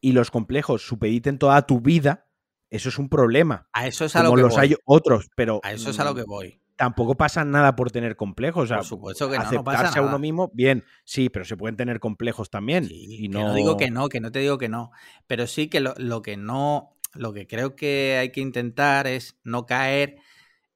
y 0.00 0.12
los 0.12 0.30
complejos 0.30 0.82
supediten 0.82 1.38
toda 1.38 1.66
tu 1.66 1.80
vida. 1.80 2.26
Eso 2.68 2.88
es 2.88 2.98
un 2.98 3.08
problema. 3.08 3.68
A 3.72 3.86
eso 3.86 4.04
es 4.04 4.14
a 4.16 4.22
lo 4.22 4.34
que 4.34 4.42
los 4.42 4.56
hay 4.58 4.76
otros, 4.84 5.28
pero. 5.34 5.60
A 5.62 5.72
eso 5.72 5.90
es 5.90 6.00
a 6.00 6.04
lo 6.04 6.14
que 6.14 6.22
voy 6.22 6.59
tampoco 6.80 7.14
pasa 7.14 7.44
nada 7.44 7.76
por 7.76 7.90
tener 7.90 8.16
complejos. 8.16 8.64
O 8.64 8.66
sea, 8.66 8.78
por 8.78 8.86
supuesto 8.86 9.28
que 9.28 9.36
no, 9.36 9.42
aceptarse 9.42 9.98
a 9.98 10.02
uno 10.02 10.18
mismo, 10.18 10.50
bien, 10.54 10.82
sí, 11.04 11.28
pero 11.28 11.44
se 11.44 11.54
pueden 11.54 11.76
tener 11.76 12.00
complejos 12.00 12.48
también. 12.48 12.88
y 12.90 13.28
no... 13.28 13.52
digo 13.52 13.76
que 13.76 13.90
no, 13.90 14.08
que 14.08 14.18
no 14.18 14.32
te 14.32 14.38
digo 14.38 14.56
que 14.56 14.70
no. 14.70 14.90
Pero 15.26 15.46
sí 15.46 15.68
que 15.68 15.80
lo, 15.80 16.22
que 16.22 16.38
no, 16.38 16.96
lo 17.12 17.34
que 17.34 17.46
creo 17.46 17.76
que 17.76 18.16
hay 18.18 18.32
que 18.32 18.40
intentar 18.40 19.06
es 19.06 19.38
no 19.44 19.66
caer 19.66 20.16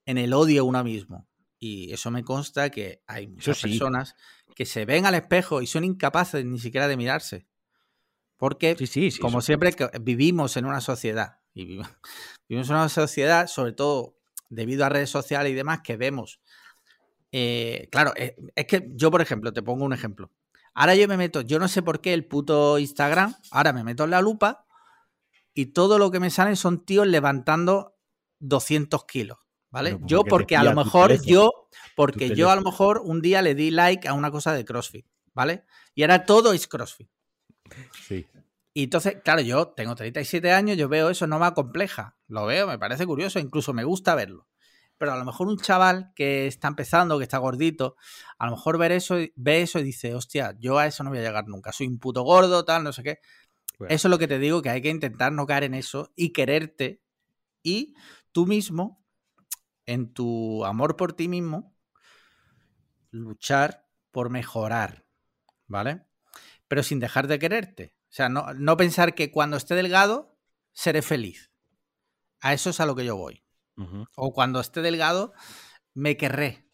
en 0.04 0.18
el 0.18 0.34
odio 0.34 0.60
a 0.60 0.64
uno 0.64 0.84
mismo. 0.84 1.26
Y 1.58 1.90
eso 1.90 2.10
me 2.10 2.22
consta 2.22 2.68
que 2.68 3.02
hay 3.06 3.26
muchas 3.26 3.62
personas 3.62 4.14
que 4.54 4.66
se 4.66 4.84
ven 4.84 5.06
al 5.06 5.14
espejo 5.14 5.62
y 5.62 5.66
son 5.66 5.84
incapaces 5.84 6.44
ni 6.44 6.58
siquiera 6.58 6.86
de 6.86 6.98
mirarse. 6.98 7.46
Porque, 8.36 8.76
como 9.22 9.40
siempre, 9.40 9.74
vivimos 10.02 10.58
en 10.58 10.66
una 10.66 10.82
sociedad. 10.82 11.38
Y 11.54 11.64
vivimos 12.46 12.68
en 12.68 12.76
una 12.76 12.90
sociedad, 12.90 13.46
sobre 13.46 13.72
todo 13.72 14.18
debido 14.54 14.84
a 14.84 14.88
redes 14.88 15.10
sociales 15.10 15.52
y 15.52 15.54
demás 15.54 15.80
que 15.82 15.96
vemos. 15.96 16.40
Eh, 17.32 17.88
claro, 17.90 18.12
eh, 18.16 18.36
es, 18.54 18.66
que 18.66 18.90
yo, 18.94 19.10
por 19.10 19.20
ejemplo, 19.20 19.52
te 19.52 19.62
pongo 19.62 19.84
un 19.84 19.92
ejemplo. 19.92 20.30
Ahora 20.72 20.94
yo 20.94 21.06
me 21.08 21.16
meto, 21.16 21.40
yo 21.40 21.58
no 21.58 21.68
sé 21.68 21.82
por 21.82 22.00
qué 22.00 22.12
el 22.14 22.26
puto 22.26 22.78
Instagram, 22.78 23.34
ahora 23.50 23.72
me 23.72 23.84
meto 23.84 24.04
en 24.04 24.10
la 24.10 24.20
lupa 24.20 24.66
y 25.52 25.66
todo 25.66 25.98
lo 25.98 26.10
que 26.10 26.20
me 26.20 26.30
salen 26.30 26.56
son 26.56 26.84
tíos 26.84 27.06
levantando 27.06 27.96
200 28.40 29.04
kilos, 29.04 29.38
¿vale? 29.70 29.98
yo 30.02 30.24
porque 30.24 30.56
a 30.56 30.64
lo 30.64 30.74
mejor 30.74 31.20
yo, 31.24 31.68
porque 31.94 32.34
yo 32.34 32.50
a 32.50 32.56
lo 32.56 32.62
mejor 32.62 33.02
un 33.04 33.20
día 33.20 33.40
le 33.40 33.54
di 33.54 33.70
like 33.70 34.08
a 34.08 34.14
una 34.14 34.30
cosa 34.32 34.52
de 34.52 34.64
CrossFit, 34.64 35.06
¿vale? 35.32 35.64
Y 35.94 36.02
ahora 36.02 36.24
todo 36.24 36.52
es 36.52 36.66
CrossFit. 36.66 37.08
Sí. 38.06 38.26
Y 38.76 38.84
entonces, 38.84 39.18
claro, 39.22 39.40
yo 39.40 39.68
tengo 39.68 39.94
37 39.94 40.50
años, 40.50 40.76
yo 40.76 40.88
veo 40.88 41.08
eso 41.08 41.28
no 41.28 41.38
me 41.38 41.54
compleja. 41.54 42.16
Lo 42.26 42.44
veo, 42.44 42.66
me 42.66 42.76
parece 42.76 43.06
curioso, 43.06 43.38
incluso 43.38 43.72
me 43.72 43.84
gusta 43.84 44.16
verlo. 44.16 44.48
Pero 44.98 45.12
a 45.12 45.16
lo 45.16 45.24
mejor 45.24 45.46
un 45.46 45.58
chaval 45.58 46.12
que 46.16 46.48
está 46.48 46.66
empezando, 46.66 47.18
que 47.18 47.22
está 47.22 47.38
gordito, 47.38 47.96
a 48.36 48.46
lo 48.46 48.52
mejor 48.52 48.76
ver 48.78 48.90
eso, 48.90 49.16
ve 49.36 49.62
eso 49.62 49.78
y 49.78 49.84
dice, 49.84 50.14
hostia, 50.14 50.56
yo 50.58 50.76
a 50.78 50.86
eso 50.86 51.04
no 51.04 51.10
voy 51.10 51.20
a 51.20 51.22
llegar 51.22 51.46
nunca, 51.46 51.72
soy 51.72 51.86
un 51.86 52.00
puto 52.00 52.22
gordo, 52.22 52.64
tal, 52.64 52.82
no 52.82 52.92
sé 52.92 53.04
qué. 53.04 53.20
Eso 53.88 54.08
es 54.08 54.10
lo 54.10 54.18
que 54.18 54.28
te 54.28 54.40
digo, 54.40 54.60
que 54.60 54.70
hay 54.70 54.82
que 54.82 54.88
intentar 54.88 55.30
no 55.30 55.46
caer 55.46 55.64
en 55.64 55.74
eso 55.74 56.12
y 56.16 56.32
quererte. 56.32 57.00
Y 57.62 57.94
tú 58.32 58.44
mismo, 58.44 59.04
en 59.86 60.12
tu 60.12 60.64
amor 60.64 60.96
por 60.96 61.12
ti 61.12 61.28
mismo, 61.28 61.76
luchar 63.10 63.86
por 64.10 64.30
mejorar, 64.30 65.06
¿vale? 65.68 66.02
Pero 66.66 66.82
sin 66.82 66.98
dejar 66.98 67.28
de 67.28 67.38
quererte. 67.38 67.94
O 68.14 68.16
sea, 68.16 68.28
no, 68.28 68.76
pensar 68.76 69.16
que 69.16 69.32
cuando 69.32 69.56
esté 69.56 69.74
delgado 69.74 70.38
seré 70.72 71.02
feliz. 71.02 71.50
A 72.40 72.52
eso 72.52 72.70
es 72.70 72.78
a 72.78 72.86
lo 72.86 72.94
que 72.94 73.04
yo 73.04 73.16
voy. 73.16 73.42
O 74.14 74.32
cuando 74.32 74.60
esté 74.60 74.82
delgado 74.82 75.32
me 75.94 76.16
querré. 76.16 76.64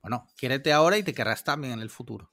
Bueno, 0.00 0.26
quiérete 0.38 0.72
ahora 0.72 0.96
y 0.96 1.02
te 1.02 1.12
querrás 1.12 1.44
también 1.44 1.74
en 1.74 1.80
el 1.80 1.90
futuro. 1.90 2.32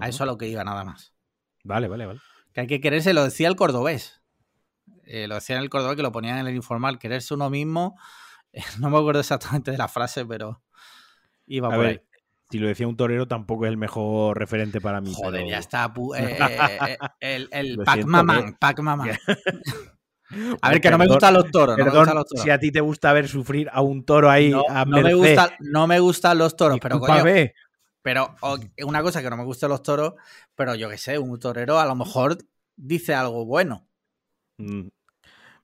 A 0.00 0.08
eso 0.08 0.24
a 0.24 0.26
lo 0.26 0.36
que 0.36 0.48
iba 0.48 0.64
nada 0.64 0.82
más. 0.82 1.14
Vale, 1.62 1.86
vale, 1.86 2.06
vale. 2.06 2.20
Que 2.52 2.62
hay 2.62 2.66
que 2.66 2.80
quererse, 2.80 3.14
lo 3.14 3.22
decía 3.22 3.46
el 3.46 3.54
cordobés. 3.54 4.20
Eh, 5.04 5.28
lo 5.28 5.36
decía 5.36 5.54
en 5.54 5.62
el 5.62 5.70
cordobés 5.70 5.94
que 5.94 6.02
lo 6.02 6.10
ponían 6.10 6.38
en 6.38 6.48
el 6.48 6.56
informal, 6.56 6.98
quererse 6.98 7.34
uno 7.34 7.50
mismo. 7.50 7.96
no 8.80 8.90
me 8.90 8.98
acuerdo 8.98 9.20
exactamente 9.20 9.70
de 9.70 9.78
la 9.78 9.86
frase, 9.86 10.26
pero 10.26 10.60
Iba 11.46 11.70
por 11.70 11.86
ahí. 11.86 12.00
Si 12.50 12.58
lo 12.58 12.68
decía 12.68 12.86
un 12.86 12.96
torero, 12.96 13.26
tampoco 13.26 13.66
es 13.66 13.70
el 13.70 13.76
mejor 13.76 14.38
referente 14.38 14.80
para 14.80 15.00
mí. 15.00 15.12
Joder, 15.14 15.46
ya 15.46 15.58
está. 15.58 15.92
Eh, 16.16 16.38
eh, 16.40 16.98
el 17.20 17.48
el 17.50 17.78
Pac-Man. 17.78 18.56
Pac 18.58 18.78
A 20.60 20.70
ver, 20.70 20.80
que 20.80 20.90
no 20.90 20.98
me 20.98 21.06
gustan 21.06 21.34
los 21.34 21.50
toros. 21.50 21.76
Perdón, 21.76 22.24
si 22.34 22.50
a 22.50 22.58
ti 22.58 22.72
te 22.72 22.80
gusta 22.80 23.12
ver 23.12 23.28
sufrir 23.28 23.68
a 23.72 23.80
un 23.80 24.04
toro 24.04 24.28
ahí 24.28 24.50
no, 24.50 24.64
a 24.68 24.84
no 24.84 25.00
me, 25.00 25.14
gusta, 25.14 25.56
no 25.60 25.86
me 25.86 26.00
gustan 26.00 26.38
los 26.38 26.56
toros, 26.56 26.78
pero 26.80 26.98
coño, 26.98 27.22
Pero 28.02 28.34
una 28.84 29.02
cosa 29.02 29.22
que 29.22 29.30
no 29.30 29.36
me 29.36 29.44
gustan 29.44 29.70
los 29.70 29.82
toros, 29.82 30.14
pero 30.54 30.74
yo 30.74 30.88
qué 30.88 30.98
sé, 30.98 31.18
un 31.18 31.38
torero 31.38 31.78
a 31.78 31.86
lo 31.86 31.94
mejor 31.94 32.38
dice 32.74 33.14
algo 33.14 33.44
bueno. 33.44 33.88
Mm, 34.58 34.88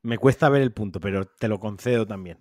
me 0.03 0.19
cuesta 0.19 0.49
ver 0.49 0.63
el 0.63 0.73
punto, 0.73 1.01
pero 1.01 1.27
te 1.27 1.49
lo 1.49 1.59
concedo 1.59 2.07
también. 2.07 2.39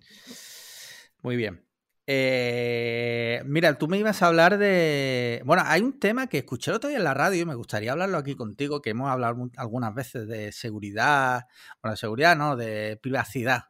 Muy 1.22 1.36
bien. 1.36 1.64
Eh, 2.06 3.42
mira, 3.46 3.78
tú 3.78 3.86
me 3.86 3.98
ibas 3.98 4.22
a 4.22 4.26
hablar 4.26 4.58
de. 4.58 5.42
Bueno, 5.44 5.62
hay 5.66 5.82
un 5.82 5.98
tema 6.00 6.26
que 6.26 6.38
escuché 6.38 6.70
el 6.70 6.76
otro 6.76 6.88
día 6.88 6.98
en 6.98 7.04
la 7.04 7.14
radio 7.14 7.42
y 7.42 7.46
me 7.46 7.54
gustaría 7.54 7.92
hablarlo 7.92 8.18
aquí 8.18 8.34
contigo, 8.34 8.82
que 8.82 8.90
hemos 8.90 9.08
hablado 9.08 9.50
algunas 9.56 9.94
veces 9.94 10.26
de 10.26 10.50
seguridad. 10.52 11.46
Bueno, 11.80 11.92
de 11.92 11.98
seguridad, 11.98 12.36
no, 12.36 12.56
de 12.56 12.98
privacidad. 13.00 13.66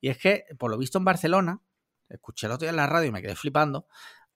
Y 0.00 0.08
es 0.10 0.18
que, 0.18 0.44
por 0.58 0.70
lo 0.70 0.78
visto 0.78 0.98
en 0.98 1.04
Barcelona, 1.04 1.60
escuché 2.08 2.46
el 2.46 2.52
otro 2.52 2.66
día 2.66 2.70
en 2.70 2.76
la 2.76 2.86
radio 2.86 3.08
y 3.08 3.12
me 3.12 3.22
quedé 3.22 3.34
flipando. 3.34 3.88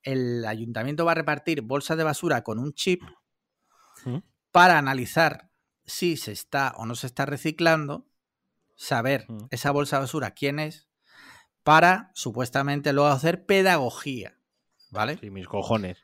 El 0.03 0.45
ayuntamiento 0.45 1.05
va 1.05 1.13
a 1.13 1.17
repartir 1.17 1.63
bolsas 1.63 1.97
de 1.97 2.05
basura 2.05 2.43
con 2.43 2.59
un 2.59 2.73
chip 2.73 3.03
¿Mm? 4.05 4.19
para 4.51 4.79
analizar 4.79 5.51
si 5.85 6.17
se 6.17 6.33
está 6.33 6.75
o 6.77 6.87
no 6.87 6.95
se 6.95 7.07
está 7.07 7.27
reciclando, 7.27 8.09
saber 8.75 9.27
¿Mm? 9.29 9.47
esa 9.51 9.71
bolsa 9.71 9.97
de 9.97 10.01
basura 10.03 10.33
quién 10.33 10.59
es 10.59 10.90
para 11.71 12.11
supuestamente 12.15 12.93
luego 12.93 13.11
hacer 13.11 13.47
pedagogía. 13.47 14.37
¿Vale? 14.91 15.19
Sí, 15.19 15.31
mis 15.31 15.47
cojones. 15.47 15.99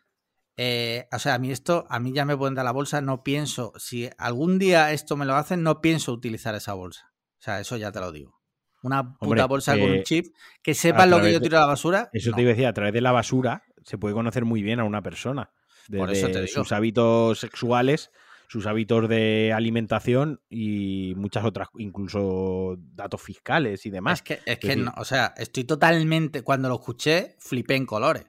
Eh, 0.57 1.09
o 1.11 1.19
sea, 1.19 1.35
a 1.35 1.39
mí 1.41 1.51
esto, 1.51 1.87
a 1.91 1.99
mí 1.99 2.13
ya 2.13 2.25
me 2.25 2.37
pueden 2.37 2.55
dar 2.55 2.65
la 2.65 2.71
bolsa, 2.71 3.01
no 3.01 3.25
pienso, 3.25 3.73
si 3.77 4.09
algún 4.17 4.61
día 4.61 4.93
esto 4.93 5.17
me 5.17 5.25
lo 5.25 5.35
hacen, 5.35 5.65
no 5.65 5.81
pienso 5.81 6.13
utilizar 6.13 6.55
esa 6.55 6.75
bolsa. 6.75 7.13
O 7.41 7.43
sea, 7.43 7.59
eso 7.59 7.77
ya 7.77 7.91
te 7.91 7.99
lo 7.99 8.13
digo. 8.13 8.41
Una 8.85 9.19
puta 9.19 9.47
bolsa 9.47 9.73
con 9.73 9.91
un 9.91 9.95
eh, 9.97 10.03
chip, 10.05 10.27
que 10.63 10.73
sepan 10.73 11.11
lo 11.11 11.21
que 11.21 11.33
yo 11.33 11.41
tiro 11.41 11.57
a 11.57 11.63
la 11.63 11.67
basura. 11.67 12.11
Eso 12.13 12.31
te 12.31 12.43
iba 12.43 12.51
a 12.51 12.55
decir, 12.55 12.67
a 12.69 12.73
través 12.73 12.93
de 12.95 13.01
la 13.01 13.11
basura 13.11 13.65
se 13.85 13.99
puede 13.99 14.15
conocer 14.15 14.45
muy 14.45 14.63
bien 14.63 14.79
a 14.79 14.85
una 14.85 15.03
persona. 15.03 15.51
Por 15.91 16.13
eso 16.13 16.29
te 16.29 16.43
digo. 16.43 16.63
sus 16.63 16.71
hábitos 16.71 17.41
sexuales 17.41 18.13
sus 18.49 18.67
hábitos 18.67 19.09
de 19.09 19.53
alimentación 19.55 20.41
y 20.49 21.15
muchas 21.17 21.45
otras, 21.45 21.69
incluso 21.79 22.77
datos 22.79 23.21
fiscales 23.21 23.87
y 23.87 23.91
demás. 23.91 24.21
Es 24.21 24.23
que, 24.23 24.41
es 24.47 24.59
que 24.59 24.77
no, 24.77 24.93
o 24.97 25.05
sea, 25.05 25.35
estoy 25.37 25.65
totalmente, 25.65 26.43
cuando 26.43 26.69
lo 26.69 26.77
escuché, 26.77 27.37
flipé 27.39 27.75
en 27.77 27.87
colores. 27.87 28.25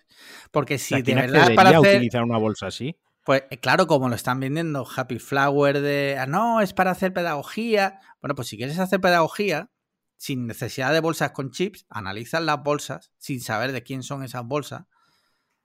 Porque 0.51 0.77
si 0.77 1.01
de 1.01 1.15
verdad 1.15 1.53
para 1.55 1.79
utilizar 1.79 2.23
una 2.23 2.37
bolsa 2.37 2.67
así. 2.67 2.97
Pues 3.23 3.43
eh, 3.51 3.57
claro, 3.57 3.87
como 3.87 4.09
lo 4.09 4.15
están 4.15 4.39
vendiendo 4.39 4.87
Happy 4.95 5.19
Flower 5.19 5.81
de, 5.81 6.17
ah, 6.19 6.25
no, 6.25 6.61
es 6.61 6.73
para 6.73 6.91
hacer 6.91 7.13
pedagogía. 7.13 7.99
Bueno, 8.21 8.35
pues 8.35 8.47
si 8.47 8.57
quieres 8.57 8.79
hacer 8.79 9.01
pedagogía, 9.01 9.69
sin 10.15 10.47
necesidad 10.47 10.93
de 10.93 11.01
bolsas 11.01 11.31
con 11.31 11.51
chips, 11.51 11.85
analizas 11.89 12.41
las 12.41 12.63
bolsas 12.63 13.11
sin 13.17 13.41
saber 13.41 13.71
de 13.71 13.83
quién 13.83 14.01
son 14.01 14.23
esas 14.23 14.45
bolsas, 14.45 14.85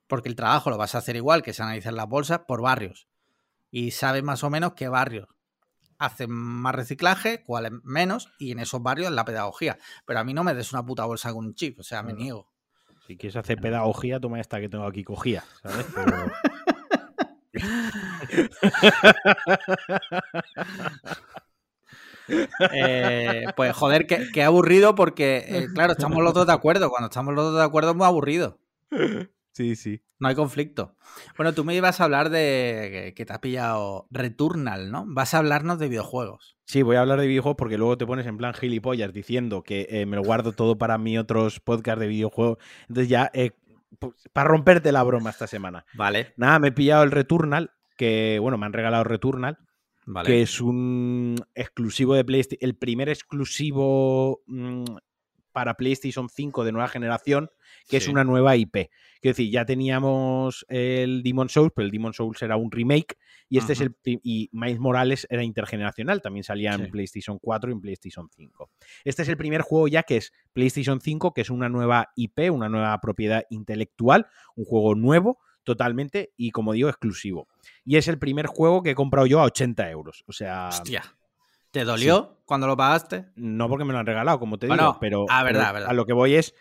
porque 0.08 0.28
el 0.28 0.36
trabajo 0.36 0.70
lo 0.70 0.76
vas 0.76 0.94
a 0.94 0.98
hacer 0.98 1.16
igual 1.16 1.42
que 1.42 1.52
es 1.52 1.60
analizar 1.60 1.94
las 1.94 2.08
bolsas 2.08 2.40
por 2.46 2.60
barrios 2.60 3.08
y 3.72 3.90
sabe 3.90 4.22
más 4.22 4.44
o 4.44 4.50
menos 4.50 4.74
qué 4.74 4.86
barrios 4.86 5.26
hacen 5.98 6.30
más 6.30 6.74
reciclaje, 6.74 7.42
cuáles 7.44 7.72
menos, 7.84 8.28
y 8.38 8.52
en 8.52 8.58
esos 8.58 8.82
barrios 8.82 9.12
la 9.12 9.24
pedagogía. 9.24 9.78
Pero 10.04 10.18
a 10.18 10.24
mí 10.24 10.34
no 10.34 10.44
me 10.44 10.54
des 10.54 10.72
una 10.72 10.84
puta 10.84 11.04
bolsa 11.04 11.32
con 11.32 11.46
un 11.46 11.54
chip, 11.54 11.78
o 11.78 11.82
sea, 11.82 12.02
me 12.02 12.12
niego. 12.12 12.48
Si 13.06 13.16
quieres 13.16 13.36
hacer 13.36 13.60
pedagogía, 13.60 14.20
toma 14.20 14.40
esta 14.40 14.60
que 14.60 14.68
tengo 14.68 14.84
aquí 14.84 15.04
cogida, 15.04 15.44
¿sabes? 15.62 15.86
Eh, 22.72 23.46
pues 23.56 23.74
joder, 23.74 24.06
qué, 24.06 24.42
aburrido 24.42 24.94
porque, 24.94 25.44
eh, 25.48 25.66
claro, 25.74 25.92
estamos 25.92 26.22
los 26.22 26.32
dos 26.32 26.46
de 26.46 26.52
acuerdo. 26.52 26.88
Cuando 26.88 27.08
estamos 27.08 27.34
los 27.34 27.46
dos 27.46 27.56
de 27.56 27.64
acuerdo 27.64 27.90
es 27.90 27.96
muy 27.96 28.06
aburrido. 28.06 28.58
Sí, 29.52 29.76
sí. 29.76 30.02
No 30.18 30.28
hay 30.28 30.34
conflicto. 30.34 30.96
Bueno, 31.36 31.52
tú 31.52 31.64
me 31.64 31.74
ibas 31.74 32.00
a 32.00 32.04
hablar 32.04 32.30
de 32.30 33.12
que 33.14 33.26
te 33.26 33.32
has 33.32 33.38
pillado 33.38 34.06
Returnal, 34.10 34.90
¿no? 34.90 35.04
Vas 35.06 35.34
a 35.34 35.38
hablarnos 35.38 35.78
de 35.78 35.88
videojuegos. 35.88 36.56
Sí, 36.64 36.82
voy 36.82 36.96
a 36.96 37.00
hablar 37.00 37.20
de 37.20 37.26
videojuegos 37.26 37.56
porque 37.58 37.76
luego 37.76 37.98
te 37.98 38.06
pones 38.06 38.26
en 38.26 38.38
plan 38.38 38.54
gilipollas 38.54 39.12
diciendo 39.12 39.62
que 39.62 39.86
eh, 39.90 40.06
me 40.06 40.16
lo 40.16 40.22
guardo 40.22 40.52
todo 40.52 40.78
para 40.78 40.96
mí 40.96 41.18
otros 41.18 41.60
podcasts 41.60 42.00
de 42.00 42.06
videojuegos. 42.06 42.58
Entonces 42.88 43.08
ya, 43.08 43.30
eh, 43.34 43.50
pues, 43.98 44.14
para 44.32 44.48
romperte 44.48 44.90
la 44.90 45.02
broma 45.02 45.30
esta 45.30 45.46
semana. 45.46 45.84
Vale. 45.94 46.32
Nada, 46.36 46.58
me 46.58 46.68
he 46.68 46.72
pillado 46.72 47.02
el 47.02 47.10
Returnal, 47.10 47.72
que 47.96 48.38
bueno, 48.40 48.56
me 48.56 48.66
han 48.66 48.72
regalado 48.72 49.04
Returnal. 49.04 49.58
Vale. 50.06 50.26
Que 50.26 50.42
es 50.42 50.60
un 50.60 51.36
exclusivo 51.54 52.14
de 52.14 52.24
PlayStation, 52.24 52.68
el 52.68 52.76
primer 52.76 53.08
exclusivo 53.08 54.42
mm, 54.46 54.84
para 55.52 55.74
PlayStation 55.74 56.28
5 56.28 56.64
de 56.64 56.72
nueva 56.72 56.88
generación, 56.88 57.50
que 57.88 57.98
es 57.98 58.08
una 58.08 58.24
nueva 58.24 58.56
IP. 58.56 58.72
Quiero 59.20 59.36
decir, 59.36 59.50
ya 59.50 59.64
teníamos 59.64 60.66
el 60.68 61.22
Demon 61.22 61.48
Souls, 61.48 61.72
pero 61.74 61.86
el 61.86 61.92
Demon 61.92 62.12
Souls 62.12 62.42
era 62.42 62.56
un 62.56 62.70
remake 62.70 63.16
y 63.48 63.58
este 63.58 63.74
es 63.74 63.80
el 63.80 63.94
y 64.04 64.48
Miles 64.52 64.80
Morales 64.80 65.26
era 65.30 65.44
intergeneracional, 65.44 66.20
también 66.20 66.42
salía 66.42 66.74
en 66.74 66.90
PlayStation 66.90 67.38
4 67.38 67.70
y 67.70 67.72
en 67.72 67.80
PlayStation 67.80 68.28
5. 68.34 68.70
Este 69.04 69.22
es 69.22 69.28
el 69.28 69.36
primer 69.36 69.62
juego 69.62 69.88
ya 69.88 70.02
que 70.02 70.16
es 70.16 70.32
PlayStation 70.52 71.00
5, 71.00 71.32
que 71.34 71.42
es 71.42 71.50
una 71.50 71.68
nueva 71.68 72.10
IP, 72.16 72.50
una 72.50 72.68
nueva 72.68 72.98
propiedad 73.00 73.44
intelectual, 73.50 74.26
un 74.56 74.64
juego 74.64 74.94
nuevo 74.94 75.38
totalmente 75.64 76.32
y 76.36 76.50
como 76.50 76.72
digo, 76.72 76.88
exclusivo. 76.88 77.48
Y 77.84 77.96
es 77.96 78.08
el 78.08 78.18
primer 78.18 78.46
juego 78.46 78.82
que 78.82 78.90
he 78.90 78.94
comprado 78.94 79.26
yo 79.26 79.40
a 79.40 79.44
80 79.44 79.90
euros. 79.90 80.24
O 80.26 80.32
sea... 80.32 80.68
Hostia. 80.68 81.02
¿Te 81.72 81.84
dolió 81.84 82.42
cuando 82.44 82.66
lo 82.66 82.76
pagaste? 82.76 83.26
No 83.34 83.68
porque 83.68 83.84
me 83.84 83.92
lo 83.92 83.98
han 83.98 84.06
regalado, 84.06 84.38
como 84.38 84.58
te 84.58 84.66
digo, 84.66 84.98
pero, 85.00 85.26
a, 85.28 85.42
verdad, 85.42 85.84
a 85.86 85.92
lo 85.92 86.04
que 86.04 86.12
voy 86.12 86.34
es 86.34 86.54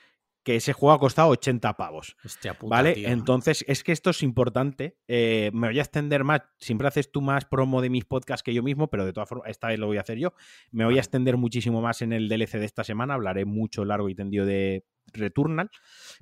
que 0.44 0.56
ese 0.56 0.74
juego 0.74 0.94
ha 0.94 1.00
costado 1.00 1.30
80 1.30 1.78
pavos. 1.78 2.16
Hostia 2.24 2.54
puta, 2.58 2.76
¿Vale? 2.76 3.10
Entonces, 3.12 3.64
es 3.68 3.84
que 3.84 3.92
esto 3.92 4.10
es 4.10 4.24
importante. 4.24 4.98
Eh, 5.08 5.52
me 5.54 5.68
voy 5.68 5.80
a 5.80 5.82
extender 5.84 6.24
más. 6.24 6.42
Siempre 6.58 6.88
haces 6.88 7.12
tú 7.12 7.22
más 7.22 7.46
promo 7.46 7.82
de 7.82 7.90
mis 7.90 8.06
podcasts 8.06 8.42
que 8.42 8.54
yo 8.54 8.64
mismo, 8.64 8.90
pero 8.90 9.06
de 9.06 9.14
todas 9.14 9.30
formas, 9.30 9.50
esta 9.50 9.68
vez 9.68 9.80
lo 9.80 9.88
voy 9.88 9.98
a 9.98 10.02
hacer 10.02 10.18
yo. 10.18 10.34
Me 10.72 10.86
voy 10.86 10.98
a 10.98 11.02
extender 11.02 11.38
muchísimo 11.38 11.82
más 11.82 12.02
en 12.02 12.14
el 12.14 12.28
DLC 12.28 12.54
de 12.54 12.66
esta 12.66 12.84
semana. 12.84 13.14
Hablaré 13.14 13.46
mucho, 13.46 13.86
largo 13.86 14.10
y 14.10 14.16
tendido 14.16 14.46
de 14.46 14.86
Returnal. 15.14 15.70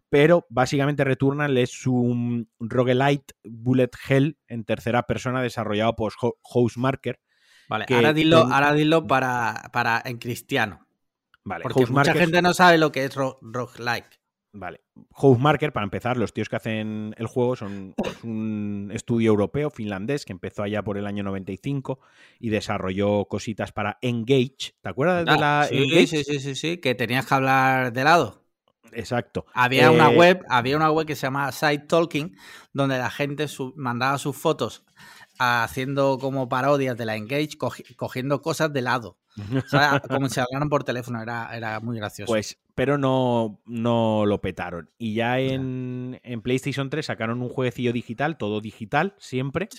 Pero 0.10 0.45
básicamente, 0.49 1.03
Returnal 1.03 1.57
es 1.57 1.88
un 1.88 2.49
roguelite 2.60 3.36
bullet 3.44 3.91
hell 4.10 4.38
en 4.48 4.66
tercera 4.66 5.03
persona 5.03 5.41
desarrollado 5.41 5.95
por 5.95 6.14
Housemarker. 6.44 7.20
Vale, 7.70 7.86
ahora 7.88 8.14
dilo, 8.14 8.40
ahora 8.40 8.74
dilo 8.74 9.06
para, 9.06 9.70
para 9.72 10.02
en 10.04 10.18
cristiano. 10.18 10.88
Vale, 11.44 11.64
Porque 11.64 11.86
mucha 11.86 12.14
gente 12.14 12.41
no 12.41 12.54
sabe 12.54 12.78
lo 12.80 12.91
que 12.91 13.06
es 13.06 13.16
roguelike. 13.16 14.20
Vale. 14.52 14.82
Housemarker, 15.12 15.72
para 15.72 15.84
empezar, 15.84 16.18
los 16.18 16.34
tíos 16.34 16.50
que 16.50 16.56
hacen 16.56 17.14
el 17.18 17.28
juego 17.28 17.56
son 17.56 17.94
un 18.24 18.90
estudio 18.91 19.30
europeo, 19.30 19.70
finlandés, 19.70 20.26
que 20.26 20.34
empezó 20.34 20.64
allá 20.64 20.82
por 20.82 20.98
el 20.98 21.06
año 21.06 21.24
95 21.24 22.00
y 22.40 22.50
desarrolló 22.50 23.26
cositas 23.26 23.72
para 23.72 24.00
Engage. 24.02 24.74
¿Te 24.82 24.90
acuerdas 24.90 25.26
de 25.26 25.32
ah, 25.32 25.38
la 25.38 25.68
sí, 25.70 25.78
Engage? 25.78 26.08
Sí, 26.08 26.24
sí, 26.24 26.40
sí, 26.40 26.56
sí, 26.56 26.78
que 26.78 26.96
tenías 26.96 27.28
que 27.28 27.36
hablar 27.36 27.94
de 27.94 28.04
lado. 28.04 28.44
Exacto. 28.91 29.46
Había 29.54 29.91
una 29.91 30.12
eh, 30.12 30.18
web, 30.18 30.44
había 30.50 30.76
una 30.76 30.90
web 30.90 31.06
que 31.06 31.16
se 31.16 31.28
llama 31.28 31.52
Side 31.52 31.86
Talking, 31.88 32.36
donde 32.74 32.98
la 32.98 33.12
gente 33.12 33.46
mandaba 33.76 34.18
sus 34.18 34.36
fotos 34.36 34.84
haciendo 35.40 36.18
como 36.20 36.49
parodias 36.49 36.98
de 36.98 37.06
la 37.06 37.16
Engage, 37.16 37.57
cogiendo 37.95 38.41
cosas 38.41 38.72
de 38.72 38.82
lado. 38.82 39.18
O 39.66 39.70
sea, 39.70 40.02
como 40.02 40.28
si 40.28 40.40
hablaran 40.41 40.68
por 40.68 40.84
teléfono, 40.84 41.22
era, 41.22 41.56
era 41.56 41.80
muy 41.80 41.98
gracioso. 41.98 42.30
Pues, 42.30 42.60
pero 42.76 42.98
no, 42.98 43.61
no 43.66 44.26
lo 44.26 44.41
petaron. 44.41 44.90
Y 44.98 45.14
ya 45.14 45.40
en, 45.40 46.20
en, 46.24 46.41
PlayStation 46.41 46.90
3 46.90 47.06
sacaron 47.06 47.41
un 47.41 47.48
jueguecillo 47.48 47.94
digital, 47.94 48.38
todo 48.38 48.60
digital, 48.60 49.16
siempre, 49.18 49.70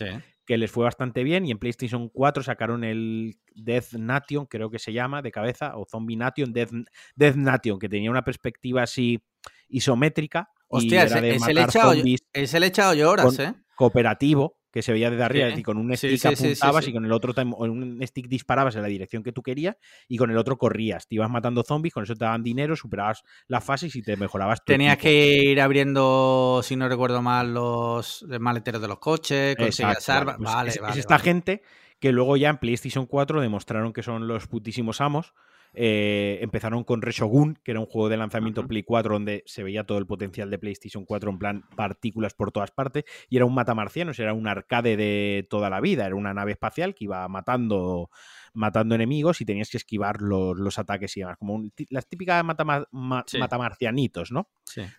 que 0.46 0.56
les 0.56 0.70
fue 0.70 0.84
bastante 0.84 1.24
bien. 1.24 1.44
Y 1.44 1.50
en 1.50 1.58
PlayStation 1.58 2.08
4 2.08 2.42
sacaron 2.42 2.84
el 2.84 3.38
Death 3.54 3.92
Nation, 3.94 4.46
creo 4.46 4.70
que 4.70 4.78
se 4.78 4.94
llama, 4.94 5.20
de 5.20 5.30
cabeza, 5.30 5.76
o 5.76 5.84
Zombie 5.84 6.16
Nation, 6.16 6.54
Death, 6.54 6.70
Death 7.14 7.36
Nation, 7.36 7.78
que 7.78 7.90
tenía 7.90 8.10
una 8.10 8.24
perspectiva 8.24 8.82
así 8.82 9.22
isométrica. 9.68 10.48
Hostia, 10.68 11.02
es, 11.02 11.12
el 11.48 11.58
echado, 11.58 11.92
es 12.32 12.54
el 12.54 12.62
echado 12.62 12.94
lloras, 12.94 13.38
¿eh? 13.40 13.54
Cooperativo 13.76 14.59
que 14.70 14.82
se 14.82 14.92
veía 14.92 15.10
desde 15.10 15.24
arriba, 15.24 15.48
y 15.50 15.62
con 15.62 15.76
un 15.78 15.96
stick 15.96 16.24
apuntabas 16.26 16.86
y 16.88 16.92
con 16.92 17.04
el 17.04 17.12
otro 17.12 17.34
un 17.44 18.00
stick 18.02 18.28
disparabas 18.28 18.76
en 18.76 18.82
la 18.82 18.88
dirección 18.88 19.22
que 19.22 19.32
tú 19.32 19.42
querías 19.42 19.76
y 20.08 20.16
con 20.16 20.30
el 20.30 20.36
otro 20.36 20.58
corrías. 20.58 21.08
Te 21.08 21.16
ibas 21.16 21.30
matando 21.30 21.62
zombies, 21.62 21.94
con 21.94 22.04
eso 22.04 22.14
te 22.14 22.24
daban 22.24 22.42
dinero, 22.42 22.76
superabas 22.76 23.24
las 23.48 23.64
fases 23.64 23.94
y 23.96 24.02
te 24.02 24.16
mejorabas. 24.16 24.64
Tenías 24.64 24.98
que 24.98 25.42
ir 25.42 25.60
abriendo, 25.60 26.60
si 26.62 26.76
no 26.76 26.88
recuerdo 26.88 27.22
mal, 27.22 27.54
los 27.54 28.24
maleteros 28.38 28.80
de 28.80 28.88
los 28.88 28.98
coches, 28.98 29.56
conseguías 29.56 30.08
armas. 30.08 30.38
Vale, 30.38 30.70
es, 30.70 30.96
esta 30.96 31.18
gente 31.18 31.62
que 31.98 32.12
luego 32.12 32.36
ya 32.36 32.48
en 32.48 32.58
PlayStation 32.58 33.06
4 33.06 33.40
demostraron 33.40 33.92
que 33.92 34.02
son 34.02 34.26
los 34.26 34.46
putísimos 34.46 35.00
amos 35.00 35.34
eh, 35.72 36.38
empezaron 36.42 36.84
con 36.84 37.02
Reshogun, 37.02 37.58
que 37.62 37.70
era 37.70 37.80
un 37.80 37.86
juego 37.86 38.08
de 38.08 38.16
lanzamiento 38.16 38.66
Play 38.66 38.82
4 38.82 39.14
donde 39.14 39.42
se 39.46 39.62
veía 39.62 39.84
todo 39.84 39.98
el 39.98 40.06
potencial 40.06 40.50
de 40.50 40.58
PlayStation 40.58 41.04
4 41.04 41.30
en 41.30 41.38
plan 41.38 41.64
partículas 41.76 42.34
por 42.34 42.52
todas 42.52 42.70
partes 42.70 43.04
y 43.28 43.36
era 43.36 43.44
un 43.44 43.54
matamarcianos, 43.54 44.18
era 44.18 44.34
un 44.34 44.48
arcade 44.48 44.96
de 44.96 45.46
toda 45.48 45.70
la 45.70 45.80
vida, 45.80 46.06
era 46.06 46.16
una 46.16 46.34
nave 46.34 46.52
espacial 46.52 46.94
que 46.94 47.04
iba 47.04 47.26
matando 47.28 48.10
matando 48.52 48.94
enemigos 48.96 49.40
y 49.40 49.44
tenías 49.44 49.70
que 49.70 49.76
esquivar 49.76 50.20
los, 50.20 50.78
ataques 50.78 51.16
y 51.16 51.20
demás, 51.20 51.36
como 51.38 51.70
las 51.88 52.08
típicas 52.08 52.44
matamarcianitos, 52.44 54.32
¿no? 54.32 54.50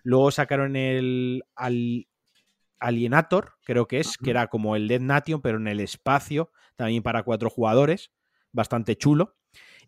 Luego 0.04 0.30
sacaron 0.30 0.74
el 0.76 1.44
Alienator, 2.82 3.54
creo 3.64 3.86
que 3.86 4.00
es, 4.00 4.18
que 4.18 4.30
era 4.30 4.48
como 4.48 4.76
el 4.76 4.88
Dead 4.88 5.00
Nation, 5.00 5.40
pero 5.40 5.58
en 5.58 5.68
el 5.68 5.80
espacio, 5.80 6.50
también 6.76 7.02
para 7.02 7.22
cuatro 7.22 7.48
jugadores, 7.48 8.12
bastante 8.52 8.96
chulo. 8.96 9.36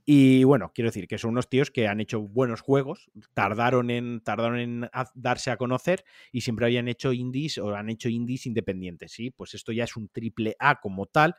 Y 0.07 0.45
bueno, 0.45 0.71
quiero 0.75 0.89
decir 0.89 1.09
que 1.09 1.17
son 1.17 1.31
unos 1.31 1.49
tíos 1.49 1.71
que 1.71 1.89
han 1.89 1.99
hecho 1.99 2.21
buenos 2.21 2.61
juegos, 2.61 3.11
tardaron 3.33 3.91
en, 3.91 4.21
tardaron 4.21 4.59
en 4.59 4.91
darse 5.15 5.51
a 5.51 5.57
conocer 5.57 6.05
y 6.31 6.43
siempre 6.43 6.67
habían 6.67 6.89
hecho 6.89 7.15
indies 7.15 7.57
o 7.57 7.75
han 7.75 7.89
hecho 7.89 8.11
indies 8.11 8.45
independientes, 8.45 9.13
¿sí? 9.13 9.31
Pues 9.31 9.55
esto 9.55 9.73
ya 9.73 9.85
es 9.85 9.97
un 9.97 10.09
triple 10.09 10.57
A 10.59 10.79
como 10.81 11.07
tal. 11.07 11.37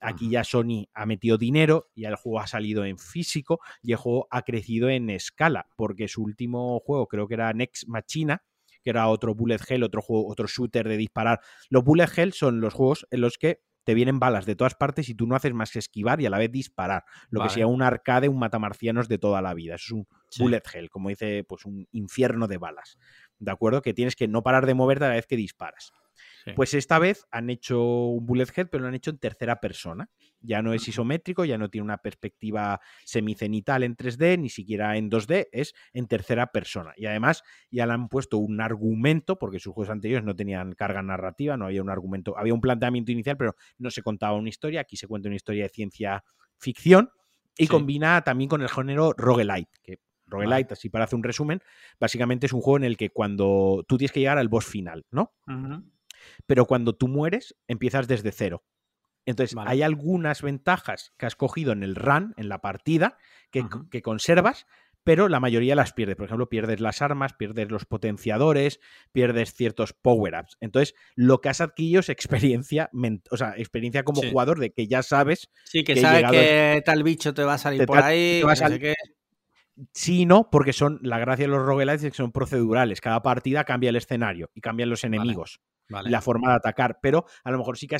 Aquí 0.00 0.30
ya 0.30 0.42
Sony 0.42 0.86
ha 0.94 1.06
metido 1.06 1.38
dinero, 1.38 1.90
y 1.94 2.04
el 2.06 2.16
juego 2.16 2.40
ha 2.40 2.46
salido 2.46 2.84
en 2.84 2.98
físico 2.98 3.60
y 3.82 3.92
el 3.92 3.98
juego 3.98 4.26
ha 4.30 4.42
crecido 4.42 4.88
en 4.90 5.10
escala, 5.10 5.68
porque 5.76 6.08
su 6.08 6.22
último 6.22 6.80
juego 6.80 7.06
creo 7.06 7.28
que 7.28 7.34
era 7.34 7.52
Next 7.52 7.86
Machina, 7.86 8.42
que 8.82 8.90
era 8.90 9.08
otro 9.08 9.34
bullet 9.34 9.58
hell, 9.68 9.82
otro 9.84 10.02
juego, 10.02 10.28
otro 10.28 10.46
shooter 10.46 10.88
de 10.88 10.96
disparar. 10.96 11.40
Los 11.68 11.84
bullet 11.84 12.08
hell 12.16 12.32
son 12.32 12.60
los 12.60 12.74
juegos 12.74 13.06
en 13.10 13.20
los 13.20 13.38
que 13.38 13.60
te 13.88 13.94
vienen 13.94 14.18
balas 14.18 14.44
de 14.44 14.54
todas 14.54 14.74
partes 14.74 15.08
y 15.08 15.14
tú 15.14 15.26
no 15.26 15.34
haces 15.34 15.54
más 15.54 15.70
que 15.70 15.78
esquivar 15.78 16.20
y 16.20 16.26
a 16.26 16.30
la 16.30 16.36
vez 16.36 16.52
disparar. 16.52 17.06
Lo 17.30 17.42
que 17.42 17.48
sea 17.48 17.66
un 17.66 17.80
arcade, 17.80 18.28
un 18.28 18.38
matamarcianos 18.38 19.08
de 19.08 19.16
toda 19.16 19.40
la 19.40 19.54
vida. 19.54 19.76
Eso 19.76 19.84
es 19.86 19.92
un 19.92 20.06
bullet 20.38 20.60
hell, 20.74 20.90
como 20.90 21.08
dice, 21.08 21.42
pues 21.48 21.64
un 21.64 21.88
infierno 21.92 22.48
de 22.48 22.58
balas. 22.58 22.98
¿De 23.38 23.50
acuerdo? 23.50 23.80
Que 23.80 23.94
tienes 23.94 24.14
que 24.14 24.28
no 24.28 24.42
parar 24.42 24.66
de 24.66 24.74
moverte 24.74 25.06
a 25.06 25.08
la 25.08 25.14
vez 25.14 25.26
que 25.26 25.36
disparas. 25.36 25.90
Pues 26.54 26.74
esta 26.74 26.98
vez 26.98 27.26
han 27.30 27.50
hecho 27.50 27.82
un 27.82 28.26
bullet 28.26 28.46
hell, 28.54 28.68
pero 28.68 28.82
lo 28.82 28.88
han 28.88 28.94
hecho 28.94 29.10
en 29.10 29.18
tercera 29.18 29.60
persona. 29.60 30.10
Ya 30.40 30.62
no 30.62 30.72
es 30.72 30.86
isométrico, 30.86 31.44
ya 31.44 31.58
no 31.58 31.68
tiene 31.68 31.84
una 31.84 31.98
perspectiva 31.98 32.80
semicenital 33.04 33.82
en 33.82 33.96
3D, 33.96 34.38
ni 34.38 34.48
siquiera 34.48 34.96
en 34.96 35.10
2D, 35.10 35.48
es 35.52 35.74
en 35.92 36.06
tercera 36.06 36.48
persona. 36.52 36.92
Y 36.96 37.06
además 37.06 37.42
ya 37.70 37.86
le 37.86 37.92
han 37.92 38.08
puesto 38.08 38.38
un 38.38 38.60
argumento, 38.60 39.38
porque 39.38 39.58
sus 39.58 39.74
juegos 39.74 39.90
anteriores 39.90 40.24
no 40.24 40.36
tenían 40.36 40.74
carga 40.74 41.02
narrativa, 41.02 41.56
no 41.56 41.66
había 41.66 41.82
un 41.82 41.90
argumento, 41.90 42.36
había 42.38 42.54
un 42.54 42.60
planteamiento 42.60 43.12
inicial, 43.12 43.36
pero 43.36 43.56
no 43.78 43.90
se 43.90 44.02
contaba 44.02 44.36
una 44.36 44.48
historia. 44.48 44.80
Aquí 44.80 44.96
se 44.96 45.06
cuenta 45.06 45.28
una 45.28 45.36
historia 45.36 45.64
de 45.64 45.70
ciencia 45.70 46.24
ficción 46.56 47.10
y 47.56 47.66
combina 47.66 48.22
también 48.22 48.48
con 48.48 48.62
el 48.62 48.68
género 48.68 49.12
roguelite, 49.16 49.70
que 49.82 50.00
roguelite, 50.26 50.74
así 50.74 50.88
para 50.90 51.04
hacer 51.04 51.16
un 51.16 51.24
resumen, 51.24 51.60
básicamente 51.98 52.46
es 52.46 52.52
un 52.52 52.60
juego 52.60 52.76
en 52.76 52.84
el 52.84 52.96
que 52.96 53.10
cuando 53.10 53.84
tú 53.88 53.96
tienes 53.98 54.12
que 54.12 54.20
llegar 54.20 54.38
al 54.38 54.48
boss 54.48 54.66
final, 54.66 55.06
¿no? 55.10 55.32
Pero 56.46 56.66
cuando 56.66 56.94
tú 56.94 57.08
mueres 57.08 57.56
empiezas 57.66 58.08
desde 58.08 58.32
cero. 58.32 58.64
Entonces, 59.26 59.54
hay 59.66 59.82
algunas 59.82 60.40
ventajas 60.40 61.12
que 61.18 61.26
has 61.26 61.36
cogido 61.36 61.72
en 61.72 61.82
el 61.82 61.96
run, 61.96 62.32
en 62.38 62.48
la 62.48 62.62
partida, 62.62 63.18
que, 63.50 64.00
conservas, 64.00 64.66
pero 65.04 65.28
la 65.28 65.38
mayoría 65.38 65.74
las 65.74 65.92
pierdes. 65.92 66.16
Por 66.16 66.24
ejemplo, 66.24 66.48
pierdes 66.48 66.80
las 66.80 67.02
armas, 67.02 67.34
pierdes 67.34 67.70
los 67.70 67.84
potenciadores, 67.84 68.80
pierdes 69.12 69.52
ciertos 69.52 69.92
power-ups. 69.92 70.56
Entonces, 70.60 70.94
lo 71.14 71.42
que 71.42 71.50
has 71.50 71.60
adquirido 71.60 72.00
es 72.00 72.08
experiencia, 72.08 72.90
o 73.30 73.36
sea, 73.36 73.52
experiencia 73.58 74.02
como 74.02 74.22
jugador 74.22 74.60
de 74.60 74.72
que 74.72 74.86
ya 74.86 75.02
sabes. 75.02 75.50
Sí, 75.64 75.84
que, 75.84 75.96
sabes 75.96 76.30
que 76.30 76.82
tal 76.86 77.02
bicho 77.02 77.34
te 77.34 77.44
va 77.44 77.54
a 77.54 77.58
salir 77.58 77.84
por 77.84 77.98
ahí. 77.98 78.42
Sí, 79.92 80.26
no, 80.26 80.50
porque 80.50 80.72
son 80.72 80.98
la 81.02 81.18
gracia 81.18 81.44
de 81.44 81.50
los 81.50 81.64
roguelites 81.64 82.04
es 82.04 82.10
que 82.12 82.16
son 82.16 82.32
procedurales. 82.32 83.00
Cada 83.00 83.22
partida 83.22 83.64
cambia 83.64 83.90
el 83.90 83.96
escenario 83.96 84.50
y 84.54 84.60
cambian 84.60 84.90
los 84.90 85.04
enemigos 85.04 85.60
la 85.88 86.20
forma 86.20 86.50
de 86.50 86.56
atacar. 86.56 86.98
Pero 87.00 87.24
a 87.44 87.50
lo 87.50 87.58
mejor 87.58 87.78
sí 87.78 87.86
que 87.86 87.96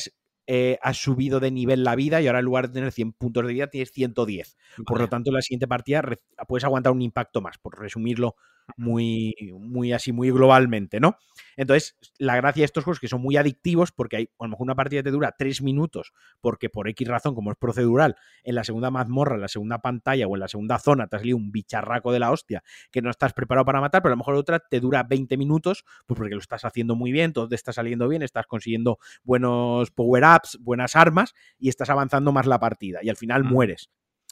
eh, 0.46 0.78
has, 0.82 0.96
subido 0.96 1.40
de 1.40 1.50
nivel 1.50 1.84
la 1.84 1.94
vida 1.94 2.20
y 2.20 2.26
ahora 2.26 2.40
en 2.40 2.44
lugar 2.44 2.68
de 2.68 2.74
tener 2.74 2.92
100 2.92 3.12
puntos 3.12 3.46
de 3.46 3.52
vida 3.52 3.66
tienes 3.68 3.90
110. 3.92 4.56
Por 4.86 5.00
lo 5.00 5.09
tanto, 5.09 5.30
en 5.30 5.34
la 5.34 5.42
siguiente 5.42 5.68
partida 5.68 6.02
puedes 6.46 6.64
aguantar 6.64 6.92
un 6.92 7.02
impacto 7.02 7.40
más, 7.40 7.59
por 7.59 7.78
resumirlo 7.78 8.36
muy, 8.77 9.35
muy 9.59 9.93
así, 9.93 10.12
muy 10.12 10.31
globalmente, 10.31 11.01
¿no? 11.01 11.16
Entonces, 11.57 11.97
la 12.19 12.36
gracia 12.36 12.62
de 12.62 12.66
estos 12.66 12.85
juegos 12.85 12.99
es 12.99 13.01
que 13.01 13.09
son 13.09 13.20
muy 13.20 13.36
adictivos 13.36 13.93
porque 13.93 14.16
hay, 14.16 14.31
a 14.39 14.45
lo 14.45 14.51
mejor 14.51 14.65
una 14.65 14.74
partida 14.74 15.03
te 15.03 15.11
dura 15.11 15.35
tres 15.36 15.62
minutos 15.62 16.12
porque 16.40 16.70
por 16.70 16.89
X 16.89 17.09
razón, 17.09 17.35
como 17.35 17.51
es 17.51 17.57
procedural, 17.57 18.16
en 18.45 18.55
la 18.55 18.65
segunda 18.65 18.90
mazmorra, 18.90 19.35
en 19.36 19.40
la 19.40 19.49
segunda 19.49 19.78
pantalla 19.78 20.27
o 20.27 20.36
en 20.36 20.40
la 20.40 20.49
segunda 20.49 20.78
zona 20.78 21.07
te 21.07 21.16
has 21.16 21.23
salido 21.23 21.36
un 21.36 21.51
bicharraco 21.51 22.12
de 22.12 22.20
la 22.20 22.31
hostia 22.31 22.62
que 22.90 23.03
no 23.03 23.11
estás 23.11 23.32
preparado 23.32 23.65
para 23.65 23.81
matar, 23.81 24.03
pero 24.03 24.12
a 24.12 24.16
lo 24.16 24.19
mejor 24.19 24.35
otra 24.35 24.61
te 24.61 24.81
dura 24.81 25.03
20 25.03 25.36
minutos 25.36 25.85
pues 26.07 26.19
porque 26.19 26.35
lo 26.35 26.40
estás 26.40 26.65
haciendo 26.65 26.95
muy 26.95 27.12
bien, 27.12 27.32
todo 27.32 27.49
te 27.49 27.55
está 27.55 27.73
saliendo 27.73 28.09
bien, 28.09 28.23
estás 28.23 28.47
consiguiendo 28.47 28.99
buenos 29.23 29.90
power-ups, 29.90 30.59
buenas 30.61 30.97
armas 30.97 31.35
y 31.59 31.69
estás 31.69 31.90
avanzando 31.90 32.32
más 32.32 32.47
la 32.47 32.59
partida 32.59 33.01
y 33.03 33.09
al 33.09 33.16
final 33.16 33.45
mm. 33.45 33.49
mueres 33.49 33.90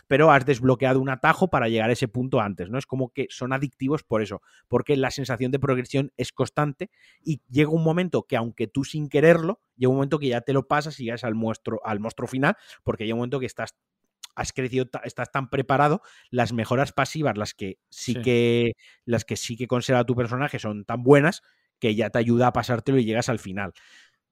pero 0.08 0.30
has 0.30 0.44
desbloqueado 0.46 1.00
un 1.00 1.08
atajo 1.08 1.48
para 1.48 1.68
llegar 1.68 1.90
a 1.90 1.92
ese 1.92 2.08
punto 2.08 2.40
antes, 2.40 2.70
¿no? 2.70 2.78
Es 2.78 2.86
como 2.86 3.10
que 3.10 3.26
son 3.30 3.52
adictivos 3.52 4.02
por 4.04 4.22
eso, 4.22 4.42
porque 4.68 4.96
la 4.96 5.10
sensación 5.10 5.50
de 5.50 5.58
progresión 5.58 6.12
es 6.16 6.32
constante 6.32 6.90
y 7.22 7.40
llega 7.48 7.70
un 7.70 7.82
momento 7.82 8.22
que 8.24 8.36
aunque 8.36 8.66
tú 8.66 8.84
sin 8.84 9.08
quererlo, 9.08 9.60
llega 9.76 9.90
un 9.90 9.96
momento 9.96 10.18
que 10.18 10.28
ya 10.28 10.40
te 10.40 10.52
lo 10.52 10.68
pasas 10.68 10.98
y 11.00 11.04
llegas 11.04 11.24
al 11.24 11.34
monstruo, 11.34 11.80
al 11.84 12.00
monstruo 12.00 12.28
final, 12.28 12.56
porque 12.84 13.04
llega 13.04 13.14
un 13.14 13.20
momento 13.20 13.40
que 13.40 13.46
estás 13.46 13.74
has 14.34 14.52
crecido, 14.52 14.86
estás 15.04 15.32
tan 15.32 15.48
preparado, 15.48 16.02
las 16.30 16.52
mejoras 16.52 16.92
pasivas, 16.92 17.38
las 17.38 17.54
que 17.54 17.78
sí, 17.88 18.20
que 18.20 18.72
las 19.06 19.24
que 19.24 19.36
sí 19.36 19.56
que 19.56 19.66
conserva 19.66 20.04
tu 20.04 20.14
personaje 20.14 20.58
son 20.58 20.84
tan 20.84 21.02
buenas 21.02 21.42
que 21.78 21.94
ya 21.94 22.10
te 22.10 22.18
ayuda 22.18 22.48
a 22.48 22.52
pasártelo 22.52 22.98
y 22.98 23.04
llegas 23.04 23.30
al 23.30 23.38
final. 23.38 23.72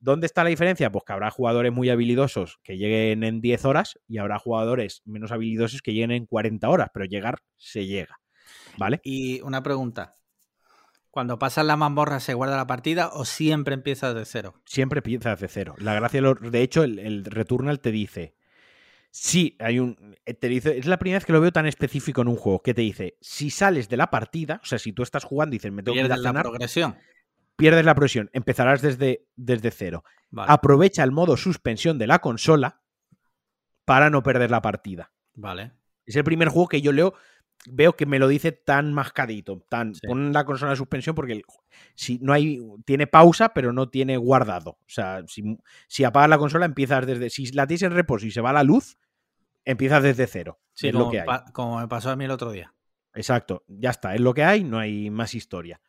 ¿Dónde 0.04 0.26
está 0.26 0.44
la 0.44 0.50
diferencia? 0.50 0.92
Pues 0.92 1.02
que 1.06 1.14
habrá 1.14 1.30
jugadores 1.30 1.72
muy 1.72 1.88
habilidosos 1.88 2.60
que 2.62 2.76
lleguen 2.76 3.24
en 3.24 3.40
10 3.40 3.64
horas 3.64 3.98
y 4.06 4.18
habrá 4.18 4.38
jugadores 4.38 5.00
menos 5.06 5.32
habilidosos 5.32 5.80
que 5.80 5.94
lleguen 5.94 6.10
en 6.10 6.26
40 6.26 6.68
horas, 6.68 6.90
pero 6.92 7.06
llegar 7.06 7.38
se 7.56 7.86
llega. 7.86 8.20
¿Vale? 8.76 9.00
Y 9.02 9.40
una 9.40 9.62
pregunta. 9.62 10.16
Cuando 11.10 11.38
pasas 11.38 11.64
la 11.64 11.76
mazmorra, 11.76 12.20
¿se 12.20 12.34
guarda 12.34 12.54
la 12.54 12.66
partida 12.66 13.08
o 13.14 13.24
siempre 13.24 13.72
empiezas 13.72 14.14
de 14.14 14.26
cero? 14.26 14.60
Siempre 14.66 14.98
empiezas 14.98 15.40
de 15.40 15.48
cero. 15.48 15.74
La 15.78 15.94
gracia, 15.94 16.20
de 16.20 16.60
hecho, 16.60 16.82
el, 16.82 17.24
Returnal 17.24 17.80
te 17.80 17.90
dice. 17.90 18.36
Sí, 19.10 19.56
hay 19.58 19.78
un. 19.78 20.18
Eh, 20.26 20.34
te 20.34 20.48
dice, 20.48 20.76
es 20.76 20.84
la 20.84 20.98
primera 20.98 21.16
vez 21.16 21.24
que 21.24 21.32
lo 21.32 21.40
veo 21.40 21.52
tan 21.52 21.64
específico 21.64 22.20
en 22.20 22.28
un 22.28 22.36
juego. 22.36 22.60
Que 22.60 22.74
te 22.74 22.82
dice, 22.82 23.16
si 23.22 23.48
sales 23.48 23.88
de 23.88 23.96
la 23.96 24.10
partida, 24.10 24.60
o 24.62 24.66
sea, 24.66 24.78
si 24.78 24.92
tú 24.92 25.02
estás 25.02 25.24
jugando 25.24 25.54
y 25.54 25.58
dices, 25.58 25.72
me 25.72 25.82
tengo 25.82 25.94
que 25.94 26.04
ir 26.04 26.12
a 26.12 26.16
la 26.18 26.32
progresión 26.34 26.94
pierdes 27.56 27.84
la 27.84 27.94
progresión, 27.94 28.30
empezarás 28.32 28.82
desde, 28.82 29.26
desde 29.36 29.70
cero. 29.70 30.04
Aprovecha 30.36 31.04
el 31.04 31.12
modo 31.12 31.36
suspensión 31.36 31.98
de 31.98 32.06
la 32.06 32.18
consola 32.18 32.82
para 33.84 34.10
no 34.10 34.22
perder 34.22 34.50
la 34.50 34.62
partida. 34.62 35.12
Vale. 35.34 35.72
Es 36.06 36.16
el 36.16 36.24
primer 36.24 36.48
juego 36.48 36.68
que 36.68 36.82
yo 36.82 36.92
leo, 36.92 37.14
veo 37.66 37.94
que 37.96 38.06
me 38.06 38.18
lo 38.18 38.28
dice 38.28 38.52
tan 38.52 38.92
mascadito, 38.92 39.64
tan 39.68 39.92
pon 40.06 40.32
la 40.32 40.44
consola 40.44 40.70
de 40.70 40.76
suspensión 40.76 41.14
porque 41.14 41.42
si 41.94 42.18
no 42.20 42.32
hay 42.32 42.60
tiene 42.84 43.06
pausa 43.06 43.54
pero 43.54 43.72
no 43.72 43.88
tiene 43.88 44.16
guardado. 44.16 44.70
O 44.70 44.88
sea, 44.88 45.22
si, 45.26 45.58
si 45.88 46.04
apagas 46.04 46.30
la 46.30 46.38
consola 46.38 46.66
empiezas 46.66 47.06
desde 47.06 47.30
si 47.30 47.46
la 47.52 47.66
tienes 47.66 47.82
en 47.82 47.92
reposo 47.92 48.26
y 48.26 48.30
se 48.30 48.40
va 48.40 48.52
la 48.52 48.64
luz, 48.64 48.98
empiezas 49.64 50.02
desde 50.02 50.26
cero. 50.26 50.60
Sí, 50.72 50.88
es 50.88 50.94
lo 50.94 51.10
que 51.10 51.20
hay. 51.20 51.26
como 51.52 51.80
me 51.80 51.88
pasó 51.88 52.10
a 52.10 52.16
mí 52.16 52.24
el 52.24 52.30
otro 52.30 52.50
día. 52.50 52.74
Exacto, 53.14 53.64
ya 53.68 53.90
está, 53.90 54.14
es 54.14 54.20
lo 54.20 54.34
que 54.34 54.42
hay, 54.42 54.64
no 54.64 54.78
hay 54.78 55.08
más 55.08 55.34
historia. 55.34 55.80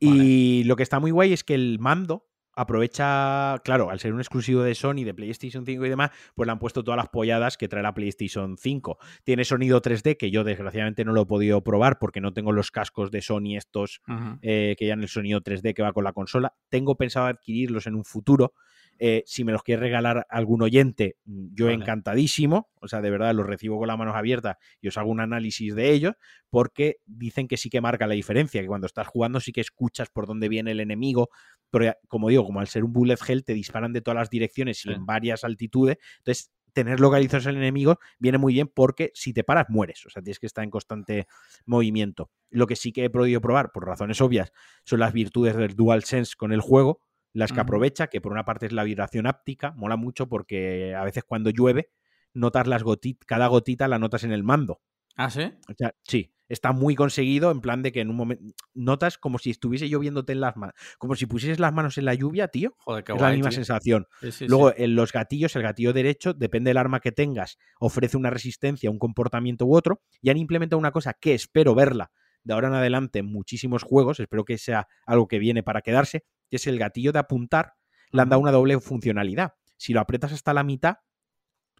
Y 0.00 0.64
lo 0.64 0.76
que 0.76 0.82
está 0.82 1.00
muy 1.00 1.10
guay 1.10 1.32
es 1.32 1.44
que 1.44 1.54
el 1.54 1.78
mando 1.78 2.28
aprovecha, 2.58 3.60
claro, 3.62 3.88
al 3.88 4.00
ser 4.00 4.12
un 4.12 4.18
exclusivo 4.18 4.62
de 4.62 4.74
Sony, 4.74 5.04
de 5.04 5.14
PlayStation 5.14 5.64
5 5.64 5.86
y 5.86 5.88
demás, 5.88 6.10
pues 6.34 6.46
le 6.46 6.52
han 6.52 6.58
puesto 6.58 6.82
todas 6.82 6.96
las 6.96 7.08
polladas 7.08 7.56
que 7.56 7.68
trae 7.68 7.84
la 7.84 7.94
PlayStation 7.94 8.56
5. 8.58 8.98
Tiene 9.22 9.44
sonido 9.44 9.80
3D, 9.80 10.16
que 10.16 10.32
yo 10.32 10.42
desgraciadamente 10.42 11.04
no 11.04 11.12
lo 11.12 11.22
he 11.22 11.26
podido 11.26 11.62
probar 11.62 12.00
porque 12.00 12.20
no 12.20 12.32
tengo 12.32 12.50
los 12.50 12.72
cascos 12.72 13.12
de 13.12 13.22
Sony 13.22 13.56
estos 13.56 14.00
eh, 14.42 14.74
que 14.76 14.86
ya 14.88 14.94
en 14.94 15.02
el 15.02 15.08
sonido 15.08 15.40
3D 15.40 15.72
que 15.72 15.82
va 15.82 15.92
con 15.92 16.02
la 16.02 16.12
consola. 16.12 16.52
Tengo 16.68 16.96
pensado 16.96 17.26
adquirirlos 17.26 17.86
en 17.86 17.94
un 17.94 18.04
futuro, 18.04 18.54
eh, 18.98 19.22
si 19.26 19.44
me 19.44 19.52
los 19.52 19.62
quiere 19.62 19.80
regalar 19.80 20.26
algún 20.28 20.62
oyente, 20.62 21.16
mm, 21.24 21.54
yo 21.54 21.70
encantadísimo. 21.70 22.68
O 22.80 22.88
sea, 22.88 23.00
de 23.00 23.10
verdad 23.10 23.34
los 23.34 23.46
recibo 23.46 23.78
con 23.78 23.88
las 23.88 23.98
manos 23.98 24.16
abiertas 24.16 24.56
y 24.80 24.88
os 24.88 24.98
hago 24.98 25.10
un 25.10 25.20
análisis 25.20 25.74
de 25.74 25.92
ellos, 25.92 26.14
porque 26.50 26.96
dicen 27.06 27.48
que 27.48 27.56
sí 27.56 27.70
que 27.70 27.80
marca 27.80 28.06
la 28.06 28.14
diferencia, 28.14 28.60
que 28.60 28.66
cuando 28.66 28.86
estás 28.86 29.06
jugando 29.06 29.40
sí 29.40 29.52
que 29.52 29.60
escuchas 29.60 30.08
por 30.10 30.26
dónde 30.26 30.48
viene 30.48 30.72
el 30.72 30.80
enemigo. 30.80 31.30
Pero 31.70 31.94
como 32.08 32.28
digo, 32.28 32.44
como 32.44 32.60
al 32.60 32.68
ser 32.68 32.84
un 32.84 32.92
bullet 32.92 33.18
hell, 33.26 33.44
te 33.44 33.54
disparan 33.54 33.92
de 33.92 34.00
todas 34.00 34.16
las 34.16 34.30
direcciones 34.30 34.84
y 34.84 34.92
en 34.92 35.06
varias 35.06 35.44
altitudes. 35.44 35.98
Entonces, 36.18 36.50
tener 36.72 37.00
localizados 37.00 37.46
el 37.46 37.56
enemigo 37.56 37.98
viene 38.18 38.38
muy 38.38 38.52
bien 38.52 38.70
porque 38.72 39.10
si 39.14 39.32
te 39.32 39.44
paras 39.44 39.66
mueres, 39.68 40.04
o 40.06 40.10
sea, 40.10 40.22
tienes 40.22 40.38
que 40.38 40.46
estar 40.46 40.64
en 40.64 40.70
constante 40.70 41.26
movimiento. 41.66 42.30
Lo 42.50 42.66
que 42.66 42.76
sí 42.76 42.92
que 42.92 43.04
he 43.04 43.10
podido 43.10 43.40
probar, 43.40 43.72
por 43.72 43.86
razones 43.86 44.20
obvias, 44.20 44.52
son 44.84 45.00
las 45.00 45.12
virtudes 45.12 45.56
del 45.56 45.74
DualSense 45.74 46.34
con 46.36 46.52
el 46.52 46.60
juego, 46.60 47.02
las 47.38 47.52
que 47.52 47.60
aprovecha, 47.60 48.08
que 48.08 48.20
por 48.20 48.32
una 48.32 48.44
parte 48.44 48.66
es 48.66 48.72
la 48.72 48.84
vibración 48.84 49.26
áptica, 49.26 49.72
mola 49.76 49.96
mucho 49.96 50.28
porque 50.28 50.94
a 50.94 51.04
veces 51.04 51.24
cuando 51.24 51.50
llueve, 51.50 51.90
notas 52.34 52.66
las 52.66 52.82
gotitas, 52.82 53.26
cada 53.26 53.46
gotita 53.46 53.88
la 53.88 53.98
notas 53.98 54.24
en 54.24 54.32
el 54.32 54.42
mando. 54.42 54.80
¿Ah, 55.16 55.30
sí? 55.30 55.42
O 55.68 55.74
sea, 55.76 55.94
sí, 56.04 56.32
está 56.48 56.72
muy 56.72 56.94
conseguido 56.94 57.50
en 57.50 57.60
plan 57.60 57.82
de 57.82 57.92
que 57.92 58.00
en 58.00 58.10
un 58.10 58.16
momento 58.16 58.44
notas 58.74 59.18
como 59.18 59.38
si 59.38 59.50
estuviese 59.50 59.88
lloviéndote 59.88 60.32
en 60.32 60.40
las 60.40 60.56
manos, 60.56 60.74
como 60.98 61.14
si 61.14 61.26
pusieses 61.26 61.58
las 61.58 61.72
manos 61.72 61.98
en 61.98 62.04
la 62.04 62.14
lluvia, 62.14 62.48
tío. 62.48 62.74
Joder, 62.78 63.04
qué 63.04 63.12
es 63.12 63.18
guay, 63.18 63.30
la 63.30 63.36
misma 63.36 63.50
tío. 63.50 63.56
sensación. 63.56 64.06
Sí, 64.20 64.32
sí, 64.32 64.48
Luego, 64.48 64.70
sí. 64.70 64.82
en 64.82 64.94
los 64.94 65.12
gatillos, 65.12 65.54
el 65.56 65.62
gatillo 65.62 65.92
derecho, 65.92 66.34
depende 66.34 66.70
del 66.70 66.76
arma 66.76 67.00
que 67.00 67.12
tengas, 67.12 67.58
ofrece 67.80 68.16
una 68.16 68.30
resistencia, 68.30 68.90
un 68.90 68.98
comportamiento 68.98 69.66
u 69.66 69.76
otro, 69.76 70.02
y 70.20 70.30
han 70.30 70.36
implementado 70.36 70.78
una 70.78 70.92
cosa 70.92 71.14
que 71.14 71.34
espero 71.34 71.74
verla 71.74 72.10
de 72.44 72.54
ahora 72.54 72.68
en 72.68 72.74
adelante 72.74 73.18
en 73.18 73.26
muchísimos 73.26 73.82
juegos, 73.82 74.20
espero 74.20 74.44
que 74.44 74.58
sea 74.58 74.88
algo 75.06 75.28
que 75.28 75.38
viene 75.38 75.62
para 75.62 75.82
quedarse, 75.82 76.24
que 76.50 76.56
es 76.56 76.66
el 76.66 76.78
gatillo 76.78 77.12
de 77.12 77.18
apuntar, 77.18 77.74
le 78.10 78.22
han 78.22 78.28
dado 78.28 78.40
una 78.40 78.52
doble 78.52 78.78
funcionalidad. 78.80 79.54
Si 79.76 79.92
lo 79.92 80.00
aprietas 80.00 80.32
hasta 80.32 80.54
la 80.54 80.64
mitad, 80.64 80.98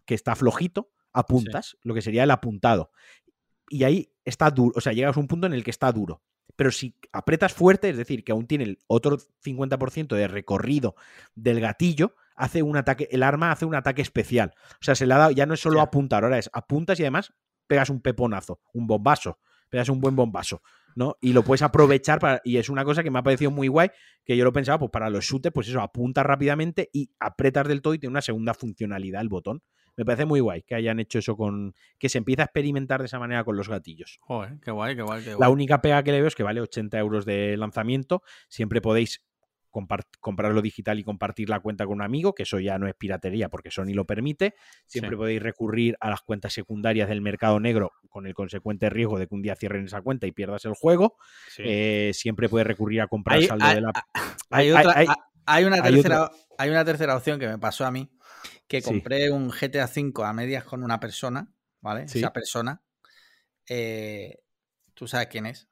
que 0.05 0.15
está 0.15 0.35
flojito, 0.35 0.91
apuntas, 1.13 1.77
lo 1.83 1.93
que 1.93 2.01
sería 2.01 2.23
el 2.23 2.31
apuntado. 2.31 2.91
Y 3.69 3.83
ahí 3.83 4.11
está 4.25 4.49
duro, 4.49 4.73
o 4.75 4.81
sea, 4.81 4.93
llegas 4.93 5.15
a 5.15 5.19
un 5.19 5.27
punto 5.27 5.47
en 5.47 5.53
el 5.53 5.63
que 5.63 5.71
está 5.71 5.91
duro. 5.91 6.23
Pero 6.55 6.71
si 6.71 6.95
apretas 7.13 7.53
fuerte, 7.53 7.89
es 7.89 7.97
decir, 7.97 8.23
que 8.23 8.31
aún 8.31 8.47
tiene 8.47 8.63
el 8.65 8.79
otro 8.87 9.17
50% 9.17 10.15
de 10.15 10.27
recorrido 10.27 10.95
del 11.35 11.59
gatillo, 11.59 12.15
hace 12.35 12.63
un 12.63 12.75
ataque, 12.77 13.07
el 13.11 13.23
arma 13.23 13.51
hace 13.51 13.65
un 13.65 13.75
ataque 13.75 14.01
especial. 14.01 14.53
O 14.73 14.83
sea, 14.83 14.95
se 14.95 15.05
le 15.05 15.13
ha 15.13 15.17
dado, 15.17 15.31
ya 15.31 15.45
no 15.45 15.53
es 15.53 15.59
solo 15.59 15.81
apuntar, 15.81 16.23
ahora 16.23 16.37
es 16.37 16.49
apuntas 16.53 16.99
y 16.99 17.03
además 17.03 17.33
pegas 17.67 17.89
un 17.89 18.01
peponazo, 18.01 18.61
un 18.73 18.87
bombazo, 18.87 19.39
pegas 19.69 19.89
un 19.89 20.01
buen 20.01 20.15
bombazo, 20.15 20.61
¿no? 20.95 21.15
Y 21.21 21.33
lo 21.33 21.43
puedes 21.43 21.61
aprovechar 21.61 22.19
para, 22.19 22.41
y 22.43 22.57
es 22.57 22.69
una 22.69 22.85
cosa 22.85 23.03
que 23.03 23.11
me 23.11 23.19
ha 23.19 23.23
parecido 23.23 23.51
muy 23.51 23.67
guay, 23.67 23.89
que 24.23 24.35
yo 24.37 24.43
lo 24.43 24.53
pensaba, 24.53 24.79
pues 24.79 24.91
para 24.91 25.09
los 25.09 25.25
shooters, 25.25 25.53
pues 25.53 25.67
eso, 25.67 25.81
apuntas 25.81 26.25
rápidamente 26.25 26.89
y 26.93 27.09
apretas 27.19 27.67
del 27.67 27.81
todo 27.81 27.93
y 27.93 27.99
tiene 27.99 28.11
una 28.11 28.21
segunda 28.21 28.53
funcionalidad 28.53 29.21
el 29.21 29.29
botón. 29.29 29.61
Me 29.97 30.05
parece 30.05 30.25
muy 30.25 30.39
guay 30.39 30.61
que 30.61 30.75
hayan 30.75 30.99
hecho 31.01 31.19
eso 31.19 31.35
con, 31.35 31.73
que 31.97 32.07
se 32.07 32.19
empieza 32.19 32.43
a 32.43 32.45
experimentar 32.45 33.01
de 33.01 33.07
esa 33.07 33.19
manera 33.19 33.43
con 33.43 33.57
los 33.57 33.67
gatillos. 33.67 34.17
Joder, 34.21 34.57
qué 34.61 34.71
guay, 34.71 34.95
qué 34.95 35.01
guay, 35.01 35.23
qué 35.23 35.31
La 35.31 35.35
guay. 35.35 35.51
única 35.51 35.81
pega 35.81 36.01
que 36.03 36.11
le 36.13 36.19
veo 36.19 36.27
es 36.27 36.35
que 36.35 36.43
vale 36.43 36.61
80 36.61 36.97
euros 36.99 37.25
de 37.25 37.57
lanzamiento. 37.57 38.21
Siempre 38.47 38.79
podéis 38.79 39.25
comprarlo 39.69 40.61
digital 40.61 40.99
y 40.99 41.03
compartir 41.03 41.49
la 41.49 41.59
cuenta 41.59 41.85
con 41.85 41.95
un 41.95 42.01
amigo, 42.01 42.33
que 42.33 42.43
eso 42.43 42.59
ya 42.59 42.77
no 42.79 42.87
es 42.87 42.95
piratería 42.95 43.49
porque 43.49 43.71
Sony 43.71 43.93
lo 43.93 44.05
permite. 44.05 44.55
Siempre 44.85 45.11
Sí. 45.11 45.15
podéis 45.17 45.41
recurrir 45.41 45.95
a 45.99 46.09
las 46.09 46.21
cuentas 46.21 46.53
secundarias 46.53 47.09
del 47.09 47.21
mercado 47.21 47.59
negro 47.59 47.91
con 48.09 48.25
el 48.27 48.33
consecuente 48.33 48.89
riesgo 48.89 49.19
de 49.19 49.27
que 49.27 49.35
un 49.35 49.41
día 49.41 49.55
cierren 49.55 49.85
esa 49.85 50.01
cuenta 50.01 50.27
y 50.27 50.31
pierdas 50.31 50.65
el 50.65 50.73
juego. 50.73 51.17
Sí. 51.49 51.63
Eh, 51.65 52.11
siempre 52.13 52.49
puedes 52.49 52.67
recurrir 52.67 53.01
a 53.01 53.07
comprar 53.07 53.37
Hay- 53.39 53.45
saldo 53.47 53.65
hay- 53.65 53.75
de 53.75 53.81
la... 53.81 53.91
Hay, 54.51 54.69
hay- 54.69 54.71
otra, 54.71 54.93
hay- 55.45 55.63
una 55.65 55.81
tercera, 55.81 56.31
hay 56.57 56.69
una 56.69 56.83
tercera 56.85 57.15
opción 57.15 57.39
que 57.39 57.47
me 57.47 57.57
pasó 57.59 57.85
a 57.85 57.91
mí, 57.91 58.09
que 58.67 58.81
Sí. 58.81 58.89
compré 58.89 59.29
un 59.31 59.49
GTA 59.51 59.85
V 59.85 60.25
a 60.25 60.33
medias 60.33 60.63
con 60.63 60.83
una 60.83 60.99
persona, 60.99 61.51
¿vale? 61.81 62.03
Esa 62.03 62.33
persona, 62.33 62.81
eh, 63.67 64.39
tú 64.95 65.07
sabes 65.07 65.27
quién 65.27 65.45
es, 65.45 65.67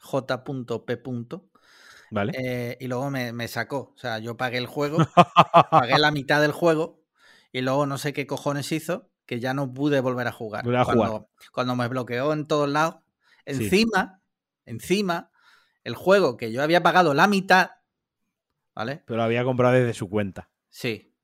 J.P. 0.00 1.02
¿Vale? 2.10 2.32
eh, 2.36 2.76
y 2.80 2.86
luego 2.88 3.10
me, 3.10 3.32
me 3.32 3.48
sacó, 3.48 3.92
o 3.94 3.98
sea, 3.98 4.18
yo 4.18 4.36
pagué 4.36 4.58
el 4.58 4.66
juego, 4.66 4.98
pagué 5.70 5.98
la 5.98 6.10
mitad 6.10 6.40
del 6.40 6.52
juego 6.52 7.02
y 7.52 7.60
luego 7.62 7.86
no 7.86 7.98
sé 7.98 8.12
qué 8.12 8.26
cojones 8.26 8.70
hizo, 8.72 9.10
que 9.26 9.40
ya 9.40 9.54
no 9.54 9.72
pude 9.72 10.00
volver 10.00 10.26
a 10.26 10.32
jugar. 10.32 10.64
Volver 10.64 10.80
a 10.80 10.84
cuando, 10.84 11.04
jugar. 11.06 11.26
cuando 11.52 11.76
me 11.76 11.88
bloqueó 11.88 12.32
en 12.32 12.46
todos 12.46 12.68
lados, 12.68 12.96
Sí. 13.46 13.64
encima, 13.64 14.20
encima, 14.66 15.30
el 15.84 15.94
juego 15.94 16.36
que 16.36 16.52
yo 16.52 16.62
había 16.62 16.82
pagado 16.82 17.14
la 17.14 17.26
mitad, 17.26 17.70
¿vale? 18.74 19.02
Pero 19.06 19.16
lo 19.18 19.22
había 19.22 19.44
comprado 19.44 19.74
desde 19.74 19.94
su 19.94 20.08
cuenta. 20.08 20.50
Sí. 20.68 21.14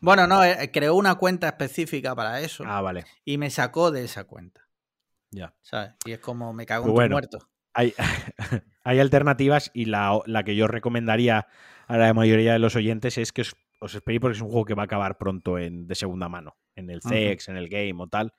Bueno, 0.00 0.26
no, 0.26 0.44
eh, 0.44 0.70
creó 0.72 0.94
una 0.94 1.14
cuenta 1.16 1.48
específica 1.48 2.14
para 2.14 2.40
eso 2.40 2.62
Ah, 2.66 2.80
vale. 2.82 3.04
y 3.24 3.38
me 3.38 3.50
sacó 3.50 3.90
de 3.90 4.04
esa 4.04 4.24
cuenta, 4.24 4.68
Ya. 5.30 5.54
¿sabes? 5.62 5.92
Y 6.04 6.12
es 6.12 6.18
como 6.20 6.52
me 6.52 6.66
cago 6.66 6.84
Pues 6.92 7.04
en 7.04 7.08
tu 7.08 7.12
muerto. 7.14 7.50
hay, 7.74 7.94
hay 8.86 9.00
alternativas 9.00 9.72
y 9.74 9.86
la, 9.86 10.20
la 10.26 10.44
que 10.44 10.54
yo 10.54 10.68
recomendaría 10.68 11.48
a 11.88 11.96
la 11.96 12.14
mayoría 12.14 12.52
de 12.52 12.60
los 12.60 12.76
oyentes 12.76 13.18
es 13.18 13.32
que 13.32 13.42
os, 13.42 13.56
os 13.80 13.96
esperéis 13.96 14.20
porque 14.20 14.36
es 14.36 14.40
un 14.40 14.48
juego 14.48 14.64
que 14.64 14.74
va 14.74 14.82
a 14.82 14.84
acabar 14.84 15.18
pronto 15.18 15.58
en, 15.58 15.88
de 15.88 15.96
segunda 15.96 16.28
mano, 16.28 16.56
en 16.76 16.88
el 16.90 17.00
Ujú. 17.04 17.08
CEX, 17.08 17.48
en 17.48 17.56
el 17.56 17.68
Game 17.68 17.96
o 17.98 18.06
tal. 18.06 18.32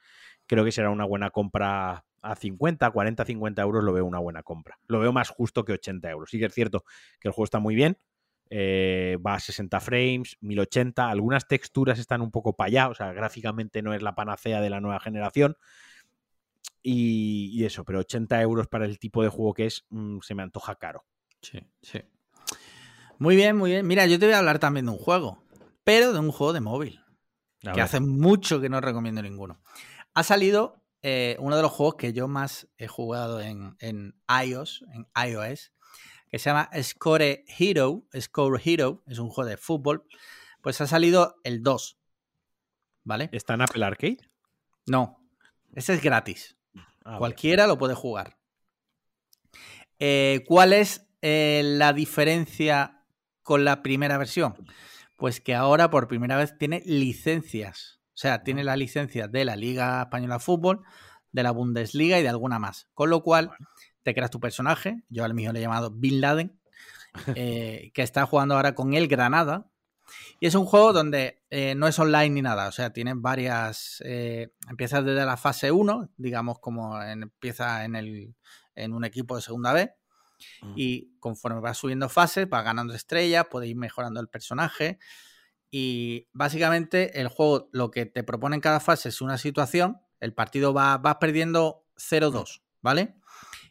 Creo 0.45 0.64
que 0.64 0.72
será 0.72 0.90
una 0.90 1.03
buena 1.03 1.32
compra 1.32 2.06
a 2.22 2.36
50, 2.38 2.90
40, 2.90 3.26
50 3.26 3.61
euros, 3.61 3.84
lo 3.84 3.91
veo 3.91 4.06
una 4.06 4.19
buena 4.19 4.41
compra. 4.41 4.80
Lo 4.88 4.99
veo 4.99 5.11
más 5.11 5.30
justo 5.30 5.65
que 5.65 5.74
80 5.74 6.10
euros. 6.10 6.30
Sí 6.30 6.40
que 6.40 6.45
es 6.45 6.53
cierto 6.53 6.86
que 7.19 7.28
el 7.28 7.34
juego 7.34 7.44
está 7.44 7.60
muy 7.60 7.76
bien, 7.76 7.98
eh, 8.49 9.18
va 9.26 9.34
a 9.34 9.40
60 9.41 9.82
frames, 9.82 10.38
1080, 10.40 11.10
algunas 11.10 11.45
texturas 11.49 11.99
están 11.99 12.22
un 12.22 12.32
poco 12.32 12.56
para 12.56 12.68
allá, 12.68 12.88
o 12.88 12.95
sea, 12.95 13.11
gráficamente 13.11 13.82
no 13.82 13.94
es 13.94 14.02
la 14.02 14.15
panacea 14.15 14.61
de 14.61 14.69
la 14.69 14.80
nueva 14.80 15.02
generación. 15.02 15.57
Y, 16.90 17.50
y 17.52 17.66
eso, 17.66 17.84
pero 17.84 18.00
80 18.00 18.42
euros 18.42 18.70
para 18.70 18.86
el 18.86 18.98
tipo 18.98 19.22
de 19.22 19.28
juego 19.28 19.54
que 19.54 19.66
es, 19.66 19.86
mm, 19.90 20.20
se 20.22 20.36
me 20.36 20.44
antoja 20.44 20.76
caro. 20.76 21.04
Sí, 21.42 21.60
sí. 21.82 22.00
Muy 23.20 23.36
bien, 23.36 23.58
muy 23.58 23.72
bien. 23.72 23.86
Mira, 23.86 24.06
yo 24.06 24.18
te 24.18 24.26
voy 24.26 24.34
a 24.34 24.40
hablar 24.40 24.60
también 24.60 24.86
de 24.86 24.94
un 24.94 24.98
juego, 24.98 25.44
pero 25.84 26.14
de 26.14 26.20
un 26.20 26.32
juego 26.32 26.54
de 26.54 26.62
móvil, 26.62 27.02
A 27.66 27.72
que 27.72 27.72
ver, 27.72 27.82
hace 27.82 28.00
mucho 28.00 28.62
que 28.62 28.70
no 28.70 28.80
recomiendo 28.80 29.22
ninguno. 29.22 29.62
Ha 30.14 30.24
salido 30.24 30.82
eh, 31.02 31.36
uno 31.40 31.58
de 31.58 31.62
los 31.62 31.74
juegos 31.74 31.96
que 31.96 32.14
yo 32.14 32.30
más 32.30 32.70
he 32.78 32.88
jugado 32.88 33.42
en, 33.42 33.76
en 33.80 34.16
iOS, 34.46 34.86
en 34.94 35.08
iOS, 35.30 35.74
que 36.30 36.40
se 36.40 36.50
llama 36.50 36.70
Score 36.82 37.44
Hero. 37.60 38.08
Score 38.18 38.62
Hero 38.64 39.04
es 39.08 39.20
un 39.20 39.30
juego 39.30 39.50
de 39.50 39.58
fútbol. 39.58 40.06
Pues 40.62 40.80
ha 40.80 40.88
salido 40.88 41.36
el 41.44 41.64
2. 41.64 42.00
¿Vale? 43.04 43.28
¿Está 43.34 43.56
en 43.56 43.62
Apple 43.64 43.84
Arcade? 43.84 44.20
No, 44.86 45.20
ese 45.76 45.94
es 45.94 46.02
gratis. 46.02 46.58
Ah. 47.08 47.18
Cualquiera 47.18 47.68
lo 47.68 47.78
puede 47.78 47.96
jugar. 47.96 48.38
Eh, 49.98 50.44
¿Cuál 50.46 50.74
es 50.74 51.08
eh, 51.22 51.62
la 51.64 51.94
diferencia 51.94 53.06
con 53.44 53.64
la 53.64 53.82
primera 53.82 54.18
versión? 54.18 54.56
Pues 55.16 55.40
que 55.40 55.56
ahora 55.56 55.90
por 55.90 56.10
primera 56.10 56.36
vez 56.36 56.58
tiene 56.58 56.84
licencias. 56.86 58.02
O 58.10 58.18
sea, 58.20 58.44
tiene 58.44 58.66
la 58.66 58.76
licencia 58.76 59.30
de 59.30 59.46
la 59.46 59.56
Liga 59.56 60.02
Española 60.02 60.36
de 60.36 60.40
Fútbol, 60.42 60.82
de 61.32 61.44
la 61.44 61.52
Bundesliga 61.52 62.20
y 62.20 62.24
de 62.24 62.30
alguna 62.30 62.60
más. 62.60 62.90
Con 62.94 63.10
lo 63.10 63.24
cual, 63.24 63.52
te 64.04 64.14
creas 64.14 64.30
tu 64.32 64.42
personaje. 64.42 65.04
Yo 65.08 65.24
al 65.24 65.34
mío 65.34 65.54
le 65.54 65.60
he 65.60 65.62
llamado 65.62 65.92
Bin 65.92 66.20
Laden, 66.20 66.60
eh, 67.36 67.92
que 67.94 68.02
está 68.02 68.26
jugando 68.26 68.56
ahora 68.56 68.76
con 68.76 68.94
el 68.94 69.08
Granada. 69.08 69.72
Y 70.40 70.48
es 70.48 70.56
un 70.56 70.66
juego 70.66 70.94
donde 70.94 71.42
eh, 71.50 71.76
no 71.76 71.88
es 71.88 71.98
online 72.00 72.30
ni 72.30 72.42
nada, 72.42 72.68
o 72.68 72.72
sea, 72.72 72.92
tienes 72.94 73.16
varias... 73.18 74.02
eh, 74.06 74.54
empiezas 74.70 75.04
desde 75.04 75.26
la 75.26 75.38
fase 75.38 75.72
1, 75.72 76.10
digamos 76.18 76.60
como 76.60 77.02
en- 77.02 77.24
empieza 77.24 77.84
en, 77.86 77.96
el, 77.96 78.36
en 78.76 78.94
un 78.94 79.04
equipo 79.06 79.36
de 79.36 79.42
segunda 79.42 79.74
B, 79.74 79.94
Mm. 80.62 80.74
y 80.76 81.18
conforme 81.20 81.62
vas 81.62 81.80
subiendo 81.80 82.10
fases, 82.10 82.48
vas 82.48 82.64
ganando 82.64 82.94
estrellas, 82.94 83.48
puedes 83.50 83.72
ir 83.72 83.76
mejorando 83.76 84.20
el 84.20 84.28
personaje. 84.28 85.00
Y 85.72 86.28
básicamente 86.32 87.20
el 87.20 87.28
juego 87.28 87.70
lo 87.72 87.90
que 87.90 88.06
te 88.06 88.24
propone 88.24 88.56
en 88.56 88.62
cada 88.62 88.80
fase 88.80 89.10
es 89.10 89.20
una 89.22 89.40
situación, 89.40 90.00
el 90.20 90.34
partido 90.36 90.74
va, 90.76 90.98
vas 91.00 91.16
perdiendo 91.16 91.86
0-2, 91.98 92.62
¿vale? 92.82 93.16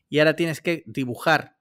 Y 0.09 0.19
ahora 0.19 0.35
tienes 0.35 0.61
que 0.61 0.83
dibujar 0.87 1.57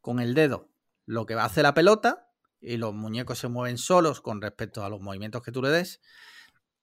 con 0.00 0.20
el 0.20 0.32
dedo 0.34 0.70
lo 1.04 1.26
que 1.26 1.34
hace 1.34 1.62
la 1.62 1.74
pelota 1.74 2.25
y 2.66 2.76
los 2.76 2.92
muñecos 2.94 3.38
se 3.38 3.48
mueven 3.48 3.78
solos 3.78 4.20
con 4.20 4.42
respecto 4.42 4.84
a 4.84 4.88
los 4.88 5.00
movimientos 5.00 5.42
que 5.42 5.52
tú 5.52 5.62
le 5.62 5.70
des 5.70 6.00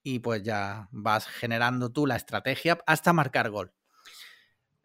y 0.02 0.20
pues 0.20 0.44
ya 0.44 0.88
vas 0.92 1.28
generando 1.28 1.92
tú 1.92 2.08
la 2.08 2.16
estrategia 2.16 2.80
hasta 2.88 3.14
marcar 3.14 3.50
gol. 3.50 3.74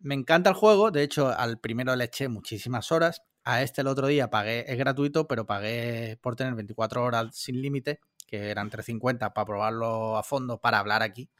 Me 0.00 0.14
encanta 0.14 0.50
el 0.50 0.56
juego, 0.56 0.90
de 0.90 1.02
hecho 1.02 1.28
al 1.28 1.58
primero 1.58 1.94
le 1.96 2.04
eché 2.04 2.28
muchísimas 2.28 2.92
horas, 2.92 3.22
a 3.44 3.62
este 3.62 3.80
el 3.80 3.86
otro 3.86 4.06
día 4.08 4.30
pagué, 4.30 4.70
es 4.70 4.78
gratuito, 4.78 5.26
pero 5.26 5.46
pagué 5.46 6.18
por 6.20 6.36
tener 6.36 6.54
24 6.54 7.02
horas 7.02 7.34
sin 7.34 7.62
límite, 7.62 8.00
que 8.26 8.50
eran 8.50 8.68
350 8.68 9.32
para 9.32 9.44
probarlo 9.46 10.16
a 10.18 10.22
fondo, 10.22 10.60
para 10.60 10.78
hablar 10.78 11.02
aquí. 11.02 11.30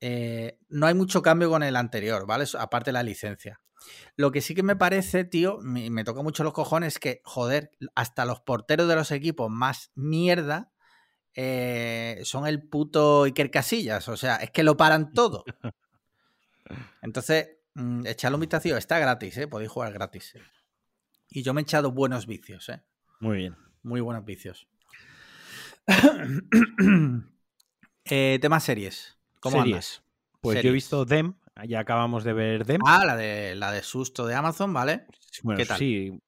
Eh, 0.00 0.58
no 0.68 0.86
hay 0.86 0.94
mucho 0.94 1.22
cambio 1.22 1.48
con 1.48 1.62
el 1.62 1.76
anterior, 1.76 2.26
¿vale? 2.26 2.44
Aparte 2.58 2.90
de 2.90 2.94
la 2.94 3.02
licencia. 3.02 3.60
Lo 4.16 4.32
que 4.32 4.40
sí 4.40 4.54
que 4.54 4.62
me 4.62 4.76
parece, 4.76 5.24
tío, 5.24 5.58
me, 5.60 5.90
me 5.90 6.04
toca 6.04 6.22
mucho 6.22 6.44
los 6.44 6.52
cojones 6.52 6.98
que, 6.98 7.20
joder, 7.24 7.70
hasta 7.94 8.24
los 8.24 8.40
porteros 8.40 8.88
de 8.88 8.96
los 8.96 9.10
equipos 9.10 9.50
más 9.50 9.90
mierda 9.94 10.72
eh, 11.38 12.20
son 12.24 12.46
el 12.46 12.62
puto 12.62 13.24
Iker 13.24 13.50
Casillas. 13.50 14.08
O 14.08 14.16
sea, 14.16 14.36
es 14.36 14.50
que 14.50 14.62
lo 14.62 14.76
paran 14.76 15.12
todo. 15.12 15.44
Entonces, 17.02 17.50
mm, 17.74 18.06
echadle 18.06 18.36
un 18.36 18.40
vistazo. 18.40 18.76
Está 18.76 18.98
gratis, 18.98 19.36
¿eh? 19.36 19.46
Podéis 19.46 19.70
jugar 19.70 19.92
gratis. 19.92 20.34
Y 21.28 21.42
yo 21.42 21.52
me 21.52 21.60
he 21.60 21.64
echado 21.64 21.92
buenos 21.92 22.26
vicios, 22.26 22.70
¿eh? 22.70 22.82
Muy 23.20 23.36
bien. 23.36 23.56
Muy 23.82 24.00
buenos 24.00 24.24
vicios. 24.24 24.66
eh, 28.04 28.38
tema 28.40 28.58
series. 28.58 29.18
¿Cómo 29.40 29.58
Series. 29.58 29.74
andas? 29.74 30.02
Pues 30.40 30.62
yo 30.62 30.70
he 30.70 30.72
visto 30.72 31.04
Dem, 31.04 31.34
ya 31.64 31.80
acabamos 31.80 32.24
de 32.24 32.32
ver 32.32 32.66
Dem. 32.66 32.80
Ah, 32.86 33.04
la 33.04 33.16
de, 33.16 33.54
la 33.54 33.72
de 33.72 33.82
susto 33.82 34.26
de 34.26 34.34
Amazon, 34.34 34.72
¿vale? 34.72 35.06
bueno, 35.42 35.58
¿qué 35.58 35.66
tal? 35.66 35.78
sí. 35.78 36.18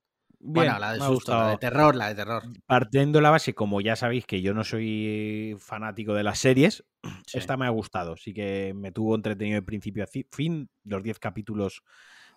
bueno, 0.41 0.79
la 0.79 0.95
de 0.95 1.01
susto, 1.01 1.33
la 1.33 1.51
de 1.51 1.59
terror, 1.59 1.95
la 1.95 2.09
de 2.09 2.15
terror. 2.15 2.43
Partiendo 2.67 3.21
la 3.21 3.31
base, 3.31 3.55
como 3.55 3.81
ya 3.81 3.97
sabéis 3.97 4.27
que 4.27 4.41
yo 4.41 4.55
no 4.55 4.65
soy 4.65 5.57
fanático 5.59 6.15
de 6.15 6.23
las 6.23 6.39
series, 6.39 6.85
esta 7.33 7.57
me 7.57 7.67
ha 7.67 7.71
gustado. 7.71 8.17
Sí 8.17 8.33
que 8.33 8.73
me 8.75 8.93
tuvo 8.93 9.15
entretenido 9.15 9.57
de 9.57 9.63
principio 9.63 10.05
a 10.05 10.07
fin. 10.07 10.71
Los 10.85 11.03
10 11.03 11.19
capítulos 11.19 11.83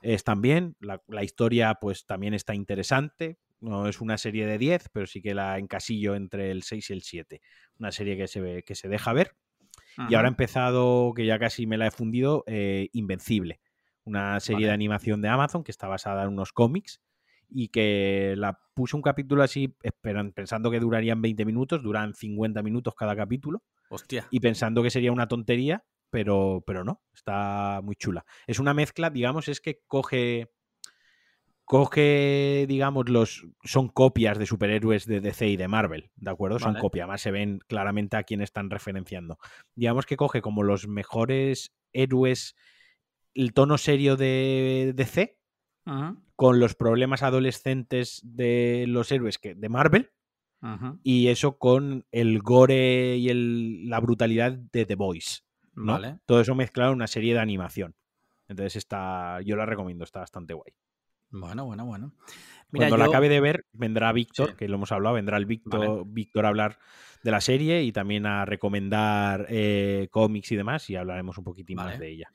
están 0.01 0.41
bien. 0.41 0.75
La, 0.79 1.23
historia, 1.23 1.75
pues 1.75 2.05
también 2.05 2.33
está 2.33 2.53
interesante. 2.53 3.37
No 3.59 3.87
es 3.87 4.01
una 4.01 4.17
serie 4.17 4.45
de 4.45 4.57
10, 4.57 4.89
pero 4.91 5.07
sí 5.07 5.21
que 5.21 5.33
la 5.33 5.57
encasillo 5.59 6.15
entre 6.15 6.51
el 6.51 6.63
6 6.63 6.89
y 6.89 6.93
el 6.93 7.01
7. 7.03 7.41
Una 7.79 7.91
serie 7.91 8.17
que 8.17 8.27
se, 8.27 8.41
ve, 8.41 8.63
que 8.63 8.75
se 8.75 8.87
deja 8.87 9.13
ver. 9.13 9.35
Y 10.09 10.15
ahora 10.15 10.27
ha 10.27 10.31
empezado, 10.31 11.13
que 11.15 11.25
ya 11.25 11.39
casi 11.39 11.67
me 11.67 11.77
la 11.77 11.87
he 11.87 11.91
fundido, 11.91 12.43
eh, 12.47 12.89
Invencible. 12.93 13.59
Una 14.03 14.39
serie 14.39 14.67
de 14.67 14.73
animación 14.73 15.21
de 15.21 15.29
Amazon 15.29 15.63
que 15.63 15.71
está 15.71 15.87
basada 15.87 16.23
en 16.23 16.29
unos 16.29 16.53
cómics 16.53 17.01
y 17.47 17.67
que 17.67 18.33
la 18.37 18.59
puse 18.73 18.95
un 18.95 19.01
capítulo 19.01 19.43
así 19.43 19.75
esperan, 19.83 20.31
pensando 20.31 20.71
que 20.71 20.79
durarían 20.79 21.21
20 21.21 21.45
minutos, 21.45 21.83
duran 21.83 22.13
50 22.13 22.63
minutos 22.63 22.95
cada 22.95 23.15
capítulo. 23.15 23.61
Hostia. 23.89 24.27
Y 24.31 24.39
pensando 24.39 24.81
que 24.81 24.89
sería 24.89 25.11
una 25.11 25.27
tontería, 25.27 25.83
pero, 26.09 26.63
pero 26.65 26.83
no, 26.83 27.01
está 27.13 27.81
muy 27.83 27.95
chula. 27.95 28.25
Es 28.47 28.59
una 28.59 28.73
mezcla, 28.73 29.09
digamos, 29.09 29.49
es 29.49 29.61
que 29.61 29.81
coge 29.87 30.51
coge, 31.71 32.65
digamos, 32.67 33.07
los. 33.07 33.47
Son 33.63 33.87
copias 33.87 34.37
de 34.37 34.45
superhéroes 34.45 35.05
de 35.05 35.21
DC 35.21 35.47
y 35.47 35.55
de 35.55 35.69
Marvel, 35.69 36.11
¿de 36.17 36.29
acuerdo? 36.29 36.59
Son 36.59 36.75
copias, 36.75 37.07
más 37.07 37.21
se 37.21 37.31
ven 37.31 37.61
claramente 37.65 38.17
a 38.17 38.23
quién 38.23 38.41
están 38.41 38.69
referenciando. 38.69 39.37
Digamos 39.73 40.05
que 40.05 40.17
coge 40.17 40.41
como 40.41 40.63
los 40.63 40.89
mejores 40.89 41.73
héroes, 41.93 42.57
el 43.33 43.53
tono 43.53 43.77
serio 43.77 44.17
de 44.17 44.91
DC, 44.97 45.39
con 46.35 46.59
los 46.59 46.75
problemas 46.75 47.23
adolescentes 47.23 48.19
de 48.21 48.83
los 48.89 49.09
héroes 49.09 49.37
que, 49.37 49.55
de 49.55 49.69
Marvel. 49.69 50.11
Y 51.03 51.29
eso 51.29 51.57
con 51.57 52.05
el 52.11 52.39
gore 52.41 53.15
y 53.15 53.29
el, 53.29 53.87
la 53.89 54.01
brutalidad 54.01 54.51
de 54.51 54.85
The 54.85 54.95
Boys. 54.95 55.45
Todo 56.25 56.41
eso 56.41 56.53
mezclado 56.53 56.91
en 56.91 56.97
una 56.97 57.07
serie 57.07 57.33
de 57.33 57.39
animación. 57.39 57.95
Entonces 58.49 58.75
está. 58.75 59.39
Yo 59.39 59.55
la 59.55 59.65
recomiendo, 59.65 60.03
está 60.03 60.19
bastante 60.19 60.53
guay. 60.53 60.73
Bueno, 61.31 61.65
bueno, 61.65 61.85
bueno. 61.85 62.13
Cuando 62.73 62.97
la 62.97 63.05
acabe 63.05 63.29
de 63.29 63.41
ver, 63.41 63.65
vendrá 63.73 64.11
Víctor, 64.13 64.55
que 64.55 64.67
lo 64.67 64.75
hemos 64.75 64.91
hablado, 64.91 65.15
vendrá 65.15 65.37
el 65.37 65.45
Víctor, 65.45 66.03
Víctor 66.07 66.45
a 66.45 66.49
hablar 66.49 66.79
de 67.23 67.31
la 67.31 67.41
serie 67.41 67.83
y 67.83 67.91
también 67.91 68.25
a 68.25 68.45
recomendar 68.45 69.45
eh, 69.49 70.07
cómics 70.11 70.51
y 70.51 70.55
demás, 70.55 70.89
y 70.89 70.95
hablaremos 70.95 71.37
un 71.37 71.43
poquitín 71.43 71.77
más 71.77 71.99
de 71.99 72.09
ella. 72.09 72.31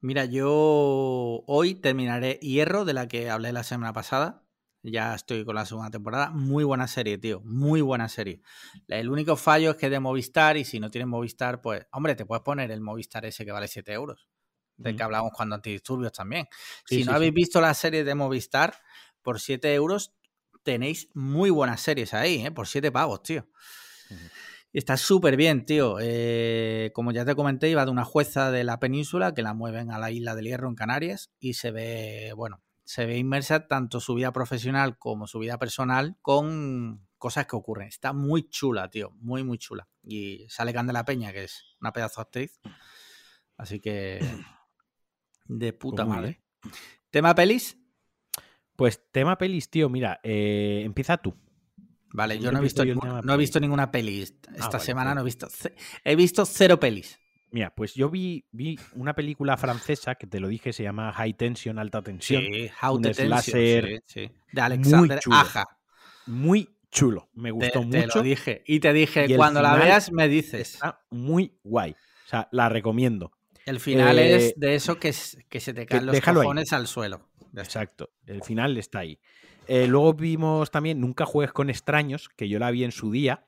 Mira, 0.00 0.24
yo 0.24 1.42
hoy 1.46 1.74
terminaré 1.74 2.38
Hierro, 2.42 2.84
de 2.84 2.92
la 2.92 3.08
que 3.08 3.30
hablé 3.30 3.52
la 3.52 3.62
semana 3.62 3.92
pasada. 3.92 4.42
Ya 4.82 5.14
estoy 5.14 5.44
con 5.44 5.56
la 5.56 5.66
segunda 5.66 5.90
temporada. 5.90 6.30
Muy 6.30 6.62
buena 6.62 6.86
serie, 6.86 7.18
tío. 7.18 7.40
Muy 7.44 7.80
buena 7.80 8.08
serie. 8.08 8.40
El 8.86 9.10
único 9.10 9.34
fallo 9.34 9.70
es 9.70 9.76
que 9.76 9.86
es 9.86 9.92
de 9.92 9.98
Movistar 9.98 10.56
y 10.56 10.64
si 10.64 10.78
no 10.78 10.90
tienes 10.90 11.08
Movistar, 11.08 11.60
pues, 11.60 11.86
hombre, 11.90 12.14
te 12.14 12.24
puedes 12.24 12.44
poner 12.44 12.70
el 12.70 12.80
Movistar 12.80 13.24
ese 13.24 13.44
que 13.44 13.50
vale 13.50 13.66
7 13.66 13.92
euros. 13.92 14.28
De 14.76 14.94
que 14.94 15.02
hablamos 15.02 15.32
cuando 15.34 15.54
antidisturbios 15.54 16.12
también. 16.12 16.46
si 16.84 17.04
no 17.04 17.12
habéis 17.12 17.32
visto 17.32 17.60
la 17.60 17.72
serie 17.72 18.04
de 18.04 18.14
Movistar, 18.14 18.74
por 19.22 19.40
7 19.40 19.72
euros 19.74 20.14
tenéis 20.62 21.08
muy 21.14 21.50
buenas 21.50 21.80
series 21.80 22.12
ahí, 22.12 22.44
¿eh? 22.44 22.50
Por 22.50 22.66
7 22.66 22.92
pavos, 22.92 23.22
tío. 23.22 23.46
Está 24.72 24.96
súper 24.96 25.36
bien, 25.36 25.64
tío. 25.64 25.96
Eh, 26.00 26.90
como 26.92 27.12
ya 27.12 27.24
te 27.24 27.34
comenté, 27.34 27.70
iba 27.70 27.84
de 27.84 27.90
una 27.90 28.04
jueza 28.04 28.50
de 28.50 28.62
la 28.64 28.78
península 28.78 29.32
que 29.32 29.42
la 29.42 29.54
mueven 29.54 29.90
a 29.90 29.98
la 29.98 30.10
isla 30.10 30.34
del 30.34 30.44
Hierro 30.44 30.68
en 30.68 30.74
Canarias 30.74 31.30
y 31.40 31.54
se 31.54 31.70
ve, 31.70 32.32
bueno, 32.36 32.62
se 32.84 33.06
ve 33.06 33.16
inmersa 33.16 33.68
tanto 33.68 34.00
su 34.00 34.14
vida 34.14 34.32
profesional 34.32 34.98
como 34.98 35.26
su 35.26 35.38
vida 35.38 35.58
personal 35.58 36.16
con 36.20 37.06
cosas 37.16 37.46
que 37.46 37.56
ocurren. 37.56 37.88
Está 37.88 38.12
muy 38.12 38.50
chula, 38.50 38.90
tío. 38.90 39.12
Muy, 39.20 39.44
muy 39.44 39.56
chula. 39.58 39.88
Y 40.02 40.46
sale 40.48 40.74
Candela 40.74 41.04
Peña, 41.04 41.32
que 41.32 41.44
es 41.44 41.64
una 41.80 41.92
pedazo 41.92 42.20
actriz. 42.20 42.60
Así 43.56 43.80
que. 43.80 44.20
De 45.48 45.72
puta 45.72 46.04
pues 46.04 46.16
madre. 46.16 46.40
¿Tema 47.10 47.34
pelis? 47.34 47.78
Pues 48.76 49.02
tema 49.10 49.38
pelis, 49.38 49.70
tío. 49.70 49.88
Mira, 49.88 50.20
eh, 50.22 50.82
empieza 50.84 51.16
tú. 51.16 51.34
Vale, 52.12 52.38
yo 52.38 52.50
no 52.50 52.58
he, 52.58 52.62
visto 52.62 52.84
no 52.84 53.34
he 53.34 53.36
visto 53.36 53.60
ninguna 53.60 53.90
peli. 53.90 54.24
Ah, 54.48 54.52
esta 54.56 54.78
semana 54.78 55.14
no 55.14 55.20
he 55.20 55.24
visto. 55.24 55.48
He 56.02 56.16
visto 56.16 56.46
cero 56.46 56.80
pelis. 56.80 57.18
Mira, 57.50 57.74
pues 57.74 57.94
yo 57.94 58.10
vi, 58.10 58.46
vi 58.52 58.78
una 58.94 59.14
película 59.14 59.56
francesa 59.56 60.14
que 60.14 60.26
te 60.26 60.40
lo 60.40 60.48
dije, 60.48 60.72
se 60.72 60.82
llama 60.82 61.12
High 61.12 61.34
Tension, 61.34 61.78
Alta 61.78 62.02
Tensión. 62.02 62.42
Sí, 62.42 62.68
High 62.68 63.00
Tension. 63.02 63.42
Sí, 63.42 63.98
sí. 64.06 64.30
De 64.52 64.60
Alexander 64.60 65.20
muy 65.26 65.36
Aja. 65.36 65.64
Muy 66.26 66.76
chulo. 66.90 67.28
Me 67.34 67.50
gustó 67.50 67.82
mucho. 67.82 67.98
Te 67.98 68.06
lo 68.06 68.22
dije. 68.22 68.62
Y 68.66 68.80
te 68.80 68.92
dije, 68.92 69.36
cuando 69.36 69.62
la 69.62 69.76
veas, 69.76 70.10
me 70.10 70.28
dices. 70.28 70.74
Está 70.74 71.00
muy 71.10 71.58
guay. 71.62 71.92
O 71.92 72.28
sea, 72.28 72.48
la 72.50 72.68
recomiendo. 72.68 73.32
El 73.66 73.80
final 73.80 74.18
es 74.18 74.44
eh, 74.44 74.54
de 74.56 74.74
eso 74.76 74.98
que, 74.98 75.12
que 75.48 75.60
se 75.60 75.74
te 75.74 75.86
caen 75.86 76.06
los 76.06 76.20
cojones 76.20 76.72
al 76.72 76.86
suelo. 76.86 77.28
Exacto. 77.54 78.10
El 78.24 78.42
final 78.42 78.76
está 78.78 79.00
ahí. 79.00 79.18
Eh, 79.66 79.88
luego 79.88 80.14
vimos 80.14 80.70
también 80.70 81.00
Nunca 81.00 81.26
juegues 81.26 81.52
con 81.52 81.68
extraños, 81.68 82.28
que 82.28 82.48
yo 82.48 82.60
la 82.60 82.70
vi 82.70 82.84
en 82.84 82.92
su 82.92 83.10
día, 83.10 83.44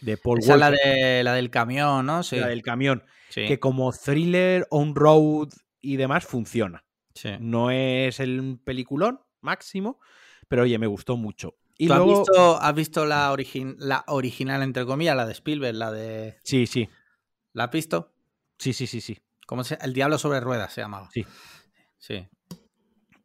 de 0.00 0.16
Paul 0.16 0.38
Esa 0.38 0.56
la, 0.56 0.70
de, 0.70 1.22
la 1.22 1.34
del 1.34 1.50
camión, 1.50 2.06
¿no? 2.06 2.22
Sí. 2.22 2.36
La 2.36 2.48
del 2.48 2.62
camión. 2.62 3.04
Que 3.34 3.60
como 3.60 3.92
thriller, 3.92 4.66
on-road 4.70 5.50
y 5.80 5.96
demás 5.96 6.24
funciona. 6.24 6.84
No 7.40 7.70
es 7.70 8.20
el 8.20 8.58
peliculón 8.64 9.20
máximo, 9.40 10.00
pero 10.48 10.62
oye, 10.62 10.78
me 10.78 10.86
gustó 10.86 11.16
mucho. 11.16 11.56
Y 11.76 11.90
has, 11.92 12.04
visto, 12.04 12.60
has 12.60 12.74
visto, 12.74 13.04
la, 13.04 13.36
la 13.78 14.04
original, 14.08 14.62
entre 14.62 14.84
comillas, 14.84 15.14
la 15.14 15.26
de 15.26 15.32
Spielberg, 15.32 15.76
la 15.76 15.92
de... 15.92 16.38
Sí, 16.42 16.66
sí. 16.66 16.88
¿La 17.52 17.64
has 17.64 17.70
visto? 17.70 18.12
Sí, 18.58 18.72
sí, 18.72 18.86
sí, 18.86 19.00
sí. 19.00 19.18
¿Cómo 19.48 19.64
se... 19.64 19.78
El 19.80 19.94
Diablo 19.94 20.18
sobre 20.18 20.40
Ruedas 20.40 20.72
se 20.72 20.82
llamaba. 20.82 21.08
Sí. 21.10 21.26
Sí 21.98 22.28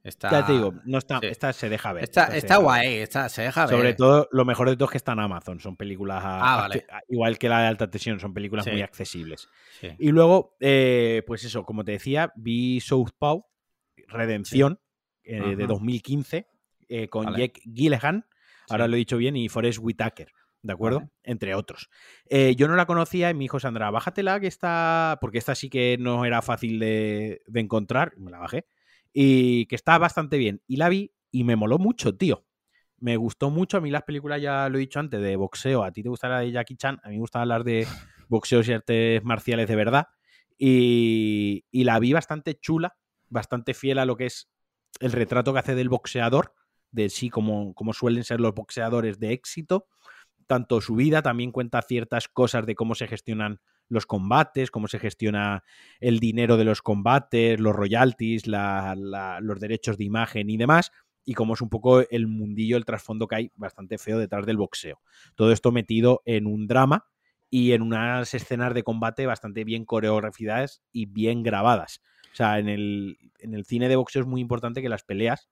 ya 0.03 0.45
te 0.45 0.51
digo, 0.51 0.73
no 0.83 0.97
está, 0.97 1.19
esta 1.21 1.53
se 1.53 1.69
deja 1.69 1.93
ver. 1.93 2.03
Está, 2.03 2.57
guay, 2.57 3.05
se 3.07 3.41
deja 3.41 3.65
ver. 3.65 3.75
Sobre 3.75 3.93
todo, 3.93 4.27
lo 4.31 4.43
mejor 4.43 4.69
de 4.69 4.75
todo 4.75 4.85
es 4.85 4.91
que 4.91 4.97
está 4.97 5.13
en 5.13 5.19
Amazon. 5.19 5.59
Son 5.61 5.77
películas, 5.77 6.21
ah, 6.25 6.67
igual 7.07 7.37
que 7.37 7.47
la 7.47 7.61
de 7.61 7.67
alta 7.67 7.89
tensión, 7.89 8.19
son 8.19 8.33
películas 8.33 8.67
muy 8.67 8.81
accesibles. 8.81 9.47
Y 9.97 10.09
luego, 10.09 10.57
eh, 10.59 11.23
pues 11.25 11.45
eso, 11.45 11.63
como 11.63 11.85
te 11.85 11.93
decía, 11.93 12.33
vi 12.35 12.81
Southpaw, 12.81 13.45
Redención, 14.07 14.79
eh, 15.23 15.55
de 15.55 15.67
2015, 15.67 16.47
eh, 16.89 17.07
con 17.07 17.33
Jack 17.37 17.59
Gilligan, 17.61 18.25
ahora 18.69 18.87
lo 18.87 18.95
he 18.95 18.99
dicho 18.99 19.17
bien, 19.17 19.37
y 19.37 19.47
Forrest 19.47 19.79
Whitaker. 19.81 20.27
¿De 20.63 20.73
acuerdo? 20.73 21.11
Entre 21.23 21.53
otros. 21.53 21.89
yo 22.29 22.67
no 22.67 22.75
la 22.75 22.85
conocía 22.85 23.29
y 23.29 23.33
mi 23.33 23.45
hijo 23.45 23.59
Sandra, 23.59 23.91
bájatela 23.91 24.39
que 24.39 24.47
está. 24.47 25.19
Porque 25.21 25.37
esta 25.37 25.53
sí 25.53 25.69
que 25.69 25.97
no 25.99 26.25
era 26.25 26.41
fácil 26.41 26.79
de, 26.79 27.41
de 27.45 27.59
encontrar. 27.59 28.13
Me 28.17 28.31
la 28.31 28.39
bajé 28.39 28.65
y 29.13 29.67
que 29.67 29.75
está 29.75 29.97
bastante 29.97 30.37
bien. 30.37 30.61
Y 30.67 30.77
la 30.77 30.89
vi 30.89 31.13
y 31.31 31.43
me 31.43 31.55
moló 31.55 31.77
mucho, 31.77 32.17
tío. 32.17 32.45
Me 32.97 33.15
gustó 33.15 33.49
mucho. 33.49 33.77
A 33.77 33.81
mí 33.81 33.91
las 33.91 34.03
películas, 34.03 34.41
ya 34.41 34.67
lo 34.69 34.77
he 34.77 34.81
dicho 34.81 34.99
antes, 34.99 35.21
de 35.21 35.35
boxeo. 35.35 35.83
A 35.83 35.91
ti 35.91 36.01
te 36.01 36.09
gusta 36.09 36.27
la 36.27 36.39
de 36.39 36.51
Jackie 36.51 36.75
Chan. 36.75 36.99
A 37.03 37.09
mí 37.09 37.15
me 37.15 37.21
gusta 37.21 37.41
hablar 37.41 37.63
de 37.63 37.87
boxeos 38.27 38.67
y 38.67 38.73
artes 38.73 39.23
marciales 39.23 39.67
de 39.67 39.75
verdad. 39.75 40.07
Y, 40.57 41.65
y 41.71 41.83
la 41.83 41.99
vi 41.99 42.13
bastante 42.13 42.59
chula, 42.59 42.95
bastante 43.29 43.73
fiel 43.73 43.99
a 43.99 44.05
lo 44.05 44.17
que 44.17 44.25
es 44.25 44.49
el 44.99 45.11
retrato 45.11 45.53
que 45.53 45.59
hace 45.59 45.75
del 45.75 45.89
boxeador, 45.89 46.53
de 46.91 47.09
sí 47.09 47.29
como, 47.29 47.73
como 47.73 47.93
suelen 47.93 48.23
ser 48.23 48.39
los 48.39 48.53
boxeadores 48.53 49.19
de 49.19 49.33
éxito. 49.33 49.87
Tanto 50.47 50.81
su 50.81 50.95
vida 50.95 51.21
también 51.21 51.51
cuenta 51.51 51.81
ciertas 51.81 52.27
cosas 52.27 52.65
de 52.65 52.75
cómo 52.75 52.95
se 52.95 53.07
gestionan 53.07 53.59
los 53.87 54.05
combates, 54.05 54.71
cómo 54.71 54.87
se 54.87 54.99
gestiona 54.99 55.63
el 55.99 56.19
dinero 56.19 56.57
de 56.57 56.63
los 56.65 56.81
combates, 56.81 57.59
los 57.59 57.75
royalties, 57.75 58.47
los 58.47 59.59
derechos 59.59 59.97
de 59.97 60.03
imagen 60.03 60.49
y 60.49 60.57
demás, 60.57 60.91
y 61.25 61.33
cómo 61.33 61.53
es 61.53 61.61
un 61.61 61.69
poco 61.69 62.01
el 62.09 62.27
mundillo, 62.27 62.75
el 62.77 62.85
trasfondo 62.85 63.27
que 63.27 63.35
hay 63.35 63.51
bastante 63.55 63.97
feo 63.97 64.17
detrás 64.17 64.45
del 64.45 64.57
boxeo. 64.57 65.01
Todo 65.35 65.51
esto 65.51 65.71
metido 65.71 66.21
en 66.25 66.47
un 66.47 66.67
drama 66.67 67.07
y 67.49 67.73
en 67.73 67.81
unas 67.81 68.33
escenas 68.33 68.73
de 68.73 68.83
combate 68.83 69.25
bastante 69.25 69.63
bien 69.63 69.85
coreografiadas 69.85 70.81
y 70.91 71.05
bien 71.05 71.43
grabadas. 71.43 72.01
O 72.31 72.35
sea, 72.35 72.57
en 72.57 72.67
el, 72.67 73.17
en 73.39 73.53
el 73.53 73.63
cine 73.65 73.87
de 73.89 73.95
boxeo 73.95 74.23
es 74.23 74.27
muy 74.27 74.41
importante 74.41 74.81
que 74.81 74.89
las 74.89 75.03
peleas 75.03 75.49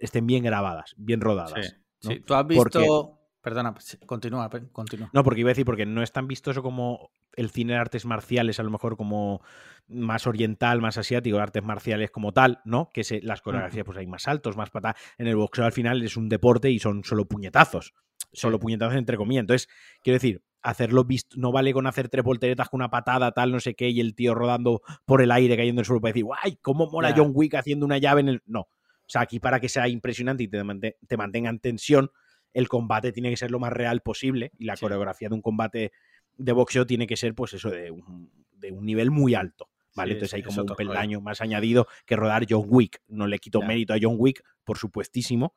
estén 0.00 0.26
bien 0.26 0.42
grabadas, 0.42 0.94
bien 0.96 1.20
rodadas. 1.20 1.76
Sí, 2.00 2.20
tú 2.20 2.34
has 2.34 2.46
visto... 2.46 3.19
Perdona, 3.42 3.72
pues, 3.72 3.98
continúa, 4.04 4.50
continúa. 4.72 5.10
No, 5.12 5.24
porque 5.24 5.40
iba 5.40 5.48
a 5.48 5.52
decir, 5.52 5.64
porque 5.64 5.86
no 5.86 6.02
es 6.02 6.12
tan 6.12 6.28
vistoso 6.28 6.62
como 6.62 7.10
el 7.36 7.50
cine 7.50 7.72
de 7.72 7.78
artes 7.78 8.04
marciales, 8.04 8.60
a 8.60 8.62
lo 8.62 8.70
mejor 8.70 8.96
como 8.96 9.42
más 9.88 10.26
oriental, 10.26 10.80
más 10.80 10.98
asiático, 10.98 11.38
artes 11.38 11.62
marciales 11.62 12.10
como 12.10 12.32
tal, 12.32 12.60
¿no? 12.64 12.90
Que 12.92 13.02
se, 13.02 13.22
las 13.22 13.40
coreografías, 13.40 13.84
pues 13.86 13.96
hay 13.96 14.06
más 14.06 14.28
altos, 14.28 14.56
más 14.56 14.70
patas. 14.70 14.96
En 15.16 15.26
el 15.26 15.36
boxeo 15.36 15.64
al 15.64 15.72
final 15.72 16.02
es 16.02 16.16
un 16.16 16.28
deporte 16.28 16.70
y 16.70 16.78
son 16.78 17.02
solo 17.02 17.26
puñetazos. 17.26 17.94
Solo 18.32 18.60
puñetazos 18.60 18.96
entre 18.96 19.16
comillas. 19.16 19.40
Entonces, 19.40 19.68
quiero 20.02 20.16
decir, 20.16 20.42
hacerlo 20.62 21.04
visto, 21.04 21.36
no 21.38 21.52
vale 21.52 21.72
con 21.72 21.86
hacer 21.86 22.08
tres 22.08 22.24
volteretas 22.24 22.68
con 22.68 22.78
una 22.78 22.90
patada, 22.90 23.32
tal, 23.32 23.52
no 23.52 23.60
sé 23.60 23.74
qué, 23.74 23.88
y 23.88 24.00
el 24.00 24.14
tío 24.14 24.34
rodando 24.34 24.82
por 25.06 25.22
el 25.22 25.30
aire, 25.30 25.56
cayendo 25.56 25.80
en 25.80 25.82
el 25.82 25.86
suelo 25.86 26.00
para 26.00 26.10
decir, 26.10 26.24
¡guay! 26.24 26.58
¿Cómo 26.60 26.90
mola 26.90 27.14
John 27.16 27.30
Wick 27.34 27.54
haciendo 27.54 27.86
una 27.86 27.98
llave 27.98 28.20
en 28.20 28.28
el. 28.28 28.42
No. 28.46 28.60
O 28.60 29.12
sea, 29.12 29.22
aquí 29.22 29.40
para 29.40 29.58
que 29.58 29.68
sea 29.68 29.88
impresionante 29.88 30.44
y 30.44 30.48
te, 30.48 30.62
te 31.06 31.16
mantenga 31.16 31.50
en 31.50 31.58
tensión, 31.58 32.10
el 32.52 32.68
combate 32.68 33.12
tiene 33.12 33.30
que 33.30 33.36
ser 33.36 33.50
lo 33.50 33.58
más 33.58 33.72
real 33.72 34.00
posible 34.00 34.52
y 34.58 34.64
la 34.64 34.76
coreografía 34.76 35.28
de 35.28 35.34
un 35.34 35.42
combate 35.42 35.92
de 36.36 36.52
boxeo 36.52 36.86
tiene 36.86 37.06
que 37.06 37.16
ser, 37.16 37.34
pues 37.34 37.54
eso, 37.54 37.70
de 37.70 37.90
un, 37.90 38.30
de 38.52 38.72
un 38.72 38.84
nivel 38.84 39.10
muy 39.10 39.34
alto. 39.34 39.68
¿Vale? 39.94 40.12
Entonces 40.12 40.34
hay 40.34 40.42
como 40.42 40.62
un 40.62 40.76
peldaño 40.76 41.20
más 41.20 41.40
añadido 41.40 41.88
que 42.06 42.14
rodar 42.14 42.46
John 42.48 42.64
Wick. 42.68 43.02
No 43.08 43.26
le 43.26 43.40
quito 43.40 43.60
mérito 43.60 43.92
a 43.92 43.98
John 44.00 44.14
Wick, 44.16 44.42
por 44.64 44.78
supuestísimo, 44.78 45.56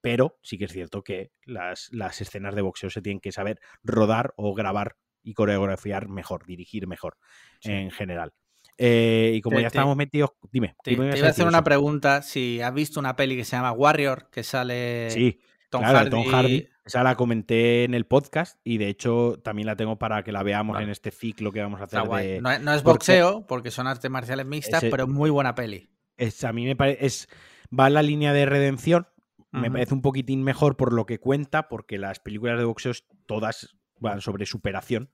pero 0.00 0.38
sí 0.42 0.56
que 0.56 0.64
es 0.64 0.72
cierto 0.72 1.02
que 1.02 1.32
las, 1.44 1.90
las 1.92 2.20
escenas 2.20 2.54
de 2.54 2.62
boxeo 2.62 2.88
se 2.88 3.02
tienen 3.02 3.20
que 3.20 3.30
saber 3.30 3.60
rodar 3.82 4.32
o 4.36 4.54
grabar 4.54 4.96
y 5.22 5.34
coreografiar 5.34 6.08
mejor, 6.08 6.46
dirigir 6.46 6.86
mejor 6.86 7.18
en 7.62 7.90
general. 7.90 8.32
Eh, 8.76 9.32
y 9.36 9.40
como 9.40 9.60
ya 9.60 9.68
estamos 9.68 9.96
metidos, 9.96 10.30
dime. 10.50 10.76
Te, 10.82 10.92
iba 10.92 11.06
a 11.06 11.28
hacer 11.28 11.46
una 11.46 11.62
pregunta. 11.62 12.22
Si 12.22 12.60
has 12.60 12.74
visto 12.74 12.98
una 13.00 13.16
peli 13.16 13.36
que 13.36 13.44
se 13.44 13.56
llama 13.56 13.72
Warrior, 13.72 14.28
que 14.30 14.42
sale 14.42 15.10
sí, 15.10 15.40
Tom, 15.78 15.84
Hardy. 15.84 16.10
Tom 16.10 16.24
Hardy. 16.26 16.68
Esa 16.84 17.02
la 17.02 17.16
comenté 17.16 17.84
en 17.84 17.94
el 17.94 18.06
podcast 18.06 18.60
y 18.62 18.78
de 18.78 18.88
hecho 18.88 19.40
también 19.42 19.66
la 19.66 19.76
tengo 19.76 19.98
para 19.98 20.22
que 20.22 20.32
la 20.32 20.42
veamos 20.42 20.80
en 20.80 20.90
este 20.90 21.10
ciclo 21.10 21.50
que 21.50 21.60
vamos 21.60 21.80
a 21.80 21.84
hacer. 21.84 22.02
no, 22.42 22.74
es 22.74 22.82
boxeo, 22.82 23.46
porque 23.46 23.70
son 23.70 23.86
artes 23.86 24.10
marciales 24.10 24.46
mixtas, 24.46 24.84
pero 24.90 25.06
muy 25.06 25.30
buena 25.30 25.54
peli. 25.54 25.88
Es, 26.16 26.44
a 26.44 26.52
mí 26.52 26.64
me 26.64 26.76
parece. 26.76 27.04
Es, 27.04 27.28
va 27.76 27.88
en 27.88 27.94
la 27.94 28.02
línea 28.02 28.32
de 28.32 28.46
redención. 28.46 29.08
Me 29.50 29.70
parece 29.70 29.94
un 29.94 30.02
poquitín 30.02 30.42
mejor 30.42 30.76
por 30.76 30.92
lo 30.92 31.06
que 31.06 31.20
cuenta, 31.20 31.68
porque 31.68 31.96
las 31.96 32.18
películas 32.18 32.58
de 32.58 32.64
boxeo 32.64 32.92
todas 33.26 33.76
van 34.00 34.20
sobre 34.20 34.46
superación 34.46 35.10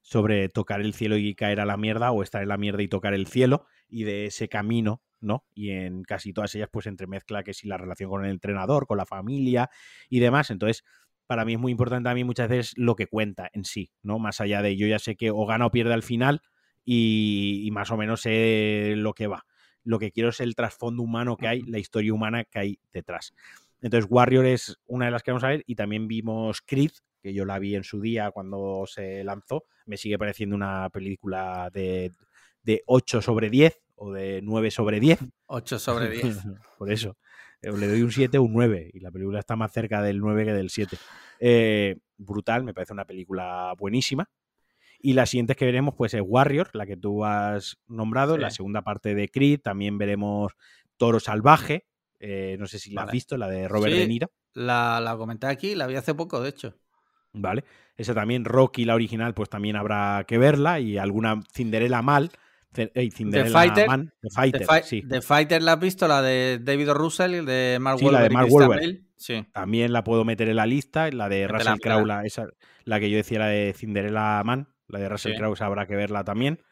sobre 0.00 0.48
tocar 0.48 0.80
el 0.80 0.94
cielo 0.94 1.16
y 1.16 1.34
caer 1.34 1.60
a 1.60 1.66
la 1.66 1.76
mierda 1.76 2.12
o 2.12 2.22
estar 2.22 2.42
en 2.42 2.48
la 2.48 2.56
mierda 2.56 2.82
y 2.82 2.88
tocar 2.88 3.14
el 3.14 3.26
cielo 3.26 3.66
y 3.88 4.04
de 4.04 4.26
ese 4.26 4.48
camino, 4.48 5.02
¿no? 5.26 5.44
Y 5.54 5.70
en 5.70 6.02
casi 6.04 6.32
todas 6.32 6.54
ellas 6.54 6.68
pues 6.72 6.86
entremezcla 6.86 7.42
que 7.42 7.52
si 7.52 7.68
la 7.68 7.76
relación 7.76 8.08
con 8.08 8.24
el 8.24 8.30
entrenador, 8.30 8.86
con 8.86 8.96
la 8.96 9.04
familia 9.04 9.68
y 10.08 10.20
demás. 10.20 10.50
Entonces, 10.50 10.84
para 11.26 11.44
mí 11.44 11.54
es 11.54 11.58
muy 11.58 11.72
importante 11.72 12.08
a 12.08 12.14
mí 12.14 12.24
muchas 12.24 12.48
veces 12.48 12.74
lo 12.76 12.94
que 12.96 13.08
cuenta 13.08 13.50
en 13.52 13.64
sí, 13.64 13.90
¿no? 14.02 14.18
Más 14.18 14.40
allá 14.40 14.62
de 14.62 14.76
yo 14.76 14.86
ya 14.86 14.98
sé 14.98 15.16
que 15.16 15.30
o 15.30 15.44
gana 15.44 15.66
o 15.66 15.70
pierde 15.70 15.92
al 15.92 16.02
final 16.02 16.40
y, 16.84 17.68
más 17.72 17.90
o 17.90 17.96
menos 17.96 18.22
sé 18.22 18.94
lo 18.96 19.12
que 19.12 19.26
va. 19.26 19.44
Lo 19.82 19.98
que 19.98 20.12
quiero 20.12 20.30
es 20.30 20.40
el 20.40 20.54
trasfondo 20.54 21.02
humano 21.02 21.36
que 21.36 21.48
hay, 21.48 21.62
la 21.62 21.78
historia 21.78 22.14
humana 22.14 22.44
que 22.44 22.58
hay 22.58 22.78
detrás. 22.92 23.34
Entonces, 23.82 24.08
Warrior 24.10 24.46
es 24.46 24.78
una 24.86 25.06
de 25.06 25.10
las 25.10 25.22
que 25.22 25.32
vamos 25.32 25.44
a 25.44 25.48
ver 25.48 25.64
y 25.66 25.74
también 25.74 26.06
vimos 26.08 26.62
Creed, 26.62 26.92
que 27.20 27.34
yo 27.34 27.44
la 27.44 27.58
vi 27.58 27.74
en 27.74 27.84
su 27.84 28.00
día 28.00 28.30
cuando 28.30 28.84
se 28.86 29.24
lanzó, 29.24 29.64
me 29.84 29.96
sigue 29.96 30.18
pareciendo 30.18 30.54
una 30.54 30.88
película 30.90 31.70
de, 31.72 32.12
de 32.62 32.82
8 32.86 33.20
sobre 33.20 33.50
10 33.50 33.85
o 33.96 34.12
de 34.12 34.40
9 34.42 34.70
sobre 34.70 35.00
10. 35.00 35.18
8 35.46 35.78
sobre 35.78 36.10
10. 36.10 36.38
Por 36.78 36.90
eso. 36.90 37.16
Eh, 37.62 37.72
le 37.72 37.88
doy 37.88 38.02
un 38.02 38.12
7 38.12 38.38
o 38.38 38.42
un 38.42 38.52
9 38.52 38.90
y 38.92 39.00
la 39.00 39.10
película 39.10 39.40
está 39.40 39.56
más 39.56 39.72
cerca 39.72 40.02
del 40.02 40.20
9 40.20 40.44
que 40.44 40.52
del 40.52 40.70
7. 40.70 40.96
Eh, 41.40 41.96
brutal, 42.16 42.64
me 42.64 42.74
parece 42.74 42.92
una 42.92 43.04
película 43.04 43.72
buenísima. 43.78 44.28
Y 44.98 45.12
las 45.12 45.30
siguientes 45.30 45.56
que 45.56 45.66
veremos, 45.66 45.94
pues 45.94 46.14
es 46.14 46.22
Warrior, 46.24 46.70
la 46.72 46.86
que 46.86 46.96
tú 46.96 47.24
has 47.24 47.78
nombrado, 47.86 48.38
la 48.38 48.50
segunda 48.50 48.82
parte 48.82 49.14
de 49.14 49.28
Creed, 49.28 49.60
también 49.60 49.98
veremos 49.98 50.54
Toro 50.96 51.20
Salvaje, 51.20 51.86
eh, 52.18 52.56
no 52.58 52.66
sé 52.66 52.78
si 52.78 52.92
la 52.92 53.02
has 53.02 53.12
visto, 53.12 53.36
la 53.36 53.48
de 53.48 53.68
Robert 53.68 53.94
De 53.94 54.06
Niro. 54.08 54.32
La, 54.54 54.98
la 55.00 55.16
comenté 55.18 55.48
aquí, 55.48 55.74
la 55.74 55.86
vi 55.86 55.96
hace 55.96 56.14
poco, 56.14 56.40
de 56.40 56.48
hecho. 56.48 56.74
¿vale? 57.36 57.64
Esa 57.96 58.14
también, 58.14 58.44
Rocky, 58.44 58.84
la 58.84 58.94
original, 58.94 59.34
pues 59.34 59.48
también 59.48 59.76
habrá 59.76 60.24
que 60.26 60.38
verla 60.38 60.80
y 60.80 60.98
alguna 60.98 61.42
Cinderella 61.52 62.02
mal. 62.02 62.30
Cinderella 63.12 63.50
Fighter, 63.50 63.88
Man, 63.88 64.12
The 64.20 64.28
Fighter, 64.30 64.66
sí. 64.84 65.02
The 65.08 65.20
Fighter 65.20 65.62
la 65.62 65.72
has 65.72 65.80
visto, 65.80 66.06
la 66.06 66.22
de 66.22 66.60
David 66.62 66.90
Russell, 66.90 67.44
de 67.44 67.78
Mark 67.80 67.98
sí, 67.98 68.10
la 68.10 68.22
de 68.22 68.30
Mark 68.30 68.48
Wahlberg. 68.50 69.02
Sí. 69.16 69.46
También 69.52 69.92
la 69.92 70.04
puedo 70.04 70.24
meter 70.24 70.48
en 70.48 70.56
la 70.56 70.66
lista, 70.66 71.10
la 71.10 71.28
de 71.28 71.48
Russell 71.48 71.78
Crowe, 71.80 72.06
la, 72.06 72.24
esa, 72.24 72.48
la 72.84 73.00
que 73.00 73.10
yo 73.10 73.16
decía, 73.16 73.38
la 73.38 73.48
de 73.48 73.72
Cinderella 73.74 74.42
Man, 74.44 74.68
la 74.88 74.98
de 74.98 75.08
Russell 75.08 75.36
Crowe, 75.36 75.56
habrá 75.60 75.86
que 75.86 75.96
verla 75.96 76.22
también. 76.22 76.62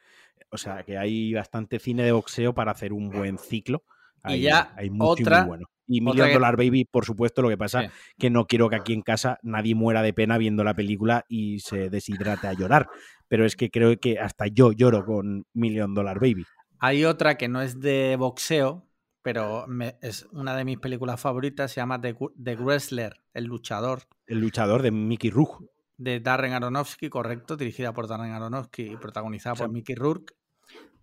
O 0.51 0.59
sea, 0.59 0.85
que 0.85 0.99
hay 0.99 1.33
bastante 1.35 1.79
cine 1.79 2.05
de 2.05 2.13
boxeo 2.13 2.55
para 2.55 2.73
hacer 2.73 2.93
un 2.93 3.11
buen 3.11 3.39
ciclo. 3.39 3.83
y 4.29 4.41
ya 4.41 4.73
hay 4.77 4.91
mucho 4.91 5.23
otra, 5.23 5.41
muy 5.41 5.49
bueno. 5.49 5.67
Y 5.87 6.01
Million 6.01 6.33
Dollar 6.33 6.57
Baby, 6.57 6.87
por 6.87 7.05
supuesto, 7.05 7.43
lo 7.43 7.49
que 7.49 7.59
pasa 7.59 7.91
que 8.19 8.31
no 8.31 8.47
quiero 8.47 8.69
que 8.69 8.77
aquí 8.77 8.93
en 8.93 9.03
casa 9.03 9.39
nadie 9.43 9.75
muera 9.75 10.03
de 10.03 10.13
pena 10.13 10.39
viendo 10.39 10.65
la 10.65 10.75
película 10.75 11.25
y 11.29 11.61
se 11.61 11.91
deshidrate 11.91 12.47
a 12.47 12.55
llorar. 12.55 12.89
Pero 13.35 13.47
es 13.47 13.56
que 13.56 13.69
creo 13.69 13.98
que 13.98 14.20
hasta 14.20 14.47
yo 14.47 14.70
lloro 14.70 15.05
con 15.05 15.44
Million 15.55 15.93
Dollar 15.93 16.20
Baby. 16.20 16.47
Hay 16.78 17.05
otra 17.05 17.36
que 17.36 17.48
no 17.48 17.62
es 17.62 17.81
de 17.81 18.15
boxeo, 18.16 18.86
pero 19.23 19.66
es 20.02 20.28
una 20.31 20.56
de 20.56 20.65
mis 20.65 20.78
películas 20.78 21.20
favoritas, 21.20 21.73
se 21.73 21.81
llama 21.81 22.01
The, 22.01 22.15
Wrestler, 22.55 23.24
el 23.32 23.47
luchador. 23.47 24.02
El 24.28 24.39
luchador 24.39 24.82
de 24.82 24.93
Mickey 24.93 25.31
Rourke. 25.31 25.66
De 25.97 26.20
Darren 26.20 26.52
Aronofsky, 26.52 27.09
correcto, 27.09 27.56
dirigida 27.56 27.93
por 27.93 28.06
Darren 28.06 28.31
Aronofsky 28.31 28.93
y 28.93 28.97
protagonizada 28.98 29.56
por 29.56 29.69
Mickey 29.69 29.97
Rourke. 29.97 30.32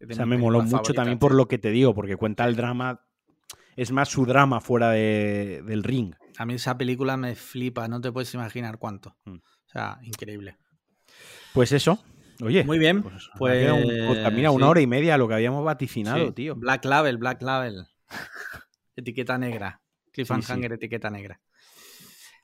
O 0.09 0.13
sea, 0.13 0.25
me 0.25 0.37
moló 0.37 0.61
mucho 0.61 0.93
también 0.93 1.19
por 1.19 1.35
lo 1.35 1.49
que 1.49 1.57
te 1.57 1.71
digo, 1.71 1.93
porque 1.93 2.15
cuenta 2.15 2.45
el 2.45 2.55
drama 2.55 3.01
es 3.75 3.91
más 3.91 4.07
su 4.07 4.25
drama 4.25 4.61
fuera 4.61 4.91
del 4.91 5.83
ring. 5.83 6.13
A 6.37 6.45
mí 6.45 6.53
esa 6.53 6.77
película 6.77 7.17
me 7.17 7.35
flipa, 7.35 7.89
no 7.89 7.99
te 7.99 8.09
puedes 8.09 8.33
imaginar 8.33 8.77
cuánto. 8.77 9.17
Mm. 9.25 9.35
O 9.35 9.69
sea, 9.69 9.99
increíble. 10.01 10.57
Pues 11.53 11.73
eso. 11.73 12.01
Oye, 12.41 12.63
muy 12.63 12.79
bien. 12.79 13.03
Pues, 13.03 13.29
pues 13.37 14.33
mira, 14.33 14.51
una 14.51 14.69
hora 14.69 14.81
y 14.81 14.87
media 14.87 15.17
lo 15.17 15.27
que 15.27 15.35
habíamos 15.35 15.63
vaticinado, 15.63 16.33
tío. 16.33 16.55
Black 16.55 16.85
Label, 16.85 17.17
Black 17.17 17.41
Label. 17.41 17.87
etiqueta 18.95 19.37
negra. 19.37 19.81
Cliffhanger, 20.11 20.73
etiqueta 20.73 21.09
negra. 21.09 21.39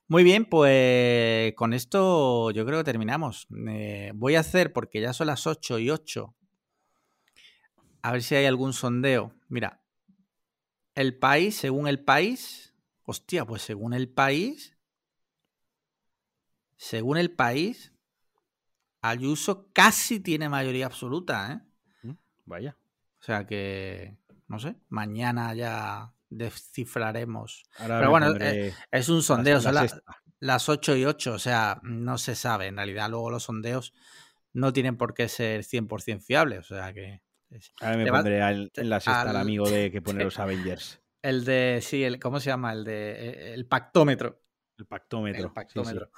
Muy 0.07 0.23
bien, 0.23 0.45
pues 0.45 1.53
con 1.55 1.73
esto 1.73 2.51
yo 2.51 2.65
creo 2.65 2.79
que 2.79 2.85
terminamos. 2.85 3.47
Eh, 3.67 4.11
voy 4.15 4.35
a 4.35 4.39
hacer, 4.39 4.71
porque 4.71 5.01
ya 5.01 5.11
son 5.11 5.27
las 5.27 5.45
8 5.45 5.79
y 5.79 5.89
8, 5.89 6.33
a 8.01 8.11
ver 8.13 8.23
si 8.23 8.35
hay 8.35 8.45
algún 8.45 8.71
sondeo. 8.71 9.33
Mira, 9.49 9.81
el 10.95 11.17
país, 11.17 11.57
según 11.57 11.87
el 11.87 12.03
país, 12.03 12.73
hostia, 13.03 13.43
pues 13.45 13.63
según 13.63 13.93
el 13.93 14.07
país, 14.07 14.77
según 16.77 17.17
el 17.17 17.31
país, 17.31 17.91
Ayuso 19.09 19.69
casi 19.73 20.19
tiene 20.19 20.49
mayoría 20.49 20.85
absoluta, 20.85 21.51
¿eh? 21.51 22.07
Mm, 22.07 22.13
vaya. 22.45 22.77
O 23.19 23.23
sea 23.23 23.45
que, 23.45 24.17
no 24.47 24.59
sé, 24.59 24.75
mañana 24.89 25.53
ya 25.53 26.13
descifraremos. 26.29 27.63
Pero 27.77 28.09
bueno, 28.09 28.35
eh, 28.39 28.73
es 28.91 29.09
un 29.09 29.21
sondeo, 29.23 29.61
son 29.61 29.75
las, 30.39 30.69
8 30.69 30.95
y 30.97 31.05
8, 31.05 31.33
o 31.33 31.39
sea, 31.39 31.79
no 31.83 32.17
se 32.17 32.35
sabe. 32.35 32.67
En 32.67 32.77
realidad, 32.77 33.09
luego 33.09 33.31
los 33.31 33.43
sondeos 33.43 33.93
no 34.53 34.73
tienen 34.73 34.97
por 34.97 35.13
qué 35.13 35.27
ser 35.27 35.63
100% 35.63 36.21
fiables, 36.21 36.71
o 36.71 36.75
sea 36.75 36.93
que 36.93 37.21
Ahora 37.81 37.97
me 37.97 38.07
pondré 38.07 38.39
en 38.39 38.89
la 38.89 38.99
sexta 38.99 39.29
al, 39.29 39.37
amigo 39.37 39.69
de 39.69 39.91
que 39.91 40.01
pone 40.01 40.23
los 40.23 40.39
Avengers. 40.39 41.01
El 41.21 41.45
de, 41.45 41.79
sí, 41.81 42.03
el, 42.03 42.19
¿cómo 42.19 42.39
se 42.39 42.49
llama? 42.49 42.73
El 42.73 42.83
de 42.83 43.53
el 43.53 43.65
pactómetro. 43.65 44.41
El 44.77 44.85
pactómetro. 44.85 45.47
El 45.47 45.53
pactómetro. 45.53 46.11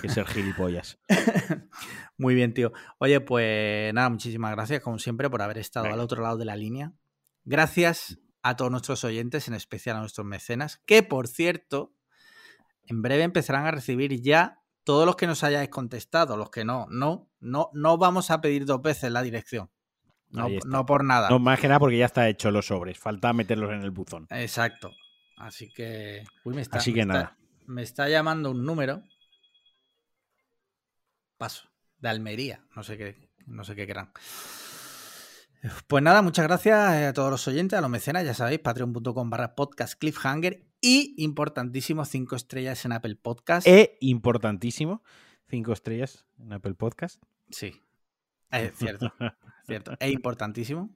Que 0.00 0.06
es 0.06 0.16
el 0.16 0.26
gilipollas. 0.26 0.98
Muy 2.18 2.34
bien, 2.34 2.54
tío. 2.54 2.72
Oye, 2.98 3.20
pues 3.20 3.92
nada, 3.92 4.08
muchísimas 4.08 4.52
gracias, 4.52 4.80
como 4.80 4.98
siempre, 4.98 5.28
por 5.28 5.42
haber 5.42 5.58
estado 5.58 5.86
al 5.86 6.00
otro 6.00 6.22
lado 6.22 6.38
de 6.38 6.46
la 6.46 6.56
línea. 6.56 6.92
Gracias 7.44 8.18
a 8.42 8.56
todos 8.56 8.70
nuestros 8.70 9.04
oyentes, 9.04 9.48
en 9.48 9.54
especial 9.54 9.96
a 9.96 10.00
nuestros 10.00 10.26
mecenas, 10.26 10.78
que 10.86 11.02
por 11.02 11.28
cierto, 11.28 11.92
en 12.84 13.02
breve 13.02 13.24
empezarán 13.24 13.66
a 13.66 13.70
recibir 13.70 14.20
ya 14.22 14.62
todos 14.84 15.04
los 15.04 15.16
que 15.16 15.26
nos 15.26 15.42
hayáis 15.44 15.68
contestado, 15.68 16.36
los 16.36 16.50
que 16.50 16.64
no, 16.64 16.86
no, 16.88 17.28
no, 17.40 17.70
no 17.72 17.98
vamos 17.98 18.30
a 18.30 18.40
pedir 18.40 18.64
dos 18.64 18.80
veces 18.80 19.10
la 19.10 19.22
dirección. 19.22 19.70
No, 20.30 20.86
por 20.86 21.04
nada. 21.04 21.28
No, 21.28 21.38
más 21.38 21.58
que 21.60 21.68
nada 21.68 21.80
porque 21.80 21.98
ya 21.98 22.06
está 22.06 22.28
hecho 22.28 22.50
los 22.50 22.66
sobres. 22.66 22.98
Falta 22.98 23.32
meterlos 23.32 23.72
en 23.72 23.82
el 23.82 23.90
buzón. 23.90 24.26
Exacto. 24.30 24.90
Así 25.36 25.72
que. 25.72 26.24
me 26.44 26.62
está, 26.62 26.78
Así 26.78 26.92
que 26.92 27.04
nada. 27.04 27.36
Me 27.66 27.82
está 27.82 28.08
llamando 28.08 28.50
un 28.50 28.64
número. 28.64 29.02
Paso. 31.36 31.68
De 31.98 32.08
Almería. 32.08 32.64
No 32.74 32.82
sé 32.82 32.96
qué, 32.96 33.30
no 33.46 33.64
sé 33.64 33.74
qué 33.74 33.86
querrán. 33.86 34.12
Pues 35.86 36.02
nada, 36.02 36.22
muchas 36.22 36.46
gracias 36.46 36.78
a 36.78 37.12
todos 37.12 37.30
los 37.30 37.48
oyentes, 37.48 37.78
a 37.78 37.82
los 37.82 37.90
mecenas, 37.90 38.24
ya 38.24 38.34
sabéis, 38.34 38.60
patreon.com 38.60 39.30
barra 39.30 39.54
podcast 39.54 39.98
cliffhanger 39.98 40.64
y 40.80 41.14
importantísimo, 41.18 42.04
cinco 42.04 42.36
estrellas 42.36 42.84
en 42.84 42.92
Apple 42.92 43.16
Podcast. 43.16 43.66
E 43.66 43.96
importantísimo, 44.00 45.02
cinco 45.48 45.72
estrellas 45.72 46.26
en 46.38 46.52
Apple 46.52 46.74
Podcast. 46.74 47.22
Sí, 47.50 47.82
es 48.50 48.76
cierto. 48.76 49.12
¿cierto? 49.66 49.92
Es 49.98 50.12
importantísimo. 50.12 50.90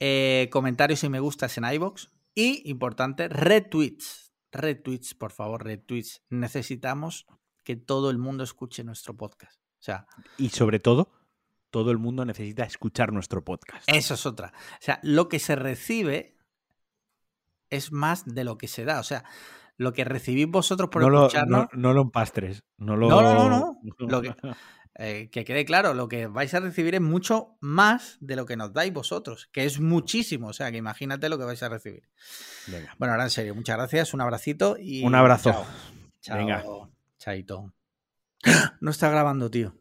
Eh, 0.00 0.48
comentarios 0.50 1.04
y 1.04 1.08
me 1.08 1.20
gustas 1.20 1.56
en 1.58 1.64
iBox. 1.64 2.10
Y, 2.34 2.68
importante, 2.70 3.28
retweets. 3.28 4.21
Retweets, 4.52 5.14
por 5.14 5.32
favor, 5.32 5.64
retweets. 5.64 6.22
Necesitamos 6.28 7.26
que 7.64 7.76
todo 7.76 8.10
el 8.10 8.18
mundo 8.18 8.44
escuche 8.44 8.84
nuestro 8.84 9.16
podcast. 9.16 9.58
O 9.78 9.82
sea, 9.82 10.06
y 10.36 10.50
sobre 10.50 10.78
todo, 10.78 11.10
todo 11.70 11.90
el 11.90 11.98
mundo 11.98 12.24
necesita 12.24 12.64
escuchar 12.64 13.12
nuestro 13.12 13.42
podcast. 13.44 13.88
Eso 13.88 14.14
es 14.14 14.26
otra. 14.26 14.52
O 14.74 14.82
sea, 14.82 15.00
lo 15.02 15.28
que 15.28 15.38
se 15.38 15.56
recibe 15.56 16.36
es 17.70 17.90
más 17.90 18.24
de 18.26 18.44
lo 18.44 18.58
que 18.58 18.68
se 18.68 18.84
da. 18.84 19.00
O 19.00 19.02
sea, 19.02 19.24
lo 19.76 19.92
que 19.92 20.04
recibís 20.04 20.46
vosotros 20.46 20.90
por 20.90 21.02
no 21.02 21.26
escucharnos. 21.26 21.60
Lo, 21.60 21.68
no, 21.72 21.88
no, 21.88 21.92
lo 21.94 22.02
empastres. 22.02 22.62
No, 22.76 22.96
lo... 22.96 23.08
no, 23.08 23.22
no, 23.22 23.48
no. 23.48 23.80
Lo 23.98 24.20
que, 24.20 24.34
eh, 24.94 25.30
que 25.30 25.44
quede 25.44 25.64
claro, 25.64 25.94
lo 25.94 26.08
que 26.08 26.26
vais 26.26 26.52
a 26.54 26.60
recibir 26.60 26.94
es 26.94 27.00
mucho 27.00 27.56
más 27.60 28.18
de 28.20 28.36
lo 28.36 28.46
que 28.46 28.56
nos 28.56 28.72
dais 28.72 28.92
vosotros, 28.92 29.48
que 29.52 29.64
es 29.64 29.80
muchísimo. 29.80 30.48
O 30.48 30.52
sea, 30.52 30.70
que 30.70 30.76
imagínate 30.76 31.28
lo 31.28 31.38
que 31.38 31.44
vais 31.44 31.62
a 31.62 31.68
recibir. 31.68 32.08
Bueno, 32.98 33.14
ahora 33.14 33.24
en 33.24 33.30
serio, 33.30 33.54
muchas 33.54 33.76
gracias, 33.76 34.14
un 34.14 34.20
abracito 34.20 34.76
y. 34.78 35.04
Un 35.04 35.14
abrazo. 35.14 35.66
Chao. 36.20 36.36
Venga. 36.38 36.64
Chaito. 37.18 37.72
No 38.80 38.90
está 38.90 39.08
grabando, 39.08 39.48
tío. 39.48 39.76